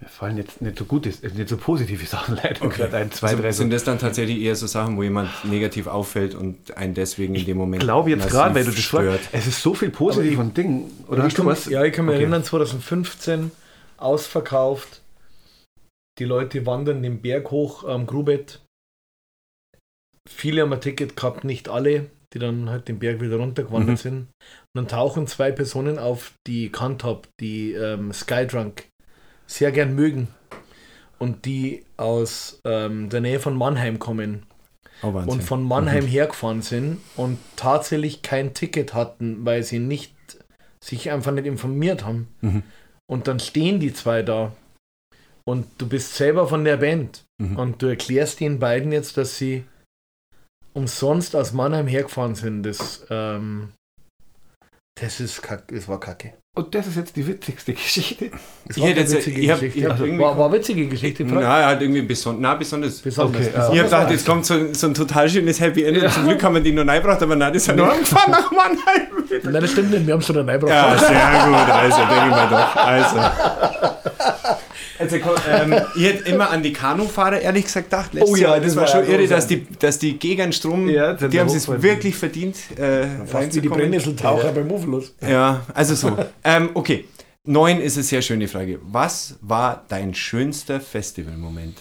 Mir 0.06 0.10
fallen 0.10 0.36
jetzt 0.36 0.62
nicht 0.62 0.78
so 0.78 0.84
gute, 0.84 1.08
äh, 1.08 1.28
nicht 1.34 1.48
so 1.48 1.56
positive 1.56 2.06
Sachen 2.14 2.36
leider 2.36 2.62
Okay. 2.64 2.84
ein, 2.92 3.10
zwei, 3.10 3.28
also 3.30 3.42
drei. 3.42 3.52
sind 3.52 3.72
das 3.72 3.82
dann 3.84 3.98
tatsächlich 3.98 4.38
eher 4.40 4.54
so 4.54 4.66
Sachen, 4.66 4.96
wo 4.96 5.02
jemand 5.02 5.28
negativ 5.44 5.88
auffällt 5.88 6.34
und 6.34 6.76
einen 6.76 6.94
deswegen 6.94 7.34
in 7.34 7.44
dem 7.44 7.56
Moment 7.56 7.82
Ich 7.82 7.86
glaube 7.86 8.10
jetzt 8.10 8.28
gerade, 8.28 8.54
weil 8.54 8.64
du 8.64 8.70
das 8.70 8.80
stört? 8.80 9.20
es 9.32 9.46
ist 9.46 9.60
so 9.62 9.74
viel 9.74 9.90
positiv 9.90 10.38
und 10.38 10.56
Ding. 10.56 10.90
Oder 11.08 11.24
hast 11.24 11.38
du 11.38 11.44
was? 11.44 11.66
Ja, 11.66 11.82
ich 11.84 11.92
kann 11.92 12.06
mich 12.06 12.14
Okay. 12.14 12.22
erinnern, 12.22 12.44
2015 12.44 13.50
ausverkauft. 13.96 15.02
Die 16.18 16.24
Leute 16.24 16.64
wandern 16.66 17.02
den 17.02 17.20
Berg 17.20 17.50
hoch 17.50 17.84
am 17.84 18.06
Grubett. 18.06 18.60
Viele 20.28 20.62
haben 20.62 20.72
ein 20.72 20.80
Ticket 20.80 21.16
gehabt, 21.16 21.44
nicht 21.44 21.68
alle, 21.68 22.10
die 22.32 22.38
dann 22.38 22.70
halt 22.70 22.88
den 22.88 22.98
Berg 22.98 23.20
wieder 23.20 23.36
runtergewandert 23.36 23.96
Mhm. 23.98 24.00
sind. 24.00 24.16
Und 24.18 24.74
dann 24.74 24.88
tauchen 24.88 25.26
zwei 25.26 25.50
Personen 25.52 25.98
auf, 25.98 26.32
die 26.46 26.70
kannt 26.70 27.04
habe, 27.04 27.22
die 27.40 27.72
ähm, 27.72 28.12
Skydrunk 28.12 28.86
sehr 29.46 29.72
gern 29.72 29.94
mögen. 29.94 30.28
Und 31.18 31.44
die 31.46 31.84
aus 31.96 32.60
ähm, 32.64 33.08
der 33.08 33.20
Nähe 33.22 33.40
von 33.40 33.56
Mannheim 33.56 33.98
kommen 33.98 34.44
Oh, 35.02 35.08
und 35.08 35.42
von 35.42 35.62
Mannheim 35.62 36.06
hergefahren 36.06 36.62
sind 36.62 36.98
und 37.16 37.38
tatsächlich 37.56 38.22
kein 38.22 38.54
Ticket 38.54 38.94
hatten, 38.94 39.44
weil 39.44 39.62
sie 39.62 39.78
nicht 39.78 40.14
sich 40.82 41.10
einfach 41.10 41.32
nicht 41.32 41.46
informiert 41.46 42.04
haben. 42.04 42.28
Mhm. 42.40 42.62
Und 43.06 43.28
dann 43.28 43.38
stehen 43.38 43.78
die 43.78 43.92
zwei 43.92 44.22
da 44.22 44.52
und 45.44 45.66
du 45.78 45.86
bist 45.88 46.14
selber 46.14 46.48
von 46.48 46.64
der 46.64 46.78
Band 46.78 47.24
Mhm. 47.38 47.56
und 47.58 47.82
du 47.82 47.86
erklärst 47.88 48.40
den 48.40 48.58
beiden 48.58 48.90
jetzt, 48.92 49.18
dass 49.18 49.36
sie 49.36 49.64
umsonst 50.72 51.36
aus 51.36 51.52
Mannheim 51.52 51.86
hergefahren 51.86 52.34
sind. 52.34 52.62
Das, 52.62 53.06
ähm, 53.10 53.72
das 54.98 55.20
ist 55.20 55.42
kack, 55.42 55.68
das 55.68 55.86
war 55.88 56.00
kacke. 56.00 56.32
Und 56.56 56.74
das 56.74 56.86
ist 56.86 56.96
jetzt 56.96 57.14
die 57.14 57.26
witzigste 57.26 57.74
Geschichte. 57.74 58.30
Das 58.66 58.78
Ich 58.78 58.82
war 58.82 58.88
jetzt- 58.88 59.12
witzige 59.12 59.40
ich 59.42 59.50
hab- 59.50 59.60
Geschichte. 59.60 59.78
ich 59.78 59.84
hab 59.84 59.92
Also, 59.92 60.04
irgendwie- 60.06 60.24
war, 60.24 60.38
war 60.38 60.50
witzige 60.52 60.86
Geschichte. 60.86 61.22
Na, 61.26 61.40
er 61.60 61.66
hat 61.66 61.82
irgendwie 61.82 62.00
beson 62.00 62.38
na, 62.40 62.54
besonders. 62.54 62.98
Besonders. 63.00 63.42
Okay, 63.46 63.50
ja. 63.54 63.62
Ich 63.72 63.78
habe 63.78 63.82
gedacht, 63.90 64.10
jetzt 64.10 64.26
kommt 64.26 64.46
so, 64.46 64.72
so 64.72 64.86
ein 64.86 64.94
total 64.94 65.28
schönes 65.28 65.60
Happy 65.60 65.84
End 65.84 65.98
Ja. 65.98 66.04
und 66.04 66.12
zum 66.14 66.24
Glück 66.24 66.42
haben 66.42 66.54
wir 66.54 66.62
die 66.62 66.72
noch 66.72 66.86
reingebracht, 66.86 67.22
aber 67.22 67.36
nein, 67.36 67.52
das 67.52 67.68
hat 67.68 67.76
nur 67.76 67.92
angefahren 67.92 68.30
nach 68.32 68.50
Mannheim. 68.50 69.06
Nein, 69.42 69.52
das 69.60 69.70
stimmt 69.70 69.90
nicht. 69.90 70.06
Wir 70.06 70.14
haben 70.14 70.20
es 70.20 70.26
schon 70.26 70.36
reingebracht. 70.36 70.70
Ja, 70.70 70.96
sehr 70.98 71.08
gut, 71.46 71.70
also 71.70 71.98
denke 71.98 72.24
ich 72.24 72.30
mal 72.30 72.48
doch. 72.48 72.76
Also. 72.76 73.16
Also, 74.98 75.16
ähm, 75.16 75.74
ich 75.96 76.04
hätte 76.04 76.28
immer 76.30 76.50
an 76.50 76.62
die 76.62 76.72
Kanufahrer 76.72 77.40
ehrlich 77.40 77.64
gesagt 77.64 77.90
gedacht. 77.90 78.14
letztes 78.14 78.30
Oh 78.30 78.36
ja, 78.36 78.48
Jahr. 78.48 78.56
das 78.60 78.66
das 78.66 78.76
war 78.76 78.82
war 78.82 78.88
schon 78.88 79.04
ja 79.12 79.18
irre, 79.18 79.28
dass 79.28 79.46
die, 79.46 79.66
dass 79.78 79.98
die 79.98 80.18
gegen 80.18 80.52
Strom, 80.52 80.88
Ja, 80.88 81.14
die 81.14 81.38
haben 81.40 81.48
es 81.48 81.68
wirklich 81.68 82.14
verdient, 82.16 82.56
äh, 82.78 83.06
Fast 83.26 83.54
wie 83.54 83.60
die. 83.60 83.68
Brennnesseltaucher 83.68 84.52
beim 84.52 84.68
Mufflos. 84.68 85.14
Ja, 85.20 85.66
also 85.74 85.94
so. 85.94 86.16
ähm, 86.44 86.70
okay, 86.74 87.04
neun 87.44 87.80
ist 87.80 87.96
eine 87.96 88.04
sehr 88.04 88.22
schöne 88.22 88.48
Frage. 88.48 88.78
Was 88.82 89.36
war 89.40 89.84
dein 89.88 90.14
schönster 90.14 90.80
Festivalmoment? 90.80 91.78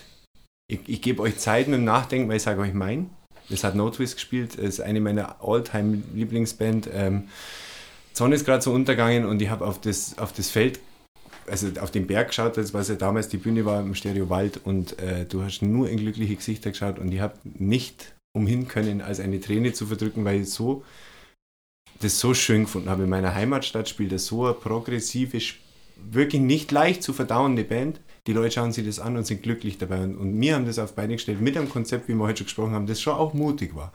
Ich, 0.67 0.79
ich 0.87 1.01
gebe 1.01 1.21
euch 1.21 1.37
Zeit 1.37 1.67
mit 1.67 1.77
dem 1.77 1.85
Nachdenken, 1.85 2.27
weil 2.29 2.37
ich 2.37 2.43
sage 2.43 2.59
euch 2.61 2.73
mein. 2.73 3.09
Das 3.49 3.63
hat 3.63 3.75
No 3.75 3.89
Twist 3.91 4.15
gespielt, 4.15 4.55
ist 4.55 4.81
eine 4.81 4.99
meiner 4.99 5.35
all-time 5.43 6.01
Lieblingsband. 6.15 6.89
Ähm, 6.91 7.25
Sonne 8.13 8.35
ist 8.35 8.45
gerade 8.45 8.61
so 8.63 8.71
untergegangen 8.71 9.25
und 9.25 9.41
ich 9.41 9.49
habe 9.49 9.65
auf 9.65 9.79
das, 9.79 10.17
auf 10.17 10.31
das 10.33 10.49
Feld, 10.49 10.79
also 11.47 11.67
auf 11.79 11.91
den 11.91 12.07
Berg 12.07 12.29
geschaut, 12.29 12.57
das 12.57 12.73
was 12.73 12.89
ja 12.89 12.95
damals 12.95 13.29
die 13.29 13.37
Bühne 13.37 13.65
war 13.65 13.79
im 13.81 13.95
Stereo 13.95 14.29
Wald 14.29 14.59
und 14.63 14.99
äh, 14.99 15.25
du 15.25 15.43
hast 15.43 15.61
nur 15.61 15.89
in 15.89 15.97
glückliche 15.97 16.35
Gesichter 16.35 16.71
geschaut 16.71 16.99
und 16.99 17.11
ich 17.11 17.19
habe 17.19 17.35
nicht 17.43 18.15
umhin 18.33 18.67
können, 18.67 19.01
als 19.01 19.19
eine 19.19 19.39
Träne 19.39 19.73
zu 19.73 19.87
verdrücken, 19.87 20.25
weil 20.25 20.41
ich 20.41 20.49
so 20.49 20.83
das 22.01 22.19
so 22.19 22.33
schön 22.33 22.63
gefunden 22.63 22.89
habe. 22.89 23.03
In 23.03 23.09
meiner 23.09 23.33
Heimatstadt 23.33 23.87
spielt 23.87 24.11
das 24.11 24.25
so 24.25 24.45
eine 24.45 24.53
progressive, 24.53 25.39
wirklich 26.11 26.41
nicht 26.41 26.71
leicht 26.71 27.03
zu 27.03 27.13
verdauende 27.13 27.63
Band. 27.63 28.01
Die 28.27 28.33
Leute 28.33 28.51
schauen 28.51 28.73
sich 28.73 28.85
das 28.85 28.99
an 28.99 29.15
und 29.15 29.25
sind 29.25 29.43
glücklich 29.43 29.77
dabei. 29.77 30.03
Und, 30.03 30.17
und 30.17 30.39
wir 30.39 30.55
haben 30.55 30.65
das 30.65 30.79
auf 30.79 30.93
Beine 30.93 31.13
gestellt 31.13 31.41
mit 31.41 31.55
einem 31.55 31.69
Konzept, 31.69 32.07
wie 32.07 32.13
wir 32.13 32.23
heute 32.23 32.39
schon 32.39 32.47
gesprochen 32.47 32.73
haben, 32.73 32.87
das 32.87 33.01
schon 33.01 33.13
auch 33.13 33.33
mutig 33.33 33.75
war. 33.75 33.93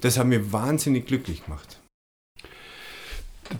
Das 0.00 0.18
hat 0.18 0.26
mir 0.26 0.52
wahnsinnig 0.52 1.06
glücklich 1.06 1.44
gemacht. 1.44 1.80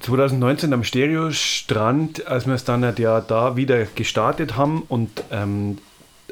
2019 0.01 0.73
am 0.73 0.85
Stereostrand, 0.85 2.27
als 2.27 2.47
wir 2.47 2.55
es 2.55 2.65
dann 2.65 2.85
halt 2.85 2.99
ja 2.99 3.21
da 3.21 3.57
wieder 3.57 3.85
gestartet 3.85 4.57
haben 4.57 4.83
und 4.89 5.25
ähm, 5.31 5.79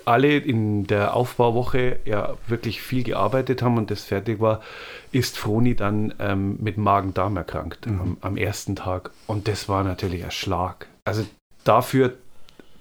alle 0.05 0.37
in 0.37 0.87
der 0.87 1.15
Aufbauwoche 1.15 1.99
ja 2.05 2.35
wirklich 2.47 2.83
viel 2.83 3.05
gearbeitet 3.05 3.63
haben 3.63 3.79
und 3.79 3.91
das 3.91 4.05
fertig 4.05 4.41
war, 4.41 4.61
ist 5.13 5.39
Froni 5.39 5.75
dann 5.75 6.13
ähm, 6.19 6.59
mit 6.61 6.77
Magen-Darm 6.77 7.37
erkrankt 7.37 7.87
Mhm. 7.87 8.01
am, 8.01 8.17
am 8.21 8.37
ersten 8.37 8.77
Tag. 8.77 9.11
Und 9.27 9.49
das 9.49 9.69
war 9.69 9.83
natürlich 9.85 10.25
ein 10.25 10.31
Schlag. 10.31 10.87
Also 11.05 11.25
dafür 11.65 12.15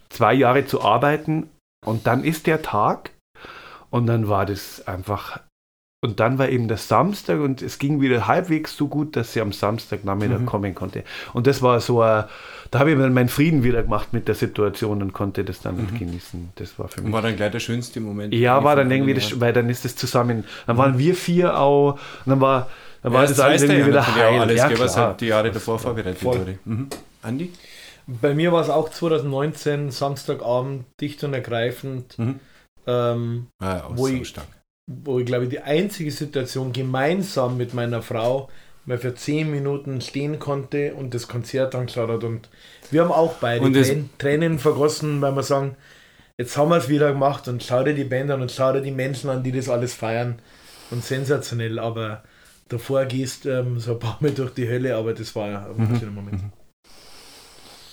zwei 0.09 0.33
Jahre 0.33 0.65
zu 0.65 0.81
arbeiten 0.81 1.49
und 1.85 2.07
dann 2.07 2.23
ist 2.23 2.47
der 2.47 2.61
Tag 2.61 3.11
und 3.89 4.05
dann 4.07 4.27
war 4.27 4.45
das 4.45 4.85
einfach 4.87 5.39
und 6.03 6.19
dann 6.19 6.37
war 6.37 6.49
eben 6.49 6.67
der 6.67 6.77
Samstag 6.77 7.39
und 7.39 7.61
es 7.61 7.79
ging 7.79 7.99
wieder 8.01 8.27
halbwegs 8.27 8.77
so 8.77 8.87
gut, 8.87 9.15
dass 9.15 9.33
sie 9.33 9.41
am 9.41 9.51
Samstagnachmittag 9.51 10.39
Mhm. 10.41 10.45
kommen 10.45 10.75
konnte. 10.75 11.03
Und 11.33 11.47
das 11.47 11.61
war 11.63 11.79
so 11.79 12.01
ein, 12.01 12.25
da 12.69 12.79
habe 12.79 12.91
ich 12.91 12.97
mir 12.97 13.09
meinen 13.09 13.29
Frieden 13.29 13.63
wieder 13.63 13.81
gemacht 13.83 14.13
mit 14.13 14.27
der 14.27 14.35
Situation 14.35 15.01
und 15.01 15.13
konnte 15.13 15.43
das 15.43 15.61
dann 15.61 15.77
Mhm. 15.77 15.97
genießen. 15.97 16.49
Das 16.55 16.77
war 16.77 16.87
für 16.87 17.01
mich. 17.01 17.11
War 17.11 17.21
dann 17.21 17.35
gleich 17.35 17.51
der 17.51 17.59
schönste 17.59 17.99
Moment. 17.99 18.33
Ja, 18.33 18.63
war 18.63 18.75
dann 18.75 18.91
irgendwie, 18.91 19.13
das, 19.15 19.39
weil 19.39 19.53
dann 19.53 19.69
ist 19.69 19.85
es 19.85 19.95
zusammen, 19.95 20.43
dann 20.67 20.77
waren 20.77 20.97
wir 20.99 21.15
vier 21.15 21.57
auch, 21.59 21.93
und 21.93 21.99
dann 22.27 22.41
war, 22.41 22.69
dann 23.01 23.13
war 23.13 23.23
Ja, 23.23 23.29
das 23.29 23.39
alles 23.39 23.61
weißt 23.61 23.69
du 23.71 23.73
irgendwie 23.77 23.91
ja 23.95 24.03
wieder 24.05 24.15
heil. 24.15 24.39
alles, 24.41 24.57
ja, 24.57 24.67
gell, 24.67 24.79
was 24.79 24.93
klar. 24.93 25.07
halt 25.09 25.21
die 25.21 25.27
Jahre 25.27 25.51
davor 25.51 25.79
vorbereitet 25.79 26.19
Voll. 26.21 26.39
wurde. 26.39 26.59
Mhm. 26.65 26.87
Andi? 27.21 27.51
Bei 28.05 28.33
mir 28.33 28.51
war 28.51 28.61
es 28.61 28.69
auch 28.69 28.89
2019, 28.89 29.89
Samstagabend, 29.91 30.83
dicht 30.99 31.23
und 31.23 31.33
ergreifend, 31.33 32.17
Mhm. 32.19 32.39
ähm, 32.87 33.47
Ah, 33.59 33.79
auch 33.81 33.95
Wo 33.97 34.07
so 34.07 34.13
ich- 34.13 34.27
stark. 34.27 34.47
Wo 34.87 35.19
ich 35.19 35.25
glaube, 35.25 35.47
die 35.47 35.59
einzige 35.61 36.11
Situation 36.11 36.73
gemeinsam 36.73 37.57
mit 37.57 37.73
meiner 37.73 38.01
Frau 38.01 38.49
mal 38.85 38.97
für 38.97 39.15
10 39.15 39.49
Minuten 39.49 40.01
stehen 40.01 40.39
konnte 40.39 40.93
und 40.93 41.13
das 41.13 41.27
Konzert 41.29 41.73
angeschaut 41.73 42.09
hat. 42.09 42.23
Und 42.25 42.49
wir 42.91 43.01
haben 43.01 43.11
auch 43.11 43.35
beide 43.35 43.63
Und 43.63 43.75
es- 43.77 43.89
Trän- 43.89 44.09
Tränen 44.17 44.59
vergossen, 44.59 45.21
weil 45.21 45.31
wir 45.35 45.43
sagen, 45.43 45.75
jetzt 46.37 46.57
haben 46.57 46.69
wir 46.69 46.77
es 46.77 46.89
wieder 46.89 47.11
gemacht 47.13 47.47
und 47.47 47.63
schau 47.63 47.83
dir 47.83 47.93
die 47.93 48.03
Band 48.03 48.29
an 48.31 48.41
und 48.41 48.51
schau 48.51 48.73
dir 48.73 48.81
die 48.81 48.91
Menschen 48.91 49.29
an, 49.29 49.41
die 49.43 49.53
das 49.53 49.69
alles 49.69 49.93
feiern. 49.93 50.39
Und 50.91 51.03
sensationell, 51.03 51.79
aber 51.79 52.23
davor 52.67 53.05
gehst 53.05 53.45
ähm, 53.45 53.79
so 53.79 53.93
ein 53.93 53.99
paar 53.99 54.17
Mal 54.19 54.31
durch 54.31 54.53
die 54.53 54.67
Hölle, 54.67 54.95
aber 54.97 55.13
das 55.13 55.33
war 55.35 55.47
ja 55.49 55.65
ein 55.77 55.97
schöner 55.97 56.11
Moment. 56.11 56.41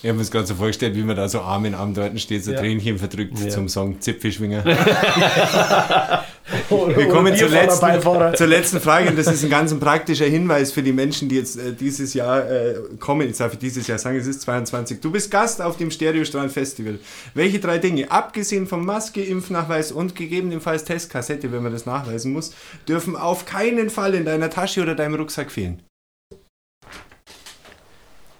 Ich 0.03 0.09
habe 0.09 0.15
mir 0.15 0.21
das 0.23 0.31
gerade 0.31 0.47
so 0.47 0.55
vorgestellt, 0.55 0.97
wie 0.97 1.03
man 1.03 1.15
da 1.15 1.29
so 1.29 1.41
Arm 1.43 1.67
in 1.67 1.75
Arm 1.75 1.93
dort 1.95 2.19
steht, 2.19 2.43
so 2.43 2.53
Ja. 2.53 2.59
Tränchen 2.59 2.99
verdrückt 2.99 3.39
Ja. 3.39 3.49
zum 3.51 3.69
Song 3.69 4.01
Zipfelschwinger. 4.01 4.65
Wir 6.69 7.09
kommen 7.09 7.37
zur 7.37 7.49
letzten, 7.49 8.37
zur 8.37 8.47
letzten 8.47 8.81
Frage 8.81 9.11
und 9.11 9.19
das 9.19 9.29
ist 9.29 9.45
ein 9.45 9.51
ganz 9.51 9.73
ein 9.73 9.81
praktischer 9.81 10.27
Hinweis 10.27 10.73
für 10.73 10.83
die 10.83 10.93
Menschen, 10.93 11.29
die 11.29 11.37
jetzt 11.37 11.57
äh, 11.57 11.73
dieses 11.73 12.15
Jahr 12.15 12.51
äh, 12.51 12.75
kommen. 12.99 13.29
Ich 13.29 13.37
darf 13.37 13.57
dieses 13.57 13.87
Jahr 13.87 13.99
sagen, 13.99 14.19
es 14.19 14.27
ist 14.27 14.43
22. 14.43 15.01
Du 15.01 15.11
bist 15.11 15.31
Gast 15.31 15.63
auf 15.63 15.77
dem 15.77 15.91
Stereostrand 15.91 16.53
Festival. 16.53 16.99
Welche 17.35 17.61
drei 17.61 17.79
Dinge, 17.79 18.11
abgesehen 18.11 18.67
vom 18.67 18.85
Maske, 18.85 19.23
Impfnachweis 19.23 19.93
und 19.93 20.17
gegebenenfalls 20.17 20.85
Testkassette, 20.85 21.53
wenn 21.53 21.63
man 21.63 21.73
das 21.73 21.87
nachweisen 21.87 22.33
muss, 22.33 22.53
dürfen 22.89 23.17
auf 23.17 23.45
keinen 23.45 23.91
Fall 23.91 24.15
in 24.15 24.25
deiner 24.25 24.51
Tasche 24.51 24.83
oder 24.83 24.95
deinem 24.95 25.15
Rucksack 25.15 25.51
fehlen? 25.51 25.83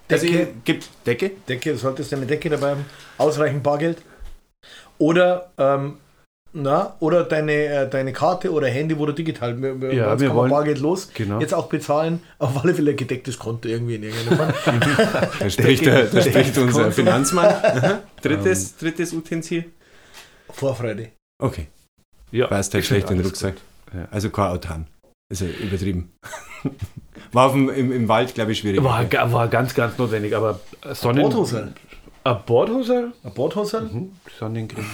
Also, 0.09 0.27
Decke. 0.27 0.47
gibt 0.65 0.89
Decke? 1.05 1.31
Decke, 1.47 1.71
du 1.71 1.77
solltest 1.77 2.13
eine 2.13 2.25
Decke 2.25 2.49
dabei 2.49 2.71
haben, 2.71 2.85
ausreichend 3.17 3.63
Bargeld. 3.63 3.99
Oder, 4.97 5.51
ähm, 5.57 5.97
na, 6.53 6.95
oder 6.99 7.23
deine, 7.23 7.51
äh, 7.53 7.89
deine 7.89 8.11
Karte 8.13 8.51
oder 8.51 8.67
Handy, 8.67 8.97
wo 8.97 9.05
du 9.05 9.13
digital, 9.13 9.61
wir, 9.61 9.79
wir, 9.81 9.93
Ja, 9.93 10.11
jetzt 10.11 10.19
wir 10.21 10.27
kann 10.27 10.35
man 10.35 10.43
wollen- 10.43 10.51
Bargeld 10.51 10.79
los, 10.79 11.09
Genau. 11.13 11.39
jetzt 11.39 11.53
auch 11.53 11.67
bezahlen, 11.67 12.21
auf 12.39 12.61
alle 12.63 12.73
Fälle 12.75 12.91
ein 12.91 12.97
gedecktes 12.97 13.39
Konto 13.39 13.67
irgendwie 13.69 13.95
in 13.95 14.03
irgendeiner 14.03 14.53
Form. 14.53 14.79
Da 15.39 15.49
spricht, 15.49 15.85
der, 15.85 16.05
da 16.05 16.21
spricht 16.21 16.57
unser 16.57 16.81
Konto. 16.83 16.91
Finanzmann. 16.95 17.99
Drittes, 18.21 18.75
drittes 18.77 19.13
Utensil? 19.13 19.65
Vorfreude. 20.49 21.09
Okay, 21.41 21.67
ja, 22.31 22.47
passt 22.47 22.73
halt 22.73 22.83
ist 22.83 22.87
schlecht 22.89 23.09
in 23.09 23.17
den 23.17 23.25
Rucksack. 23.25 23.55
Ja. 23.93 24.07
Also 24.11 24.29
kein 24.29 24.47
Autan. 24.47 24.87
Also 25.29 25.45
übertrieben. 25.45 26.11
War 27.31 27.45
auf 27.47 27.53
dem, 27.53 27.69
im, 27.69 27.91
im 27.93 28.07
Wald, 28.09 28.33
glaube 28.33 28.51
ich, 28.51 28.59
schwierig. 28.59 28.83
War, 28.83 29.09
war 29.31 29.47
ganz, 29.47 29.73
ganz 29.73 29.97
notwendig, 29.97 30.35
aber 30.35 30.59
Sonnen... 30.93 31.21
Bordhosel. 31.23 31.73
Ein 32.25 32.37
Bordhosel? 32.45 33.13
Ein 33.23 33.33
Bordhosel? 33.33 33.81
Mhm. 33.83 34.11
Sonnencreme. 34.37 34.85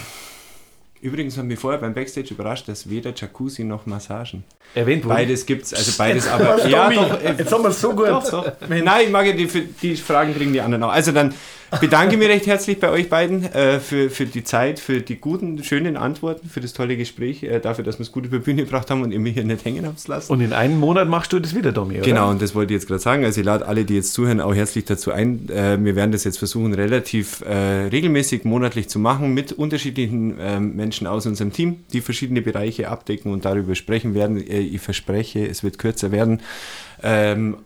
Übrigens 0.99 1.37
haben 1.37 1.49
wir 1.49 1.57
vorher 1.57 1.79
beim 1.79 1.93
Backstage 1.93 2.33
überrascht, 2.33 2.67
dass 2.67 2.89
weder 2.89 3.13
Jacuzzi 3.15 3.63
noch 3.63 3.85
Massagen. 3.85 4.43
Erwähnt 4.73 5.05
wurde. 5.05 5.15
Beides 5.15 5.45
gibt's, 5.45 5.73
also 5.73 5.91
beides, 5.97 6.27
aber 6.31 6.67
ja, 6.67 6.89
doch, 6.89 7.21
äh, 7.21 7.35
Jetzt 7.37 7.51
haben 7.51 7.63
wir 7.63 7.69
es 7.69 7.79
so 7.79 7.93
gut. 7.93 8.07
Doch, 8.07 8.29
doch. 8.29 8.51
Nein, 8.67 9.05
ich 9.05 9.11
mag 9.11 9.25
ja 9.25 9.33
die, 9.33 9.47
die 9.47 9.95
Fragen 9.95 10.33
kriegen 10.33 10.53
die 10.53 10.61
anderen 10.61 10.83
auch. 10.83 10.91
Also 10.91 11.11
dann 11.11 11.33
bedanke 11.79 12.15
ich 12.15 12.19
mich 12.19 12.29
recht 12.29 12.47
herzlich 12.47 12.79
bei 12.79 12.89
euch 12.89 13.09
beiden 13.09 13.43
äh, 13.43 13.79
für, 13.79 14.09
für 14.09 14.25
die 14.25 14.43
Zeit, 14.43 14.79
für 14.79 15.01
die 15.01 15.17
guten, 15.17 15.63
schönen 15.63 15.97
Antworten, 15.97 16.49
für 16.49 16.61
das 16.61 16.73
tolle 16.73 16.97
Gespräch, 16.97 17.43
äh, 17.43 17.59
dafür, 17.59 17.83
dass 17.83 17.99
wir 17.99 18.03
es 18.03 18.11
gut 18.11 18.25
über 18.25 18.37
die 18.37 18.43
Bühne 18.43 18.63
gebracht 18.63 18.89
haben 18.89 19.01
und 19.01 19.11
ihr 19.11 19.19
mich 19.19 19.33
hier 19.33 19.43
nicht 19.43 19.65
hängen 19.65 19.85
habt 19.85 20.07
lassen. 20.07 20.31
Und 20.31 20.41
in 20.41 20.53
einem 20.53 20.79
Monat 20.79 21.07
machst 21.07 21.33
du 21.33 21.39
das 21.39 21.55
wieder, 21.55 21.71
Domi, 21.71 21.95
oder? 21.95 22.03
Genau, 22.03 22.29
und 22.29 22.41
das 22.41 22.55
wollte 22.55 22.73
ich 22.73 22.79
jetzt 22.79 22.87
gerade 22.87 23.01
sagen. 23.01 23.25
Also 23.25 23.41
ich 23.41 23.45
lade 23.45 23.67
alle, 23.67 23.85
die 23.85 23.95
jetzt 23.95 24.13
zuhören, 24.13 24.41
auch 24.41 24.55
herzlich 24.55 24.85
dazu 24.85 25.11
ein. 25.11 25.49
Äh, 25.49 25.77
wir 25.83 25.95
werden 25.95 26.11
das 26.11 26.23
jetzt 26.23 26.37
versuchen, 26.37 26.73
relativ 26.73 27.41
äh, 27.41 27.87
regelmäßig, 27.87 28.43
monatlich 28.43 28.87
zu 28.87 28.99
machen, 28.99 29.33
mit 29.33 29.51
unterschiedlichen 29.51 30.37
ähm, 30.39 30.75
Menschen 30.75 31.07
aus 31.07 31.25
unserem 31.25 31.51
Team, 31.51 31.83
die 31.93 32.01
verschiedene 32.01 32.41
Bereiche 32.41 32.89
abdecken 32.89 33.31
und 33.31 33.45
darüber 33.45 33.75
sprechen 33.75 34.13
werden. 34.13 34.37
Äh, 34.37 34.59
ich 34.59 34.81
verspreche, 34.81 35.45
es 35.45 35.63
wird 35.63 35.77
kürzer 35.77 36.11
werden. 36.11 36.41
Ähm, 37.03 37.57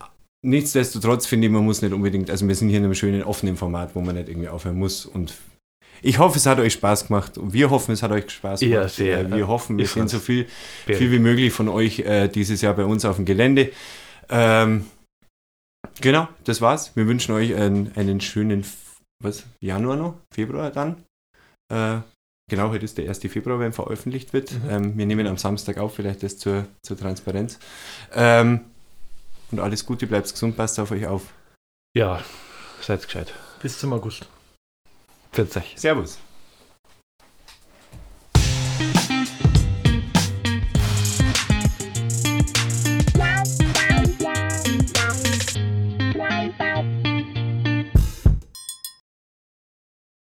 nichtsdestotrotz 0.45 1.25
finde 1.25 1.47
ich, 1.47 1.53
man 1.53 1.63
muss 1.63 1.81
nicht 1.81 1.93
unbedingt, 1.93 2.29
also 2.29 2.47
wir 2.47 2.55
sind 2.55 2.69
hier 2.69 2.79
in 2.79 2.85
einem 2.85 2.95
schönen, 2.95 3.23
offenen 3.23 3.57
Format, 3.57 3.95
wo 3.95 4.01
man 4.01 4.15
nicht 4.15 4.29
irgendwie 4.29 4.49
aufhören 4.49 4.77
muss 4.77 5.05
und 5.05 5.33
ich 6.03 6.17
hoffe, 6.17 6.37
es 6.37 6.47
hat 6.47 6.59
euch 6.59 6.73
Spaß 6.73 7.07
gemacht 7.07 7.37
und 7.37 7.53
wir 7.53 7.69
hoffen, 7.69 7.91
es 7.91 8.01
hat 8.01 8.11
euch 8.11 8.29
Spaß 8.29 8.61
gemacht. 8.61 8.73
Ja, 8.73 8.87
sehr. 8.87 9.19
Äh, 9.19 9.35
Wir 9.35 9.47
hoffen, 9.47 9.77
wir 9.77 9.85
Ich 9.85 9.91
sehen 9.91 10.07
so 10.07 10.17
viel 10.17 10.47
viel 10.85 11.11
wie 11.11 11.19
möglich 11.19 11.53
von 11.53 11.69
euch 11.69 11.99
äh, 11.99 12.27
dieses 12.27 12.61
Jahr 12.61 12.73
bei 12.73 12.85
uns 12.85 13.05
auf 13.05 13.17
dem 13.17 13.25
Gelände. 13.25 13.71
Ähm, 14.29 14.85
genau, 15.99 16.27
das 16.43 16.59
war's. 16.59 16.95
Wir 16.95 17.05
wünschen 17.05 17.35
euch 17.35 17.53
einen, 17.53 17.91
einen 17.95 18.19
schönen 18.19 18.65
was, 19.21 19.45
Januar 19.59 19.95
noch, 19.95 20.15
Februar 20.33 20.71
dann. 20.71 21.03
Äh, 21.71 21.99
genau, 22.49 22.69
heute 22.69 22.85
ist 22.85 22.97
der 22.97 23.07
1. 23.07 23.19
Februar, 23.19 23.59
wenn 23.59 23.71
veröffentlicht 23.71 24.33
wird. 24.33 24.51
Mhm. 24.51 24.69
Ähm, 24.69 24.97
wir 24.97 25.05
nehmen 25.05 25.27
am 25.27 25.37
Samstag 25.37 25.77
auf, 25.77 25.95
vielleicht 25.95 26.23
das 26.23 26.37
zur, 26.37 26.65
zur 26.81 26.97
Transparenz. 26.97 27.59
Ähm, 28.13 28.61
und 29.51 29.59
alles 29.59 29.85
Gute, 29.85 30.07
bleibt 30.07 30.31
gesund, 30.31 30.57
passt 30.57 30.79
auf 30.79 30.91
euch 30.91 31.07
auf. 31.07 31.33
Ja, 31.93 32.23
seid 32.81 33.03
gescheit. 33.03 33.33
Bis 33.61 33.79
zum 33.79 33.93
August. 33.93 34.27
Pfiat 35.31 35.57
euch. 35.57 35.73
Servus. 35.77 36.19